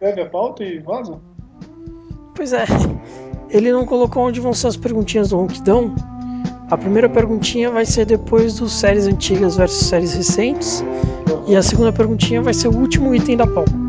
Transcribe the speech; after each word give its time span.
Pega 0.00 0.22
a 0.22 0.26
pauta 0.26 0.62
e 0.62 0.78
vaza? 0.78 1.18
Pois 2.34 2.52
é. 2.52 2.64
Ele 3.50 3.72
não 3.72 3.84
colocou 3.84 4.24
onde 4.24 4.40
vão 4.40 4.54
ser 4.54 4.68
as 4.68 4.76
perguntinhas 4.76 5.30
do 5.30 5.38
Ronquidão. 5.38 5.94
A 6.70 6.76
primeira 6.76 7.08
perguntinha 7.08 7.70
vai 7.70 7.84
ser 7.84 8.04
depois 8.04 8.58
dos 8.58 8.72
séries 8.72 9.06
antigas 9.06 9.56
versus 9.56 9.88
séries 9.88 10.14
recentes. 10.14 10.84
E 11.48 11.56
a 11.56 11.62
segunda 11.62 11.92
perguntinha 11.92 12.42
vai 12.42 12.54
ser 12.54 12.68
o 12.68 12.76
último 12.76 13.14
item 13.14 13.36
da 13.38 13.46
pauta. 13.46 13.87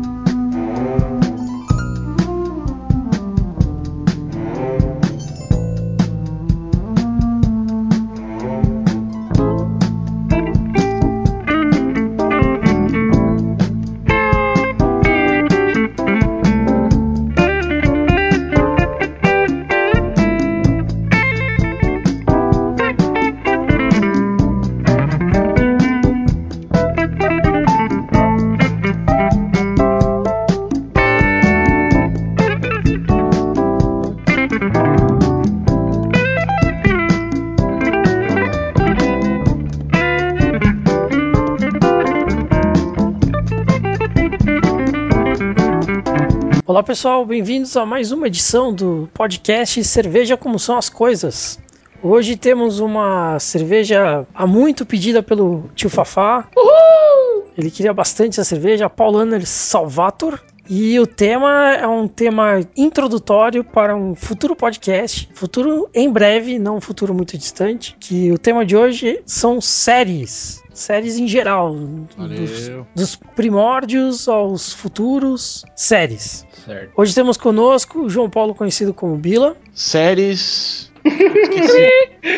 Olá 46.80 46.86
pessoal, 46.86 47.26
bem-vindos 47.26 47.76
a 47.76 47.84
mais 47.84 48.10
uma 48.10 48.26
edição 48.26 48.72
do 48.72 49.06
podcast 49.12 49.84
Cerveja 49.84 50.34
Como 50.34 50.58
São 50.58 50.78
as 50.78 50.88
Coisas. 50.88 51.60
Hoje 52.02 52.36
temos 52.36 52.80
uma 52.80 53.38
cerveja 53.38 54.26
há 54.34 54.46
muito 54.46 54.86
pedida 54.86 55.22
pelo 55.22 55.68
tio 55.74 55.90
Fafá. 55.90 56.48
Uhul! 56.56 57.44
Ele 57.58 57.70
queria 57.70 57.92
bastante 57.92 58.40
essa 58.40 58.48
cerveja, 58.48 58.86
a 58.86 58.88
Paulaner 58.88 59.46
Salvator. 59.46 60.40
E 60.70 61.00
o 61.00 61.06
tema 61.06 61.74
é 61.74 61.86
um 61.86 62.06
tema 62.06 62.60
introdutório 62.76 63.64
para 63.64 63.96
um 63.96 64.14
futuro 64.14 64.54
podcast, 64.54 65.28
futuro 65.34 65.90
em 65.92 66.08
breve, 66.08 66.60
não 66.60 66.76
um 66.76 66.80
futuro 66.80 67.12
muito 67.12 67.36
distante. 67.36 67.96
Que 67.98 68.30
o 68.30 68.38
tema 68.38 68.64
de 68.64 68.76
hoje 68.76 69.20
são 69.26 69.60
séries 69.60 70.62
séries 70.72 71.18
em 71.18 71.26
geral, 71.28 71.74
dos, 71.74 72.70
dos, 72.94 73.16
primórdios 73.36 74.28
aos 74.28 74.72
futuros, 74.72 75.62
séries. 75.76 76.46
Certo. 76.64 76.92
Hoje 76.96 77.14
temos 77.14 77.36
conosco 77.36 78.02
o 78.04 78.08
João 78.08 78.30
Paulo, 78.30 78.54
conhecido 78.54 78.94
como 78.94 79.16
Bila. 79.16 79.56
Séries. 79.74 80.89
Esqueci. 81.04 81.90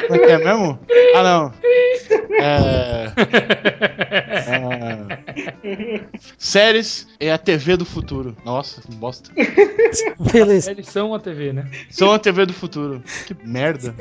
Como 0.08 0.22
é 0.22 0.26
que 0.26 0.32
é 0.32 0.38
mesmo? 0.38 0.78
Ah, 1.14 1.22
não. 1.22 1.52
É... 2.40 3.12
é... 5.64 6.00
Séries 6.38 7.06
é 7.20 7.32
a 7.32 7.38
TV 7.38 7.76
do 7.76 7.84
futuro. 7.84 8.36
Nossa, 8.44 8.80
que 8.80 8.94
bosta. 8.94 9.30
Beleza. 10.32 10.66
Séries 10.66 10.88
são 10.88 11.14
a 11.14 11.20
TV, 11.20 11.52
né? 11.52 11.66
São 11.90 12.12
a 12.12 12.18
TV 12.18 12.46
do 12.46 12.52
futuro. 12.52 13.02
Que 13.26 13.34
merda. 13.44 13.94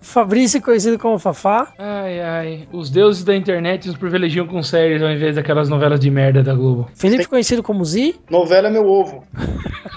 Fabrício, 0.00 0.60
conhecido 0.62 0.98
como 0.98 1.18
Fafá. 1.18 1.72
Ai, 1.78 2.20
ai. 2.20 2.68
Os 2.72 2.90
deuses 2.90 3.24
da 3.24 3.34
internet 3.34 3.86
nos 3.86 3.96
privilegiam 3.96 4.46
com 4.46 4.62
séries 4.62 5.02
ao 5.02 5.10
invés 5.10 5.36
daquelas 5.36 5.68
novelas 5.68 6.00
de 6.00 6.10
merda 6.10 6.42
da 6.42 6.54
Globo. 6.54 6.88
Felipe, 6.94 7.26
conhecido 7.26 7.62
como 7.62 7.84
Z. 7.84 8.14
Novela 8.30 8.68
é 8.68 8.70
meu 8.70 8.86
ovo. 8.86 9.24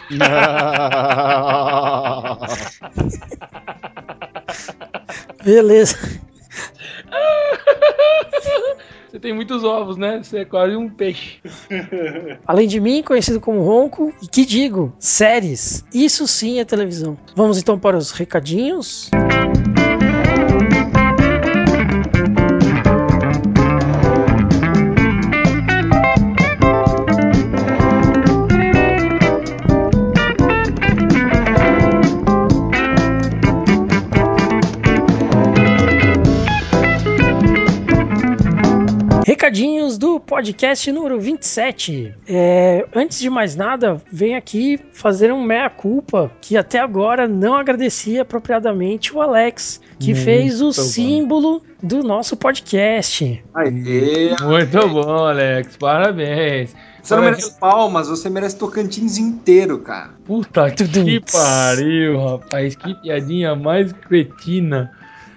Beleza. 5.43 5.98
Você 9.09 9.20
tem 9.20 9.33
muitos 9.33 9.64
ovos, 9.64 9.95
né? 9.95 10.23
Você 10.23 10.39
é 10.39 10.45
quase 10.45 10.75
um 10.75 10.89
peixe. 10.89 11.39
Além 12.48 12.67
de 12.67 12.80
mim, 12.80 13.03
conhecido 13.03 13.39
como 13.39 13.61
Ronco, 13.61 14.11
e 14.23 14.27
que 14.27 14.43
digo, 14.43 14.92
séries. 14.98 15.86
Isso 15.93 16.27
sim 16.27 16.59
é 16.59 16.65
televisão. 16.65 17.15
Vamos 17.36 17.59
então 17.59 17.77
para 17.77 17.95
os 17.95 18.09
recadinhos. 18.11 19.11
Música 19.14 19.83
Recadinhos 39.26 39.98
do 39.98 40.20
podcast 40.20 40.92
número 40.92 41.17
27. 41.17 42.14
É, 42.28 42.86
antes 42.94 43.20
de 43.20 43.30
mais 43.30 43.56
nada, 43.56 44.02
venho 44.11 44.38
aqui 44.38 44.78
fazer 44.92 45.32
um 45.32 45.42
meia-culpa 45.42 46.30
que 46.42 46.58
até 46.58 46.80
agora 46.80 47.26
não 47.26 47.56
agradeci 47.56 48.20
apropriadamente 48.20 49.16
o 49.16 49.22
Alex, 49.22 49.80
que 49.98 50.14
Muito 50.14 50.26
fez 50.26 50.61
o 50.61 50.66
bom. 50.66 50.72
símbolo 50.73 51.61
do 51.82 52.04
nosso 52.04 52.36
podcast. 52.36 53.42
Aê, 53.54 54.36
Muito 54.42 54.89
bom, 54.89 55.26
Alex. 55.26 55.78
Parabéns. 55.78 56.76
Você 57.02 57.16
não 57.16 57.23
merece 57.23 57.60
palmas, 57.60 58.08
você 58.10 58.30
merece 58.30 58.58
Tocantins 58.58 59.17
inteiro, 59.17 59.80
cara. 59.80 60.11
Puta 60.26 60.70
que 60.72 61.22
pariu, 61.32 62.20
rapaz. 62.20 62.76
Que 62.76 62.94
piadinha 62.95 63.55
mais 63.55 63.92
cretina. 63.94 64.92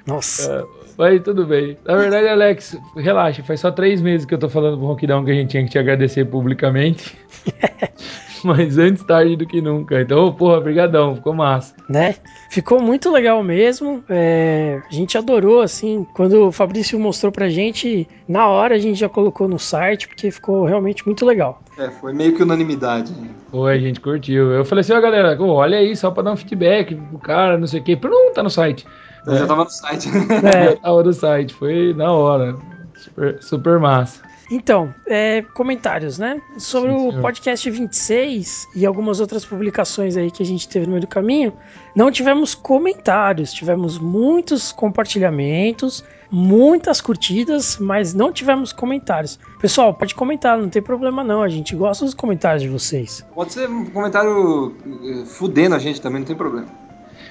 Nossa. 0.04 0.64
Mas 0.96 1.22
tudo 1.22 1.46
bem. 1.46 1.76
Na 1.84 1.96
verdade, 1.96 2.28
Alex, 2.28 2.78
relaxa, 2.96 3.42
faz 3.42 3.60
só 3.60 3.70
três 3.70 4.00
meses 4.00 4.24
que 4.24 4.34
eu 4.34 4.38
tô 4.38 4.48
falando 4.48 4.78
pro 4.78 4.86
Rockdown 4.86 5.24
que 5.24 5.30
a 5.30 5.34
gente 5.34 5.50
tinha 5.50 5.64
que 5.64 5.70
te 5.70 5.78
agradecer 5.78 6.24
publicamente. 6.24 7.16
Mas 8.44 8.78
antes 8.78 9.02
tarde 9.02 9.34
do 9.34 9.46
que 9.46 9.60
nunca. 9.60 10.00
Então, 10.00 10.32
porra, 10.32 10.60
brigadão, 10.60 11.16
ficou 11.16 11.34
massa. 11.34 11.74
Né? 11.88 12.14
Ficou 12.50 12.80
muito 12.80 13.10
legal 13.10 13.42
mesmo. 13.42 14.04
É, 14.08 14.80
a 14.88 14.94
gente 14.94 15.18
adorou, 15.18 15.60
assim, 15.60 16.06
quando 16.14 16.46
o 16.46 16.52
Fabrício 16.52 16.98
mostrou 16.98 17.32
pra 17.32 17.48
gente, 17.48 18.06
na 18.28 18.46
hora 18.46 18.76
a 18.76 18.78
gente 18.78 19.00
já 19.00 19.08
colocou 19.08 19.48
no 19.48 19.58
site, 19.58 20.06
porque 20.06 20.30
ficou 20.30 20.64
realmente 20.64 21.04
muito 21.04 21.26
legal. 21.26 21.60
É, 21.76 21.90
foi 21.90 22.12
meio 22.12 22.36
que 22.36 22.42
unanimidade. 22.42 23.12
Foi, 23.50 23.74
a 23.74 23.78
gente 23.80 24.00
curtiu. 24.00 24.52
Eu 24.52 24.64
falei 24.64 24.80
assim, 24.80 24.92
ó, 24.92 25.00
galera, 25.00 25.36
olha 25.42 25.78
aí, 25.78 25.96
só 25.96 26.10
pra 26.10 26.22
dar 26.22 26.32
um 26.32 26.36
feedback 26.36 26.94
pro 26.94 27.18
cara, 27.18 27.58
não 27.58 27.66
sei 27.66 27.80
o 27.80 27.82
quê. 27.82 27.96
Pronto, 27.96 28.32
tá 28.32 28.42
no 28.42 28.50
site. 28.50 28.86
Eu 29.26 29.34
é. 29.34 29.38
já 29.38 29.46
tava 29.46 29.64
no 29.64 29.70
site. 29.70 30.08
É, 30.54 30.76
tava 30.80 31.02
no 31.02 31.12
site, 31.12 31.54
foi 31.54 31.92
na 31.94 32.12
hora. 32.12 32.56
Super, 32.96 33.42
super 33.42 33.78
massa. 33.78 34.26
Então, 34.50 34.94
é, 35.08 35.42
comentários, 35.42 36.18
né? 36.18 36.40
Sobre 36.56 36.90
Sim, 36.92 37.08
o 37.08 37.20
podcast 37.20 37.68
26 37.68 38.68
e 38.76 38.86
algumas 38.86 39.18
outras 39.18 39.44
publicações 39.44 40.16
aí 40.16 40.30
que 40.30 40.42
a 40.42 40.46
gente 40.46 40.68
teve 40.68 40.86
no 40.86 40.92
meio 40.92 41.00
do 41.00 41.08
caminho, 41.08 41.52
não 41.96 42.12
tivemos 42.12 42.54
comentários, 42.54 43.52
tivemos 43.52 43.98
muitos 43.98 44.70
compartilhamentos, 44.70 46.04
muitas 46.30 47.00
curtidas, 47.00 47.76
mas 47.80 48.14
não 48.14 48.32
tivemos 48.32 48.72
comentários. 48.72 49.36
Pessoal, 49.60 49.92
pode 49.92 50.14
comentar, 50.14 50.56
não 50.56 50.68
tem 50.68 50.80
problema 50.80 51.24
não, 51.24 51.42
a 51.42 51.48
gente 51.48 51.74
gosta 51.74 52.04
dos 52.04 52.14
comentários 52.14 52.62
de 52.62 52.68
vocês. 52.68 53.26
Pode 53.34 53.52
ser 53.52 53.68
um 53.68 53.86
comentário 53.86 54.76
eh, 54.86 55.24
fudendo 55.26 55.74
a 55.74 55.78
gente 55.80 56.00
também, 56.00 56.20
não 56.20 56.26
tem 56.26 56.36
problema. 56.36 56.85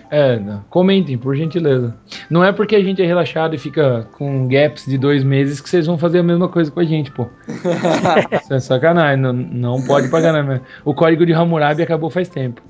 É, 0.10 0.40
não. 0.40 0.64
comentem, 0.70 1.18
por 1.18 1.36
gentileza. 1.36 1.96
Não 2.30 2.44
é 2.44 2.52
porque 2.52 2.76
a 2.76 2.84
gente 2.84 3.02
é 3.02 3.06
relaxado 3.06 3.56
e 3.56 3.58
fica 3.58 4.08
com 4.18 4.48
gaps 4.48 4.86
de 4.86 4.98
dois 4.98 5.24
meses 5.24 5.60
que 5.60 5.70
vocês 5.70 5.86
vão 5.86 5.98
fazer 5.98 6.20
a 6.20 6.24
mesma 6.24 6.48
coisa 6.48 6.72
com 6.72 6.80
a 6.80 6.84
gente, 6.84 7.12
pô. 7.12 7.28
Isso 8.42 8.54
é 8.54 8.60
sacanagem, 8.60 9.22
não, 9.22 9.34
não 9.34 9.86
pode 9.86 10.10
pagar, 10.10 10.32
né? 10.44 10.62
O 10.84 10.94
código 10.94 11.26
de 11.26 11.34
Hammurabi 11.34 11.84
acabou 11.84 12.10
faz 12.10 12.30
tempo. 12.30 12.62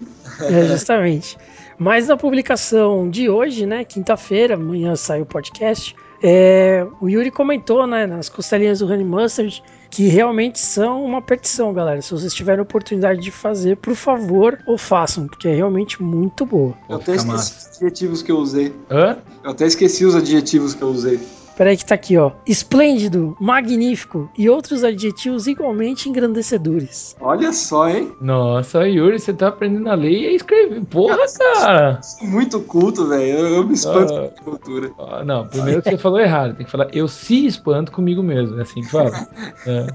É, 0.42 0.66
justamente. 0.66 1.38
Mas 1.78 2.08
na 2.08 2.16
publicação 2.16 3.10
de 3.10 3.30
hoje, 3.30 3.66
né, 3.66 3.84
quinta-feira, 3.84 4.56
amanhã 4.56 4.96
sai 4.96 5.22
o 5.22 5.26
podcast, 5.26 5.96
é, 6.24 6.86
o 7.02 7.10
Yuri 7.10 7.32
comentou, 7.32 7.86
né, 7.86 8.06
nas 8.06 8.30
costelinhas 8.30 8.80
do 8.80 8.88
Honey 8.88 9.04
Mustard, 9.04 9.62
que 9.90 10.08
realmente 10.08 10.60
são 10.60 11.04
uma 11.04 11.22
petição, 11.22 11.74
galera. 11.74 12.02
Se 12.02 12.12
vocês 12.12 12.34
tiverem 12.34 12.62
oportunidade 12.62 13.22
de 13.22 13.32
fazer, 13.32 13.78
por 13.78 13.96
favor, 13.96 14.60
ou 14.66 14.78
façam, 14.78 15.28
porque 15.28 15.48
é 15.48 15.56
realmente 15.56 16.02
muito 16.02 16.46
boa. 16.46 16.74
Eu 16.90 16.98
até 16.98 17.16
esqueci 17.16 17.56
os 17.58 17.76
adjetivos 17.76 18.22
que 18.22 18.32
eu 18.32 18.38
usei. 18.38 18.74
Hã? 18.90 19.18
Eu 19.44 19.52
até 19.52 19.66
esqueci 19.66 20.06
os 20.06 20.16
adjetivos 20.16 20.74
que 20.74 20.82
eu 20.82 20.90
usei. 20.90 21.20
Peraí 21.58 21.78
que 21.78 21.86
tá 21.86 21.96
aqui, 21.96 22.18
ó. 22.18 22.32
Esplêndido, 22.46 23.36
magnífico 23.40 24.30
e 24.38 24.50
outros 24.50 24.84
adjetivos 24.84 25.48
igualmente 25.48 26.10
engrandecedores. 26.10 27.16
Olha 27.22 27.54
só, 27.54 27.88
hein? 27.90 28.12
Nossa, 28.20 28.86
Yuri, 28.88 29.18
você 29.20 29.34
tá 29.34 29.48
aprendendo 29.48 29.90
a 29.90 29.96
ler 29.96 30.12
e 30.12 30.28
a 30.28 30.32
escrever. 30.34 30.84
Porra, 30.86 31.18
cara! 31.38 32.02
Sou 32.02 32.28
muito 32.28 32.60
culto, 32.62 33.08
velho. 33.08 33.38
Eu, 33.40 33.48
eu 33.56 33.68
me 33.68 33.74
espanto 33.74 34.14
Ah. 34.14 34.28
com 34.44 34.52
a 34.52 34.54
cultura. 34.58 34.92
Ah, 35.00 35.24
Não, 35.24 35.48
primeiro 35.48 35.82
que 35.82 35.90
você 35.92 35.98
falou 35.98 36.20
errado. 36.20 36.56
Tem 36.56 36.66
que 36.66 36.72
falar, 36.72 36.90
eu 36.94 37.08
se 37.08 37.46
espanto 37.46 37.92
comigo 37.92 38.22
mesmo. 38.22 38.60
É 38.60 38.64
assim 38.64 38.82
que 38.82 38.90
fala. 38.92 39.12
É. 39.66 39.88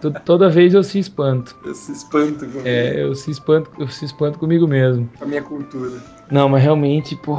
To- 0.00 0.12
Toda 0.24 0.48
vez 0.48 0.72
eu 0.74 0.82
se 0.82 0.98
espanto. 0.98 1.56
Eu 1.64 1.74
se 1.74 1.90
espanto 1.92 2.46
com, 2.46 2.60
É, 2.64 3.02
eu 3.02 3.14
se 3.14 3.30
espanto, 3.30 3.70
eu 3.78 3.88
se 3.88 4.04
espanto 4.04 4.38
comigo 4.38 4.66
mesmo. 4.68 5.08
com 5.18 5.24
a 5.24 5.26
minha 5.26 5.42
cultura. 5.42 5.92
Não, 6.30 6.48
mas 6.48 6.62
realmente, 6.62 7.16
pô, 7.16 7.38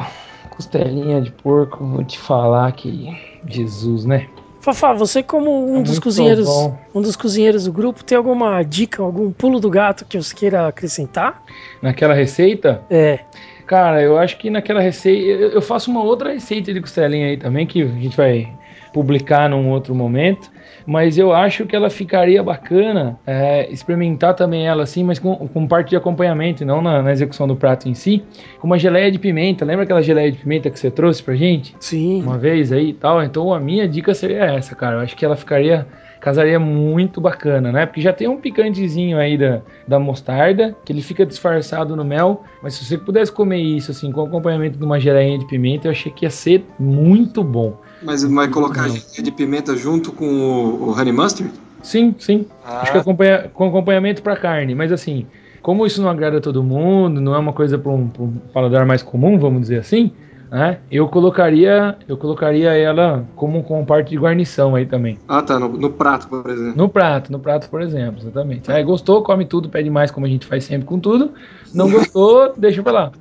costelinha 0.58 1.22
de 1.22 1.32
porco, 1.32 1.86
vou 1.86 2.04
te 2.04 2.20
falar 2.20 2.72
que. 2.74 3.16
Jesus, 3.48 4.04
né? 4.04 4.28
Fafá, 4.60 4.92
você 4.92 5.24
como 5.24 5.72
um 5.72 5.80
É 5.80 5.84
dos 5.84 6.00
cozinheiros, 6.00 6.46
bom. 6.46 6.78
um 6.94 7.02
dos 7.02 7.16
cozinheiros 7.16 7.64
do 7.64 7.72
grupo, 7.72 8.04
tem 8.04 8.18
alguma 8.18 8.62
dica, 8.64 9.02
algum 9.02 9.32
pulo 9.32 9.62
do 9.62 9.70
gato 9.70 10.04
que 10.04 10.18
você 10.22 10.36
queira 10.36 10.68
acrescentar? 10.68 11.42
Naquela 11.82 12.14
receita, 12.14 12.82
É, 12.90 13.20
cara, 13.66 14.02
eu 14.02 14.18
acho 14.18 14.38
que 14.38 14.50
naquela 14.50 14.82
receita. 14.82 15.30
Eu 15.56 15.62
faço 15.62 15.90
uma 15.90 16.04
outra 16.04 16.34
receita 16.34 16.74
de 16.74 16.82
costelinha 16.82 17.28
aí 17.28 17.38
também, 17.38 17.66
que 17.66 17.82
a 17.82 17.88
gente 17.88 18.18
vai 18.18 18.52
publicar 18.98 19.48
num 19.48 19.70
outro 19.70 19.94
momento. 19.94 20.50
Mas 20.84 21.20
eu 21.20 21.32
acho 21.32 21.68
que 21.68 21.76
ela 21.76 21.88
ficaria 21.88 22.42
bacana 22.42 23.20
é, 23.28 23.70
experimentar 23.70 24.34
também 24.34 24.66
ela 24.66 24.82
assim, 24.84 25.04
mas 25.04 25.20
com, 25.20 25.36
com 25.36 25.68
parte 25.68 25.90
de 25.90 25.96
acompanhamento, 25.96 26.64
e 26.64 26.66
não 26.66 26.82
na, 26.82 27.04
na 27.04 27.12
execução 27.12 27.48
do 27.48 27.56
prato 27.56 27.88
em 27.88 27.94
si, 27.94 28.24
com 28.58 28.66
uma 28.66 28.80
geleia 28.80 29.12
de 29.12 29.20
pimenta. 29.20 29.64
Lembra 29.64 29.84
aquela 29.84 30.02
geleia 30.02 30.32
de 30.32 30.40
pimenta 30.40 30.72
que 30.72 30.80
você 30.80 30.90
trouxe 30.90 31.22
pra 31.22 31.36
gente? 31.36 31.76
sim. 31.80 32.24
uma 32.24 32.40
vez 32.40 32.72
aí 32.72 32.90
e 32.90 32.94
tal. 32.94 33.22
Então 33.22 33.54
a 33.54 33.60
minha 33.60 33.88
dica 33.88 34.16
seria 34.16 34.46
essa, 34.46 34.74
cara. 34.74 34.96
Eu 34.96 35.02
acho 35.02 35.16
que 35.16 35.24
ela 35.24 35.36
ficaria. 35.36 35.86
Casaria 36.20 36.60
muito 36.60 37.22
bacana, 37.22 37.72
né? 37.72 37.86
Porque 37.86 38.02
já 38.02 38.12
tem 38.12 38.28
um 38.28 38.38
picantezinho 38.38 39.18
aí 39.18 39.38
da, 39.38 39.62
da 39.88 40.00
mostarda, 40.00 40.76
que 40.84 40.92
ele 40.92 41.02
fica 41.02 41.26
disfarçado 41.26 41.96
no 41.96 42.04
mel. 42.04 42.44
Mas 42.62 42.76
se 42.76 42.86
você 42.86 42.98
pudesse 42.98 43.32
comer 43.32 43.60
isso, 43.60 43.92
assim, 43.92 44.12
com 44.12 44.22
acompanhamento 44.22 44.78
de 44.78 44.84
uma 44.84 45.00
geleinha 45.00 45.38
de 45.38 45.46
pimenta, 45.46 45.88
eu 45.88 45.92
achei 45.92 46.12
que 46.12 46.26
ia 46.26 46.30
ser 46.30 46.66
muito 46.80 47.44
bom. 47.44 47.78
Mas 48.02 48.24
vai 48.24 48.48
colocar 48.48 48.88
geleia 48.88 49.24
de 49.24 49.32
pimenta 49.32 49.76
junto 49.76 50.12
com 50.12 50.26
o, 50.26 50.90
o 50.90 50.92
honey 50.92 51.14
mustard? 51.14 51.52
Sim, 51.82 52.16
sim. 52.20 52.46
Ah, 52.66 52.82
Acho 52.82 52.92
que 52.92 52.98
acompanha, 52.98 53.50
com 53.54 53.68
acompanhamento 53.68 54.22
pra 54.22 54.36
carne. 54.36 54.76
Mas 54.76 54.92
assim, 54.92 55.26
como 55.62 55.86
isso 55.86 56.02
não 56.02 56.10
agrada 56.10 56.40
todo 56.40 56.64
mundo, 56.64 57.20
não 57.20 57.36
é 57.36 57.38
uma 57.38 57.54
coisa 57.54 57.78
para 57.78 57.92
um, 57.92 58.10
um 58.20 58.34
paladar 58.54 58.86
mais 58.86 59.04
comum, 59.04 59.38
vamos 59.38 59.62
dizer 59.62 59.80
assim, 59.80 60.12
né? 60.52 60.80
Eu 60.90 61.08
colocaria, 61.08 61.98
eu 62.08 62.18
colocaria 62.18 62.72
ela 62.72 63.26
como 63.36 63.64
com 63.64 63.86
parte 63.86 64.10
de 64.10 64.18
guarnição 64.18 64.76
aí 64.76 64.86
também. 64.86 65.18
Ah, 65.28 65.42
tá, 65.42 65.60
no, 65.60 65.68
no 65.70 65.90
prato, 65.92 66.28
por 66.28 66.50
exemplo. 66.50 66.78
No 66.78 66.90
prato, 66.90 67.32
no 67.32 67.40
prato, 67.40 67.70
por 67.70 67.82
exemplo, 67.82 68.20
exatamente. 68.22 68.72
Aí 68.72 68.84
gostou, 68.84 69.24
come 69.24 69.46
tudo, 69.46 69.70
pede 69.70 69.90
mais, 69.90 70.12
como 70.12 70.26
a 70.26 70.30
gente 70.30 70.46
faz 70.46 70.64
sempre 70.64 70.88
com 70.88 71.00
tudo. 71.00 71.32
Não 71.74 71.90
gostou, 71.90 72.54
deixa 72.58 72.82
pra 72.84 72.92
lá. 72.92 73.12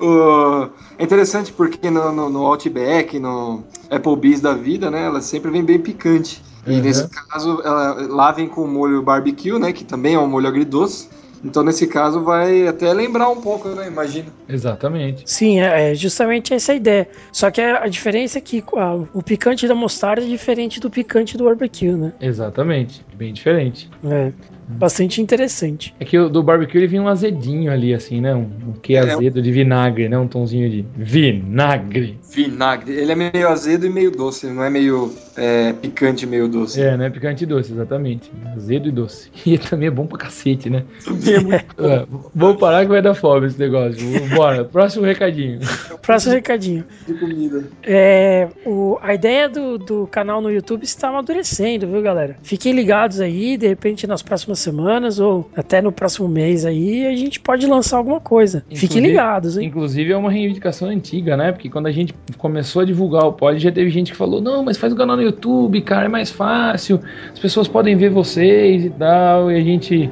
O- 0.00 0.68
É 0.98 1.04
interessante 1.04 1.52
porque 1.52 1.90
no, 1.90 2.12
no, 2.12 2.28
no 2.30 2.46
Outback, 2.46 3.18
no 3.18 3.64
Applebee's 3.90 4.40
da 4.40 4.54
vida, 4.54 4.90
né, 4.90 5.06
ela 5.06 5.20
sempre 5.20 5.50
vem 5.50 5.64
bem 5.64 5.78
picante. 5.78 6.42
E 6.66 6.74
Uhum. 6.74 6.80
nesse 6.82 7.08
caso, 7.28 7.60
ela, 7.64 7.94
lá 8.08 8.30
vem 8.32 8.46
com 8.48 8.66
molho 8.68 9.02
barbecue, 9.02 9.58
né, 9.58 9.72
que 9.72 9.84
também 9.84 10.14
é 10.14 10.18
um 10.18 10.28
molho 10.28 10.46
agridoce. 10.46 11.08
Então, 11.44 11.62
nesse 11.62 11.86
caso, 11.86 12.22
vai 12.22 12.66
até 12.66 12.92
lembrar 12.92 13.28
um 13.28 13.40
pouco, 13.40 13.68
né, 13.68 13.86
imagina. 13.86 14.28
Exatamente. 14.48 15.24
Sim, 15.26 15.60
é, 15.60 15.90
é 15.90 15.94
justamente 15.94 16.54
essa 16.54 16.72
a 16.72 16.74
ideia. 16.74 17.08
Só 17.32 17.50
que 17.50 17.60
a, 17.60 17.86
diferença 17.88 18.38
é 18.38 18.40
que 18.40 18.62
o 19.12 19.22
picante 19.22 19.66
da 19.66 19.74
mostarda 19.74 20.24
é 20.24 20.28
diferente 20.28 20.78
do 20.78 20.88
picante 20.88 21.36
do 21.36 21.44
barbecue, 21.44 21.92
né? 21.92 22.12
Exatamente. 22.20 23.04
Bem 23.14 23.32
diferente. 23.32 23.90
É 24.04 24.32
bastante 24.68 25.20
interessante. 25.20 25.94
É 26.00 26.04
que 26.04 26.18
o 26.18 26.28
do 26.28 26.42
barbecue 26.42 26.78
ele 26.78 26.86
vinha 26.86 27.02
um 27.02 27.08
azedinho 27.08 27.70
ali, 27.72 27.92
assim, 27.94 28.20
né? 28.20 28.34
Um, 28.34 28.40
um 28.68 28.72
que 28.80 28.94
É. 28.96 29.00
azedo 29.00 29.40
de 29.42 29.50
vinagre, 29.52 30.08
né? 30.08 30.16
Um 30.18 30.28
tomzinho 30.28 30.68
de 30.70 30.84
vinagre. 30.96 32.18
Vinagre. 32.34 32.92
Ele 32.94 33.12
é 33.12 33.14
meio 33.14 33.48
azedo 33.48 33.86
e 33.86 33.90
meio 33.90 34.10
doce, 34.10 34.46
não 34.46 34.64
é 34.64 34.70
meio 34.70 35.12
é, 35.36 35.72
picante 35.72 36.24
e 36.24 36.28
meio 36.28 36.48
doce. 36.48 36.80
É, 36.80 36.96
né? 36.96 37.10
Picante 37.10 37.44
e 37.44 37.46
doce, 37.46 37.72
exatamente. 37.72 38.30
Azedo 38.56 38.88
e 38.88 38.92
doce. 38.92 39.30
E 39.52 39.58
também 39.58 39.88
é 39.88 39.90
bom 39.90 40.06
pra 40.06 40.16
cacete, 40.18 40.70
né? 40.70 40.84
Também 41.04 41.34
é 41.34 41.40
muito 41.40 41.64
É, 41.78 42.06
vamos 42.34 42.56
parar 42.58 42.84
que 42.84 42.90
vai 42.90 43.02
dar 43.02 43.14
fome 43.14 43.46
esse 43.48 43.58
negócio. 43.58 44.00
Bora, 44.34 44.64
próximo 44.64 45.04
recadinho. 45.04 45.58
Próximo 46.02 46.34
recadinho. 46.34 46.84
de 47.06 47.14
comida. 47.14 47.64
É, 47.82 48.48
o- 48.64 48.98
a 49.02 49.14
ideia 49.14 49.48
do, 49.48 49.78
do 49.78 50.06
canal 50.06 50.40
no 50.40 50.50
YouTube 50.50 50.82
está 50.84 51.08
amadurecendo, 51.08 51.86
viu, 51.86 52.00
galera? 52.02 52.36
Fiquem 52.42 52.72
ligados 52.72 53.20
aí, 53.20 53.56
de 53.56 53.66
repente 53.68 54.06
nas 54.06 54.22
próximas 54.22 54.58
semanas 54.62 55.18
ou 55.20 55.48
até 55.56 55.80
no 55.82 55.92
próximo 55.92 56.28
mês 56.28 56.64
aí, 56.64 57.06
a 57.06 57.14
gente 57.16 57.38
pode 57.40 57.66
lançar 57.66 57.96
alguma 57.98 58.20
coisa. 58.20 58.64
Fiquem 58.70 58.84
Inclusive- 58.86 59.06
ligados, 59.08 59.58
hein? 59.58 59.66
Inclusive 59.68 60.12
é 60.12 60.16
uma 60.16 60.30
reivindicação 60.30 60.88
antiga, 60.88 61.36
né? 61.36 61.52
Porque 61.52 61.68
quando 61.68 61.86
a 61.86 61.92
gente 61.92 62.14
começou 62.38 62.82
a 62.82 62.84
divulgar 62.84 63.24
o 63.26 63.32
pod, 63.32 63.58
já 63.58 63.70
teve 63.72 63.90
gente 63.90 64.12
que 64.12 64.16
falou: 64.16 64.40
não, 64.40 64.62
mas 64.64 64.76
faz 64.76 64.92
o 64.92 64.96
canal 64.96 65.16
no 65.16 65.22
YouTube, 65.22 65.80
cara, 65.82 66.06
é 66.06 66.08
mais 66.08 66.30
fácil, 66.30 67.00
as 67.32 67.38
pessoas 67.38 67.68
podem 67.68 67.96
ver 67.96 68.10
vocês 68.10 68.84
e 68.84 68.90
tal. 68.90 69.50
E 69.50 69.56
a 69.56 69.60
gente. 69.60 70.08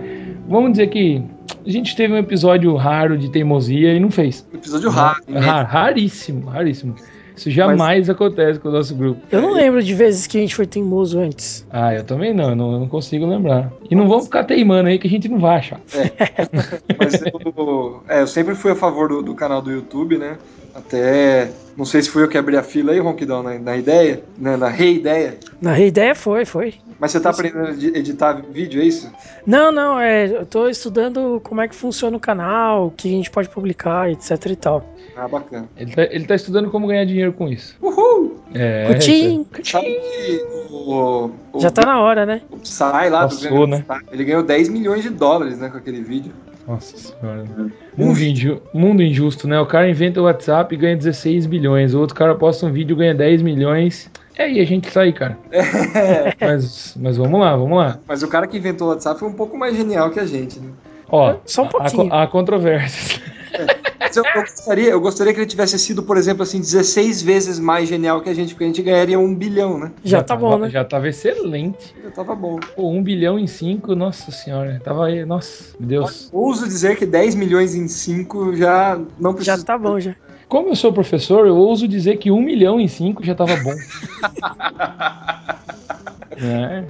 Vamos 0.49 0.73
dizer 0.73 0.89
que 0.89 1.23
a 1.65 1.71
gente 1.71 1.95
teve 1.95 2.13
um 2.13 2.17
episódio 2.19 2.75
raro 2.75 3.17
de 3.17 3.31
teimosia 3.31 3.93
e 3.95 4.01
não 4.01 4.11
fez. 4.11 4.45
Episódio 4.53 4.91
raro. 4.91 5.23
né? 5.29 5.39
Ra- 5.39 5.63
raríssimo, 5.63 6.47
raríssimo. 6.49 6.95
Isso 7.41 7.51
jamais 7.51 8.11
acontece 8.11 8.61
com 8.61 8.69
o 8.69 8.73
nosso 8.73 8.95
grupo. 8.95 9.23
Eu 9.33 9.41
não 9.41 9.55
lembro 9.55 9.83
de 9.83 9.95
vezes 9.95 10.27
que 10.27 10.37
a 10.37 10.41
gente 10.43 10.55
foi 10.55 10.67
teimoso 10.67 11.19
antes. 11.19 11.67
Ah, 11.71 11.95
eu 11.95 12.05
também 12.05 12.35
não, 12.35 12.51
eu 12.51 12.57
não, 12.57 12.73
eu 12.73 12.81
não 12.81 12.87
consigo 12.87 13.25
lembrar. 13.25 13.73
E 13.91 13.95
não 13.95 14.07
vamos 14.07 14.27
ficar 14.27 14.45
teimando 14.45 14.91
aí 14.91 14.99
que 14.99 15.07
a 15.07 15.11
gente 15.11 15.27
não 15.27 15.39
vai 15.39 15.57
achar. 15.57 15.81
Mas 16.99 17.15
eu, 17.23 18.03
é, 18.07 18.21
eu 18.21 18.27
sempre 18.27 18.55
fui 18.55 18.73
a 18.73 18.77
favor 18.77 19.09
do, 19.09 19.23
do 19.23 19.35
canal 19.35 19.63
do 19.63 19.71
YouTube, 19.71 20.19
né? 20.19 20.37
Até. 20.87 21.51
Não 21.77 21.85
sei 21.87 22.03
se 22.03 22.11
fui 22.11 22.23
eu 22.23 22.29
que 22.29 22.37
abri 22.37 22.57
a 22.57 22.63
fila 22.63 22.93
aí, 22.93 22.99
Ronquidão, 22.99 23.43
na, 23.43 23.59
na 23.59 23.77
ideia, 23.77 24.23
né, 24.37 24.57
na 24.57 24.69
reideia. 24.69 25.39
Na 25.63 25.79
ideia 25.79 26.15
foi, 26.15 26.45
foi. 26.45 26.75
Mas 26.99 27.13
você 27.13 27.21
tá 27.21 27.31
aprendendo 27.31 27.69
a 27.69 27.71
edi- 27.71 27.93
editar 27.97 28.43
vídeo, 28.51 28.83
é 28.83 28.85
isso? 28.85 29.11
Não, 29.47 29.73
não, 29.73 29.99
é, 29.99 30.27
eu 30.27 30.45
tô 30.45 30.69
estudando 30.69 31.41
como 31.43 31.63
é 31.63 31.69
que 31.69 31.75
funciona 31.75 32.15
o 32.17 32.21
canal, 32.21 32.89
o 32.89 32.91
que 32.91 33.09
a 33.09 33.13
gente 33.13 33.31
pode 33.31 33.49
publicar, 33.49 34.11
etc 34.11 34.45
e 34.47 34.57
tal. 34.57 34.85
Ah, 35.17 35.27
bacana. 35.27 35.69
Ele 35.77 35.93
tá, 35.95 36.03
ele 36.03 36.27
tá 36.27 36.35
estudando 36.35 36.71
como 36.71 36.87
ganhar 36.87 37.05
dinheiro 37.07 37.33
com 37.33 37.49
isso. 37.49 37.77
Uhul! 37.81 38.37
É. 38.53 38.87
Cutim, 38.93 39.47
Sabe 39.65 39.87
que 39.87 40.45
o, 40.71 41.31
o, 41.55 41.61
já 41.61 41.71
tá 41.71 41.87
na 41.87 42.01
hora, 42.03 42.27
né? 42.27 42.43
o 42.51 42.59
Psy 42.59 42.83
lá 42.83 43.25
do 43.25 43.35
Passou, 43.35 43.43
Gangnam 43.51 43.67
né? 43.89 44.01
Ele 44.13 44.25
ganhou 44.25 44.43
10 44.43 44.69
milhões 44.69 45.03
de 45.03 45.09
dólares, 45.09 45.59
né, 45.59 45.71
com 45.71 45.79
aquele 45.79 46.03
vídeo. 46.03 46.33
Nossa 46.67 46.97
senhora. 46.97 47.45
Mundo, 47.97 48.21
inju- 48.23 48.63
mundo 48.73 49.03
injusto, 49.03 49.49
né? 49.49 49.59
O 49.61 49.67
cara 49.67 49.89
inventa 49.91 50.21
o 50.21 50.25
WhatsApp 50.25 50.75
e 50.75 50.79
ganha 50.79 50.97
16 50.97 51.47
bilhões. 51.47 51.95
O 51.95 52.01
outro 52.01 52.15
cara 52.15 52.35
posta 52.35 52.67
um 52.67 52.73
vídeo 52.73 52.95
e 52.95 52.99
ganha 52.99 53.15
10 53.15 53.43
milhões. 53.43 54.11
É 54.37 54.45
aí 54.45 54.61
a 54.61 54.65
gente 54.65 54.91
tá 54.91 55.01
aí, 55.03 55.13
cara. 55.13 55.37
Mas, 56.41 56.97
mas 56.99 57.17
vamos 57.17 57.39
lá, 57.41 57.57
vamos 57.57 57.77
lá. 57.77 57.99
Mas 58.09 58.23
o 58.23 58.29
cara 58.29 58.47
que 58.47 58.57
inventou 58.57 58.89
o 58.89 58.91
WhatsApp 58.91 59.19
foi 59.21 59.29
um 59.29 59.35
pouco 59.35 59.57
mais 59.59 59.77
genial 59.77 60.11
que 60.11 60.21
a 60.21 60.25
gente, 60.27 60.59
né? 60.61 60.71
Ó, 61.13 61.35
Só 61.47 61.63
um 61.63 61.67
há- 61.67 61.71
pouquinho. 61.71 62.13
Há, 62.13 62.23
há 62.23 62.27
controvérsias. 62.27 63.21
Eu, 64.17 64.25
eu 64.25 64.43
gostaria, 64.43 64.91
eu 64.91 65.01
gostaria 65.01 65.33
que 65.33 65.39
ele 65.39 65.47
tivesse 65.47 65.79
sido, 65.79 66.03
por 66.03 66.17
exemplo, 66.17 66.43
assim, 66.43 66.59
16 66.59 67.23
vezes 67.23 67.61
mais 67.61 67.89
genial 67.89 68.21
que 68.21 68.29
a 68.29 68.35
gente, 68.35 68.55
porque 68.55 68.65
a 68.65 68.67
gente 68.67 68.83
ganharia 68.83 69.17
um 69.19 69.33
bilhão, 69.33 69.79
né? 69.79 69.93
Já, 70.03 70.21
tá 70.21 70.35
bom, 70.35 70.51
tava- 70.51 70.65
né? 70.65 70.71
Já 70.71 70.85
tava 70.85 71.09
excelente. 71.09 71.95
Já 72.03 72.11
tava 72.11 72.35
bom. 72.35 72.59
Pô, 72.75 72.91
um 72.91 73.01
bilhão 73.03 73.39
em 73.39 73.47
cinco, 73.47 73.95
nossa 73.95 74.33
senhora. 74.33 74.81
Tava 74.83 75.07
aí, 75.07 75.25
nossa, 75.25 75.77
meu 75.79 75.89
Deus. 75.89 76.29
Ouso 76.33 76.67
dizer 76.67 76.97
que 76.97 77.07
10 77.07 77.37
milhões 77.37 77.75
em 77.77 77.87
5 77.87 78.57
já 78.57 78.99
não 79.19 79.33
precisa. 79.33 79.59
Já 79.59 79.65
tá 79.65 79.79
bom, 79.79 80.01
já. 80.01 80.17
Como 80.49 80.71
eu 80.71 80.77
sou 80.77 80.93
professor, 80.93 81.47
eu 81.47 81.55
ouso 81.57 81.87
dizer 81.87 82.17
que 82.17 82.33
um 82.33 82.43
milhão 82.43 82.81
em 82.81 82.89
cinco 82.89 83.23
já 83.25 83.35
tava 83.37 83.55
bom. 83.57 83.77
é, 86.43 86.85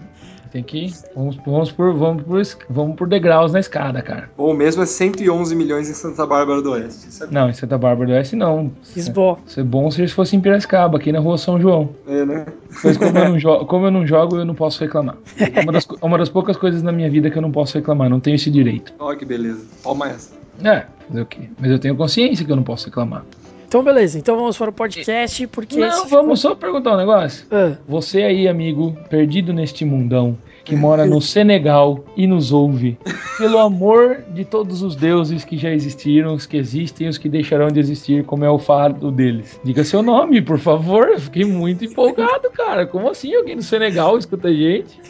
tem 0.52 0.62
que. 0.62 0.92
Vamos, 1.14 1.36
vamos, 1.44 1.72
por, 1.72 1.94
vamos, 1.94 2.22
por, 2.24 2.42
vamos 2.68 2.96
por 2.96 3.08
degraus 3.08 3.52
na 3.52 3.60
escada, 3.60 4.02
cara. 4.02 4.30
Ou 4.36 4.52
mesmo 4.54 4.82
é 4.82 4.86
111 4.86 5.54
milhões 5.54 5.88
em 5.88 5.92
Santa 5.94 6.26
Bárbara 6.26 6.60
do 6.60 6.70
Oeste. 6.72 7.08
Isso 7.08 7.24
é, 7.24 7.28
Não, 7.30 7.48
em 7.48 7.52
Santa 7.52 7.78
Bárbara 7.78 8.08
do 8.08 8.12
Oeste 8.14 8.36
não. 8.36 8.70
Esbó. 8.96 9.38
Isso 9.46 9.60
é 9.60 9.62
bom 9.62 9.90
se 9.90 10.06
fosse 10.08 10.34
em 10.36 10.40
Piracicaba, 10.40 10.98
aqui 10.98 11.12
na 11.12 11.20
rua 11.20 11.38
São 11.38 11.60
João. 11.60 11.90
é, 12.06 12.24
né? 12.24 12.46
Mas 12.84 12.96
como 12.96 13.18
eu 13.18 13.28
não, 13.38 13.64
como 13.66 13.86
eu 13.86 13.90
não 13.90 14.06
jogo, 14.06 14.36
eu 14.36 14.44
não 14.44 14.54
posso 14.54 14.80
reclamar. 14.80 15.16
É 15.38 15.60
uma 15.60 15.72
das, 15.72 15.84
co- 15.84 15.98
uma 16.02 16.18
das 16.18 16.28
poucas 16.28 16.56
coisas 16.56 16.82
na 16.82 16.92
minha 16.92 17.08
vida 17.10 17.30
que 17.30 17.38
eu 17.38 17.42
não 17.42 17.50
posso 17.52 17.76
reclamar, 17.78 18.08
não 18.10 18.20
tenho 18.20 18.34
esse 18.36 18.50
direito. 18.50 18.92
Olha 18.98 19.16
que 19.16 19.24
beleza. 19.24 19.64
Toma 19.82 20.08
essa. 20.08 20.30
É, 20.62 20.84
fazer 21.08 21.20
o 21.22 21.26
quê? 21.26 21.48
Mas 21.58 21.70
eu 21.70 21.78
tenho 21.78 21.96
consciência 21.96 22.44
que 22.44 22.52
eu 22.52 22.56
não 22.56 22.62
posso 22.62 22.86
reclamar. 22.86 23.24
Então, 23.70 23.84
beleza. 23.84 24.18
Então 24.18 24.34
vamos 24.36 24.58
para 24.58 24.68
o 24.70 24.72
podcast, 24.72 25.46
porque. 25.46 25.78
Não, 25.78 26.08
vamos 26.08 26.40
só 26.40 26.56
perguntar 26.56 26.94
um 26.94 26.96
negócio. 26.96 27.44
ficou- 27.44 27.56
Ah, 27.56 27.76
Você 27.86 28.24
aí, 28.24 28.48
amigo, 28.48 28.96
perdido 29.08 29.52
neste 29.52 29.84
mundão, 29.84 30.36
que 30.70 30.76
mora 30.76 31.04
no 31.04 31.20
Senegal 31.20 32.04
e 32.16 32.26
nos 32.26 32.52
ouve, 32.52 32.96
pelo 33.36 33.58
amor 33.58 34.22
de 34.32 34.44
todos 34.44 34.82
os 34.82 34.94
deuses 34.94 35.44
que 35.44 35.58
já 35.58 35.70
existiram, 35.70 36.34
os 36.34 36.46
que 36.46 36.56
existem, 36.56 37.08
os 37.08 37.18
que 37.18 37.28
deixarão 37.28 37.68
de 37.68 37.80
existir, 37.80 38.24
como 38.24 38.44
é 38.44 38.50
o 38.50 38.58
fado 38.58 39.10
deles. 39.10 39.60
Diga 39.64 39.82
seu 39.82 40.00
nome, 40.02 40.40
por 40.40 40.58
favor. 40.58 41.08
Eu 41.08 41.18
fiquei 41.18 41.44
muito 41.44 41.84
empolgado, 41.84 42.50
cara. 42.52 42.86
Como 42.86 43.08
assim 43.08 43.34
alguém 43.34 43.56
do 43.56 43.62
Senegal 43.62 44.16
escuta 44.16 44.48
a 44.48 44.52
gente? 44.52 45.00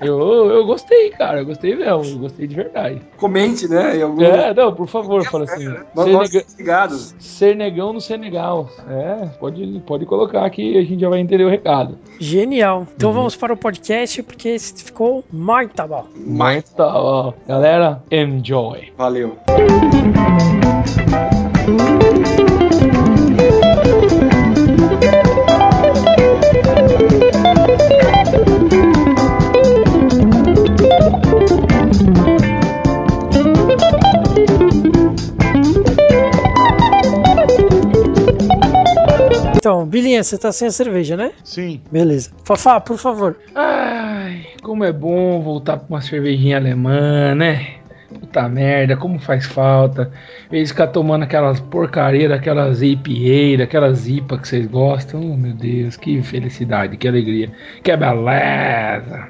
Eu, 0.00 0.18
eu 0.50 0.64
gostei, 0.64 1.10
cara. 1.10 1.40
Eu 1.40 1.46
gostei 1.46 1.76
mesmo. 1.76 2.04
Eu 2.04 2.18
gostei 2.18 2.46
de 2.46 2.54
verdade. 2.54 3.00
Comente, 3.18 3.68
né? 3.68 3.98
Em 3.98 4.02
algum... 4.02 4.22
É, 4.22 4.54
não, 4.54 4.74
por 4.74 4.88
favor, 4.88 5.22
fala 5.24 5.44
assim. 5.44 5.66
Nós 5.94 6.06
Senega- 7.18 7.92
no 7.92 8.00
Senegal. 8.00 8.70
É, 8.88 9.26
pode, 9.38 9.82
pode 9.86 10.06
colocar 10.06 10.44
aqui 10.44 10.78
a 10.78 10.82
gente 10.82 11.00
já 11.00 11.08
vai 11.08 11.20
entender 11.20 11.44
o 11.44 11.50
recado. 11.50 11.98
Genial. 12.18 12.86
Então 12.96 13.12
vamos 13.12 13.36
para 13.36 13.52
o 13.52 13.56
podcast, 13.56 14.22
porque 14.22 14.48
esse 14.48 14.72
ficou 15.02 15.24
muito 15.32 15.86
bom. 15.88 16.06
Mas, 16.26 16.62
Tá, 16.70 16.86
ó. 16.98 17.32
Galera, 17.46 18.02
enjoy. 18.10 18.92
valeu. 18.96 19.36
Então, 39.56 39.86
Bilinha, 39.86 40.22
você 40.24 40.36
tá 40.36 40.50
sem 40.50 40.68
a 40.68 40.70
cerveja, 40.72 41.16
né? 41.16 41.32
Sim. 41.44 41.80
Beleza. 41.90 42.30
Fafá, 42.44 42.80
por 42.80 42.98
favor. 42.98 43.36
Ai, 43.54 44.11
como 44.62 44.84
é 44.84 44.92
bom 44.92 45.40
voltar 45.40 45.76
pra 45.76 45.86
uma 45.88 46.00
cervejinha 46.00 46.56
alemã, 46.56 47.34
né? 47.34 47.74
Puta 48.08 48.48
merda, 48.48 48.96
como 48.96 49.18
faz 49.18 49.44
falta. 49.44 50.12
Em 50.46 50.50
vez 50.50 50.68
de 50.68 50.74
ficar 50.74 50.86
tomando 50.86 51.24
aquelas 51.24 51.58
porcaria 51.60 52.28
daquelas 52.28 52.80
IPA, 52.80 53.58
daquelas 53.58 54.06
IPA 54.06 54.38
que 54.38 54.48
vocês 54.48 54.66
gostam. 54.66 55.32
Oh, 55.32 55.36
meu 55.36 55.52
Deus, 55.54 55.96
que 55.96 56.22
felicidade, 56.22 56.96
que 56.96 57.08
alegria. 57.08 57.50
Que 57.82 57.96
beleza. 57.96 59.28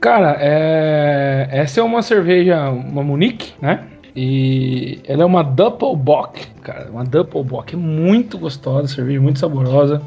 Cara, 0.00 0.36
é... 0.40 1.48
essa 1.50 1.80
é 1.80 1.82
uma 1.82 2.00
cerveja, 2.00 2.70
uma 2.70 3.02
Munique, 3.02 3.52
né? 3.60 3.84
E 4.14 5.00
ela 5.06 5.24
é 5.24 5.26
uma 5.26 5.42
Doppelbock, 5.42 6.46
cara, 6.62 6.90
uma 6.90 7.04
Doppelbock. 7.04 7.74
É 7.74 7.76
muito 7.76 8.38
gostosa, 8.38 8.88
cerveja 8.88 9.20
muito 9.20 9.38
saborosa. 9.38 10.00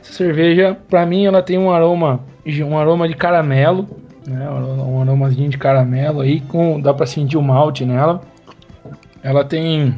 Essa 0.00 0.12
cerveja, 0.12 0.76
pra 0.88 1.06
mim, 1.06 1.26
ela 1.26 1.42
tem 1.42 1.56
um 1.56 1.70
aroma, 1.70 2.24
um 2.64 2.78
aroma 2.78 3.08
de 3.08 3.14
caramelo, 3.14 3.86
né? 4.26 4.48
Um 4.50 5.02
aromazinho 5.02 5.48
de 5.48 5.58
caramelo 5.58 6.20
aí, 6.20 6.40
com 6.40 6.80
dá 6.80 6.92
pra 6.94 7.06
sentir 7.06 7.36
o 7.36 7.42
malte 7.42 7.84
nela. 7.84 8.20
Ela 9.22 9.44
tem 9.44 9.94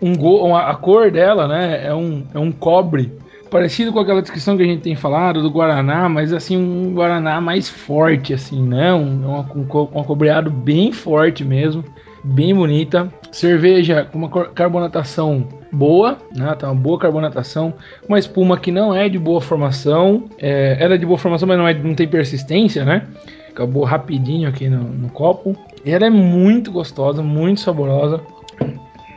um 0.00 0.14
go, 0.16 0.44
uma- 0.44 0.68
a 0.68 0.74
cor 0.74 1.10
dela, 1.10 1.46
né? 1.46 1.86
É 1.86 1.94
um, 1.94 2.24
é 2.34 2.38
um 2.38 2.50
cobre 2.52 3.12
parecido 3.50 3.92
com 3.92 4.00
aquela 4.00 4.20
descrição 4.20 4.56
que 4.56 4.62
a 4.64 4.66
gente 4.66 4.82
tem 4.82 4.96
falado 4.96 5.40
do 5.40 5.50
guaraná, 5.50 6.08
mas 6.08 6.32
assim 6.32 6.56
um 6.56 6.92
guaraná 6.92 7.40
mais 7.40 7.68
forte, 7.68 8.34
assim, 8.34 8.60
né? 8.62 8.92
Um, 8.92 9.24
uma, 9.24 9.40
um, 9.54 9.66
um 9.94 10.00
acobreado 10.00 10.50
bem 10.50 10.90
forte 10.92 11.44
mesmo, 11.44 11.84
bem 12.24 12.52
bonita. 12.54 13.08
Cerveja 13.30 14.08
com 14.10 14.18
uma 14.18 14.28
carbonatação 14.28 15.46
boa, 15.74 16.18
né? 16.34 16.54
Tá 16.58 16.70
uma 16.70 16.80
boa 16.80 16.98
carbonatação, 16.98 17.74
uma 18.08 18.18
espuma 18.18 18.56
que 18.58 18.70
não 18.70 18.94
é 18.94 19.08
de 19.08 19.18
boa 19.18 19.40
formação, 19.40 20.24
é, 20.38 20.76
ela 20.80 20.94
é 20.94 20.96
de 20.98 21.04
boa 21.04 21.18
formação, 21.18 21.46
mas 21.48 21.58
não, 21.58 21.66
é, 21.68 21.74
não 21.74 21.94
tem 21.94 22.06
persistência, 22.08 22.84
né? 22.84 23.06
Acabou 23.50 23.84
rapidinho 23.84 24.48
aqui 24.48 24.68
no, 24.68 24.82
no 24.82 25.08
copo. 25.10 25.56
E 25.84 25.90
ela 25.90 26.06
é 26.06 26.10
muito 26.10 26.72
gostosa, 26.72 27.22
muito 27.22 27.60
saborosa. 27.60 28.20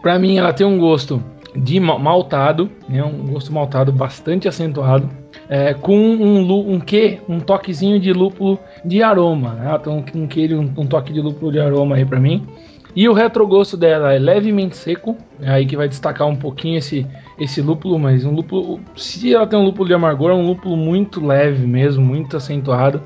Pra 0.02 0.20
mim, 0.20 0.38
ela 0.38 0.54
tem 0.54 0.66
um 0.66 0.78
gosto 0.78 1.24
de 1.56 1.80
ma- 1.80 1.98
maltado, 1.98 2.70
né? 2.88 3.04
Um 3.04 3.26
gosto 3.34 3.52
maltado 3.52 3.92
bastante 3.92 4.48
acentuado. 4.48 5.10
é, 5.50 5.74
com 5.74 5.98
um, 5.98 6.74
um 6.74 6.80
quê? 6.80 7.20
Um 7.28 7.40
toquezinho 7.40 8.00
de 8.00 8.14
lúpulo 8.14 8.60
de 8.86 9.02
aroma. 9.02 9.54
Né? 9.54 9.78
Tem 9.80 9.94
um, 9.94 10.28
quê- 10.28 10.54
um, 10.54 10.82
um 10.82 10.86
toque 10.86 11.12
de 11.14 11.20
lúpulo 11.22 11.52
de 11.52 11.60
aroma 11.60 11.96
aí 11.96 12.06
pra 12.06 12.20
mim. 12.20 12.46
E 12.98 13.08
o 13.08 13.14
retrogosto 13.14 13.78
dela 13.78 14.12
é 14.12 14.18
levemente 14.18 14.76
seco, 14.76 15.16
é 15.40 15.52
aí 15.52 15.68
que 15.68 15.78
vai 15.78 15.88
destacar 15.88 16.28
um 16.28 16.36
pouquinho 16.36 16.80
esse, 16.80 17.06
esse 17.40 17.62
lúpulo, 17.62 18.00
mas 18.00 18.26
um 18.26 18.32
lúpulo, 18.32 18.80
se 18.96 19.36
ela 19.36 19.46
tem 19.46 19.60
um 19.60 19.64
lúpulo 19.64 19.88
de 19.88 19.94
amargor, 19.94 20.32
é 20.32 20.34
um 20.34 20.48
lúpulo 20.48 20.76
muito 20.76 21.24
leve 21.24 21.68
mesmo, 21.68 22.04
muito 22.04 22.36
acentuado. 22.36 23.04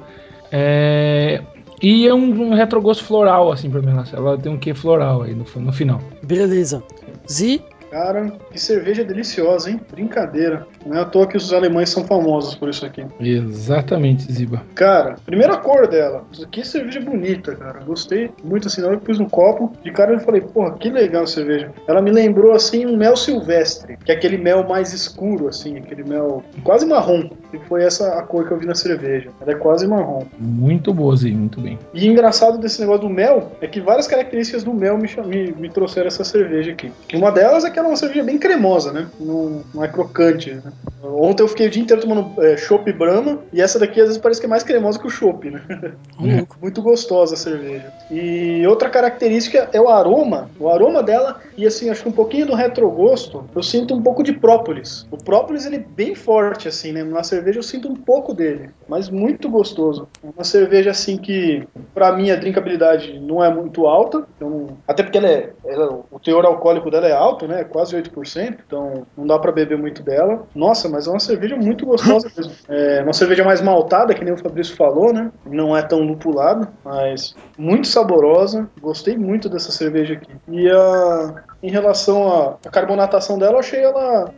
É, 0.50 1.42
e 1.82 2.08
é 2.08 2.14
um, 2.14 2.52
um 2.52 2.54
retrogosto 2.54 3.04
floral, 3.04 3.52
assim, 3.52 3.70
pra 3.70 3.82
mim. 3.82 3.92
Ela 4.14 4.38
tem 4.38 4.50
um 4.50 4.58
quê 4.58 4.74
floral 4.74 5.24
aí 5.24 5.36
no, 5.36 5.44
no 5.60 5.74
final. 5.74 6.00
Beleza. 6.24 6.82
Zi, 7.30 7.62
Cara, 7.92 8.32
que 8.50 8.58
cerveja 8.58 9.04
deliciosa, 9.04 9.70
hein? 9.70 9.80
Brincadeira. 9.92 10.66
Não 10.86 10.98
é 10.98 11.02
à 11.02 11.06
toa 11.06 11.28
que 11.28 11.36
os 11.36 11.52
alemães 11.52 11.90
são 11.90 12.06
famosos 12.06 12.56
por 12.56 12.70
isso 12.70 12.86
aqui. 12.86 13.06
Exatamente, 13.20 14.32
Ziba. 14.32 14.64
Cara, 14.74 15.18
primeira 15.26 15.58
cor 15.58 15.88
dela. 15.88 16.24
Que 16.50 16.66
cerveja 16.66 17.02
bonita, 17.02 17.54
cara. 17.54 17.82
Gostei 17.82 18.32
muito 18.44 18.70
assim. 18.70 18.80
Na 18.80 18.88
hora 18.88 18.98
que 18.98 19.06
pus 19.06 19.20
no 19.20 19.30
copo, 19.30 19.74
de 19.84 19.92
cara 19.92 20.14
eu 20.14 20.20
falei, 20.22 20.40
porra, 20.40 20.78
que 20.78 20.90
legal 20.90 21.24
a 21.24 21.28
cerveja. 21.28 21.72
Ela 21.86 22.02
me 22.02 22.12
lembrou 22.12 22.54
assim 22.54 22.86
um 22.86 22.96
mel 22.96 23.18
silvestre, 23.18 23.98
que 24.06 24.12
é 24.12 24.16
aquele 24.16 24.38
mel 24.38 24.66
mais 24.68 24.94
escuro, 24.94 25.50
assim, 25.50 25.78
aquele 25.78 26.04
mel 26.04 26.44
quase 26.64 26.86
marrom. 26.86 27.30
E 27.54 27.60
foi 27.68 27.84
essa 27.84 28.18
a 28.18 28.24
cor 28.24 28.48
que 28.48 28.54
eu 28.54 28.58
vi 28.58 28.66
na 28.66 28.76
cerveja. 28.76 29.30
Ela 29.42 29.52
é 29.52 29.56
quase 29.56 29.86
marrom. 29.86 30.26
Muito 30.40 30.94
boa, 30.94 31.16
Zi, 31.18 31.32
muito 31.32 31.60
bem. 31.60 31.78
E 31.94 32.08
engraçado 32.08 32.58
desse 32.58 32.80
negócio 32.80 33.02
do 33.02 33.10
mel 33.10 33.52
é 33.60 33.68
que 33.68 33.82
várias 33.82 34.08
características 34.08 34.64
do 34.64 34.74
mel 34.74 34.98
me, 34.98 35.10
me, 35.26 35.52
me 35.52 35.70
trouxeram 35.70 36.08
essa 36.08 36.24
cerveja 36.24 36.72
aqui. 36.72 36.90
Uma 37.14 37.32
delas 37.32 37.66
é 37.66 37.70
que 37.70 37.81
é 37.88 37.92
uma 37.92 37.96
cerveja 37.98 38.24
bem 38.24 38.38
cremosa, 38.38 38.92
né? 38.92 39.08
Não, 39.20 39.64
não 39.74 39.84
é 39.84 39.88
crocante. 39.88 40.54
Né? 40.54 40.62
Ontem 41.04 41.44
eu 41.44 41.48
fiquei 41.48 41.68
o 41.68 41.70
dia 41.70 41.82
inteiro 41.82 42.02
tomando 42.02 42.42
é, 42.44 42.56
chopp 42.58 42.92
Brahma 42.94 43.40
e 43.52 43.62
essa 43.62 43.80
daqui 43.80 44.00
às 44.00 44.08
vezes 44.08 44.22
parece 44.22 44.40
que 44.40 44.46
é 44.46 44.50
mais 44.50 44.64
cremosa 44.64 45.00
que 45.00 45.08
o 45.08 45.10
chopp, 45.10 45.50
né? 45.50 45.62
Hum. 46.22 46.46
Muito 46.62 46.84
gostosa 46.84 47.34
a 47.34 47.38
cerveja. 47.38 47.92
E 48.12 48.64
outra 48.68 48.92
característica 48.92 49.68
é 49.74 49.82
o 49.82 49.90
aroma. 49.90 50.52
O 50.60 50.70
aroma 50.70 51.02
dela, 51.02 51.40
e 51.58 51.66
assim, 51.66 51.90
acho 51.90 52.04
que 52.04 52.10
um 52.10 52.12
pouquinho 52.12 52.46
do 52.46 52.54
retrogosto, 52.54 53.44
eu 53.56 53.64
sinto 53.64 53.96
um 53.96 54.02
pouco 54.04 54.22
de 54.22 54.32
própolis. 54.34 55.08
O 55.10 55.18
própolis, 55.18 55.66
ele 55.66 55.78
é 55.78 55.80
bem 55.80 56.14
forte, 56.14 56.68
assim, 56.68 56.92
né? 56.92 57.04
Na 57.04 57.24
cerveja 57.24 57.58
eu 57.58 57.64
sinto 57.64 57.88
um 57.92 57.96
pouco 57.96 58.36
dele, 58.36 58.70
mas 58.88 59.10
muito 59.10 59.50
gostoso. 59.50 60.08
É 60.24 60.28
uma 60.36 60.44
cerveja, 60.44 60.92
assim, 60.92 61.18
que 61.18 61.68
pra 61.92 62.12
mim 62.12 62.30
a 62.30 62.36
drinkabilidade 62.36 63.20
não 63.20 63.44
é 63.44 63.52
muito 63.52 63.88
alta, 63.88 64.24
então, 64.36 64.68
até 64.88 65.02
porque 65.02 65.18
ela 65.18 65.28
é, 65.28 65.50
ela- 65.66 66.02
o 66.12 66.20
teor 66.20 66.46
alcoólico 66.46 66.92
dela 66.92 67.08
é 67.08 67.14
alto, 67.14 67.48
né? 67.48 67.64
Quase 67.72 67.96
8%, 67.96 68.58
então 68.66 69.06
não 69.18 69.26
dá 69.26 69.40
pra 69.40 69.52
beber 69.52 69.78
muito 69.78 70.04
dela. 70.04 70.46
Nossa, 70.54 70.90
mas 70.90 71.08
é 71.08 71.10
uma 71.10 71.20
cerveja 71.20 71.56
muito 71.56 71.86
gostosa 71.86 72.30
mesmo. 72.36 72.54
É 72.68 73.02
uma 73.02 73.14
cerveja 73.14 73.44
mais 73.44 73.62
maltada, 73.62 74.14
que 74.14 74.24
nem 74.24 74.34
o 74.34 74.38
Fabrício 74.38 74.76
falou, 74.76 75.14
né? 75.14 75.32
Não 75.46 75.76
é 75.76 75.82
tão 75.82 76.00
lupulada, 76.02 76.68
mas 76.84 77.36
muito 77.58 77.88
saborosa. 77.88 78.70
Gostei 78.82 79.18
muito 79.18 79.50
dessa 79.50 79.72
cerveja 79.72 80.14
aqui. 80.14 80.32
E 80.50 80.70
a, 80.70 81.44
em 81.64 81.72
relação 81.72 82.32
à 82.32 82.52
à 82.66 82.70
carbonatação 82.70 83.38
dela, 83.38 83.54
eu 83.54 83.60
achei 83.60 83.80
ela 83.84 84.34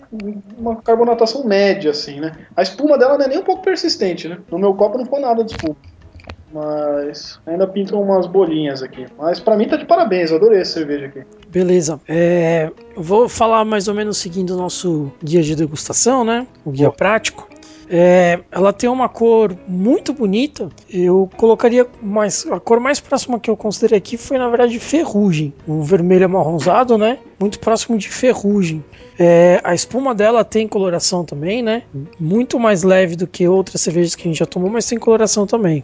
uma 0.57 0.75
carbonatação 0.77 1.43
média, 1.43 1.91
assim, 1.91 2.19
né? 2.19 2.31
A 2.55 2.61
espuma 2.61 2.97
dela 2.97 3.17
não 3.17 3.25
é 3.25 3.27
nem 3.27 3.39
um 3.39 3.43
pouco 3.43 3.63
persistente, 3.63 4.27
né? 4.27 4.37
No 4.51 4.59
meu 4.59 4.73
copo 4.73 4.97
não 4.97 5.05
ficou 5.05 5.19
nada 5.19 5.43
de 5.43 5.51
espuma. 5.51 5.75
Mas 6.53 7.39
ainda 7.48 7.67
pintam 7.67 8.01
umas 8.01 8.27
bolinhas 8.27 8.83
aqui. 8.83 9.05
Mas 9.17 9.39
pra 9.39 9.57
mim 9.57 9.67
tá 9.67 9.75
de 9.75 9.86
parabéns, 9.86 10.29
eu 10.29 10.38
adorei 10.38 10.62
essa 10.62 10.74
cerveja 10.74 11.07
aqui. 11.07 11.24
beleza. 11.50 12.00
É, 12.07 12.72
eu 12.95 13.01
vou 13.01 13.27
falar 13.27 13.65
mais 13.65 13.88
ou 13.88 13.93
menos 13.95 14.17
seguindo 14.17 14.51
o 14.51 14.57
nosso 14.57 15.12
guia 15.24 15.41
de 15.41 15.55
degustação, 15.55 16.24
né? 16.24 16.45
O 16.63 16.72
guia 16.72 16.91
prático. 16.91 17.50
É, 17.89 18.39
ela 18.51 18.72
tem 18.72 18.89
uma 18.89 19.10
cor 19.10 19.55
muito 19.67 20.13
bonita. 20.13 20.69
Eu 20.89 21.29
colocaria 21.38 21.86
mais 22.01 22.45
a 22.50 22.60
cor 22.60 22.79
mais 22.79 23.00
próxima 23.00 23.39
que 23.39 23.50
eu 23.50 23.57
considerei 23.57 23.98
aqui 23.98 24.17
foi 24.17 24.38
na 24.38 24.48
verdade 24.48 24.79
ferrugem, 24.79 25.53
um 25.67 25.81
vermelho 25.81 26.25
amarronzado, 26.25 26.98
né? 26.98 27.19
Muito 27.39 27.60
próximo 27.60 27.98
de 27.98 28.10
ferrugem. 28.10 28.83
É, 29.19 29.60
a 29.63 29.75
espuma 29.75 30.15
dela 30.15 30.43
tem 30.43 30.67
coloração 30.67 31.24
também, 31.25 31.62
né? 31.62 31.83
Muito 32.19 32.60
mais 32.60 32.83
leve 32.83 33.15
do 33.15 33.27
que 33.27 33.48
outras 33.48 33.81
cervejas 33.81 34.15
que 34.15 34.24
a 34.24 34.31
gente 34.31 34.39
já 34.39 34.45
tomou, 34.45 34.69
mas 34.69 34.86
tem 34.86 34.98
coloração 34.98 35.45
também. 35.45 35.83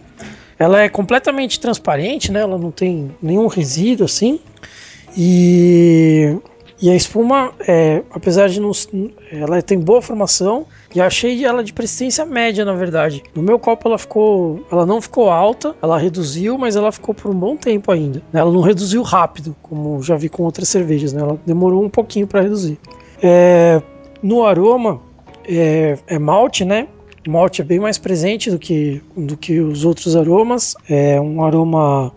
Ela 0.59 0.83
é 0.83 0.89
completamente 0.89 1.57
transparente, 1.57 2.31
né? 2.31 2.41
Ela 2.41 2.57
não 2.57 2.69
tem 2.69 3.15
nenhum 3.21 3.47
resíduo 3.47 4.05
assim. 4.05 4.41
E, 5.17 6.37
e 6.81 6.89
a 6.89 6.95
espuma, 6.95 7.53
é, 7.65 8.03
apesar 8.11 8.49
de 8.49 8.59
não. 8.59 8.71
Ela 9.31 9.61
tem 9.61 9.79
boa 9.79 10.01
formação. 10.01 10.65
E 10.93 10.99
achei 10.99 11.45
ela 11.45 11.63
de 11.63 11.71
persistência 11.71 12.25
média, 12.25 12.65
na 12.65 12.73
verdade. 12.73 13.23
No 13.33 13.41
meu 13.41 13.57
copo 13.57 13.87
ela 13.87 13.97
ficou. 13.97 14.65
Ela 14.69 14.85
não 14.85 14.99
ficou 15.01 15.29
alta, 15.29 15.73
ela 15.81 15.97
reduziu, 15.97 16.57
mas 16.57 16.75
ela 16.75 16.91
ficou 16.91 17.15
por 17.15 17.31
um 17.31 17.39
bom 17.39 17.55
tempo 17.55 17.89
ainda. 17.91 18.21
Ela 18.33 18.51
não 18.51 18.61
reduziu 18.61 19.01
rápido, 19.01 19.55
como 19.61 20.03
já 20.03 20.17
vi 20.17 20.27
com 20.27 20.43
outras 20.43 20.67
cervejas, 20.67 21.13
né? 21.13 21.21
Ela 21.21 21.39
demorou 21.45 21.83
um 21.83 21.89
pouquinho 21.89 22.27
para 22.27 22.41
reduzir. 22.41 22.77
É, 23.23 23.81
no 24.21 24.45
aroma, 24.45 24.99
é, 25.47 25.97
é 26.07 26.19
malte, 26.19 26.65
né? 26.65 26.87
O 27.29 27.31
malte 27.31 27.61
é 27.61 27.63
bem 27.63 27.79
mais 27.79 27.99
presente 27.99 28.49
do 28.49 28.57
que, 28.57 29.03
do 29.15 29.37
que 29.37 29.59
os 29.59 29.85
outros 29.85 30.15
aromas. 30.15 30.73
É 30.89 31.21
um 31.21 31.43
aroma 31.43 32.11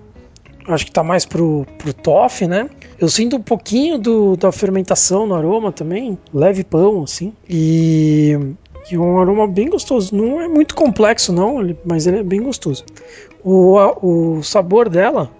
acho 0.67 0.87
que 0.87 0.91
tá 0.91 1.03
mais 1.03 1.27
pro, 1.27 1.67
pro 1.77 1.93
toffee, 1.93 2.49
né? 2.49 2.71
Eu 2.99 3.11
sinto 3.11 3.37
um 3.37 3.43
pouquinho 3.43 3.99
do, 3.99 4.39
da 4.39 4.51
fermentação 4.51 5.27
no 5.27 5.35
aroma 5.35 5.71
também, 5.71 6.17
leve 6.33 6.65
pão, 6.65 7.03
assim. 7.03 7.35
E, 7.47 8.39
e 8.91 8.97
um 8.97 9.21
aroma 9.21 9.47
bem 9.47 9.69
gostoso. 9.69 10.17
Não 10.17 10.41
é 10.41 10.49
muito 10.49 10.75
complexo, 10.75 11.31
não, 11.31 11.59
mas 11.85 12.07
ele 12.07 12.21
é 12.21 12.23
bem 12.23 12.41
gostoso. 12.41 12.83
O, 13.45 13.77
o 14.01 14.43
sabor 14.43 14.89
dela 14.89 15.31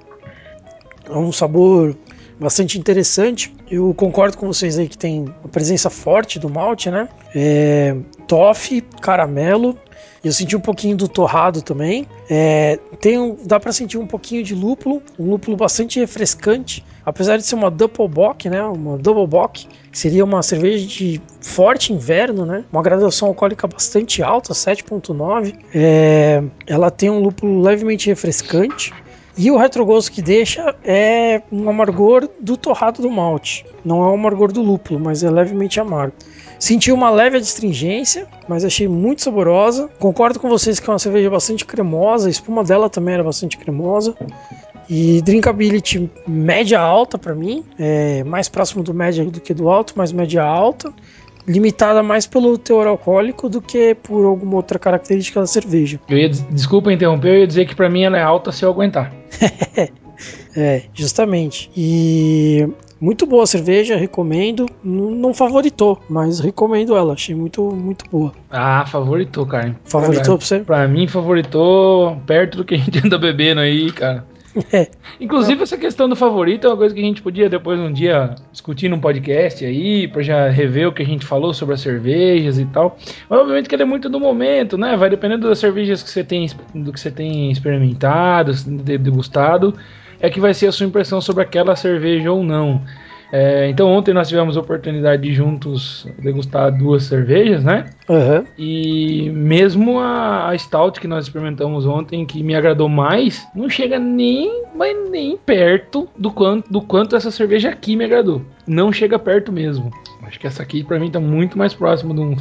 é 1.09 1.17
um 1.17 1.33
sabor 1.33 1.97
bastante 2.43 2.79
interessante. 2.79 3.55
Eu 3.71 3.95
concordo 3.95 4.37
com 4.37 4.47
vocês 4.47 4.79
aí 4.79 4.89
que 4.89 4.99
tem 4.99 5.21
uma 5.21 5.49
presença 5.51 5.89
forte 5.89 6.39
do 6.39 6.51
malte, 6.51 6.91
né? 6.91 7.09
É, 7.35 7.97
toffee, 8.27 8.83
caramelo. 9.01 9.79
Eu 10.25 10.31
senti 10.31 10.55
um 10.55 10.61
pouquinho 10.61 10.97
do 10.97 11.09
torrado 11.09 11.63
também. 11.63 12.07
É, 12.31 12.79
tem 13.01 13.19
um, 13.19 13.37
dá 13.45 13.59
para 13.59 13.73
sentir 13.73 13.99
um 13.99 14.07
pouquinho 14.07 14.43
de 14.45 14.55
lúpulo, 14.55 15.03
um 15.19 15.31
lúpulo 15.31 15.57
bastante 15.57 15.99
refrescante. 15.99 16.85
Apesar 17.05 17.37
de 17.37 17.43
ser 17.43 17.57
uma 17.57 17.69
double 17.69 18.07
bock, 18.07 18.49
né? 18.49 18.63
Uma 18.63 18.97
double 18.97 19.27
bock, 19.27 19.67
seria 19.91 20.25
uma 20.25 20.41
cerveja 20.41 20.87
de 20.87 21.21
forte 21.41 21.93
inverno, 21.93 22.47
né? 22.47 22.65
Uma 22.73 22.83
graduação 22.83 23.29
alcoólica 23.29 23.67
bastante 23.67 24.23
alta, 24.23 24.53
7.9. 24.53 25.59
É, 25.75 26.41
ela 26.69 26.91
tem 26.91 27.11
um 27.11 27.19
lúpulo 27.19 27.61
levemente 27.61 28.09
refrescante. 28.09 28.93
E 29.37 29.51
o 29.51 29.57
retrogosto 29.57 30.13
que 30.13 30.21
deixa 30.21 30.75
é 30.85 31.41
um 31.51 31.69
amargor 31.69 32.29
do 32.39 32.57
torrado 32.57 33.01
do 33.01 33.11
malte. 33.11 33.65
Não 33.85 34.03
é 34.03 34.09
um 34.09 34.15
amargor 34.15 34.53
do 34.53 34.61
lúpulo, 34.61 35.01
mas 35.01 35.23
é 35.23 35.31
levemente 35.31 35.81
amargo. 35.81 36.15
Senti 36.59 36.93
uma 36.93 37.11
leve 37.11 37.39
adstringência, 37.39 38.29
mas 38.47 38.65
achei 38.65 38.87
muito 38.87 39.23
saborosa. 39.23 39.89
Concordo 39.99 40.39
com 40.39 40.49
vocês 40.49 40.79
que 40.79 40.89
é 40.89 40.93
uma 40.93 40.99
cerveja 40.99 41.31
bastante 41.31 41.65
cremosa, 41.65 42.29
a 42.29 42.31
espuma 42.31 42.63
dela 42.63 42.89
também 42.89 43.15
era 43.15 43.25
bastante 43.25 43.57
cremosa. 43.57 44.15
E 44.89 45.23
drinkability 45.23 46.11
média 46.27 46.79
alta 46.79 47.17
para 47.17 47.35
mim, 47.35 47.65
é 47.79 48.23
mais 48.25 48.49
próximo 48.49 48.83
do 48.83 48.93
média 48.93 49.25
do 49.25 49.41
que 49.41 49.55
do 49.55 49.71
alto, 49.71 49.95
mas 49.97 50.13
média 50.13 50.43
alta 50.43 50.93
limitada 51.47 52.03
mais 52.03 52.27
pelo 52.27 52.57
teor 52.59 52.87
alcoólico 52.87 53.49
do 53.49 53.61
que 53.61 53.95
por 53.95 54.25
alguma 54.25 54.57
outra 54.57 54.79
característica 54.79 55.41
da 55.41 55.47
cerveja. 55.47 55.99
Eu 56.09 56.19
ia, 56.19 56.29
desculpa 56.29 56.93
interromper, 56.93 57.29
eu 57.29 57.39
ia 57.41 57.47
dizer 57.47 57.67
que 57.67 57.75
para 57.75 57.89
mim 57.89 58.03
ela 58.03 58.19
é 58.19 58.23
alta 58.23 58.53
se 58.53 58.65
eu 58.65 58.71
aguentar. 58.71 59.13
é, 60.57 60.83
justamente. 60.95 61.71
E 61.77 62.69
muito 63.03 63.27
boa 63.27 63.43
a 63.43 63.47
cerveja, 63.49 63.97
recomendo. 63.97 64.67
Não, 64.85 65.35
favoritou, 65.35 66.01
mas 66.09 66.39
recomendo 66.39 66.97
ela. 66.97 67.15
Achei 67.15 67.35
muito, 67.35 67.61
muito 67.73 68.05
boa. 68.09 68.33
Ah, 68.49 68.85
favoritou, 68.87 69.45
cara. 69.45 69.75
Favoritou 69.85 70.23
pra, 70.23 70.37
pra 70.37 70.47
você? 70.47 70.59
Pra 70.61 70.87
mim, 70.87 71.09
favoritou 71.09 72.17
perto 72.25 72.59
do 72.59 72.65
que 72.65 72.75
a 72.75 72.79
gente 72.79 73.05
anda 73.05 73.19
bebendo 73.19 73.61
aí, 73.61 73.91
cara. 73.91 74.25
É. 74.73 74.89
Inclusive, 75.19 75.63
essa 75.63 75.79
questão 75.79 76.09
do 76.09 76.15
favorito 76.15 76.67
é 76.67 76.71
uma 76.71 76.77
coisa 76.77 76.95
que 76.95 77.01
a 77.01 77.05
gente 77.05 77.23
podia 77.23 77.49
depois 77.49 77.81
um 77.81 77.93
dia 77.93 78.35
discutir 78.51 78.89
num 78.89 79.01
podcast 79.01 79.65
aí, 79.65 80.07
pra 80.09 80.23
já 80.23 80.49
rever 80.49 80.89
o 80.89 80.93
que 80.93 81.03
a 81.03 81.07
gente 81.07 81.25
falou 81.25 81.55
sobre 81.55 81.75
as 81.75 81.81
cervejas 81.81 82.59
e 82.59 82.67
tal. 82.67 82.99
Mas, 83.29 83.41
obviamente 83.41 83.69
que 83.69 83.75
ele 83.75 83.83
é 83.83 83.87
muito 83.87 84.11
do 84.11 84.21
momento, 84.21 84.77
né? 84.77 84.97
Vai 84.97 85.09
dependendo 85.09 85.49
das 85.49 85.59
cervejas 85.59 86.03
que 86.03 86.11
você 86.11 86.23
tem, 86.23 86.47
do 86.75 86.93
que 86.93 87.01
você 87.01 87.11
tem 87.11 87.51
experimentado, 87.51 88.53
degustado, 88.99 89.75
é 90.21 90.29
que 90.29 90.39
vai 90.39 90.53
ser 90.53 90.67
a 90.67 90.73
sua 90.73 90.87
impressão 90.87 91.21
sobre 91.21 91.43
aquela 91.43 91.75
cerveja 91.75 92.31
ou 92.31 92.45
não. 92.45 92.83
É, 93.33 93.67
então 93.71 93.89
ontem 93.89 94.13
nós 94.13 94.29
tivemos 94.29 94.59
a 94.59 94.61
oportunidade 94.61 95.23
de 95.23 95.33
juntos 95.33 96.07
degustar 96.19 96.71
duas 96.71 97.05
cervejas, 97.05 97.65
né? 97.65 97.87
Uhum. 98.07 98.45
E 98.59 99.31
mesmo 99.31 99.99
a, 99.99 100.51
a, 100.51 100.59
Stout 100.59 101.01
que 101.01 101.09
nós 101.09 101.25
experimentamos 101.25 101.87
ontem, 101.87 102.27
que 102.27 102.43
me 102.43 102.55
agradou 102.55 102.91
mais, 102.91 103.49
não 103.55 103.71
chega 103.71 103.99
nem, 103.99 104.65
mas 104.77 105.09
nem 105.09 105.39
perto 105.39 106.07
do 106.19 106.31
quanto, 106.31 106.71
do 106.71 106.83
quanto 106.83 107.17
essa 107.17 107.31
cerveja 107.31 107.71
aqui 107.71 107.97
me 107.97 108.05
agradou. 108.05 108.43
Não 108.67 108.93
chega 108.93 109.19
perto 109.19 109.51
mesmo. 109.51 109.91
Acho 110.25 110.39
que 110.39 110.47
essa 110.47 110.63
aqui 110.63 110.85
para 110.85 110.99
mim 110.99 111.11
tá 111.11 111.19
muito 111.19 111.57
mais 111.57 111.73
próximo 111.73 112.13
de 112.13 112.21
um, 112.21 112.37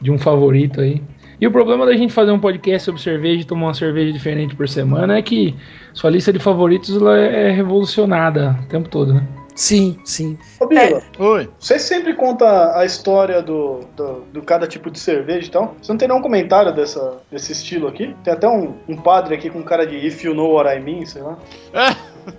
de 0.00 0.12
um 0.12 0.18
favorito 0.18 0.80
aí. 0.80 1.02
E 1.40 1.46
o 1.46 1.50
problema 1.50 1.84
da 1.84 1.94
gente 1.94 2.12
fazer 2.12 2.30
um 2.30 2.38
podcast 2.38 2.84
sobre 2.84 3.00
cerveja 3.00 3.40
e 3.40 3.44
tomar 3.44 3.66
uma 3.66 3.74
cerveja 3.74 4.12
diferente 4.12 4.54
por 4.54 4.68
semana 4.68 5.16
é 5.16 5.22
que 5.22 5.56
sua 5.92 6.10
lista 6.10 6.32
de 6.32 6.38
favoritos 6.38 6.94
ela 6.94 7.18
é 7.18 7.50
revolucionada 7.50 8.56
o 8.62 8.66
tempo 8.66 8.88
todo, 8.88 9.14
né? 9.14 9.26
Sim, 9.54 9.98
sim. 10.04 10.38
Ô, 10.58 10.66
Bila, 10.66 10.80
é. 10.82 11.02
Oi. 11.18 11.50
Você 11.58 11.78
sempre 11.78 12.14
conta 12.14 12.78
a 12.78 12.84
história 12.84 13.42
do, 13.42 13.80
do, 13.96 14.20
do, 14.32 14.42
cada 14.42 14.66
tipo 14.66 14.90
de 14.90 14.98
cerveja 14.98 15.48
então? 15.48 15.74
Você 15.80 15.92
não 15.92 15.98
tem 15.98 16.08
nenhum 16.08 16.22
comentário 16.22 16.74
dessa, 16.74 17.18
desse 17.30 17.52
estilo 17.52 17.88
aqui? 17.88 18.14
Tem 18.24 18.32
até 18.32 18.48
um, 18.48 18.74
um 18.88 18.96
padre 18.96 19.34
aqui 19.34 19.50
com 19.50 19.62
cara 19.62 19.86
de 19.86 19.96
If 19.96 20.24
You 20.24 20.34
Know 20.34 20.52
What 20.52 20.70
I 20.74 20.80
Mean, 20.80 21.04
sei 21.06 21.22
lá. 21.22 21.38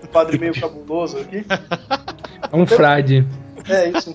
um 0.03 0.07
padre 0.07 0.37
meio 0.37 0.59
cabuloso 0.59 1.19
aqui. 1.19 1.45
É 2.51 2.55
um 2.55 2.65
frade. 2.65 3.25
É, 3.69 3.89
isso. 3.89 4.13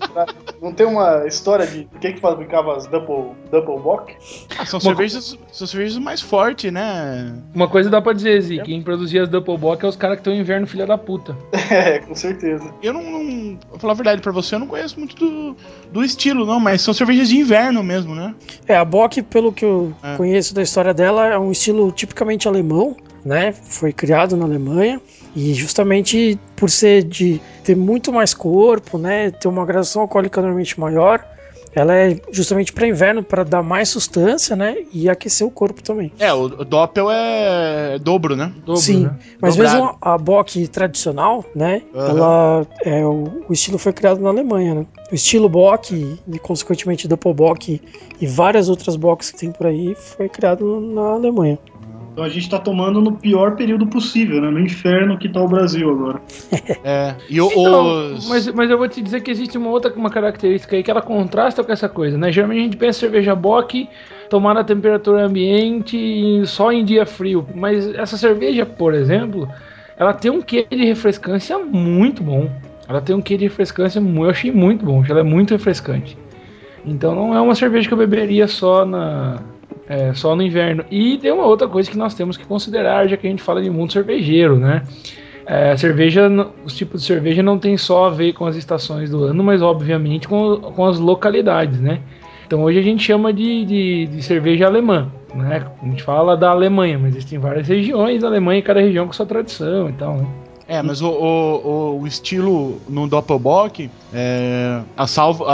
Não 0.60 0.72
tem 0.72 0.86
uma 0.86 1.26
história 1.26 1.66
de 1.66 1.88
quem 2.00 2.14
que 2.14 2.20
fabricava 2.20 2.76
as 2.76 2.86
Double, 2.86 3.32
double 3.50 3.78
Bock? 3.78 4.14
Ah, 4.58 4.64
são, 4.64 4.80
cervejas, 4.80 5.38
são 5.52 5.66
cervejas 5.66 5.98
mais 5.98 6.20
fortes, 6.20 6.72
né? 6.72 7.34
Uma 7.54 7.68
coisa 7.68 7.90
dá 7.90 8.00
pra 8.00 8.12
dizer, 8.12 8.40
Zi, 8.40 8.60
é. 8.60 8.62
quem 8.62 8.82
produzia 8.82 9.22
as 9.22 9.28
Double 9.28 9.56
Bock 9.56 9.84
é 9.84 9.88
os 9.88 9.96
caras 9.96 10.16
que 10.16 10.20
estão 10.20 10.32
em 10.32 10.40
inverno, 10.40 10.66
filha 10.66 10.86
da 10.86 10.98
puta. 10.98 11.36
É, 11.68 11.98
com 11.98 12.14
certeza. 12.14 12.72
Eu 12.80 12.92
não, 12.92 13.02
não 13.02 13.58
vou 13.68 13.78
falar 13.78 13.92
a 13.92 13.96
verdade 13.96 14.22
pra 14.22 14.30
você, 14.30 14.54
eu 14.54 14.60
não 14.60 14.68
conheço 14.68 14.98
muito 14.98 15.16
do, 15.16 15.56
do 15.92 16.04
estilo, 16.04 16.46
não, 16.46 16.60
mas 16.60 16.80
são 16.80 16.94
cervejas 16.94 17.28
de 17.28 17.36
inverno 17.38 17.82
mesmo, 17.82 18.14
né? 18.14 18.34
É, 18.68 18.76
a 18.76 18.84
Bock, 18.84 19.20
pelo 19.22 19.52
que 19.52 19.64
eu 19.64 19.92
é. 20.02 20.16
conheço 20.16 20.54
da 20.54 20.62
história 20.62 20.94
dela, 20.94 21.26
é 21.26 21.38
um 21.38 21.50
estilo 21.50 21.90
tipicamente 21.90 22.46
alemão, 22.46 22.96
né? 23.26 23.52
Foi 23.52 23.92
criado 23.92 24.36
na 24.36 24.44
Alemanha. 24.44 25.00
E 25.34 25.52
justamente 25.52 26.38
por 26.54 26.70
ser 26.70 27.02
de 27.02 27.40
ter 27.62 27.76
muito 27.76 28.10
mais 28.10 28.32
corpo, 28.32 28.96
né, 28.96 29.30
ter 29.30 29.48
uma 29.48 29.66
graduação 29.66 30.00
alcoólica 30.02 30.40
normalmente 30.40 30.80
maior, 30.80 31.22
ela 31.74 31.94
é 31.94 32.18
justamente 32.32 32.72
para 32.72 32.86
inverno 32.86 33.22
para 33.22 33.44
dar 33.44 33.62
mais 33.62 33.90
sustância, 33.90 34.56
né, 34.56 34.76
e 34.90 35.10
aquecer 35.10 35.46
o 35.46 35.50
corpo 35.50 35.82
também. 35.82 36.10
É, 36.18 36.32
o, 36.32 36.44
o 36.44 36.64
Doppel 36.64 37.10
é 37.10 37.98
dobro, 37.98 38.34
né? 38.34 38.50
Dobro, 38.64 38.80
Sim, 38.80 39.04
né? 39.04 39.18
mas 39.38 39.56
Dobrado. 39.56 39.76
mesmo 39.76 39.98
a 40.00 40.16
Bock 40.16 40.68
tradicional, 40.68 41.44
né, 41.54 41.82
uhum. 41.92 42.00
ela 42.00 42.66
é 42.82 43.04
o, 43.04 43.44
o, 43.46 43.52
estilo 43.52 43.76
foi 43.76 43.92
criado 43.92 44.22
na 44.22 44.30
Alemanha, 44.30 44.74
né? 44.74 44.86
O 45.12 45.14
estilo 45.14 45.50
Bock 45.50 46.18
e 46.26 46.38
consequentemente 46.38 47.06
Doppel 47.06 47.34
Bock 47.34 47.82
e 48.18 48.26
várias 48.26 48.70
outras 48.70 48.96
Bocks 48.96 49.30
que 49.30 49.38
tem 49.38 49.52
por 49.52 49.66
aí 49.66 49.94
foi 49.94 50.30
criado 50.30 50.80
na 50.80 51.10
Alemanha. 51.10 51.58
Então 52.16 52.24
a 52.24 52.30
gente 52.30 52.44
está 52.44 52.58
tomando 52.58 52.98
no 53.02 53.12
pior 53.12 53.56
período 53.56 53.86
possível, 53.86 54.40
né? 54.40 54.50
No 54.50 54.58
inferno 54.58 55.18
que 55.18 55.26
está 55.26 55.38
o 55.38 55.46
Brasil 55.46 55.90
agora. 55.90 56.22
É. 56.82 57.14
E 57.28 57.40
o, 57.40 57.50
então, 57.50 58.14
os... 58.14 58.28
mas, 58.28 58.46
mas 58.52 58.70
eu 58.70 58.78
vou 58.78 58.88
te 58.88 59.02
dizer 59.02 59.20
que 59.20 59.30
existe 59.30 59.58
uma 59.58 59.68
outra 59.68 59.92
uma 59.92 60.08
característica 60.08 60.76
aí 60.76 60.82
que 60.82 60.90
ela 60.90 61.02
contrasta 61.02 61.62
com 61.62 61.70
essa 61.70 61.88
coisa, 61.88 62.16
né? 62.16 62.32
Geralmente 62.32 62.60
a 62.60 62.62
gente 62.62 62.76
pensa 62.76 63.00
cerveja 63.00 63.34
bock 63.34 63.88
tomar 64.30 64.56
a 64.56 64.64
temperatura 64.64 65.26
ambiente 65.26 66.42
só 66.46 66.72
em 66.72 66.84
dia 66.84 67.04
frio. 67.04 67.46
Mas 67.54 67.92
essa 67.94 68.16
cerveja, 68.16 68.64
por 68.64 68.94
exemplo, 68.94 69.46
ela 69.98 70.14
tem 70.14 70.30
um 70.30 70.40
quê 70.40 70.66
de 70.70 70.84
refrescância 70.86 71.58
muito 71.58 72.22
bom. 72.22 72.48
Ela 72.88 73.02
tem 73.02 73.14
um 73.14 73.20
quê 73.20 73.36
de 73.36 73.44
refrescância, 73.44 74.00
eu 74.00 74.30
achei 74.30 74.50
muito 74.50 74.86
bom, 74.86 75.04
ela 75.06 75.20
é 75.20 75.24
muito 75.24 75.50
refrescante. 75.50 76.16
Então 76.84 77.14
não 77.14 77.34
é 77.34 77.40
uma 77.40 77.54
cerveja 77.54 77.88
que 77.88 77.92
eu 77.92 77.98
beberia 77.98 78.48
só 78.48 78.86
na, 78.86 79.42
é, 79.88 80.12
só 80.14 80.34
no 80.34 80.42
inverno. 80.42 80.84
E 80.90 81.18
tem 81.18 81.32
uma 81.32 81.44
outra 81.44 81.68
coisa 81.68 81.90
que 81.90 81.96
nós 81.96 82.14
temos 82.14 82.36
que 82.36 82.44
considerar, 82.44 83.08
já 83.08 83.16
que 83.16 83.26
a 83.26 83.30
gente 83.30 83.42
fala 83.42 83.62
de 83.62 83.70
mundo 83.70 83.92
cervejeiro, 83.92 84.56
né? 84.56 84.82
É, 85.46 85.76
cerveja, 85.76 86.28
os 86.64 86.74
tipos 86.76 87.02
de 87.02 87.06
cerveja 87.06 87.42
não 87.42 87.56
tem 87.56 87.76
só 87.76 88.06
a 88.06 88.10
ver 88.10 88.32
com 88.32 88.46
as 88.46 88.56
estações 88.56 89.10
do 89.10 89.22
ano, 89.24 89.44
mas 89.44 89.62
obviamente 89.62 90.26
com, 90.26 90.56
com 90.56 90.84
as 90.84 90.98
localidades, 90.98 91.80
né? 91.80 92.00
Então 92.46 92.62
hoje 92.64 92.78
a 92.78 92.82
gente 92.82 93.02
chama 93.02 93.32
de, 93.32 93.64
de, 93.64 94.06
de, 94.06 94.22
cerveja 94.22 94.66
alemã, 94.66 95.08
né? 95.34 95.64
A 95.80 95.84
gente 95.86 96.02
fala 96.02 96.36
da 96.36 96.50
Alemanha, 96.50 96.98
mas 96.98 97.14
existem 97.14 97.38
várias 97.38 97.68
regiões 97.68 98.22
da 98.22 98.28
Alemanha, 98.28 98.60
cada 98.62 98.80
região 98.80 99.06
com 99.06 99.12
sua 99.12 99.26
tradição 99.26 99.88
e 99.88 99.92
tal, 99.92 100.16
né? 100.16 100.26
É, 100.68 100.82
mas 100.82 101.00
o, 101.00 101.08
o, 101.08 102.00
o 102.00 102.06
estilo 102.06 102.80
no 102.88 103.06
Doppelbock, 103.06 103.88
é, 104.12 104.82
a, 104.96 105.06
salva, 105.06 105.44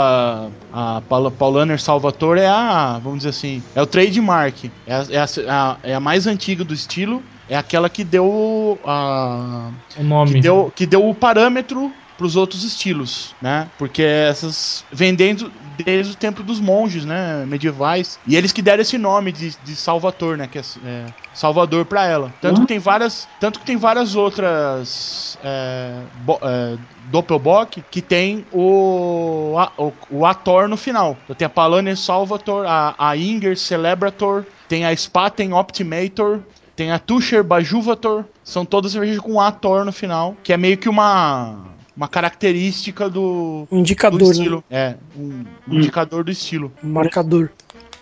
a, 0.73 0.97
a 0.97 1.01
Paulaner 1.37 1.79
Salvatore 1.79 2.39
é 2.39 2.47
a, 2.47 2.99
vamos 3.03 3.19
dizer 3.19 3.29
assim, 3.29 3.61
é 3.75 3.81
o 3.81 3.85
trademark. 3.85 4.71
É 4.87 4.95
a, 4.95 5.05
é 5.11 5.49
a, 5.49 5.77
é 5.83 5.93
a 5.93 5.99
mais 5.99 6.25
antiga 6.25 6.63
do 6.63 6.73
estilo. 6.73 7.21
É 7.47 7.55
aquela 7.55 7.89
que 7.89 8.03
deu 8.03 8.79
a, 8.83 9.69
o 9.97 10.03
nome. 10.03 10.33
Que 10.33 10.41
deu, 10.41 10.73
que 10.75 10.85
deu 10.85 11.07
o 11.07 11.13
parâmetro 11.13 11.91
para 12.17 12.25
os 12.25 12.35
outros 12.35 12.63
estilos, 12.63 13.35
né? 13.41 13.67
Porque 13.77 14.01
essas 14.01 14.85
vendendo 14.91 15.51
desde 15.85 16.13
o 16.13 16.15
tempo 16.15 16.43
dos 16.43 16.59
monges, 16.59 17.05
né, 17.05 17.45
medievais, 17.45 18.19
e 18.27 18.35
eles 18.35 18.51
que 18.51 18.61
deram 18.61 18.81
esse 18.81 18.97
nome 18.97 19.31
de, 19.31 19.55
de 19.63 19.75
Salvador, 19.75 20.37
né, 20.37 20.47
que 20.47 20.57
é, 20.57 20.61
é 20.85 21.05
Salvador 21.33 21.85
para 21.85 22.05
ela. 22.05 22.33
Tanto 22.41 22.57
uhum. 22.57 22.61
que 22.61 22.67
tem 22.67 22.79
várias, 22.79 23.27
tanto 23.39 23.59
que 23.59 23.65
tem 23.65 23.77
várias 23.77 24.15
outras 24.15 25.37
é, 25.43 25.99
bo, 26.21 26.39
é, 26.41 26.77
Doppelbock 27.05 27.83
que 27.89 28.01
tem 28.01 28.45
o, 28.51 29.55
a, 29.57 29.71
o, 29.77 29.93
o 30.09 30.25
Ator 30.25 30.67
no 30.67 30.77
final. 30.77 31.17
Então 31.23 31.35
tem 31.35 31.45
a 31.45 31.49
Palane 31.49 31.95
Salvator, 31.95 32.65
a, 32.67 32.95
a 32.97 33.17
Inger 33.17 33.57
Celebrator, 33.57 34.45
tem 34.67 34.85
a 34.85 34.95
Spaten 34.95 35.53
Optimator, 35.53 36.39
tem 36.75 36.91
a 36.91 36.99
Tusher 36.99 37.43
Bajuvator, 37.43 38.25
são 38.43 38.65
todas 38.65 38.91
cervejas 38.91 39.19
com 39.19 39.39
Ator 39.39 39.85
no 39.85 39.91
final, 39.91 40.35
que 40.43 40.53
é 40.53 40.57
meio 40.57 40.77
que 40.77 40.89
uma 40.89 41.72
uma 41.95 42.07
característica 42.07 43.09
do, 43.09 43.67
Um 43.71 43.79
indicador, 43.79 44.19
do 44.19 44.25
né? 44.25 44.31
estilo. 44.31 44.63
É, 44.69 44.95
um 45.17 45.43
indicador 45.67 46.23
do 46.23 46.31
estilo. 46.31 46.71
Um 46.83 46.89
marcador. 46.89 47.49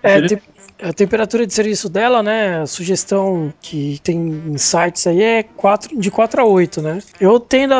É, 0.04 0.21
te- 0.21 0.41
a 0.82 0.91
temperatura 0.91 1.45
de 1.45 1.54
serviço 1.54 1.88
dela, 1.88 2.23
né? 2.23 2.62
A 2.62 2.65
sugestão 2.65 3.54
que 3.62 3.99
tem 4.04 4.17
em 4.17 4.58
sites 4.58 5.06
aí 5.06 5.21
é 5.21 5.43
4, 5.43 5.95
de 5.99 6.10
4 6.10 6.41
a 6.41 6.45
8, 6.45 6.82
né? 6.82 6.99
Eu 7.19 7.39
tendo 7.39 7.75
a, 7.75 7.80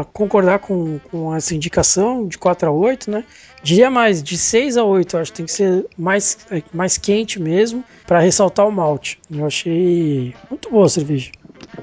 a 0.00 0.04
concordar 0.12 0.58
com, 0.58 0.98
com 1.10 1.32
essa 1.34 1.54
indicação 1.54 2.26
de 2.26 2.36
4 2.38 2.68
a 2.68 2.72
8, 2.72 3.10
né? 3.12 3.22
Diria 3.62 3.88
mais, 3.88 4.20
de 4.24 4.36
6 4.36 4.76
a 4.76 4.82
8, 4.82 5.14
eu 5.16 5.20
acho 5.20 5.30
que 5.30 5.36
tem 5.36 5.46
que 5.46 5.52
ser 5.52 5.86
mais, 5.96 6.36
é, 6.50 6.60
mais 6.74 6.98
quente 6.98 7.40
mesmo 7.40 7.84
para 8.08 8.18
ressaltar 8.18 8.66
o 8.66 8.72
malte. 8.72 9.20
Eu 9.30 9.46
achei 9.46 10.34
muito 10.50 10.68
boa 10.68 10.86
a 10.86 10.88
cerveja. 10.88 11.30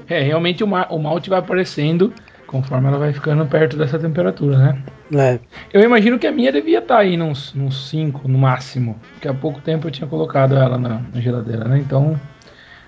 É, 0.06 0.20
realmente 0.22 0.62
o, 0.62 0.66
ma- 0.66 0.88
o 0.90 0.98
malte 0.98 1.30
vai 1.30 1.38
aparecendo 1.38 2.12
conforme 2.50 2.88
ela 2.88 2.98
vai 2.98 3.12
ficando 3.12 3.46
perto 3.46 3.76
dessa 3.76 3.96
temperatura, 3.96 4.58
né? 4.58 4.82
É, 5.14 5.38
Eu 5.72 5.82
imagino 5.82 6.18
que 6.18 6.26
a 6.26 6.32
minha 6.32 6.50
devia 6.50 6.80
estar 6.80 6.98
aí 6.98 7.16
nos 7.16 7.54
5 7.88 8.26
no 8.26 8.38
máximo. 8.38 8.98
Porque 9.12 9.28
há 9.28 9.34
pouco 9.34 9.60
tempo 9.60 9.86
eu 9.86 9.90
tinha 9.90 10.08
colocado 10.08 10.56
ela 10.56 10.76
na, 10.76 11.00
na 11.14 11.20
geladeira, 11.20 11.64
né? 11.64 11.78
Então 11.78 12.18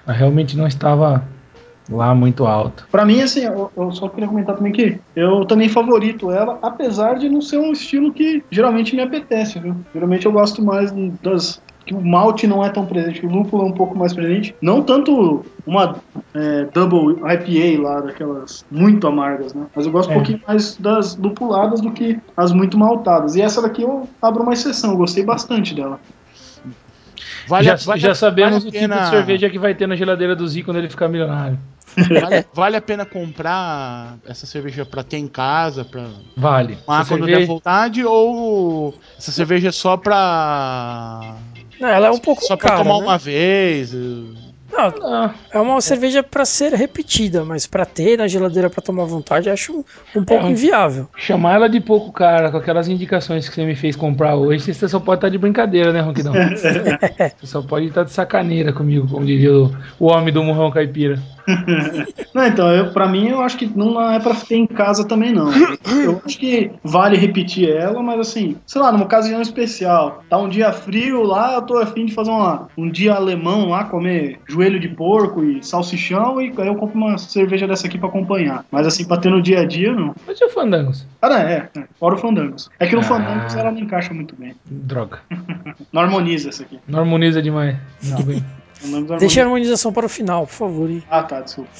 ela 0.04 0.16
realmente 0.16 0.56
não 0.56 0.66
estava 0.66 1.22
lá 1.88 2.12
muito 2.12 2.44
alta. 2.44 2.84
Pra 2.90 3.04
mim, 3.04 3.20
assim, 3.22 3.44
eu, 3.44 3.70
eu 3.76 3.92
só 3.92 4.08
queria 4.08 4.28
comentar 4.28 4.56
também 4.56 4.72
que 4.72 5.00
eu 5.14 5.44
também 5.44 5.68
favorito 5.68 6.30
ela, 6.30 6.58
apesar 6.60 7.14
de 7.14 7.28
não 7.28 7.40
ser 7.40 7.58
um 7.58 7.72
estilo 7.72 8.12
que 8.12 8.42
geralmente 8.50 8.96
me 8.96 9.02
apetece, 9.02 9.60
viu? 9.60 9.76
Geralmente 9.94 10.26
eu 10.26 10.32
gosto 10.32 10.62
mais 10.62 10.92
das. 11.22 11.62
Que 11.84 11.94
o 11.94 12.00
malte 12.00 12.46
não 12.46 12.64
é 12.64 12.68
tão 12.68 12.86
presente, 12.86 13.20
que 13.20 13.26
o 13.26 13.30
lúpulo 13.30 13.64
é 13.64 13.66
um 13.66 13.72
pouco 13.72 13.98
mais 13.98 14.12
presente. 14.12 14.54
Não 14.62 14.82
tanto 14.82 15.44
uma 15.66 15.96
é, 16.34 16.64
double 16.72 17.16
IPA 17.20 17.82
lá, 17.82 18.00
daquelas 18.00 18.64
muito 18.70 19.06
amargas, 19.06 19.52
né? 19.52 19.66
Mas 19.74 19.86
eu 19.86 19.92
gosto 19.92 20.10
É. 20.10 20.12
um 20.12 20.16
pouquinho 20.16 20.40
mais 20.46 20.76
das 20.76 21.16
lupuladas 21.16 21.80
do 21.80 21.90
que 21.90 22.18
as 22.36 22.52
muito 22.52 22.78
maltadas. 22.78 23.34
E 23.34 23.42
essa 23.42 23.60
daqui 23.60 23.82
eu 23.82 24.08
abro 24.20 24.42
uma 24.44 24.52
exceção, 24.52 24.92
eu 24.92 24.96
gostei 24.96 25.24
bastante 25.24 25.74
dela. 25.74 25.98
Vale, 27.48 27.64
já 27.64 27.74
a- 27.74 27.76
vale 27.76 28.00
já 28.00 28.12
a- 28.12 28.14
sabemos 28.14 28.52
vale 28.64 28.68
o 28.68 28.70
tipo 28.70 28.80
pena- 28.80 29.00
de 29.02 29.10
cerveja 29.10 29.50
que 29.50 29.58
vai 29.58 29.74
ter 29.74 29.86
na 29.88 29.96
geladeira 29.96 30.36
do 30.36 30.46
Zico 30.46 30.66
quando 30.66 30.76
ele 30.78 30.88
ficar 30.88 31.08
milionário. 31.08 31.58
Vale, 32.08 32.46
vale 32.54 32.76
a 32.76 32.80
pena 32.80 33.04
comprar 33.04 34.16
essa 34.26 34.46
cerveja 34.46 34.86
pra 34.86 35.02
ter 35.02 35.18
em 35.18 35.28
casa, 35.28 35.84
pra 35.84 36.06
Vale. 36.34 36.76
tomar 36.76 37.00
Essa 37.02 37.08
quando 37.10 37.20
cerveja- 37.26 37.38
der 37.40 37.46
vontade, 37.46 38.02
ou 38.02 38.94
essa 39.18 39.30
cerveja 39.30 39.68
é 39.68 39.72
só 39.72 39.96
pra. 39.98 41.34
Não, 41.82 41.88
ela 41.88 42.06
é 42.06 42.10
um 42.10 42.18
pouco 42.18 42.44
só 42.44 42.56
pra 42.56 42.68
cara, 42.68 42.82
tomar 42.84 42.98
né? 42.98 43.04
uma 43.04 43.18
vez? 43.18 43.92
Não, 44.72 44.92
Ah, 45.04 45.34
é 45.52 45.60
uma 45.60 45.80
cerveja 45.80 46.22
para 46.22 46.44
ser 46.44 46.72
repetida, 46.72 47.44
mas 47.44 47.66
para 47.66 47.84
ter 47.84 48.16
na 48.16 48.26
geladeira 48.26 48.70
para 48.70 48.82
tomar 48.82 49.02
à 49.02 49.06
vontade, 49.06 49.48
eu 49.48 49.52
acho 49.52 49.72
um, 49.72 49.84
um 50.20 50.24
pouco 50.24 50.46
É, 50.46 50.50
inviável. 50.50 51.08
chamar 51.16 51.54
ela 51.54 51.68
de 51.68 51.80
pouco 51.80 52.10
cara, 52.12 52.50
com 52.50 52.56
aquelas 52.56 52.88
indicações 52.88 53.48
que 53.48 53.54
você 53.54 53.64
me 53.64 53.74
fez 53.76 53.94
comprar 53.94 54.34
hoje, 54.36 54.72
você 54.72 54.88
só 54.88 54.98
pode 54.98 55.18
estar 55.18 55.28
de 55.28 55.38
brincadeira, 55.38 55.92
né, 55.92 56.00
Ronquidão? 56.00 56.32
você 57.38 57.46
só 57.46 57.62
pode 57.62 57.86
estar 57.86 58.04
de 58.04 58.12
sacaneira 58.12 58.72
comigo, 58.72 59.06
como 59.08 59.26
diria 59.26 59.52
o, 59.52 59.70
o 60.00 60.06
homem 60.06 60.32
do 60.32 60.42
Murrão 60.42 60.70
Caipira. 60.70 61.18
Não, 62.32 62.46
então, 62.46 62.70
eu, 62.72 62.92
pra 62.92 63.08
mim, 63.08 63.28
eu 63.28 63.40
acho 63.42 63.56
que 63.56 63.66
não 63.66 64.00
é 64.12 64.18
pra 64.20 64.32
ter 64.34 64.54
em 64.56 64.66
casa 64.66 65.04
também, 65.06 65.32
não. 65.32 65.50
Eu 66.04 66.22
acho 66.24 66.38
que 66.38 66.70
vale 66.84 67.16
repetir 67.16 67.68
ela, 67.68 68.00
mas 68.00 68.20
assim, 68.20 68.56
sei 68.64 68.80
lá, 68.80 68.92
numa 68.92 69.04
ocasião 69.04 69.42
especial. 69.42 70.22
Tá 70.30 70.38
um 70.38 70.48
dia 70.48 70.72
frio 70.72 71.22
lá, 71.24 71.54
eu 71.54 71.62
tô 71.62 71.76
afim 71.78 72.06
de 72.06 72.14
fazer 72.14 72.30
uma, 72.30 72.68
um 72.78 72.88
dia 72.88 73.14
alemão 73.14 73.68
lá, 73.70 73.84
comer 73.84 74.38
joelho 74.48 74.61
de 74.78 74.88
porco 74.88 75.42
e 75.44 75.62
salsichão, 75.64 76.40
e 76.40 76.52
aí 76.56 76.66
eu 76.66 76.74
compro 76.76 76.96
uma 76.98 77.18
cerveja 77.18 77.66
dessa 77.66 77.86
aqui 77.86 77.98
pra 77.98 78.08
acompanhar. 78.08 78.64
Mas 78.70 78.86
assim, 78.86 79.04
pra 79.04 79.16
ter 79.16 79.30
no 79.30 79.42
dia 79.42 79.60
a 79.60 79.66
dia, 79.66 79.92
não. 79.92 80.14
Mas 80.26 80.40
e 80.40 80.44
o 80.44 80.50
Fandangos? 80.50 81.06
Ah, 81.20 81.28
não, 81.28 81.36
é, 81.36 81.68
é. 81.76 81.84
Fora 81.98 82.14
o 82.14 82.18
Fandangos. 82.18 82.70
É 82.78 82.86
que 82.86 82.94
no 82.94 83.00
Ah. 83.00 83.04
Fandangos 83.04 83.54
ela 83.54 83.70
não 83.70 83.78
encaixa 83.80 84.12
muito 84.14 84.34
bem. 84.36 84.54
Droga. 84.66 85.20
Não 85.92 86.02
harmoniza 86.02 86.48
essa 86.48 86.62
aqui. 86.62 86.78
Não 86.88 87.00
harmoniza 87.00 87.42
demais. 87.42 87.76
Muito 88.02 88.22
bem. 88.24 88.44
Deixa 89.18 89.40
a 89.40 89.44
harmonização 89.44 89.92
para 89.92 90.06
o 90.06 90.08
final, 90.08 90.46
por 90.46 90.54
favor. 90.54 90.90
hein? 90.90 91.02
Ah, 91.10 91.22
tá, 91.22 91.40
desculpa. 91.40 91.70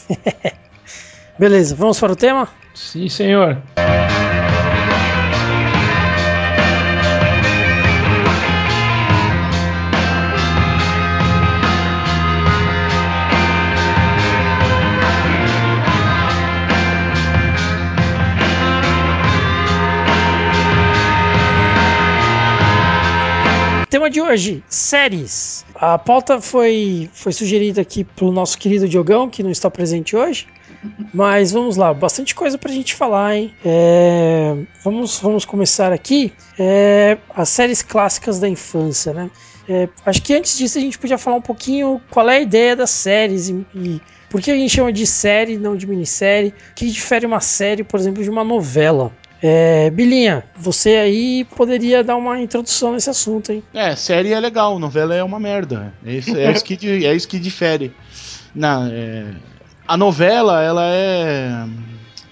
Beleza, 1.39 1.75
vamos 1.75 1.99
para 1.99 2.13
o 2.13 2.17
tema? 2.17 2.47
Sim, 2.75 3.09
senhor. 3.09 3.59
Tema 24.03 24.11
de 24.11 24.21
hoje, 24.21 24.65
séries. 24.69 25.65
A 25.77 25.97
pauta 25.97 26.41
foi, 26.41 27.09
foi 27.13 27.33
sugerida 27.33 27.83
aqui 27.83 28.03
pelo 28.03 28.33
nosso 28.33 28.59
querido 28.59 28.89
Diogão, 28.89 29.31
que 29.31 29.45
não 29.45 29.51
está 29.51 29.71
presente 29.71 30.17
hoje. 30.17 30.49
Mas 31.15 31.53
vamos 31.53 31.77
lá, 31.77 31.95
bastante 31.95 32.35
coisa 32.35 32.59
pra 32.59 32.73
gente 32.73 32.97
falar, 32.97 33.37
hein? 33.37 33.55
É, 33.65 34.57
vamos, 34.83 35.21
vamos 35.21 35.45
começar 35.45 35.93
aqui. 35.93 36.33
É, 36.59 37.17
as 37.33 37.49
séries 37.49 37.81
clássicas 37.81 38.41
da 38.41 38.49
infância, 38.49 39.13
né? 39.13 39.31
É, 39.69 39.89
acho 40.05 40.21
que 40.21 40.35
antes 40.35 40.59
disso 40.59 40.79
a 40.79 40.81
gente 40.81 40.99
podia 40.99 41.17
falar 41.17 41.37
um 41.37 41.43
pouquinho 41.43 42.01
qual 42.11 42.29
é 42.29 42.39
a 42.39 42.41
ideia 42.41 42.75
das 42.75 42.91
séries 42.91 43.51
e, 43.51 43.65
e 43.73 44.01
por 44.29 44.41
que 44.41 44.51
a 44.51 44.57
gente 44.57 44.75
chama 44.75 44.93
de 44.93 45.07
série, 45.07 45.57
não 45.57 45.77
de 45.77 45.87
minissérie. 45.87 46.53
O 46.73 46.75
que 46.75 46.91
difere 46.91 47.25
uma 47.25 47.39
série, 47.39 47.85
por 47.85 48.01
exemplo, 48.01 48.21
de 48.21 48.29
uma 48.29 48.43
novela? 48.43 49.13
É, 49.43 49.91
Bilinha, 49.91 50.45
você 50.57 50.91
aí 50.91 51.45
poderia 51.57 52.05
dar 52.05 52.15
uma 52.17 52.41
introdução 52.41 52.93
nesse 52.93 53.11
assunto, 53.11 53.51
hein? 53.51 53.63
É, 53.75 53.97
série 53.97 54.33
é 54.33 54.39
legal, 54.39 54.79
novela 54.79 55.15
é 55.15 55.23
uma 55.25 55.41
merda. 55.41 55.93
É 56.07 56.15
isso, 56.15 56.37
é 56.37 56.53
isso, 56.53 56.65
que, 56.65 57.05
é 57.05 57.13
isso 57.13 57.27
que 57.27 57.41
difere. 57.41 57.93
Não, 58.55 58.87
é, 58.87 59.25
a 59.87 59.97
novela, 59.97 60.63
ela 60.63 60.85
é. 60.85 61.67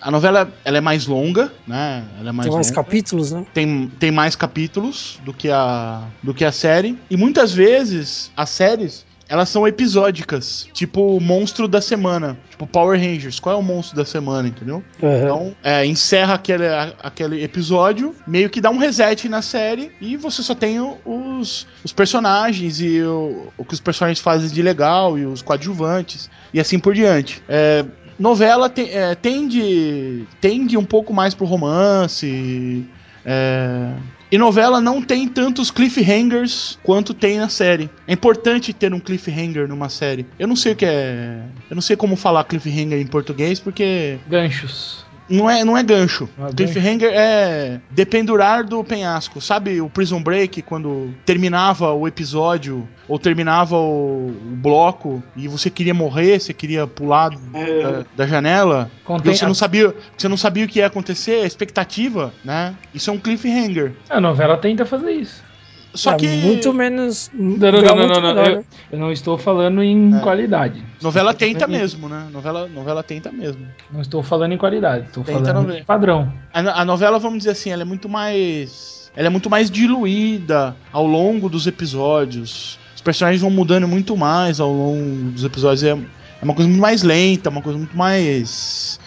A 0.01 0.11
novela 0.11 0.51
ela 0.65 0.79
é 0.79 0.81
mais 0.81 1.07
longa, 1.07 1.53
né? 1.67 2.05
Ela 2.19 2.31
é 2.31 2.33
mais 2.33 2.47
Tem 2.49 2.55
mais 2.55 2.69
longa. 2.69 2.83
capítulos, 2.83 3.33
né? 3.33 3.45
tem, 3.53 3.91
tem 3.99 4.11
mais 4.11 4.35
capítulos 4.35 5.19
do 5.25 5.35
que 5.35 5.51
a 5.51 6.05
do 6.23 6.33
que 6.33 6.43
a 6.45 6.53
série 6.53 6.99
e 7.11 7.19
muitas 7.19 7.53
vezes 7.53 8.31
as 8.35 8.49
séries 8.49 9.05
elas 9.31 9.49
são 9.49 9.67
episódicas, 9.67 10.67
tipo 10.75 11.17
o 11.17 11.21
monstro 11.21 11.67
da 11.69 11.81
semana, 11.81 12.37
tipo 12.51 12.67
Power 12.67 12.99
Rangers. 13.01 13.39
Qual 13.41 13.55
é 13.55 13.59
o 13.59 13.63
monstro 13.63 13.97
da 13.97 14.05
semana, 14.05 14.49
entendeu? 14.49 14.83
Aham. 15.03 15.17
Então, 15.23 15.57
é, 15.63 15.87
encerra 15.87 16.35
aquele, 16.35 16.67
a- 16.67 16.93
aquele 17.03 17.43
episódio, 17.43 18.15
meio 18.27 18.51
que 18.51 18.61
dá 18.61 18.69
um 18.71 18.77
reset 18.79 19.29
na 19.29 19.41
série 19.41 19.93
e 20.01 20.17
você 20.17 20.43
só 20.43 20.55
tem 20.55 20.81
os, 21.05 21.67
os 21.85 21.93
personagens 21.93 22.81
e 22.81 23.01
o, 23.03 23.49
o 23.57 23.65
que 23.65 23.75
os 23.75 23.81
personagens 23.81 24.19
fazem 24.21 24.51
de 24.51 24.61
legal 24.63 25.17
e 25.17 25.25
os 25.25 25.41
coadjuvantes 25.43 26.29
e 26.53 26.59
assim 26.61 26.79
por 26.79 26.93
diante. 26.93 27.41
É, 27.49 27.85
novela 28.19 28.69
te- 28.69 28.91
é, 28.91 29.15
tende, 29.15 30.27
tende 30.41 30.77
um 30.77 30.85
pouco 30.85 31.15
mais 31.15 31.35
pro 31.35 31.47
romance. 31.47 32.85
é, 33.25 33.93
e 34.31 34.39
novela 34.39 34.81
não 34.81 35.03
tem 35.03 35.27
tantos 35.27 35.71
cliffhangers 35.71 36.79
quanto 36.83 37.13
tem 37.13 37.39
na 37.39 37.49
série. 37.49 37.91
É 38.07 38.13
importante 38.13 38.73
ter 38.73 38.95
um 38.95 39.01
cliffhanger 39.01 39.69
numa 39.69 39.89
série. 39.89 40.27
Eu 40.39 40.47
não 40.47 40.57
sei 40.57 40.73
o 40.73 40.77
que 40.77 40.85
é. 40.85 41.43
Eu 41.69 41.75
não 41.75 41.83
sei 41.83 41.97
como 41.97 42.17
falar 42.17 42.45
cliffhanger 42.45 43.01
em 43.01 43.07
português, 43.07 43.59
porque 43.59 44.19
Ganchos. 44.29 45.05
Não 45.31 45.49
é, 45.49 45.65
não 45.65 45.77
é 45.77 45.83
gancho. 45.83 46.29
Não 46.37 46.49
é 46.49 46.53
Cliffhanger 46.53 47.11
é 47.13 47.81
dependurar 47.91 48.65
do 48.65 48.83
penhasco. 48.83 49.41
Sabe 49.41 49.81
o 49.81 49.89
Prison 49.89 50.23
Break, 50.23 50.63
quando 50.63 51.15
terminava 51.25 51.93
o 51.93 52.07
episódio 52.09 52.87
ou 53.09 53.19
terminava 53.19 53.77
o, 53.77 54.29
o 54.29 54.57
bloco 54.57 55.23
e 55.37 55.47
você 55.47 55.71
queria 55.71 55.95
morrer, 55.95 56.41
você 56.41 56.53
queria 56.53 56.87
pular 56.87 57.31
da, 57.31 58.05
da 58.17 58.27
janela? 58.27 58.91
Contém 59.05 59.33
E 59.33 59.37
você 59.37 59.47
não 59.47 59.55
sabia, 59.55 59.95
você 60.17 60.29
não 60.29 60.37
sabia 60.37 60.65
o 60.65 60.69
que 60.69 60.81
ia 60.81 60.87
acontecer, 60.87 61.43
a 61.43 61.47
expectativa, 61.47 62.33
né? 62.45 62.75
Isso 62.93 63.11
é 63.11 63.13
um 63.13 63.19
cliffhanger. 63.19 63.93
A 64.09 64.21
novela 64.21 64.57
tenta 64.57 64.85
fazer 64.85 65.13
isso. 65.13 65.50
Só 65.93 66.13
É 66.13 66.17
que 66.17 66.27
muito 66.29 66.73
menos. 66.73 67.31
Não, 67.35 67.57
não, 67.59 67.83
não, 67.83 67.97
não, 67.97 68.07
não, 68.07 68.21
menor, 68.23 68.47
Eu, 68.49 68.57
né? 68.59 68.65
eu 68.93 68.99
não 68.99 69.11
estou 69.13 69.37
falando 69.37 69.83
em 69.83 70.17
É. 70.17 70.21
qualidade. 70.21 70.83
novela 71.03 71.35
tenta 71.35 71.61
falando 71.61 71.79
mesmo, 71.81 72.09
né? 72.09 72.29
Novela, 72.33 72.69
novela 72.69 73.03
tenta 73.03 73.33
mesmo. 73.33 73.67
Não 73.91 74.01
estou 74.01 74.23
falando 74.23 74.53
em 74.53 74.57
qualidade, 74.59 75.07
estou 75.07 75.25
Tenta 75.25 75.39
falando 75.41 75.55
não 75.55 75.65
ver. 75.75 75.81
em 75.81 75.85
padrão. 75.85 76.33
A, 76.55 76.83
a 76.83 76.85
novela, 76.85 77.19
vamos 77.19 77.39
dizer 77.39 77.51
assim, 77.51 77.71
ela 77.71 77.83
é 77.83 77.85
muito 77.85 78.09
mais. 78.09 79.11
Ela 79.17 79.27
é 79.27 79.31
muito 79.31 79.51
mais 79.51 79.69
diluída 79.71 80.77
ao 80.93 81.07
longo 81.07 81.49
dos 81.49 81.67
episódios. 81.67 82.79
Os 82.95 83.01
personagens 83.03 83.41
vão 83.43 83.51
mudando 83.51 83.89
muito 83.89 84.17
mais 84.17 84.61
ao 84.61 84.73
longo 84.73 85.31
dos 85.33 85.43
episódios. 85.43 85.83
É, 85.83 85.91
é 85.91 86.45
uma 86.45 86.55
coisa 86.55 86.69
muito 86.69 86.81
mais 86.81 87.03
lenta, 87.03 87.51
uma 87.51 87.63
coisa 87.63 87.77
muito 87.79 87.97
mais. 87.97 89.01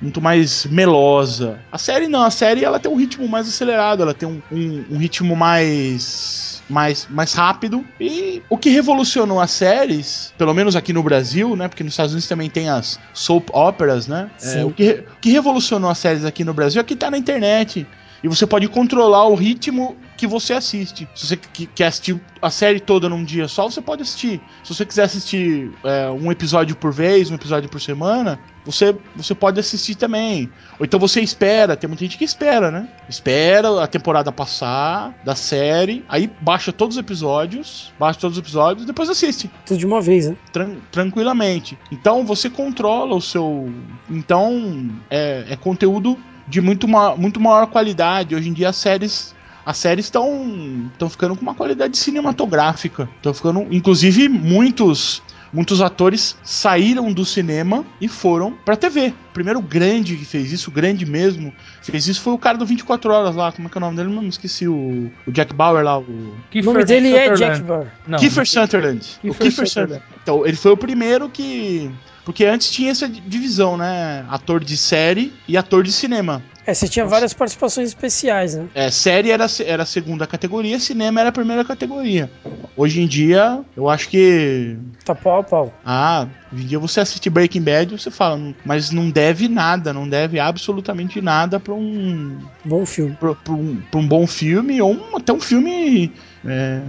Muito 0.00 0.20
mais 0.20 0.66
melosa. 0.66 1.58
A 1.72 1.78
série 1.78 2.06
não, 2.06 2.22
a 2.22 2.30
série 2.30 2.64
ela 2.64 2.78
tem 2.78 2.90
um 2.92 2.96
ritmo 2.96 3.26
mais 3.26 3.48
acelerado, 3.48 4.02
ela 4.02 4.12
tem 4.14 4.28
um, 4.28 4.42
um- 4.50 4.84
um 4.90 4.98
ritmo 4.98 5.34
mais. 5.34 6.62
mais, 6.68 7.06
mais 7.08 7.32
rápido. 7.32 7.86
E 7.98 8.42
o 8.50 8.58
que 8.58 8.68
revolucionou 8.70 9.40
as 9.40 9.50
séries, 9.52 10.34
pelo 10.36 10.52
menos 10.52 10.76
aqui 10.76 10.92
no 10.92 11.02
Brasil, 11.02 11.56
né? 11.56 11.68
Porque 11.68 11.82
nos 11.84 11.92
Estados 11.92 12.12
Unidos 12.12 12.28
também 12.28 12.50
tem 12.50 12.68
as 12.68 12.98
soap 13.12 13.48
operas, 13.54 14.06
né? 14.06 14.30
É, 14.42 14.64
o, 14.64 14.70
que, 14.70 15.04
o 15.16 15.18
que 15.20 15.30
revolucionou 15.30 15.88
as 15.90 15.98
séries 15.98 16.24
aqui 16.24 16.44
no 16.44 16.52
Brasil 16.52 16.80
é 16.80 16.84
que 16.84 16.96
tá 16.96 17.10
na 17.10 17.16
internet. 17.18 17.86
E 18.22 18.28
você 18.28 18.46
pode 18.46 18.66
controlar 18.68 19.26
o 19.28 19.34
ritmo 19.34 19.96
que 20.16 20.26
você 20.26 20.54
assiste. 20.54 21.06
Se 21.14 21.26
você 21.26 21.36
que- 21.36 21.66
quer 21.66 21.86
assistir 21.88 22.18
a 22.40 22.48
série 22.50 22.80
toda 22.80 23.08
num 23.08 23.22
dia 23.22 23.46
só, 23.48 23.68
você 23.68 23.82
pode 23.82 24.02
assistir. 24.02 24.40
Se 24.64 24.74
você 24.74 24.86
quiser 24.86 25.04
assistir 25.04 25.70
é, 25.84 26.08
um 26.10 26.32
episódio 26.32 26.74
por 26.74 26.92
vez, 26.92 27.30
um 27.30 27.34
episódio 27.34 27.68
por 27.68 27.80
semana, 27.80 28.38
você, 28.64 28.96
você 29.14 29.34
pode 29.34 29.60
assistir 29.60 29.94
também. 29.94 30.50
Ou 30.78 30.86
então 30.86 30.98
você 30.98 31.20
espera, 31.20 31.76
tem 31.76 31.86
muita 31.88 32.04
gente 32.04 32.16
que 32.16 32.24
espera, 32.24 32.70
né? 32.70 32.88
Espera 33.08 33.82
a 33.82 33.86
temporada 33.86 34.32
passar 34.32 35.14
da 35.22 35.34
série, 35.34 36.02
aí 36.08 36.30
baixa 36.40 36.72
todos 36.72 36.96
os 36.96 37.00
episódios, 37.00 37.92
baixa 37.98 38.18
todos 38.18 38.38
os 38.38 38.42
episódios, 38.42 38.86
depois 38.86 39.10
assiste 39.10 39.50
Tudo 39.66 39.78
de 39.78 39.84
uma 39.86 40.00
vez, 40.00 40.28
né? 40.30 40.36
tran- 40.52 40.76
tranquilamente. 40.90 41.78
Então 41.92 42.24
você 42.24 42.48
controla 42.48 43.14
o 43.14 43.20
seu. 43.20 43.70
Então 44.10 44.90
é, 45.10 45.44
é 45.50 45.56
conteúdo 45.56 46.18
de 46.48 46.60
muito, 46.60 46.86
ma 46.86 47.16
muito 47.16 47.40
maior 47.40 47.66
qualidade. 47.66 48.34
Hoje 48.34 48.48
em 48.48 48.52
dia 48.52 48.68
as 48.68 48.76
séries. 48.76 49.34
As 49.64 49.78
séries 49.78 50.04
estão 50.06 50.88
estão 50.92 51.10
ficando 51.10 51.34
com 51.34 51.42
uma 51.42 51.54
qualidade 51.54 51.96
cinematográfica. 51.98 53.08
Estão 53.16 53.34
ficando. 53.34 53.66
Inclusive, 53.70 54.28
muitos. 54.28 55.22
Muitos 55.52 55.80
atores 55.80 56.36
saíram 56.42 57.12
do 57.12 57.24
cinema 57.24 57.84
e 58.00 58.08
foram 58.08 58.52
pra 58.64 58.76
TV. 58.76 59.14
O 59.30 59.32
primeiro 59.32 59.62
grande 59.62 60.16
que 60.16 60.24
fez 60.24 60.52
isso, 60.52 60.70
grande 60.70 61.06
mesmo, 61.06 61.52
fez 61.80 62.06
isso 62.08 62.20
foi 62.20 62.32
o 62.34 62.38
cara 62.38 62.58
do 62.58 62.66
24 62.66 63.10
Horas 63.10 63.34
lá. 63.36 63.52
Como 63.52 63.66
é 63.66 63.70
que 63.70 63.78
é 63.78 63.80
o 63.80 63.80
nome 63.80 63.96
dele? 63.96 64.10
Não 64.12 64.22
me 64.22 64.28
esqueci. 64.28 64.66
O, 64.68 65.10
o 65.26 65.32
Jack 65.32 65.54
Bauer 65.54 65.82
lá. 65.84 65.98
O, 65.98 66.02
O 66.02 66.62
nome 66.62 66.84
dele 66.84 67.14
é 67.14 67.32
Jack 67.34 67.62
Bauer. 67.62 67.86
Não, 68.06 68.18
Kiefer 68.18 68.46
Sutherland. 68.46 69.06
o 69.18 69.28
Kiefer 69.28 69.38
Kiefer 69.38 69.68
Sutherland. 69.68 69.70
Sutherland. 69.70 70.04
Então, 70.22 70.46
ele 70.46 70.56
foi 70.56 70.72
o 70.72 70.76
primeiro 70.76 71.28
que. 71.30 71.90
Porque 72.26 72.44
antes 72.44 72.72
tinha 72.72 72.90
essa 72.90 73.08
divisão, 73.08 73.76
né? 73.76 74.26
Ator 74.28 74.62
de 74.64 74.76
série 74.76 75.32
e 75.46 75.56
ator 75.56 75.84
de 75.84 75.92
cinema. 75.92 76.42
É, 76.66 76.74
você 76.74 76.88
tinha 76.88 77.06
várias 77.06 77.32
participações 77.32 77.86
especiais, 77.90 78.56
né? 78.56 78.66
É, 78.74 78.90
série 78.90 79.30
era, 79.30 79.44
a- 79.46 79.62
era 79.64 79.84
a 79.84 79.86
segunda 79.86 80.26
categoria, 80.26 80.80
cinema 80.80 81.20
era 81.20 81.28
a 81.28 81.32
primeira 81.32 81.64
categoria. 81.64 82.28
Hoje 82.76 83.00
em 83.00 83.06
dia, 83.06 83.60
eu 83.76 83.88
acho 83.88 84.08
que. 84.08 84.76
Tá 85.04 85.14
pau 85.14 85.38
a 85.38 85.44
pau. 85.44 85.80
Ah, 85.84 86.26
hoje 86.52 86.64
em 86.64 86.66
dia 86.66 86.78
você 86.80 86.98
assiste 86.98 87.30
Breaking 87.30 87.62
Bad 87.62 87.92
você 87.96 88.10
fala, 88.10 88.36
"Não- 88.36 88.52
mas 88.64 88.90
não 88.90 89.08
deve 89.08 89.46
nada, 89.46 89.92
não 89.92 90.08
deve 90.08 90.40
absolutamente 90.40 91.20
nada 91.20 91.60
pra 91.60 91.72
um. 91.74 92.36
Bom 92.64 92.84
filme. 92.84 93.14
pra, 93.20 93.36
pra 93.36 93.54
um, 93.54 93.76
pra 93.88 94.00
um 94.00 94.06
bom 94.08 94.26
filme 94.26 94.82
ou 94.82 94.92
um- 94.94 95.16
até 95.16 95.32
um 95.32 95.40
filme 95.40 96.12
é, 96.44 96.80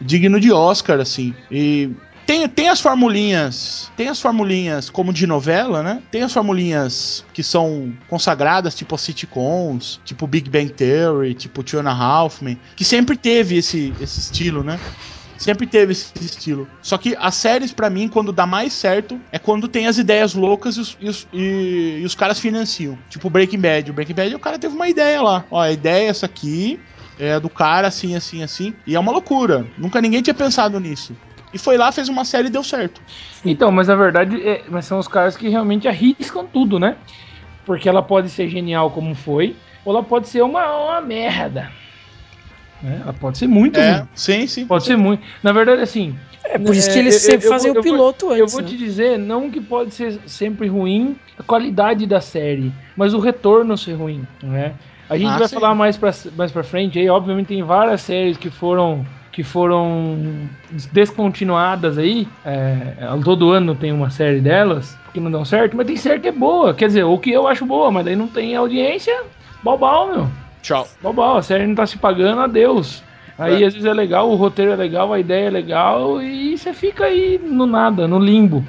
digno 0.00 0.38
de 0.38 0.52
Oscar, 0.52 1.00
assim. 1.00 1.34
E 1.50 1.90
tem, 2.26 2.48
tem 2.48 2.68
as 2.68 2.80
formulinhas, 2.80 3.90
tem 3.96 4.08
as 4.08 4.20
formulinhas 4.20 4.90
como 4.90 5.12
de 5.12 5.26
novela, 5.26 5.82
né? 5.82 6.02
Tem 6.10 6.22
as 6.22 6.32
formulinhas 6.32 7.24
que 7.32 7.42
são 7.42 7.92
consagradas, 8.08 8.74
tipo 8.74 8.94
as 8.94 9.00
sitcoms, 9.00 10.00
tipo 10.04 10.26
Big 10.26 10.50
Bang 10.50 10.68
Theory, 10.70 11.34
tipo 11.34 11.62
Two 11.62 11.80
and 11.80 11.88
a 11.88 11.92
Half 11.92 12.42
Men, 12.42 12.58
que 12.74 12.84
sempre 12.84 13.16
teve 13.16 13.56
esse, 13.56 13.94
esse 14.00 14.18
estilo, 14.20 14.62
né? 14.64 14.78
Sempre 15.38 15.66
teve 15.66 15.92
esse 15.92 16.12
estilo. 16.20 16.66
Só 16.80 16.96
que 16.96 17.14
as 17.20 17.34
séries, 17.34 17.70
pra 17.70 17.90
mim, 17.90 18.08
quando 18.08 18.32
dá 18.32 18.46
mais 18.46 18.72
certo, 18.72 19.20
é 19.30 19.38
quando 19.38 19.68
tem 19.68 19.86
as 19.86 19.98
ideias 19.98 20.34
loucas 20.34 20.76
e 20.76 20.80
os, 20.80 20.96
e 20.98 21.08
os- 21.08 21.28
e- 21.32 21.98
e 22.00 22.04
os 22.06 22.14
caras 22.14 22.40
financiam. 22.40 22.96
Tipo 23.10 23.28
Breaking 23.28 23.60
Bad. 23.60 23.90
O 23.90 23.94
Breaking 23.94 24.14
Bad, 24.14 24.34
o 24.34 24.38
cara 24.38 24.58
teve 24.58 24.74
uma 24.74 24.88
ideia 24.88 25.20
lá. 25.20 25.44
Ó, 25.50 25.60
a 25.60 25.70
ideia 25.70 26.06
é 26.06 26.08
essa 26.08 26.24
aqui, 26.24 26.80
é 27.18 27.38
do 27.38 27.50
cara 27.50 27.86
assim, 27.86 28.16
assim, 28.16 28.42
assim. 28.42 28.72
E 28.86 28.94
é 28.96 28.98
uma 28.98 29.12
loucura. 29.12 29.66
Nunca 29.76 30.00
ninguém 30.00 30.22
tinha 30.22 30.32
pensado 30.34 30.80
nisso. 30.80 31.14
E 31.56 31.58
foi 31.58 31.78
lá, 31.78 31.90
fez 31.90 32.08
uma 32.10 32.22
série 32.24 32.48
e 32.48 32.50
deu 32.50 32.62
certo. 32.62 33.00
Então, 33.42 33.72
mas 33.72 33.88
na 33.88 33.96
verdade, 33.96 34.46
é, 34.46 34.62
mas 34.68 34.84
são 34.84 34.98
os 34.98 35.08
caras 35.08 35.36
que 35.38 35.48
realmente 35.48 35.88
arriscam 35.88 36.44
tudo, 36.46 36.78
né? 36.78 36.96
Porque 37.64 37.88
ela 37.88 38.02
pode 38.02 38.28
ser 38.28 38.46
genial 38.48 38.90
como 38.90 39.14
foi, 39.14 39.56
ou 39.82 39.94
ela 39.94 40.02
pode 40.02 40.28
ser 40.28 40.42
uma, 40.42 40.64
uma 40.84 41.00
merda. 41.00 41.72
Né? 42.82 43.00
Ela 43.02 43.14
pode 43.14 43.38
ser 43.38 43.46
muito 43.48 43.80
É, 43.80 43.94
ruim. 43.94 44.08
sim, 44.14 44.46
sim. 44.46 44.66
Pode 44.66 44.84
ser 44.84 44.98
muito. 44.98 45.22
Na 45.42 45.50
verdade, 45.50 45.80
assim. 45.80 46.14
É 46.44 46.58
por 46.58 46.74
isso 46.76 46.90
que 46.90 46.98
É, 46.98 47.00
eles 47.00 47.14
eu- 47.14 47.20
sempre 47.20 47.46
eu 47.46 47.50
fazem 47.50 47.72
vou- 47.72 47.76
o 47.76 47.78
eu 47.78 47.82
vou- 47.82 47.92
piloto 47.92 48.26
Eu 48.32 48.42
antes. 48.44 48.52
vou 48.52 48.62
né? 48.62 48.68
te 48.68 48.76
dizer, 48.76 49.18
não 49.18 49.50
que 49.50 49.60
pode 49.62 49.94
ser 49.94 50.20
sempre 50.26 50.68
ruim 50.68 51.16
a 51.38 51.42
qualidade 51.42 52.06
da 52.06 52.20
série, 52.20 52.70
mas 52.94 53.14
o 53.14 53.18
retorno 53.18 53.76
ser 53.78 53.94
ruim, 53.94 54.26
né? 54.42 54.74
A 55.08 55.16
gente 55.16 55.30
Ah, 55.30 55.38
vai 55.38 55.48
sim. 55.48 55.54
falar 55.54 55.74
mais 55.74 55.96
pra, 55.96 56.10
mais 56.36 56.52
pra 56.52 56.62
frente 56.62 56.98
aí, 56.98 57.08
obviamente 57.08 57.46
tem 57.48 57.62
várias 57.62 58.02
séries 58.02 58.36
que 58.36 58.50
foram 58.50 59.06
que 59.36 59.42
foram 59.42 60.48
descontinuadas 60.92 61.98
aí, 61.98 62.26
é, 62.42 62.94
todo 63.22 63.50
ano 63.52 63.74
tem 63.74 63.92
uma 63.92 64.08
série 64.08 64.40
delas 64.40 64.96
que 65.12 65.20
não 65.20 65.30
dão 65.30 65.44
certo, 65.44 65.76
mas 65.76 65.86
tem 65.86 65.94
série 65.94 66.20
que 66.20 66.28
é 66.28 66.32
boa, 66.32 66.72
quer 66.72 66.86
dizer, 66.86 67.04
o 67.04 67.18
que 67.18 67.32
eu 67.32 67.46
acho 67.46 67.66
boa, 67.66 67.90
mas 67.90 68.06
daí 68.06 68.16
não 68.16 68.28
tem 68.28 68.56
audiência, 68.56 69.14
bobal, 69.62 70.08
meu. 70.08 70.28
Tchau. 70.62 70.88
Bobal, 71.02 71.36
a 71.36 71.42
série 71.42 71.66
não 71.66 71.74
tá 71.74 71.86
se 71.86 71.98
pagando, 71.98 72.40
adeus. 72.40 73.02
Aí 73.38 73.62
É. 73.62 73.66
às 73.66 73.74
vezes 73.74 73.84
é 73.84 73.92
legal, 73.92 74.30
o 74.30 74.36
roteiro 74.36 74.72
é 74.72 74.76
legal, 74.76 75.12
a 75.12 75.20
ideia 75.20 75.48
é 75.48 75.50
legal 75.50 76.22
e 76.22 76.56
você 76.56 76.72
fica 76.72 77.04
aí 77.04 77.38
no 77.38 77.66
nada, 77.66 78.08
no 78.08 78.18
limbo. 78.18 78.64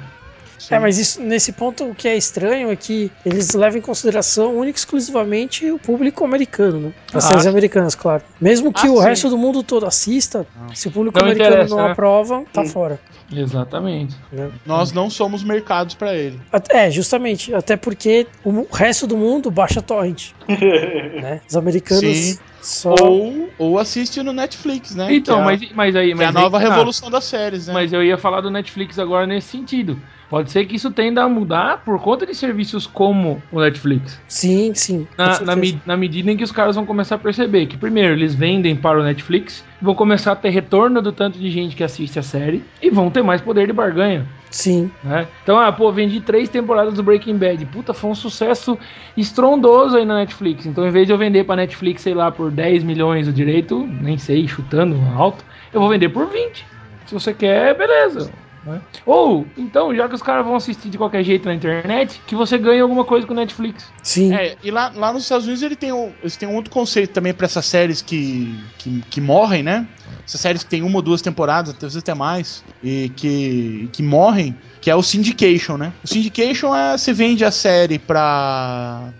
É, 0.70 0.78
mas 0.78 0.98
isso, 0.98 1.22
nesse 1.22 1.52
ponto 1.52 1.88
o 1.90 1.94
que 1.94 2.08
é 2.08 2.16
estranho 2.16 2.70
é 2.70 2.76
que 2.76 3.12
eles 3.24 3.54
levam 3.54 3.78
em 3.78 3.82
consideração 3.82 4.56
única 4.56 4.78
e 4.78 4.80
exclusivamente 4.80 5.70
o 5.70 5.78
público 5.78 6.24
americano, 6.24 6.80
né? 6.80 6.92
As 7.14 7.24
Ah, 7.24 7.28
séries 7.28 7.42
sim. 7.44 7.48
americanas, 7.50 7.94
claro. 7.94 8.24
Mesmo 8.40 8.72
que 8.72 8.86
Ah, 8.86 8.90
o 8.92 8.96
sim. 8.96 9.02
resto 9.04 9.30
do 9.30 9.38
mundo 9.38 9.62
todo 9.62 9.86
assista, 9.86 10.46
se 10.74 10.88
o 10.88 10.90
público 10.90 11.18
Não 11.18 11.26
americano 11.26 11.68
não 11.68 11.84
né? 11.84 11.92
aprova, 11.92 12.44
tá 12.52 12.64
fora. 12.64 13.00
Exatamente. 13.32 14.16
né? 14.32 14.50
Nós 14.66 14.92
não 14.92 15.08
somos 15.08 15.44
mercados 15.44 15.94
pra 15.94 16.14
ele. 16.14 16.40
É, 16.70 16.90
justamente. 16.90 17.54
Até 17.54 17.76
porque 17.76 18.26
o 18.42 18.66
resto 18.74 19.06
do 19.06 19.16
mundo 19.16 19.50
baixa 19.50 19.80
torrent. 19.80 20.32
né? 21.22 21.40
Os 21.48 21.56
americanos 21.56 22.16
Sim. 22.16 22.38
só. 22.60 22.94
Ou, 22.94 23.52
ou 23.58 23.78
assiste 23.78 24.22
no 24.22 24.32
Netflix, 24.32 24.94
né? 24.94 25.14
Então, 25.14 25.36
que 25.36 25.40
é, 25.40 25.42
a- 25.42 25.44
mas, 25.44 25.72
mas 25.74 25.96
aí. 25.96 26.06
que 26.08 26.12
é 26.12 26.14
Mas 26.16 26.26
a 26.36 26.38
aí 26.38 26.44
nova 26.44 26.60
tá. 26.60 26.68
revolução 26.68 27.10
das 27.10 27.24
séries, 27.24 27.66
né? 27.66 27.74
Mas 27.74 27.92
eu 27.92 28.02
ia 28.02 28.18
falar 28.18 28.40
do 28.40 28.50
Netflix 28.50 28.98
agora 28.98 29.26
nesse 29.26 29.48
sentido. 29.48 30.00
Pode 30.28 30.50
ser 30.50 30.66
que 30.66 30.76
isso 30.76 30.90
tenda 30.90 31.22
a 31.22 31.28
mudar 31.28 31.82
por 31.84 31.98
conta 32.00 32.26
de 32.26 32.34
serviços 32.34 32.86
como 32.86 33.42
o 33.50 33.60
Netflix. 33.60 34.20
Sim, 34.28 34.72
sim. 34.74 35.06
Na, 35.16 35.40
na, 35.40 35.56
na 35.86 35.96
medida 35.96 36.30
em 36.30 36.36
que 36.36 36.44
os 36.44 36.52
caras 36.52 36.76
vão 36.76 36.84
começar 36.84 37.14
a 37.14 37.18
perceber 37.18 37.66
que, 37.66 37.78
primeiro, 37.78 38.12
eles 38.12 38.34
vendem 38.34 38.76
para 38.76 39.00
o 39.00 39.02
Netflix, 39.02 39.64
vão 39.80 39.94
começar 39.94 40.32
a 40.32 40.36
ter 40.36 40.50
retorno 40.50 41.00
do 41.00 41.12
tanto 41.12 41.38
de 41.38 41.50
gente 41.50 41.74
que 41.74 41.82
assiste 41.82 42.18
a 42.18 42.22
série 42.22 42.62
e 42.82 42.90
vão 42.90 43.10
ter 43.10 43.22
mais 43.22 43.40
poder 43.40 43.66
de 43.66 43.72
barganha. 43.72 44.26
Sim. 44.50 44.90
né? 45.02 45.26
Então, 45.42 45.58
ah, 45.58 45.72
pô, 45.72 45.90
vendi 45.92 46.20
três 46.20 46.48
temporadas 46.48 46.94
do 46.94 47.02
Breaking 47.02 47.36
Bad. 47.36 47.64
Puta, 47.66 47.94
foi 47.94 48.10
um 48.10 48.14
sucesso 48.14 48.78
estrondoso 49.16 49.96
aí 49.96 50.04
na 50.04 50.16
Netflix. 50.16 50.66
Então, 50.66 50.86
em 50.86 50.90
vez 50.90 51.06
de 51.06 51.12
eu 51.12 51.18
vender 51.18 51.44
pra 51.44 51.56
Netflix, 51.56 52.02
sei 52.02 52.14
lá, 52.14 52.30
por 52.30 52.50
10 52.50 52.82
milhões 52.84 53.28
o 53.28 53.32
direito, 53.32 53.86
nem 53.86 54.18
sei, 54.18 54.46
chutando 54.46 54.96
alto, 55.16 55.44
eu 55.72 55.80
vou 55.80 55.88
vender 55.88 56.08
por 56.10 56.26
20. 56.26 56.66
Se 57.06 57.14
você 57.14 57.32
quer, 57.32 57.76
beleza. 57.76 58.30
Né? 58.68 58.80
Ou, 59.04 59.46
então, 59.56 59.94
já 59.94 60.08
que 60.08 60.14
os 60.14 60.22
caras 60.22 60.44
vão 60.44 60.54
assistir 60.54 60.88
de 60.88 60.98
qualquer 60.98 61.24
jeito 61.24 61.46
na 61.46 61.54
internet, 61.54 62.20
que 62.26 62.34
você 62.34 62.58
ganhe 62.58 62.80
alguma 62.80 63.04
coisa 63.04 63.26
com 63.26 63.32
o 63.32 63.36
Netflix. 63.36 63.90
Sim. 64.02 64.34
É, 64.34 64.56
e 64.62 64.70
lá, 64.70 64.92
lá 64.94 65.12
nos 65.12 65.22
Estados 65.24 65.46
Unidos 65.46 65.62
ele 65.62 65.76
tem 65.76 65.92
um, 65.92 66.12
eles 66.20 66.36
têm 66.36 66.48
um 66.48 66.54
outro 66.54 66.70
conceito 66.70 67.12
também 67.12 67.34
pra 67.34 67.46
essas 67.46 67.66
séries 67.66 68.02
que, 68.02 68.58
que, 68.78 69.02
que 69.10 69.20
morrem, 69.20 69.62
né? 69.62 69.86
Essas 70.24 70.40
séries 70.40 70.62
que 70.62 70.70
tem 70.70 70.82
uma 70.82 70.96
ou 70.96 71.02
duas 71.02 71.22
temporadas, 71.22 71.74
às 71.74 71.80
vezes 71.80 71.96
até 71.96 72.14
mais, 72.14 72.62
e 72.82 73.10
que, 73.16 73.88
que 73.92 74.02
morrem, 74.02 74.56
que 74.80 74.90
é 74.90 74.94
o 74.94 75.02
syndication, 75.02 75.76
né? 75.76 75.92
O 76.04 76.06
syndication 76.06 76.74
é 76.74 76.96
você 76.96 77.12
vende 77.12 77.44
a 77.44 77.50
série 77.50 77.98
pra, 77.98 79.12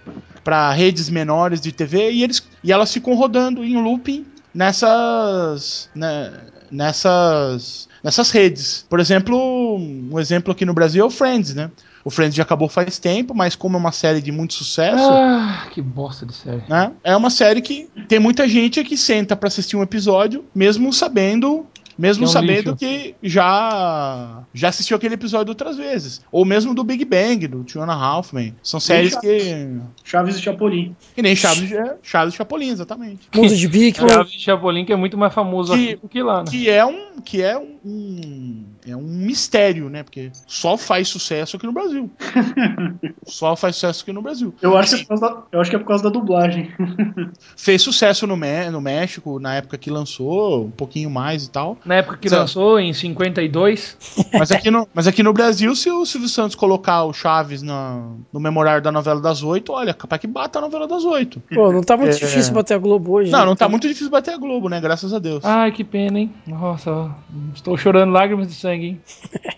pra 0.45 0.71
redes 0.71 1.09
menores 1.09 1.61
de 1.61 1.73
TV 1.73 2.11
e, 2.11 2.23
eles, 2.23 2.47
e 2.63 2.73
elas 2.73 2.93
ficam 2.93 3.15
rodando 3.15 3.65
em 3.65 3.81
looping 3.81 4.27
nessas. 4.55 5.89
né, 5.95 6.33
nessas. 6.71 7.88
Nessas 8.03 8.31
redes. 8.31 8.85
Por 8.89 9.01
exemplo, 9.01 9.37
um 9.77 10.19
exemplo 10.19 10.53
aqui 10.53 10.65
no 10.65 10.75
Brasil 10.75 11.03
é 11.03 11.07
o 11.07 11.11
Friends, 11.11 11.55
né? 11.55 11.71
O 12.05 12.11
Friends 12.11 12.35
já 12.35 12.43
acabou 12.43 12.69
faz 12.69 12.99
tempo, 12.99 13.35
mas 13.35 13.55
como 13.55 13.77
é 13.77 13.81
uma 13.81 13.93
série 13.93 14.23
de 14.23 14.33
muito 14.33 14.55
sucesso, 14.55 15.03
Ah, 15.11 15.67
que 15.71 15.83
bosta 15.83 16.25
de 16.25 16.33
série. 16.35 16.63
né? 16.69 16.93
É 17.05 17.15
uma 17.17 17.29
série 17.29 17.61
que 17.61 17.89
tem 18.09 18.19
muita 18.19 18.49
gente 18.49 18.83
que 18.85 18.97
senta 18.97 19.37
pra 19.37 19.49
assistir 19.49 19.77
um 19.77 19.83
episódio, 19.83 20.45
mesmo 20.55 20.93
sabendo, 20.93 21.67
mesmo 21.99 22.21
Que 22.23 22.27
é 22.27 22.29
um 22.29 22.33
sabendo 22.33 22.71
lixo. 22.71 22.77
que 22.77 23.15
já 23.23 24.43
já 24.55 24.69
assistiu 24.69 24.97
aquele 24.97 25.15
episódio 25.15 25.51
outras 25.51 25.77
vezes, 25.77 26.23
ou 26.31 26.45
mesmo 26.45 26.75
do 26.75 26.85
Big 26.85 27.05
Bang, 27.05 27.47
do 27.47 27.65
Two 27.65 27.83
and 27.83 27.91
a 27.91 27.95
Half 27.95 28.33
Men. 28.33 28.55
São 28.63 28.79
séries 28.81 29.17
que 29.19 29.79
Chaves 30.05 30.37
e 30.37 30.41
Chapolin. 30.43 30.95
que 31.15 31.23
nem 31.23 31.35
Chaves, 31.35 31.69
de- 31.69 31.77
Chaves 32.03 32.33
de 32.33 32.39
Chapolin, 32.39 32.69
exatamente. 32.71 33.29
Mundo 33.35 33.55
de 33.57 33.69
Bigman. 33.69 34.09
Chaves 34.09 34.33
de 34.33 34.41
Chapolin, 34.41 34.85
que 34.85 34.93
é 34.93 34.97
muito 34.97 35.19
mais 35.19 35.35
famoso 35.35 35.73
Que- 35.75 35.85
aqui 35.93 35.97
do 35.97 36.09
que 36.09 36.23
lá, 36.23 36.39
né? 36.39 36.51
Que 36.51 36.71
é 36.71 36.85
um 36.87 37.09
que 37.25 37.43
é 37.43 37.59
um, 37.59 37.77
um- 37.85 38.65
é 38.91 38.97
um 38.97 39.03
mistério, 39.03 39.89
né? 39.89 40.03
Porque 40.03 40.31
só 40.47 40.77
faz 40.77 41.09
sucesso 41.09 41.57
aqui 41.57 41.67
no 41.67 41.73
Brasil. 41.73 42.11
só 43.27 43.55
faz 43.57 43.77
sucesso 43.77 44.03
aqui 44.03 44.13
no 44.13 44.23
Brasil. 44.23 44.55
Eu 44.63 44.77
acho, 44.77 44.97
que 44.97 45.03
é 45.03 45.05
por 45.05 45.09
causa 45.09 45.23
da, 45.35 45.43
eu 45.53 45.61
acho 45.61 45.71
que 45.71 45.77
é 45.77 45.79
por 45.79 45.87
causa 45.89 46.03
da 46.05 46.11
dublagem. 46.11 46.71
Fez 47.57 47.83
sucesso 47.83 48.27
no, 48.27 48.37
Mé- 48.37 48.71
no 48.71 48.81
México, 48.81 49.39
na 49.39 49.57
época 49.57 49.77
que 49.79 49.91
lançou, 49.91 50.67
um 50.67 50.71
pouquinho 50.71 51.11
mais 51.11 51.45
e 51.45 51.51
tal. 51.51 51.77
Na 51.85 51.97
época 51.97 52.17
que 52.17 52.29
Sim. 52.29 52.37
lançou, 52.37 52.79
em 52.79 52.93
52. 52.93 53.97
Mas 54.39 54.51
aqui 54.53 54.71
no, 54.71 54.89
mas 54.95 55.07
aqui 55.07 55.23
no 55.23 55.33
Brasil, 55.33 55.75
se 55.75 55.91
o 55.91 56.05
Silvio 56.05 56.29
Santos 56.29 56.55
colocar 56.55 57.05
o 57.05 57.13
Chaves 57.13 57.63
na- 57.63 58.11
no 58.33 58.41
memorário 58.41 58.83
da 58.83 58.93
novela 58.93 59.21
das 59.21 59.43
oito, 59.43 59.73
olha, 59.73 59.93
capaz 59.95 60.21
que 60.21 60.27
bata 60.27 60.59
a 60.59 60.63
novela 60.63 60.87
das 60.87 61.05
oito. 61.05 61.41
Pô, 61.53 61.73
não 61.73 61.83
tá 61.83 61.97
muito 61.97 62.17
É. 62.17 62.19
difícil 62.19 62.53
bater 62.53 62.75
a 62.75 62.79
Globo 62.79 63.13
hoje. 63.13 63.31
Não, 63.31 63.41
né? 63.41 63.47
não 63.47 63.57
tá 63.57 63.69
muito 63.69 63.87
difícil 63.89 64.11
bater 64.11 64.35
a 64.35 64.37
Globo, 64.37 64.69
né? 64.69 64.81
Graças 64.81 65.13
a 65.13 65.19
Deus. 65.19 65.45
Ai, 65.45 65.73
que 65.73 65.83
pena, 65.85 66.19
hein? 66.21 66.33
Nossa, 66.47 67.11
estou 67.55 67.77
chorando 67.77 68.13
lágrimas 68.13 68.49
de 68.49 68.55
sangue, 68.55 68.78
hein? 68.87 69.01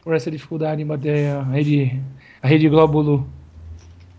Por 0.02 0.14
essa 0.14 0.30
dificuldade 0.30 0.83
em 0.83 0.87
bater 0.87 1.30
a 1.33 1.42
rede, 1.42 2.00
a 2.42 2.48
rede 2.48 2.68
Glóbulo. 2.68 3.26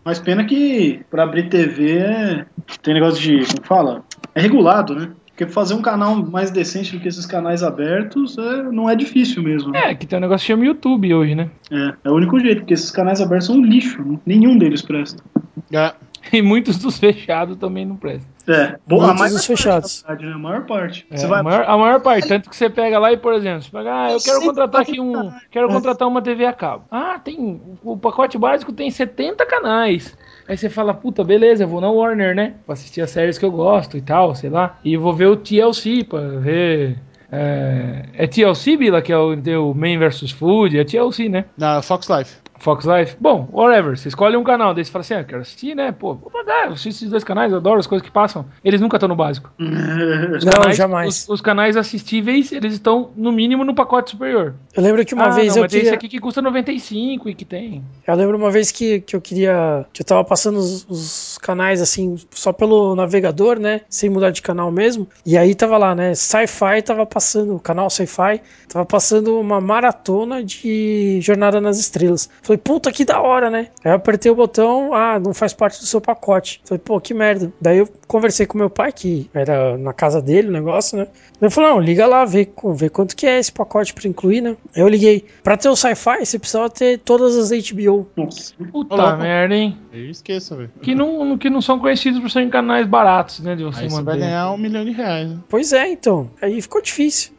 Mas 0.04 0.20
pena 0.20 0.44
que 0.44 1.02
pra 1.10 1.24
abrir 1.24 1.50
TV 1.50 1.98
é- 2.00 2.46
tem 2.82 2.94
negócio 2.94 3.22
de. 3.22 3.46
Como 3.54 3.66
fala? 3.68 4.04
É 4.34 4.42
regulado, 4.42 4.96
né? 4.96 5.10
Porque 5.28 5.46
fazer 5.52 5.74
um 5.74 5.82
canal 5.82 6.16
mais 6.26 6.52
decente 6.52 6.92
do 6.96 7.00
que 7.02 7.08
esses 7.08 7.26
canais 7.26 7.64
abertos 7.64 8.38
é- 8.38 8.64
não 8.64 8.90
é 8.90 8.96
difícil 8.96 9.42
mesmo. 9.44 9.76
É, 9.76 9.94
que 9.96 10.06
tem 10.06 10.18
um 10.18 10.22
negócio 10.22 10.46
que 10.46 10.52
chama 10.54 10.66
YouTube 10.66 11.14
hoje, 11.14 11.36
né? 11.36 11.50
É, 11.72 11.94
é 12.06 12.10
o 12.10 12.16
único 12.16 12.40
jeito, 12.40 12.60
porque 12.60 12.74
esses 12.74 12.92
canais 12.92 13.22
abertos 13.22 13.48
são 13.48 13.56
um 13.58 13.64
lixo. 13.66 14.02
né? 14.04 14.20
Nenhum 14.26 14.58
deles 14.58 14.82
presta. 14.82 15.24
É. 15.72 15.94
E 16.32 16.42
muitos 16.42 16.78
dos 16.78 17.00
fechados 17.00 17.58
também 17.58 17.86
não 17.86 17.96
prestam. 17.96 18.30
É, 18.48 18.78
boa, 18.88 19.04
a 19.04 19.08
Muitos 19.08 19.20
mais 19.20 19.34
dos 19.34 19.46
fechados. 19.46 20.04
verdade, 20.08 20.26
né? 20.30 20.34
A 20.34 20.38
maior 20.38 20.66
parte. 20.66 21.06
É, 21.12 21.18
Você 21.18 21.28
vai 21.28 21.40
a, 21.40 21.44
maior, 21.44 21.64
a 21.68 21.78
maior 21.78 22.02
parte, 22.02 22.28
tanto 22.28 22.50
que 22.50 22.56
você 22.56 22.70
pega 22.70 22.98
lá 23.00 23.12
e, 23.12 23.18
por 23.18 23.34
exemplo, 23.34 23.62
você 23.64 23.70
pega, 23.72 23.94
ah, 23.94 24.12
eu 24.12 24.20
quero 24.20 24.42
contratar 24.42 24.82
aqui 24.82 25.00
um. 25.00 25.32
Quero 25.52 25.70
É. 25.70 25.72
contratar 25.74 26.08
uma 26.08 26.22
TV 26.22 26.46
a 26.46 26.54
cabo. 26.54 26.86
Ah, 26.92 27.20
tem. 27.24 27.62
O 27.84 27.96
pacote 27.98 28.38
básico 28.38 28.72
tem 28.74 28.90
70 28.90 29.46
canais. 29.46 30.18
Aí 30.48 30.58
você 30.58 30.70
fala, 30.70 30.94
puta, 30.94 31.24
beleza, 31.24 31.64
eu 31.64 31.68
vou 31.68 31.80
na 31.80 31.90
Warner, 31.90 32.36
né? 32.36 32.56
Pra 32.66 32.74
assistir 32.74 33.02
as 33.02 33.12
séries 33.12 33.38
que 33.38 33.46
eu 33.46 33.52
gosto 33.52 33.96
e 33.96 34.02
tal, 34.02 34.34
sei 34.36 34.50
lá. 34.50 34.78
E 34.84 34.98
vou 34.98 35.14
ver 35.14 35.28
o 35.28 35.36
TLC 35.38 36.04
pra 36.04 36.20
ver. 36.20 36.98
É, 37.32 38.06
é 38.14 38.28
TLC, 38.28 38.76
Bila, 38.76 39.02
que 39.02 39.14
é 39.14 39.18
o, 39.18 39.34
o 39.34 39.74
Man 39.76 39.98
vs 40.00 40.32
Food? 40.32 40.78
É 40.78 40.84
TLC, 40.84 41.30
né? 41.30 41.46
Na 41.58 41.82
Fox 41.82 42.08
Life. 42.10 42.36
Fox 42.62 42.86
Life. 42.86 43.18
Bom, 43.20 43.48
whatever. 43.52 43.98
Você 43.98 44.08
escolhe 44.08 44.38
um 44.38 44.44
canal, 44.44 44.74
daí 44.74 44.86
você 44.86 44.92
fala 44.92 45.02
assim, 45.02 45.14
ah, 45.16 45.24
quero 45.24 45.42
assistir, 45.42 45.76
né? 45.76 45.92
Pô, 45.92 46.14
vou 46.16 46.30
pagar, 46.32 46.68
eu 46.68 46.74
assisto 46.74 46.90
esses 46.90 47.10
dois 47.10 47.24
canais, 47.24 47.52
eu 47.52 47.58
adoro 47.58 47.80
as 47.80 47.88
coisas 47.88 48.06
que 48.06 48.12
passam. 48.12 48.46
Eles 48.64 48.80
nunca 48.80 48.98
estão 48.98 49.10
no 49.10 49.16
básico. 49.16 49.52
Os 49.60 50.46
Não, 50.46 50.54
canais- 50.54 50.78
jamais. 50.78 51.24
Os, 51.24 51.30
os 51.30 51.42
canais 51.42 51.76
assistíveis, 51.76 52.52
eles 52.52 52.74
estão 52.74 53.12
no 53.16 53.32
mínimo 53.32 53.64
no 53.64 53.74
pacote 53.74 54.12
superior. 54.12 54.54
Eu 54.76 54.84
lembro 54.84 55.06
que 55.06 55.14
uma 55.14 55.26
ah, 55.26 55.30
vez 55.30 55.50
não, 55.50 55.58
eu 55.58 55.62
mas 55.64 55.72
tem 55.72 55.80
queria. 55.80 55.90
esse 55.90 55.96
aqui 55.96 56.08
que 56.10 56.20
custa 56.20 56.42
95 56.42 57.30
e 57.30 57.34
que 57.36 57.46
tem. 57.46 57.84
Eu 58.08 58.16
lembro 58.16 58.38
uma 58.38 58.52
vez 58.52 58.72
que, 58.72 59.02
que 59.02 59.16
eu 59.16 59.22
queria. 59.22 59.86
que 59.92 60.02
eu 60.02 60.06
tava 60.06 60.24
passando 60.24 60.58
os, 60.58 60.86
os 60.90 61.38
canais 61.40 61.82
assim, 61.82 62.16
só 62.32 62.54
pelo 62.54 62.96
navegador, 62.96 63.60
né? 63.60 63.82
Sem 63.90 64.10
mudar 64.10 64.30
de 64.32 64.42
canal 64.42 64.72
mesmo. 64.72 65.08
E 65.26 65.38
aí 65.38 65.56
tava 65.56 65.78
lá, 65.78 65.96
né? 65.96 66.14
Sci-Fi 66.14 66.82
tava 66.84 67.06
passando, 67.06 67.56
o 67.56 67.60
canal 67.60 67.90
Sci-Fi 67.90 68.42
tava 68.70 68.86
passando 68.86 69.40
uma 69.40 69.60
maratona 69.60 70.44
de 70.44 71.20
Jornada 71.22 71.60
nas 71.60 71.80
Estrelas. 71.80 72.30
Falei, 72.42 72.51
puta 72.58 72.92
que 72.92 73.06
da 73.06 73.22
hora, 73.22 73.50
né? 73.50 73.68
Aí 73.84 73.92
eu 73.92 73.96
apertei 73.96 74.32
o 74.32 74.36
botão, 74.36 74.94
ah, 74.94 75.20
não 75.20 75.34
faz 75.34 75.54
parte 75.54 75.80
do 75.80 75.86
seu 75.86 76.02
pacote. 76.02 76.62
Falei, 76.66 76.82
pô, 76.84 77.00
que 77.00 77.14
merda. 77.14 77.52
Daí 77.60 77.80
eu 77.80 77.90
conversei 78.08 78.46
com 78.46 78.58
meu 78.58 78.70
pai, 78.70 78.92
que 78.92 79.30
era 79.34 79.78
na 79.78 79.94
casa 79.94 80.22
dele 80.22 80.50
o 80.50 80.52
negócio, 80.52 80.98
né? 80.98 81.08
Ele 81.42 81.50
falou, 81.50 81.72
não, 81.72 81.80
liga 81.80 82.06
lá, 82.06 82.26
vê, 82.26 82.48
vê 82.76 82.90
quanto 82.90 83.16
que 83.16 83.26
é 83.26 83.40
esse 83.40 83.52
pacote 83.52 83.94
pra 83.94 84.08
incluir, 84.08 84.42
né? 84.42 84.56
Aí 84.76 84.82
eu 84.82 84.88
liguei. 84.88 85.26
Pra 85.44 85.58
ter 85.58 85.70
o 85.70 85.76
Sci-Fi, 85.76 86.26
você 86.26 86.38
precisava 86.38 86.70
ter 86.70 87.00
todas 87.00 87.36
as 87.38 87.50
HBO. 87.50 88.08
Nossa. 88.16 88.54
Puta 88.72 88.96
louco. 88.96 89.18
merda, 89.18 89.56
hein? 89.56 89.78
Esqueça, 89.94 90.56
velho. 90.56 90.72
Que 90.82 90.94
não, 90.94 91.38
que 91.38 91.50
não 91.50 91.62
são 91.62 91.80
conhecidos 91.80 92.20
por 92.20 92.30
serem 92.30 92.50
canais 92.50 92.88
baratos, 92.88 93.40
né? 93.40 93.56
De 93.56 93.64
você 93.64 93.82
Aí 93.82 93.90
você 93.90 94.04
vai 94.04 94.18
ganhar 94.18 94.52
um 94.52 94.58
milhão 94.58 94.86
de 94.86 94.92
reais. 94.92 95.30
Né? 95.30 95.38
Pois 95.50 95.74
é, 95.74 95.90
então. 95.90 96.30
Aí 96.42 96.62
ficou 96.62 96.82
difícil. 96.82 97.32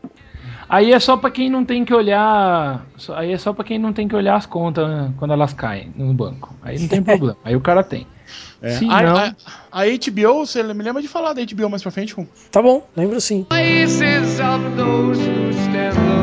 Aí 0.73 0.91
é 0.93 0.99
só 0.99 1.19
pra 1.19 1.31
quem 1.31 1.51
não 1.51 1.65
tem 1.67 1.85
que 1.85 1.93
olhar. 1.93 2.87
Aí 3.15 3.31
é 3.33 3.37
só 3.39 3.53
pra 3.53 3.63
quem 3.63 3.79
não 3.79 3.93
tem 3.93 4.09
que 4.09 4.17
olhar 4.17 4.37
as 4.37 4.47
contas 4.47 4.89
né, 4.89 5.13
quando 5.19 5.33
elas 5.33 5.53
caem 5.53 5.93
no 5.95 6.15
banco. 6.15 6.55
Aí 6.63 6.79
não 6.79 6.89
tem 6.89 7.03
problema. 7.05 7.37
Aí 7.45 7.55
o 7.55 7.61
cara 7.61 7.83
tem. 7.85 8.07
É. 8.63 8.71
Se 8.71 8.87
a, 8.89 9.03
não- 9.03 9.17
a- 9.17 9.35
a 9.71 9.83
HBO, 9.85 10.47
você 10.47 10.63
me 10.63 10.83
lembra 10.83 11.03
de 11.03 11.09
falar 11.09 11.35
da 11.35 11.43
HBO 11.45 11.69
mais 11.69 11.83
pra 11.83 11.91
frente? 11.91 12.15
Com... 12.15 12.27
Tá 12.51 12.63
bom, 12.63 12.87
lembro 12.97 13.21
sim. 13.21 13.45
Places 13.51 14.41
of 14.41 14.65
those 14.77 15.21
who 15.21 15.51
stand 15.51 15.91
looking. 16.07 16.22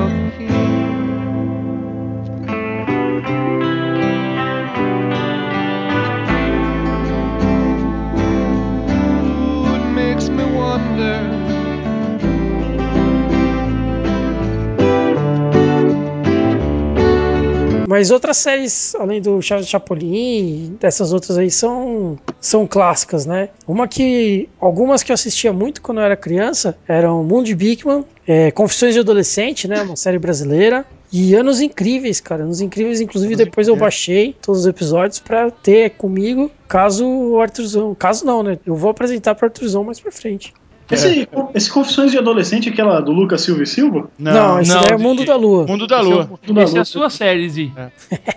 Mas 17.90 18.12
outras 18.12 18.38
séries, 18.38 18.94
além 18.94 19.20
do 19.20 19.42
Chapolin, 19.42 20.78
dessas 20.80 21.12
outras 21.12 21.40
aí, 21.40 21.50
são, 21.50 22.20
são 22.40 22.68
clássicas, 22.68 23.26
né? 23.26 23.50
Uma 23.68 23.88
que. 23.88 24.48
Algumas 24.62 25.02
que 25.02 25.12
eu 25.12 25.16
assistia 25.16 25.52
muito 25.52 25.82
quando 25.82 25.98
eu 25.98 26.04
era 26.04 26.16
criança 26.16 26.78
eram 26.88 27.24
Mundo 27.24 27.46
de 27.46 27.56
Bigman, 27.56 28.06
é, 28.28 28.52
Confissões 28.52 28.94
de 28.94 29.00
Adolescente, 29.00 29.68
né? 29.68 29.82
Uma 29.82 29.96
série 29.96 30.20
brasileira. 30.20 30.86
E 31.12 31.34
Anos 31.34 31.62
Incríveis, 31.62 32.22
cara. 32.22 32.44
Anos 32.44 32.62
Incríveis, 32.62 33.02
inclusive, 33.02 33.36
depois 33.36 33.68
eu 33.68 33.74
Incríveis. 33.74 33.96
baixei 33.96 34.36
todos 34.40 34.62
os 34.62 34.68
episódios 34.68 35.18
pra 35.18 35.50
ter 35.50 35.90
comigo, 35.98 36.52
caso 36.68 37.08
o 37.08 37.42
Arthurzão. 37.42 37.96
Caso 37.96 38.24
não, 38.24 38.44
né? 38.44 38.60
Eu 38.68 38.76
vou 38.76 38.92
apresentar 38.92 39.34
pro 39.34 39.48
Arthurzão 39.48 39.84
mais 39.84 40.00
pra 40.00 40.12
frente. 40.12 40.54
Esse, 40.92 41.28
esse 41.54 41.72
Confissões 41.72 42.12
de 42.12 42.18
Adolescente, 42.18 42.70
aquela 42.70 43.00
do 43.00 43.12
Lucas 43.12 43.42
Silva 43.42 43.64
e 43.64 43.68
Silva? 43.68 44.10
Não, 44.18 44.60
esse 44.60 44.72
não, 44.74 44.82
daí 44.82 44.92
é 44.92 44.96
o 44.96 44.98
de- 44.98 45.04
Mundo 45.04 45.26
da 45.26 45.36
Lua. 45.36 45.66
Mundo 45.68 45.88
da 45.88 46.00
Esse 46.02 46.10
é, 46.10 46.14
Lua. 46.14 46.30
o- 46.32 46.38
Tudo 46.38 46.62
esse 46.62 46.78
é 46.78 46.82
a 46.82 46.86
sua 46.86 47.10
série, 47.10 47.50
Zi. 47.50 47.72
É. 47.76 47.90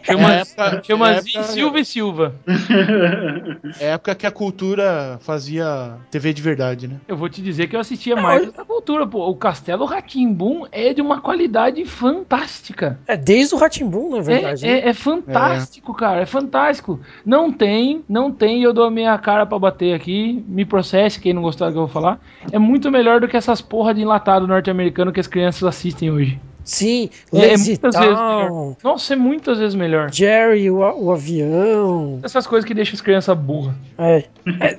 Chama, 0.02 0.32
É 0.34 0.40
época- 0.40 0.82
chama 0.84 1.10
é 1.10 1.20
Silva 1.22 1.80
e 1.80 1.84
Silva. 1.84 2.34
É 3.80 3.90
a 3.90 3.94
época 3.94 4.14
que 4.14 4.26
a 4.26 4.30
cultura 4.30 5.18
fazia 5.22 5.94
TV 6.10 6.32
de 6.32 6.42
verdade, 6.42 6.88
né? 6.88 6.96
Eu 7.08 7.16
vou 7.16 7.28
te 7.28 7.40
dizer 7.40 7.68
que 7.68 7.76
eu 7.76 7.80
assistia 7.80 8.16
mais 8.16 8.46
dessa 8.46 8.64
cultura, 8.64 9.06
pô. 9.06 9.28
O 9.28 9.34
Castelo 9.36 9.84
Ratimbum 9.84 10.66
é 10.70 10.92
de 10.92 11.00
uma 11.00 11.20
qualidade 11.20 11.84
fantástica. 11.84 12.98
É 13.06 13.16
desde 13.16 13.54
o 13.54 13.58
Ratimbum, 13.58 14.16
na 14.16 14.22
verdade. 14.22 14.62
né? 14.64 14.72
É, 14.72 14.86
é, 14.86 14.88
é 14.90 14.92
fantástico, 14.94 15.94
cara. 15.94 16.20
É 16.20 16.26
fantástico. 16.26 17.00
Não 17.24 17.52
tem, 17.52 18.02
não 18.08 18.30
tem, 18.30 18.60
e 18.60 18.62
eu 18.62 18.72
dou 18.72 18.84
a 18.84 18.90
minha 18.90 19.16
cara 19.18 19.46
pra 19.46 19.58
bater 19.58 19.94
aqui. 19.94 20.44
Me 20.48 20.64
processe 20.64 21.20
quem 21.20 21.32
não 21.32 21.42
gostar 21.42 21.66
do 21.66 21.72
que 21.72 21.78
eu 21.78 21.86
vou 21.86 21.92
falar. 21.92 22.20
É 22.50 22.58
muito 22.58 22.90
melhor 22.90 23.20
do 23.20 23.28
que 23.28 23.36
essas 23.36 23.60
porra 23.60 23.94
de 23.94 24.00
enlatado 24.02 24.46
norte-americano 24.46 25.12
que 25.12 25.20
as 25.20 25.26
crianças 25.26 25.62
assistem 25.62 26.10
hoje. 26.10 26.40
Sim, 26.64 27.10
É, 27.32 27.48
Lazy 27.48 27.70
muitas 27.70 27.96
vezes 27.96 28.14
melhor. 28.16 28.76
Nossa, 28.84 29.12
é 29.12 29.16
muitas 29.16 29.58
vezes 29.58 29.74
melhor. 29.74 30.12
Jerry, 30.12 30.70
o, 30.70 30.76
o 30.78 31.10
avião. 31.10 32.20
Essas 32.22 32.46
coisas 32.46 32.64
que 32.64 32.72
deixam 32.72 32.94
as 32.94 33.00
crianças 33.00 33.36
burras. 33.36 33.74
É. 33.98 34.24
É, 34.60 34.78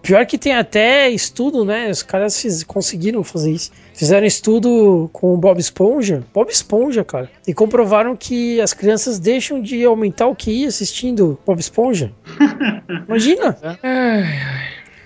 pior 0.00 0.24
que 0.26 0.38
tem 0.38 0.54
até 0.54 1.10
estudo, 1.10 1.64
né? 1.64 1.90
Os 1.90 2.04
caras 2.04 2.40
fiz- 2.40 2.62
conseguiram 2.62 3.24
fazer 3.24 3.50
isso. 3.50 3.72
Fizeram 3.94 4.24
estudo 4.24 5.10
com 5.12 5.34
o 5.34 5.36
Bob 5.36 5.58
Esponja. 5.58 6.22
Bob 6.32 6.48
Esponja, 6.52 7.02
cara. 7.02 7.28
E 7.48 7.52
comprovaram 7.52 8.14
que 8.14 8.60
as 8.60 8.72
crianças 8.72 9.18
deixam 9.18 9.60
de 9.60 9.84
aumentar 9.84 10.28
o 10.28 10.36
QI 10.36 10.66
assistindo 10.66 11.36
Bob 11.44 11.58
Esponja. 11.58 12.12
Imagina! 13.08 13.56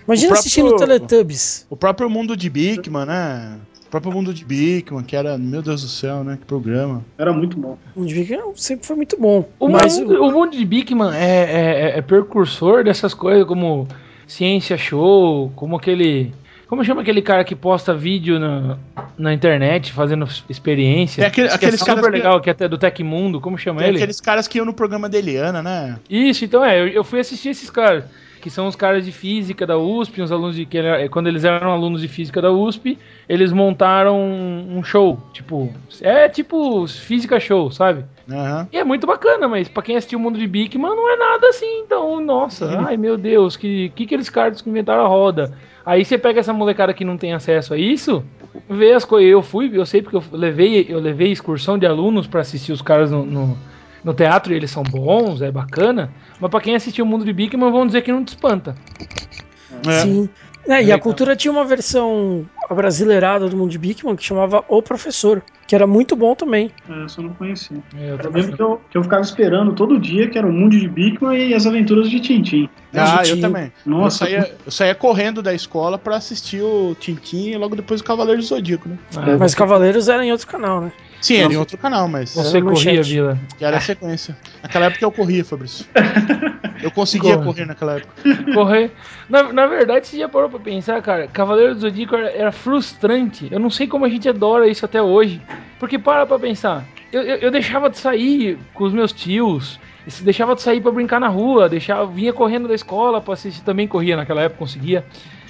Imagina 0.09 0.29
O 0.29 0.33
próprio- 0.33 0.39
assistindo 0.41 0.77
Teletubbies. 0.77 1.67
O 1.71 1.77
próprio 1.77 2.09
mundo 2.11 2.37
de 2.37 2.49
Bigman, 2.49 3.05
né? 3.07 3.57
O 3.87 3.91
próprio 3.91 4.13
mundo 4.13 4.35
de 4.35 4.45
Bigman, 4.45 5.03
que 5.03 5.15
era, 5.17 5.39
meu 5.39 5.63
Deus 5.63 5.83
do 5.83 5.89
céu, 5.89 6.25
né? 6.25 6.37
Que 6.41 6.45
programa. 6.47 7.05
Era 7.17 7.33
muito 7.33 7.57
bom. 7.57 7.79
O 7.95 8.01
Mundo 8.01 8.09
de 8.09 8.15
Big 8.15 8.37
Man 8.37 8.53
sempre 8.55 8.87
foi 8.87 8.97
muito 8.97 9.17
bom. 9.19 9.49
O, 9.59 9.69
mas 9.69 9.99
mundo, 9.99 10.23
o 10.23 10.31
mundo 10.33 10.57
de 10.57 10.65
Bigman 10.65 11.15
é, 11.15 11.93
é- 11.95 11.99
é 11.99 12.03
precursor 12.03 12.85
dessas 12.85 13.15
coisas 13.15 13.47
como 13.47 13.87
Ciência 14.27 14.77
Show, 14.77 15.51
como 15.57 15.77
aquele. 15.77 16.33
Como 16.67 16.85
chama 16.85 17.01
aquele 17.01 17.23
cara 17.23 17.45
que 17.45 17.55
posta 17.55 17.95
vídeo 17.95 18.39
na, 18.39 18.77
na 19.17 19.33
internet 19.33 19.91
fazendo 19.91 20.29
experiência? 20.51 21.23
É 21.23 21.27
aquele- 21.27 21.49
Que 21.49 21.55
aqueles 21.55 21.81
é 21.81 21.85
caras 21.87 22.01
super 22.05 22.13
que- 22.13 22.19
legal, 22.19 22.41
que 22.43 22.51
é 22.51 22.53
até 22.53 22.69
do 22.69 22.77
Tecmundo, 22.77 23.41
como 23.41 23.57
chama 23.57 23.79
Tem 23.81 23.89
ele? 23.89 23.97
aqueles 23.97 24.21
caras 24.21 24.47
que 24.47 24.59
iam 24.59 24.67
no 24.67 24.75
programa 24.75 25.09
da 25.09 25.17
Eliana, 25.17 25.63
né? 25.63 25.99
Isso, 26.11 26.45
então 26.45 26.63
é, 26.63 26.79
eu, 26.79 26.89
eu 26.89 27.03
fui 27.05 27.21
assistir 27.21 27.49
esses 27.49 27.71
caras, 27.71 28.05
que 28.39 28.51
são 28.51 28.67
os 28.67 28.77
caras 28.77 29.05
de 29.05 29.13
física 29.13 29.67
da 29.67 29.77
USP, 29.79 30.23
uns 30.23 30.33
alunos 30.33 30.55
de 30.57 30.65
que 30.65 30.79
era- 30.79 31.09
quando 31.09 31.27
eles 31.27 31.45
eram 31.45 31.71
alunos 31.73 32.01
de 32.01 32.09
física 32.09 32.41
da 32.41 32.51
USP, 32.51 32.99
eles 33.29 33.53
montaram 33.53 34.19
um, 34.21 34.83
show, 34.83 35.19
tipo, 35.33 35.73
é 36.01 36.29
tipo 36.29 36.87
física 36.87 37.39
show, 37.41 37.71
sabe? 37.71 38.05
Aham. 38.31 38.69
E 38.73 38.77
é 38.77 38.85
muito 38.85 39.07
bacana, 39.07 39.49
mas 39.49 39.69
pra 39.69 39.83
quem 39.83 39.97
assistiu 39.97 40.19
o 40.19 40.23
mundo 40.23 40.39
de 40.39 40.47
Bigman 40.47 40.95
não 40.95 41.11
é 41.13 41.17
nada 41.17 41.49
assim, 41.49 41.81
então, 41.81 42.21
nossa, 42.21 42.81
ai 42.87 42.97
meu 42.97 43.17
Deus, 43.17 43.57
que 43.57 43.91
que 43.95 44.05
aqueles 44.05 44.29
caras 44.31 44.61
que 44.63 44.69
inventaram 44.71 45.05
a 45.05 45.09
roda? 45.09 45.53
Aí 45.85 46.05
você 46.05 46.19
pega 46.19 46.41
essa 46.41 46.53
molecada 46.53 46.93
que 46.93 47.05
não 47.05 47.17
tem 47.17 47.33
acesso 47.33 47.73
a 47.73 47.79
isso, 47.79 48.23
ver 48.69 48.93
as 48.93 49.07
coisas. 49.07 49.31
Eu 49.33 49.41
fui, 49.43 49.71
eu 49.73 49.87
sei 49.87 50.03
porque 50.03 50.17
eu 50.17 50.23
levei, 50.33 50.85
eu 50.87 50.99
levei 51.01 51.33
excursão 51.33 51.79
de 51.79 51.87
alunos 51.87 52.27
pra 52.27 52.43
assistir 52.43 52.73
os 52.73 52.83
caras 52.83 53.11
no, 53.11 53.25
no, 53.25 53.57
no 54.05 54.15
teatro 54.15 54.53
e 54.53 54.57
eles 54.57 54.71
são 54.71 54.83
bons, 54.83 55.43
é 55.43 55.51
bacana. 55.51 56.13
Mas 56.41 56.51
pra 56.51 56.61
quem 56.61 56.75
assistiu 56.75 57.05
o 57.05 57.09
Mundo 57.09 57.25
de 57.25 57.33
Bigman, 57.33 57.71
vão 57.71 57.87
dizer 57.87 58.03
que 58.03 58.13
não 58.13 58.25
te 58.25 58.29
espanta. 58.29 58.77
É. 59.87 60.01
Sim. 60.01 60.29
É, 60.69 60.83
e 60.83 60.93
a 60.93 60.99
cultura 60.99 61.35
tinha 61.35 61.51
uma 61.51 61.65
versão 61.65 62.45
brasileirada 62.69 63.49
do 63.49 63.57
Mundo 63.57 63.71
de 63.71 63.79
Bigman 63.79 64.15
que 64.15 64.23
chamava 64.23 64.63
O 64.69 64.83
Professor, 64.83 65.43
que 65.67 65.75
era 65.75 65.87
muito 65.87 66.15
bom 66.15 66.35
também. 66.35 66.71
É, 66.87 66.93
eu 66.93 67.25
não 67.25 67.33
conhecia. 67.33 67.79
É, 67.97 68.11
eu 68.11 68.31
lembro 68.31 68.55
que 68.55 68.63
eu, 68.63 68.81
que 68.91 68.99
eu 68.99 69.03
ficava 69.03 69.23
esperando 69.23 69.73
todo 69.73 69.99
dia, 69.99 70.29
que 70.29 70.37
era 70.37 70.47
o 70.47 70.53
Mundo 70.53 70.79
de 70.79 70.87
Bigman 70.87 71.39
e 71.39 71.55
as 71.55 71.67
aventuras 71.67 72.11
de 72.11 72.21
Tintim. 72.21 72.69
Ah, 72.93 73.23
Tintin. 73.23 73.31
eu 73.37 73.41
também. 73.41 73.73
Nossa, 73.87 74.25
eu, 74.25 74.29
saía, 74.29 74.55
eu 74.67 74.71
saía 74.71 74.95
correndo 74.95 75.43
da 75.43 75.55
escola 75.55 75.97
pra 75.97 76.17
assistir 76.17 76.61
o 76.61 76.95
Tintin 77.01 77.53
e 77.53 77.57
logo 77.57 77.75
depois 77.75 78.03
o 78.03 78.05
Cavaleiro 78.05 78.43
do 78.43 78.47
Zodíaco, 78.47 78.91
né? 78.91 78.99
Ah, 79.17 79.39
Mas 79.39 79.55
Cavaleiros 79.55 80.07
era 80.11 80.23
em 80.23 80.31
outro 80.31 80.47
canal, 80.47 80.83
né? 80.83 80.93
Sim, 81.21 81.37
era 81.37 81.53
em 81.53 81.57
outro 81.57 81.77
canal, 81.77 82.07
mas 82.09 82.31
Você 82.31 82.57
Era 82.59 82.65
corria. 82.67 83.03
Vila. 83.03 83.39
que 83.59 83.65
era 83.65 83.77
a 83.77 83.81
sequência. 83.81 84.37
Naquela 84.63 84.87
época 84.87 85.05
eu 85.05 85.11
corria, 85.13 85.45
Fabrício. 85.45 85.85
Eu 86.83 86.91
conseguia 86.93 87.35
Corre. 87.35 87.47
correr 87.47 87.65
naquela 87.67 87.97
época. 87.97 88.15
Correr. 88.55 88.91
Na, 89.29 89.53
na 89.53 89.67
verdade, 89.67 90.07
você 90.07 90.19
já 90.19 90.29
parou 90.29 90.49
pra 90.49 90.61
pensar, 90.61 91.03
cara, 91.03 91.27
Cavaleiro 91.27 91.75
do 91.75 91.81
Zodíaco 91.81 92.15
era, 92.15 92.31
era 92.31 92.53
frustrante. 92.53 93.49
Eu 93.51 93.59
não 93.59 93.69
sei 93.71 93.87
como 93.89 94.05
a 94.05 94.09
gente 94.09 94.29
adora 94.29 94.69
isso 94.69 94.85
até 94.85 95.03
hoje. 95.03 95.41
Porque 95.81 95.99
para 95.99 96.25
pra 96.25 96.39
pensar. 96.39 96.85
Eu, 97.13 97.23
eu, 97.23 97.37
eu 97.37 97.51
deixava 97.51 97.91
de 97.91 97.99
sair 97.99 98.57
com 98.75 98.85
os 98.85 98.93
meus 98.93 99.13
tios. 99.13 99.81
Deixava 100.23 100.55
de 100.55 100.63
sair 100.63 100.81
pra 100.81 100.93
brincar 100.93 101.19
na 101.21 101.29
rua. 101.29 101.69
Deixava, 101.69 102.07
vinha 102.07 102.33
correndo 102.33 102.69
da 102.69 102.75
escola 102.75 103.21
pra 103.21 103.35
assistir. 103.35 103.63
Também 103.63 103.89
corria 103.89 104.17
naquela 104.17 104.43
época, 104.43 104.61
conseguia. 104.61 105.05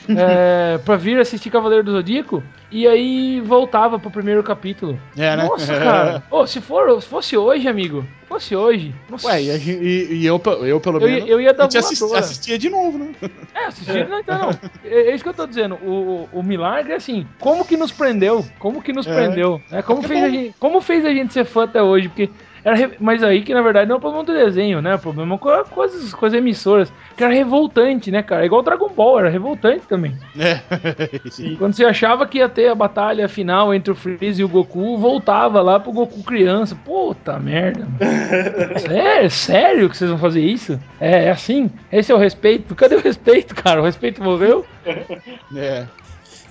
É, 0.17 0.79
pra 0.85 0.97
vir 0.97 1.19
assistir 1.21 1.51
Cavaleiro 1.51 1.85
do 1.85 1.93
Zodíaco. 1.93 2.43
E 2.71 2.87
aí 2.87 3.41
voltava 3.41 3.99
pro 3.99 4.11
primeiro 4.11 4.43
capítulo. 4.43 4.99
É, 5.17 5.37
né? 5.37 5.45
Nossa, 5.45 5.75
cara. 5.79 6.23
Ô, 6.31 6.47
se, 6.47 6.61
for, 6.61 7.01
se 7.01 7.09
fosse 7.09 7.37
hoje, 7.37 7.67
amigo. 7.69 8.03
Se 8.23 8.27
fosse 8.29 8.57
hoje. 8.57 8.95
Nossa. 9.11 9.27
Ué, 9.29 9.43
e, 9.43 9.49
e- 9.71 10.15
e 10.21 10.27
eu, 10.27 10.41
eu 10.67 10.79
pelo 10.81 10.99
Eu 10.99 11.09
menos. 11.09 11.29
eu 11.29 11.41
ia 11.41 11.55
dar 11.55 11.67
assistia 11.67 12.59
de 12.59 12.69
novo, 12.69 12.99
né? 12.99 13.09
É, 13.55 13.65
assistir, 13.67 14.07
não, 14.09 14.19
então 14.21 14.39
não. 14.39 14.51
É, 14.85 15.11
é 15.11 15.15
isso 15.15 15.23
que 15.25 15.31
eu 15.31 15.35
tô 15.35 15.47
dizendo. 15.47 15.77
O, 15.83 16.29
o, 16.33 16.39
o 16.41 16.43
milagre 16.43 16.93
é 16.93 16.97
assim, 16.97 17.27
como 17.41 17.65
que 17.65 17.77
nos 17.77 17.91
prendeu? 17.91 18.45
Como 18.59 18.83
que 18.83 18.93
nos 18.93 19.07
É. 19.07 19.15
prendeu? 19.15 19.61
É, 19.73 19.81
como, 19.81 20.01
É 20.05 20.09
fez 20.09 20.21
bom. 20.21 20.27
a 20.27 20.31
gente, 20.31 20.55
como 20.59 20.81
fez 20.83 21.05
a 21.07 21.11
gente 21.15 21.33
ser 21.33 21.45
fã 21.47 21.65
até 21.65 21.83
hoje? 21.83 22.09
Porque 22.09 22.29
era 22.65 22.91
mas 23.01 23.23
aí 23.23 23.43
que 23.43 23.55
na 23.55 23.63
verdade 23.63 23.89
não 23.89 23.95
é 23.97 23.99
um 23.99 24.01
problema 24.01 24.25
do 24.25 24.33
desenho, 24.33 24.81
né? 24.83 24.93
É 24.93 24.95
um 24.97 24.99
problema 24.99 25.39
com, 25.39 25.49
a- 25.49 25.65
com, 25.65 25.83
as, 25.83 26.13
com 26.15 26.27
as 26.27 26.33
emissoras. 26.33 26.93
Que 27.17 27.25
era 27.25 27.33
revoltante, 27.33 28.11
né, 28.11 28.23
cara? 28.23 28.47
Igual 28.47 28.61
o 28.61 28.65
Dragon 28.65 28.89
Ball, 28.89 29.21
era 29.21 29.29
revoltante 29.29 29.83
também. 29.89 30.15
É. 30.39 30.61
Sim. 31.31 31.57
Quando 31.57 31.75
você 31.75 31.85
achava 31.85 32.27
que 32.27 32.39
ia 32.39 32.49
ter 32.49 32.69
a 32.69 32.75
batalha 32.75 33.29
final 33.29 33.75
entre 33.75 33.93
o 33.93 33.95
Freeze 33.97 34.41
e 34.41 34.45
o 34.45 34.49
Goku, 34.49 34.97
voltava 34.99 35.61
lá 35.61 35.81
pro 35.81 35.93
Goku 35.93 36.23
criança. 36.23 36.77
Puta 36.85 37.39
merda. 37.39 37.81
mano. 37.87 38.79
Sério? 38.79 39.31
Sério 39.31 39.89
que 39.91 39.97
vocês 39.97 40.11
vão 40.11 40.19
fazer 40.19 40.41
isso? 40.41 40.79
É, 41.01 41.25
é 41.25 41.31
assim? 41.31 41.71
Esse 41.91 42.13
é 42.13 42.15
o 42.15 42.19
respeito? 42.19 42.75
Cadê 42.75 42.95
o 42.97 43.01
respeito, 43.01 43.55
cara? 43.55 43.81
O 43.81 43.85
respeito 43.85 44.23
morreu? 44.23 44.65
É. 45.57 45.87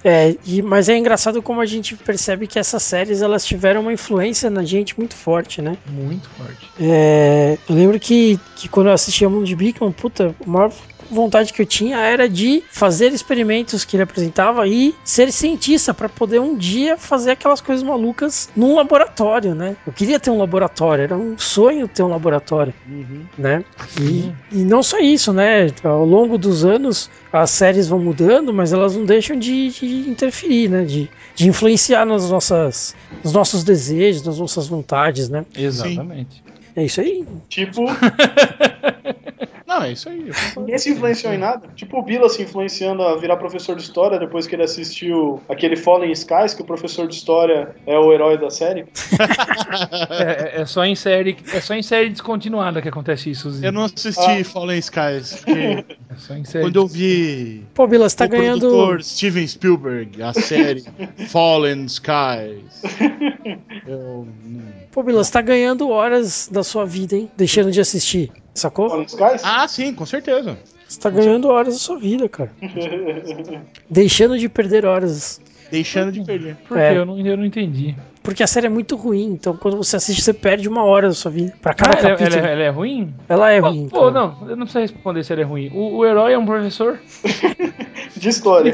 É, 0.04 0.36
e, 0.46 0.62
mas 0.62 0.90
é 0.90 0.98
engraçado 0.98 1.42
como 1.42 1.60
a 1.60 1.66
gente 1.66 1.96
percebe 1.96 2.48
que 2.48 2.60
essas 2.60 2.84
séries 2.84 3.22
elas 3.22 3.46
tiveram 3.46 3.82
uma 3.82 3.94
influência 3.94 4.50
na 4.50 4.64
gente 4.64 4.98
muito 4.98 5.16
forte, 5.16 5.62
né? 5.62 5.78
Muito 5.88 6.30
forte. 6.30 6.72
É, 6.80 7.58
eu 7.68 7.76
lembro 7.76 8.00
que, 8.00 8.40
que 8.56 8.70
quando 8.70 8.88
eu 8.88 8.94
assistia 8.94 9.30
Mundo 9.30 9.46
de 9.46 9.56
Bigman, 9.56 9.92
puta, 9.92 10.36
a 10.46 10.50
maior 10.50 10.72
vontade 11.10 11.52
que 11.54 11.62
eu 11.62 11.66
tinha 11.66 11.98
era 11.98 12.28
de 12.30 12.64
fazer 12.70 13.12
experimentos 13.14 13.84
que 13.86 13.96
ele 13.96 14.04
apresentava 14.04 14.68
e 14.68 14.94
ser 15.04 15.32
cientista 15.32 15.94
para 15.94 16.08
poder 16.10 16.40
um 16.40 16.56
dia 16.56 16.98
fazer 16.98 17.32
aquelas 17.32 17.62
coisas 17.62 17.84
malucas 17.84 18.50
num 18.56 18.76
laboratório, 18.76 19.56
né? 19.56 19.76
Eu 19.86 19.94
queria 19.94 20.20
ter 20.20 20.30
um 20.30 20.38
laboratório, 20.38 21.04
era 21.04 21.16
um 21.18 21.38
sonho 21.38 21.88
ter 21.88 22.04
um 22.04 22.08
laboratório, 22.10 22.74
Uhum. 22.88 23.22
né? 23.38 23.64
E, 24.00 24.32
e 24.52 24.64
não 24.64 24.82
só 24.84 25.00
isso, 25.00 25.32
né? 25.34 25.68
Ao 25.84 26.06
longo 26.06 26.38
dos 26.38 26.64
anos 26.66 27.10
as 27.32 27.52
séries 27.52 27.88
vão 27.88 28.00
mudando, 28.00 28.54
mas 28.54 28.74
elas 28.74 28.96
não 28.96 29.06
deixam 29.06 29.38
de, 29.38 29.70
de 29.70 30.10
interferir, 30.10 30.70
né? 30.70 30.84
De, 30.86 31.10
de 31.36 31.48
influenciar 31.48 32.06
nas 32.06 32.30
nossas, 32.30 32.96
nos 33.24 33.34
nossos 33.34 33.64
desejos, 33.64 34.24
nas 34.24 34.40
nossas 34.40 34.68
vontades, 34.68 35.30
né? 35.30 35.46
Exatamente. 35.56 36.44
É 36.76 36.86
isso 36.86 37.02
aí. 37.02 37.26
Tipo, 37.50 37.86
Não, 39.78 39.84
é 39.84 39.92
isso 39.92 40.10
aí. 40.10 40.32
ninguém 40.58 40.78
se 40.80 40.90
influenciou 40.92 41.34
em 41.34 41.38
nada. 41.38 41.68
Tipo 41.76 42.00
o 42.00 42.04
Bila 42.04 42.28
se 42.30 42.42
influenciando 42.42 43.04
a 43.04 43.16
virar 43.16 43.38
professor 43.38 43.76
de 43.76 43.84
história 43.84 44.18
depois 44.18 44.48
que 44.48 44.56
ele 44.56 44.64
assistiu 44.64 45.40
aquele 45.48 45.76
Fallen 45.76 46.12
Skies, 46.12 46.54
que 46.56 46.62
o 46.64 46.66
professor 46.66 47.08
de 47.08 47.14
história 47.16 47.76
é 47.86 47.98
o 47.98 48.12
herói 48.12 48.38
da 48.38 48.50
série. 48.50 48.86
É, 50.10 50.62
é- 50.62 50.66
só 50.66 50.84
em 50.86 50.96
série, 50.96 51.38
é 51.54 51.60
só 51.62 51.74
em 51.74 51.82
série 51.84 52.10
descontinuada 52.10 52.82
que 52.82 52.88
acontece 52.90 53.30
isso. 53.30 53.52
Zi. 53.52 53.66
Eu 53.66 53.72
não 53.72 53.84
assisti 53.84 54.44
Fallen 54.44 54.80
Skies, 54.80 55.36
porque 55.44 55.86
É 56.10 56.16
só 56.18 56.34
em 56.34 56.44
série. 56.46 56.66
quando 56.66 56.76
eu 56.78 56.88
vi 56.88 57.64
Pô, 57.74 57.86
Bila, 57.88 58.10
você 58.10 58.16
tá 58.18 58.26
o 58.26 58.30
ganhando. 58.30 58.60
produtor 58.62 59.04
Steven 59.04 59.48
Spielberg, 59.48 60.22
a 60.22 60.34
série 60.34 60.84
Fallen 61.30 61.86
Skies, 61.86 62.82
eu 63.86 64.28
não... 64.46 64.87
Pô, 64.98 65.04
Bila, 65.04 65.24
você 65.24 65.32
tá 65.32 65.42
ganhando 65.42 65.90
horas 65.92 66.50
da 66.52 66.64
sua 66.64 66.84
vida, 66.84 67.16
hein? 67.16 67.30
Deixando 67.38 67.72
de 67.72 67.80
assistir. 67.80 68.32
Sacou? 68.56 69.06
Ah, 69.44 69.68
sim, 69.68 69.94
com 69.94 70.08
certeza. 70.08 70.58
Você 70.88 71.00
tá 71.00 71.12
ganhando 71.12 71.50
horas 71.50 71.76
da 71.76 71.80
sua 71.80 72.00
vida, 72.00 72.28
cara. 72.28 72.50
Deixando 73.88 74.40
de 74.40 74.50
perder 74.50 74.88
horas. 74.88 75.40
Deixando 75.70 76.12
de 76.12 76.24
perder. 76.24 76.56
Por 76.68 76.80
É. 76.80 76.94
quê? 76.94 76.98
Eu 76.98 77.06
não, 77.06 77.20
eu 77.20 77.38
não 77.38 77.46
entendi. 77.46 77.96
Porque 78.24 78.42
a 78.42 78.48
série 78.48 78.66
é 78.66 78.70
muito 78.70 78.96
ruim, 78.96 79.26
então 79.34 79.56
quando 79.56 79.78
você 79.78 79.98
assiste, 79.98 80.20
você 80.24 80.34
perde 80.34 80.68
uma 80.68 80.84
hora 80.84 81.10
da 81.10 81.14
sua 81.14 81.30
vida. 81.30 81.54
Pra 81.62 81.76
cada 81.76 81.96
Ah, 81.96 82.00
ela, 82.00 82.18
capítulo. 82.18 82.40
ela, 82.40 82.48
ela 82.50 82.64
é 82.64 82.70
ruim? 82.70 83.14
Ela 83.30 83.52
é 83.52 83.62
Pô, 83.62 83.68
ruim. 83.70 83.90
Pô, 83.90 84.00
cara. 84.00 84.12
não, 84.12 84.50
eu 84.50 84.56
não 84.56 84.66
precisa 84.66 84.80
responder 84.80 85.24
se 85.24 85.32
ela 85.32 85.42
é 85.44 85.46
ruim. 85.46 85.70
O, 85.76 85.98
o 85.98 86.06
herói 86.08 86.34
é 86.34 86.38
um 86.40 86.46
professor? 86.46 87.00
De 88.18 88.30
história. 88.30 88.74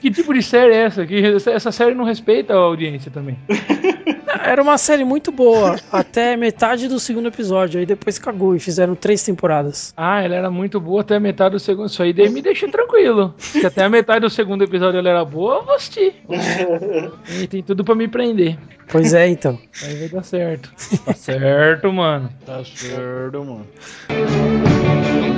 Que 0.00 0.10
tipo 0.10 0.32
de 0.32 0.42
série 0.42 0.74
é 0.74 0.84
essa? 0.84 1.06
Que 1.06 1.36
essa, 1.50 1.72
série 1.72 1.94
não 1.94 2.04
respeita 2.04 2.54
a 2.54 2.56
audiência 2.56 3.10
também. 3.10 3.38
Era 4.44 4.62
uma 4.62 4.78
série 4.78 5.04
muito 5.04 5.32
boa 5.32 5.76
até 5.90 6.36
metade 6.36 6.86
do 6.88 7.00
segundo 7.00 7.28
episódio. 7.28 7.80
Aí 7.80 7.86
depois 7.86 8.18
cagou 8.18 8.54
e 8.54 8.60
fizeram 8.60 8.94
três 8.94 9.22
temporadas. 9.22 9.92
Ah, 9.96 10.22
ela 10.22 10.36
era 10.36 10.50
muito 10.50 10.78
boa 10.78 11.00
até 11.00 11.16
a 11.16 11.20
metade 11.20 11.52
do 11.52 11.58
segundo. 11.58 11.88
Isso 11.88 12.02
aí 12.02 12.12
daí 12.12 12.28
me 12.28 12.40
deixa 12.40 12.68
tranquilo. 12.68 13.34
Se 13.38 13.66
até 13.66 13.84
a 13.84 13.88
metade 13.88 14.20
do 14.20 14.30
segundo 14.30 14.62
episódio 14.62 14.98
ela 14.98 15.08
era 15.08 15.24
boa, 15.24 15.56
eu 15.56 15.64
vou 15.64 15.74
assistir. 15.74 16.14
E 17.40 17.46
tem 17.46 17.62
tudo 17.62 17.84
pra 17.84 17.94
me 17.94 18.06
prender. 18.08 18.56
Pois 18.88 19.12
é, 19.12 19.28
então. 19.28 19.58
Aí 19.82 19.94
vai 19.96 20.08
dar 20.08 20.22
certo. 20.22 20.70
Tá 21.04 21.12
certo, 21.12 21.92
mano. 21.92 22.30
Tá 22.44 22.62
certo, 22.64 23.44
mano. 23.44 23.66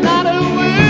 Not 0.03 0.88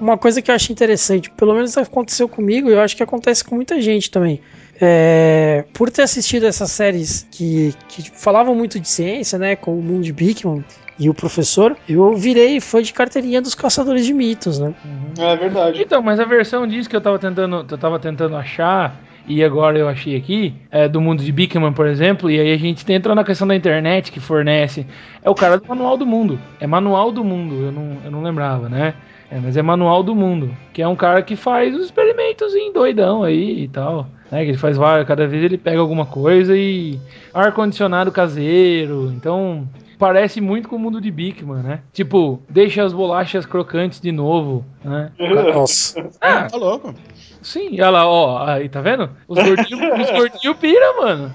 uma 0.00 0.16
coisa 0.16 0.40
que 0.40 0.50
eu 0.50 0.54
acho 0.54 0.72
interessante, 0.72 1.30
pelo 1.30 1.54
menos 1.54 1.76
aconteceu 1.76 2.28
comigo, 2.28 2.68
e 2.68 2.72
eu 2.72 2.80
acho 2.80 2.96
que 2.96 3.02
acontece 3.02 3.44
com 3.44 3.54
muita 3.54 3.80
gente 3.80 4.10
também. 4.10 4.40
É, 4.80 5.64
por 5.74 5.90
ter 5.90 6.02
assistido 6.02 6.46
essas 6.46 6.70
séries 6.70 7.28
que, 7.30 7.74
que 7.86 8.10
falavam 8.10 8.54
muito 8.54 8.80
de 8.80 8.88
ciência, 8.88 9.38
né, 9.38 9.54
como 9.54 9.78
o 9.78 9.82
Mundo 9.82 10.02
de 10.02 10.12
Bigman 10.12 10.64
e 10.98 11.08
o 11.08 11.14
Professor, 11.14 11.76
eu 11.88 12.14
virei 12.16 12.60
fã 12.60 12.82
de 12.82 12.92
carteirinha 12.92 13.42
dos 13.42 13.54
Caçadores 13.54 14.06
de 14.06 14.14
Mitos, 14.14 14.58
né? 14.58 14.74
É 15.18 15.36
verdade. 15.36 15.82
Então, 15.82 16.02
mas 16.02 16.18
a 16.18 16.24
versão 16.24 16.66
disso 16.66 16.88
que 16.88 16.96
eu 16.96 17.00
tava 17.00 17.18
tentando, 17.18 17.66
eu 17.70 17.78
tava 17.78 17.98
tentando 17.98 18.36
achar, 18.36 18.98
e 19.26 19.44
agora 19.44 19.78
eu 19.78 19.88
achei 19.88 20.16
aqui, 20.16 20.54
é 20.70 20.88
do 20.88 21.00
mundo 21.00 21.22
de 21.22 21.30
Bickman, 21.30 21.72
por 21.72 21.86
exemplo, 21.86 22.30
e 22.30 22.40
aí 22.40 22.52
a 22.52 22.56
gente 22.56 22.90
entra 22.90 23.14
na 23.14 23.22
questão 23.22 23.46
da 23.46 23.54
internet 23.54 24.10
que 24.10 24.18
fornece. 24.18 24.86
É 25.22 25.28
o 25.30 25.34
cara 25.34 25.58
do 25.58 25.68
Manual 25.68 25.96
do 25.96 26.06
Mundo. 26.06 26.40
É 26.58 26.66
Manual 26.66 27.12
do 27.12 27.22
Mundo, 27.22 27.54
eu 27.66 27.72
não, 27.72 27.98
eu 28.04 28.10
não 28.10 28.22
lembrava, 28.22 28.68
né? 28.68 28.94
É, 29.30 29.38
mas 29.38 29.56
é 29.56 29.62
Manual 29.62 30.02
do 30.02 30.14
Mundo, 30.14 30.50
que 30.72 30.82
é 30.82 30.88
um 30.88 30.96
cara 30.96 31.22
que 31.22 31.36
faz 31.36 31.74
os 31.74 31.84
experimentos 31.84 32.52
em 32.54 32.72
doidão 32.72 33.22
aí 33.22 33.62
e 33.62 33.68
tal. 33.68 34.06
Né, 34.30 34.44
que 34.44 34.50
ele 34.50 34.58
faz 34.58 34.76
vários, 34.76 35.06
cada 35.06 35.26
vez 35.26 35.42
ele 35.42 35.58
pega 35.58 35.80
alguma 35.80 36.06
coisa 36.06 36.56
e 36.56 36.98
ar-condicionado 37.32 38.12
caseiro. 38.12 39.12
Então, 39.16 39.68
parece 40.00 40.40
muito 40.40 40.68
com 40.68 40.74
o 40.76 40.78
mundo 40.78 41.00
de 41.00 41.10
Bigman, 41.10 41.62
né? 41.62 41.80
Tipo, 41.92 42.40
deixa 42.48 42.82
as 42.82 42.92
bolachas 42.92 43.44
crocantes 43.46 44.00
de 44.00 44.10
novo, 44.10 44.64
né? 44.82 45.12
Nossa. 45.54 46.08
Ah, 46.20 46.44
Tá 46.50 46.56
louco. 46.56 46.94
sim, 47.42 47.74
olha 47.74 47.90
lá, 47.90 48.08
ó, 48.08 48.44
aí, 48.46 48.68
tá 48.68 48.80
vendo? 48.80 49.10
Os 49.28 49.38
gordinhos 49.38 49.80
os 50.00 50.10
gordinho 50.10 50.54
pira, 50.56 50.92
mano. 51.00 51.32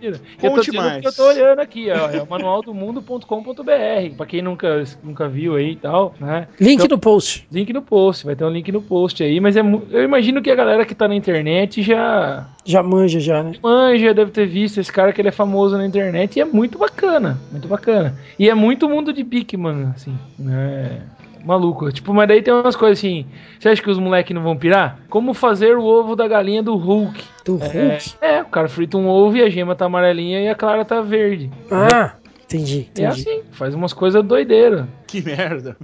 Pira. 0.00 0.20
Eu 0.42 0.50
tô 0.54 0.72
mais. 0.74 1.00
que 1.00 1.08
eu 1.08 1.12
tô 1.14 1.24
olhando 1.28 1.60
aqui, 1.60 1.88
ó, 1.90 2.10
é 2.10 2.20
o 2.22 2.28
manualdomundo.com.br, 2.28 4.16
pra 4.16 4.26
quem 4.26 4.42
nunca, 4.42 4.84
nunca 5.02 5.28
viu 5.28 5.54
aí 5.56 5.72
e 5.72 5.76
tal, 5.76 6.14
né? 6.20 6.48
Link 6.60 6.74
Então- 6.84 6.96
no 6.96 6.98
post. 6.98 7.46
Link 7.52 7.72
no 7.72 7.82
post, 7.82 8.24
vai 8.26 8.34
ter 8.36 8.44
um 8.44 8.50
link 8.50 8.70
no 8.72 8.82
post 8.82 9.22
aí, 9.22 9.40
mas 9.40 9.56
é, 9.56 9.60
eu 9.60 10.02
imagino 10.02 10.42
que 10.42 10.50
a 10.50 10.54
galera 10.54 10.84
que 10.84 10.94
tá 10.94 11.06
na 11.06 11.14
internet 11.14 11.82
já 11.82 12.46
Já 12.64 12.82
manja, 12.82 13.20
já, 13.20 13.42
né? 13.42 13.52
manja, 13.62 14.12
deve 14.14 14.30
ter 14.30 14.46
visto 14.46 14.78
esse 14.80 14.92
cara 14.92 15.12
que 15.12 15.20
ele 15.20 15.28
é 15.28 15.32
famoso 15.32 15.76
na 15.76 15.86
internet 15.86 16.36
e 16.36 16.40
é 16.40 16.44
muito 16.44 16.78
bacana, 16.78 17.38
muito 17.60 17.68
bacana. 17.68 18.14
E 18.38 18.48
é 18.48 18.54
muito 18.54 18.88
mundo 18.88 19.12
de 19.12 19.22
Pikmin, 19.24 19.90
assim, 19.94 20.16
né? 20.38 21.02
Maluco. 21.44 21.90
Tipo, 21.90 22.12
mas 22.12 22.28
daí 22.28 22.42
tem 22.42 22.52
umas 22.52 22.76
coisas 22.76 22.98
assim. 22.98 23.24
Você 23.58 23.70
acha 23.70 23.82
que 23.82 23.88
os 23.90 23.98
moleques 23.98 24.34
não 24.34 24.42
vão 24.42 24.56
pirar? 24.56 24.98
Como 25.08 25.32
fazer 25.32 25.76
o 25.76 25.82
ovo 25.84 26.14
da 26.14 26.28
galinha 26.28 26.62
do 26.62 26.76
Hulk? 26.76 27.24
Do 27.44 27.58
É, 27.62 27.66
Hulk. 27.92 28.12
é, 28.20 28.42
o 28.42 28.46
cara 28.46 28.68
frita 28.68 28.98
um 28.98 29.08
ovo 29.08 29.36
e 29.38 29.42
a 29.42 29.48
gema 29.48 29.74
tá 29.74 29.86
amarelinha 29.86 30.40
e 30.42 30.48
a 30.48 30.54
clara 30.54 30.84
tá 30.84 31.00
verde. 31.00 31.50
Ah, 31.70 32.12
entendi, 32.44 32.88
É 32.94 33.02
entendi. 33.04 33.06
assim, 33.06 33.40
faz 33.52 33.74
umas 33.74 33.94
coisas 33.94 34.22
doideiras. 34.22 34.84
Que 35.10 35.20
merda. 35.22 35.76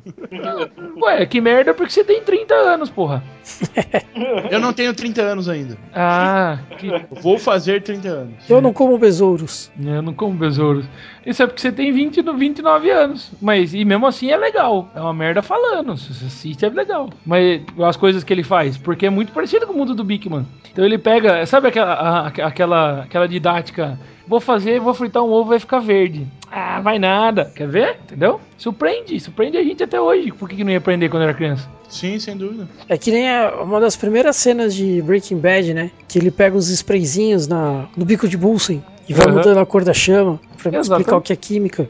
Ué, 1.03 1.27
que 1.27 1.41
merda 1.41 1.75
porque 1.75 1.93
você 1.93 2.05
tem 2.05 2.23
30 2.23 2.55
anos, 2.55 2.89
porra. 2.91 3.23
Eu 4.51 4.61
não 4.61 4.73
tenho 4.73 4.95
30 4.95 5.21
anos 5.23 5.49
ainda. 5.49 5.77
Ah, 5.95 6.59
que 6.79 6.89
Vou 7.21 7.39
fazer 7.39 7.83
30 7.83 8.09
anos. 8.09 8.35
Eu 8.49 8.61
não 8.61 8.73
como 8.73 8.97
besouros. 8.99 9.71
Eu 9.83 10.01
não 10.03 10.15
como 10.15 10.35
besouros. 10.37 10.85
Isso 11.25 11.43
é 11.43 11.47
porque 11.47 11.61
você 11.61 11.73
tem 11.73 11.93
20, 11.93 12.23
no- 12.23 12.35
29 12.37 12.91
anos. 12.91 13.31
Mas, 13.43 13.75
e 13.75 13.85
mesmo 13.85 14.07
assim 14.07 14.31
é 14.31 14.37
legal. 14.37 14.89
É 14.95 15.01
uma 15.01 15.13
merda 15.15 15.43
falando. 15.43 15.97
Se 15.97 16.15
você 16.15 16.27
assiste 16.27 16.65
é 16.65 16.69
legal. 16.69 17.11
Mas 17.25 17.63
as 17.85 17.97
coisas 17.97 18.23
que 18.23 18.33
ele 18.33 18.45
faz, 18.45 18.77
porque 18.79 19.07
é 19.07 19.11
muito 19.11 19.33
parecido 19.33 19.67
com 19.67 19.73
o 19.73 19.77
mundo 19.77 19.95
do 19.95 20.05
Bigman. 20.05 20.47
Então 20.73 20.85
ele 20.85 20.99
pega, 20.99 21.45
sabe 21.47 21.69
aquela, 21.69 21.93
a- 21.95 22.27
aquela, 22.29 23.03
aquela 23.03 23.27
didática? 23.27 23.99
Vou 24.29 24.41
fazer, 24.41 24.81
vou 24.81 24.93
fritar 24.93 25.23
um 25.23 25.31
ovo, 25.31 25.51
vai 25.51 25.61
ficar 25.61 25.79
verde. 25.79 26.27
Ah, 26.51 26.81
vai 26.81 26.99
nada. 26.99 27.45
Quer 27.55 27.69
ver? 27.69 27.99
Entendeu? 28.05 28.41
Surpreende, 28.57 29.16
surpreende 29.21 29.57
a 29.57 29.63
gente 29.63 29.83
até 29.83 30.01
hoje. 30.01 30.31
Por 30.33 30.49
que, 30.49 30.57
que 30.57 30.65
não 30.65 30.71
ia 30.73 30.79
aprender 30.79 31.09
quando 31.09 31.23
era 31.25 31.35
criança? 31.35 31.69
Sim, 31.89 32.19
sem 32.19 32.37
dúvida. 32.37 32.69
É 32.89 32.97
que 32.99 33.11
nem 33.11 33.29
a- 33.31 33.63
uma 33.63 33.81
das 33.81 33.97
primeiras 33.97 34.37
cenas 34.37 34.75
de 34.75 35.01
Breaking 35.03 35.39
Bad, 35.39 35.73
né? 35.75 35.91
Que 36.09 36.19
ele 36.19 36.31
pega 36.31 36.57
os 36.57 36.69
sprayzinhos 36.69 37.47
na, 37.47 37.87
no 37.97 38.05
bico 38.05 38.27
de 38.29 38.37
Bulsen 38.37 38.83
e 39.09 39.15
vai 39.15 39.27
Aham. 39.27 39.37
mudando 39.37 39.59
a 39.59 39.67
cor 39.67 39.85
da 39.85 39.95
chama 39.95 40.41
pra 40.61 40.71
Exatamente. 40.71 40.83
explicar 40.91 41.17
o 41.17 41.21
que 41.23 41.33
é 41.33 41.37
química. 41.37 41.89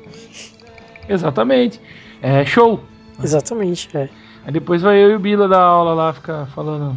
Exatamente. 1.09 1.81
É 2.22 2.45
show. 2.45 2.81
Exatamente, 3.22 3.89
é. 3.97 4.09
Aí 4.45 4.53
depois 4.53 4.83
vai 4.83 5.03
eu 5.03 5.11
e 5.12 5.14
o 5.14 5.18
Bila 5.18 5.49
dar 5.49 5.61
aula 5.61 5.95
lá, 5.95 6.12
ficar 6.12 6.47
falando 6.55 6.97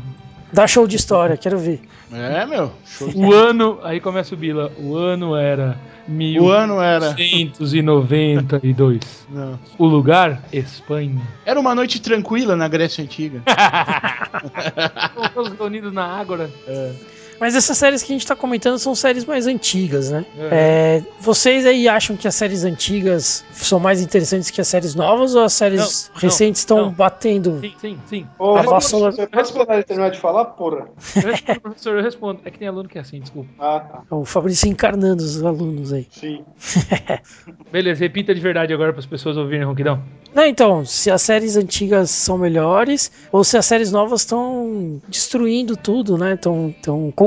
Dá 0.52 0.66
show 0.68 0.88
de 0.88 0.96
história, 0.96 1.38
quero 1.38 1.60
ver. 1.60 1.80
É, 2.12 2.44
meu. 2.46 2.72
Show. 2.86 3.12
O 3.16 3.34
ano, 3.34 3.80
aí 3.84 4.00
começa 4.00 4.34
o 4.34 4.38
Bila, 4.38 4.72
o 4.80 4.96
ano 4.96 5.36
era 5.36 5.78
O 6.40 6.50
ano 6.50 6.82
era. 6.82 7.14
1892. 7.14 9.28
Não. 9.30 9.60
O 9.78 9.86
lugar, 9.86 10.42
Espanha. 10.52 11.22
Era 11.46 11.60
uma 11.60 11.76
noite 11.76 12.02
tranquila 12.02 12.56
na 12.56 12.68
Grécia 12.68 13.04
Antiga. 13.04 13.44
Todos 15.34 15.54
reunidos 15.54 15.94
na 15.94 16.06
Ágora. 16.06 16.50
Mas 17.40 17.56
essas 17.56 17.78
séries 17.78 18.04
que 18.04 18.12
a 18.12 18.16
gente 18.16 18.28
tá 18.28 18.36
comentando 18.36 18.78
são 18.78 18.94
séries 18.94 19.24
mais 19.26 19.48
antigas, 19.48 20.10
né? 20.10 20.26
É, 20.52 21.02
vocês 21.20 21.66
aí 21.66 21.88
acham 21.88 22.18
que 22.18 22.28
as 22.28 22.36
séries 22.36 22.64
antigas 22.64 23.46
são 23.54 23.80
mais 23.80 24.02
interessantes 24.02 24.50
que 24.50 24.60
as 24.60 24.68
séries 24.68 24.94
novas 24.96 25.36
ou 25.36 25.44
as 25.44 25.54
séries 25.54 26.12
Não, 26.14 26.22
recentes 26.22 26.62
estão 26.62 26.92
batendo? 26.92 27.60
Sim, 27.62 27.74
sim, 27.80 28.00
sim. 28.08 28.28
Ô, 28.38 28.56
A 28.58 28.62
vassoura- 28.64 29.12
você 29.12 29.26
pode 29.28 29.48
esperar 29.48 29.84
terminar 29.84 30.10
de 30.12 30.20
falar, 30.20 30.46
porra? 30.46 30.90
Eu 31.16 31.22
respondo, 31.32 31.62
professor, 31.62 31.98
eu 31.98 32.04
respondo. 32.04 32.42
É 32.44 32.52
que 32.52 32.60
tem 32.60 32.68
aluno 32.68 32.90
que 32.90 32.98
é 32.98 33.02
assim, 33.02 33.20
desculpa. 33.22 33.50
Ah, 33.60 33.80
tá. 33.80 34.16
O 34.16 34.26
Fabrício 34.26 34.68
encarnando 34.68 35.24
os 35.24 35.44
alunos 35.44 35.94
aí. 35.94 36.08
Sim. 36.12 36.44
Beleza, 37.72 38.00
repita 38.00 38.34
de 38.34 38.42
verdade 38.42 38.74
agora 38.74 38.92
para 38.92 39.00
as 39.00 39.06
pessoas 39.06 39.38
ouvirem, 39.38 39.64
Ronquidão. 39.66 40.02
Não, 40.34 40.46
então, 40.46 40.86
se 40.86 41.10
as 41.10 41.22
séries 41.22 41.56
antigas 41.58 42.10
são 42.12 42.38
melhores 42.38 43.12
ou 43.32 43.44
se 43.44 43.58
as 43.58 43.66
séries 43.66 43.92
novas 43.92 44.22
estão 44.22 45.02
destruindo 45.08 45.76
tudo, 45.76 46.18
né? 46.18 46.34
Estão 46.36 46.74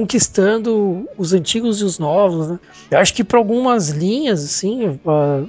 conquistando 0.02 1.08
os 1.16 1.32
antigos 1.32 1.80
e 1.80 1.84
os 1.84 1.98
novos, 1.98 2.48
né? 2.48 2.60
Eu 2.90 2.98
acho 2.98 3.14
que 3.14 3.22
para 3.22 3.38
algumas 3.38 3.90
linhas, 3.90 4.44
assim, 4.44 4.98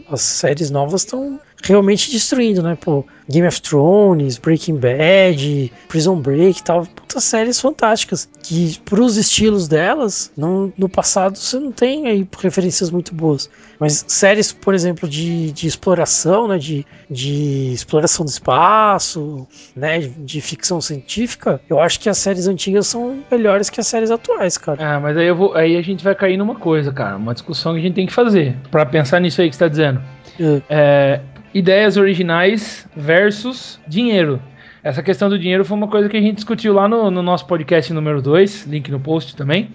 as 0.07 0.21
séries 0.21 0.69
novas 0.69 1.01
estão 1.01 1.39
realmente 1.63 2.11
destruindo, 2.11 2.61
né? 2.61 2.77
Pô, 2.79 3.05
Game 3.29 3.47
of 3.47 3.61
Thrones, 3.61 4.37
Breaking 4.37 4.75
Bad, 4.75 5.71
Prison 5.87 6.17
Break 6.17 6.59
e 6.59 6.63
tal. 6.63 6.85
Putas 6.85 7.23
séries 7.23 7.59
fantásticas. 7.59 8.29
Que 8.43 8.77
pros 8.83 9.15
estilos 9.17 9.67
delas, 9.67 10.31
não, 10.35 10.71
no 10.77 10.89
passado 10.89 11.37
você 11.37 11.57
não 11.57 11.71
tem 11.71 12.07
aí 12.07 12.27
referências 12.39 12.91
muito 12.91 13.15
boas. 13.15 13.49
Mas 13.79 14.03
séries, 14.07 14.51
por 14.51 14.73
exemplo, 14.73 15.07
de, 15.07 15.51
de 15.51 15.67
exploração, 15.67 16.47
né? 16.47 16.57
De, 16.57 16.85
de 17.09 17.71
exploração 17.73 18.25
do 18.25 18.29
espaço, 18.29 19.47
né? 19.75 19.99
De, 19.99 20.43
ficção 20.43 20.81
científica, 20.81 21.61
eu 21.69 21.79
acho 21.79 21.99
que 21.99 22.09
as 22.09 22.17
séries 22.17 22.47
antigas 22.47 22.87
são 22.87 23.23
melhores 23.31 23.69
que 23.69 23.79
as 23.79 23.87
séries 23.87 24.11
atuais, 24.11 24.57
cara. 24.57 24.95
Ah, 24.95 24.99
mas 24.99 25.15
aí, 25.15 25.27
eu 25.27 25.35
vou, 25.35 25.55
aí 25.55 25.77
a 25.77 25.81
gente 25.81 26.03
vai 26.03 26.13
cair 26.13 26.35
numa 26.35 26.55
coisa, 26.55 26.91
cara. 26.91 27.15
Uma 27.15 27.33
discussão 27.33 27.73
que 27.73 27.79
a 27.79 27.81
gente 27.81 27.95
tem 27.95 28.05
que 28.05 28.13
fazer. 28.13 28.57
Para 28.69 28.85
pensar 28.85 29.21
nisso 29.21 29.41
aí 29.41 29.49
que 29.49 29.55
você 29.55 29.63
tá 29.63 29.67
dizendo. 29.69 30.01
É. 30.39 30.61
É, 30.69 31.21
ideias 31.53 31.97
originais 31.97 32.87
versus 32.95 33.79
dinheiro. 33.87 34.41
Essa 34.83 35.01
questão 35.01 35.29
do 35.29 35.39
dinheiro 35.39 35.63
foi 35.63 35.77
uma 35.77 35.87
coisa 35.87 36.09
que 36.09 36.17
a 36.17 36.21
gente 36.21 36.35
discutiu 36.35 36.73
lá 36.73 36.89
no, 36.89 37.09
no 37.09 37.21
nosso 37.21 37.45
podcast 37.47 37.93
número 37.93 38.21
2, 38.21 38.65
link 38.65 38.91
no 38.91 38.99
post 38.99 39.35
também. 39.35 39.69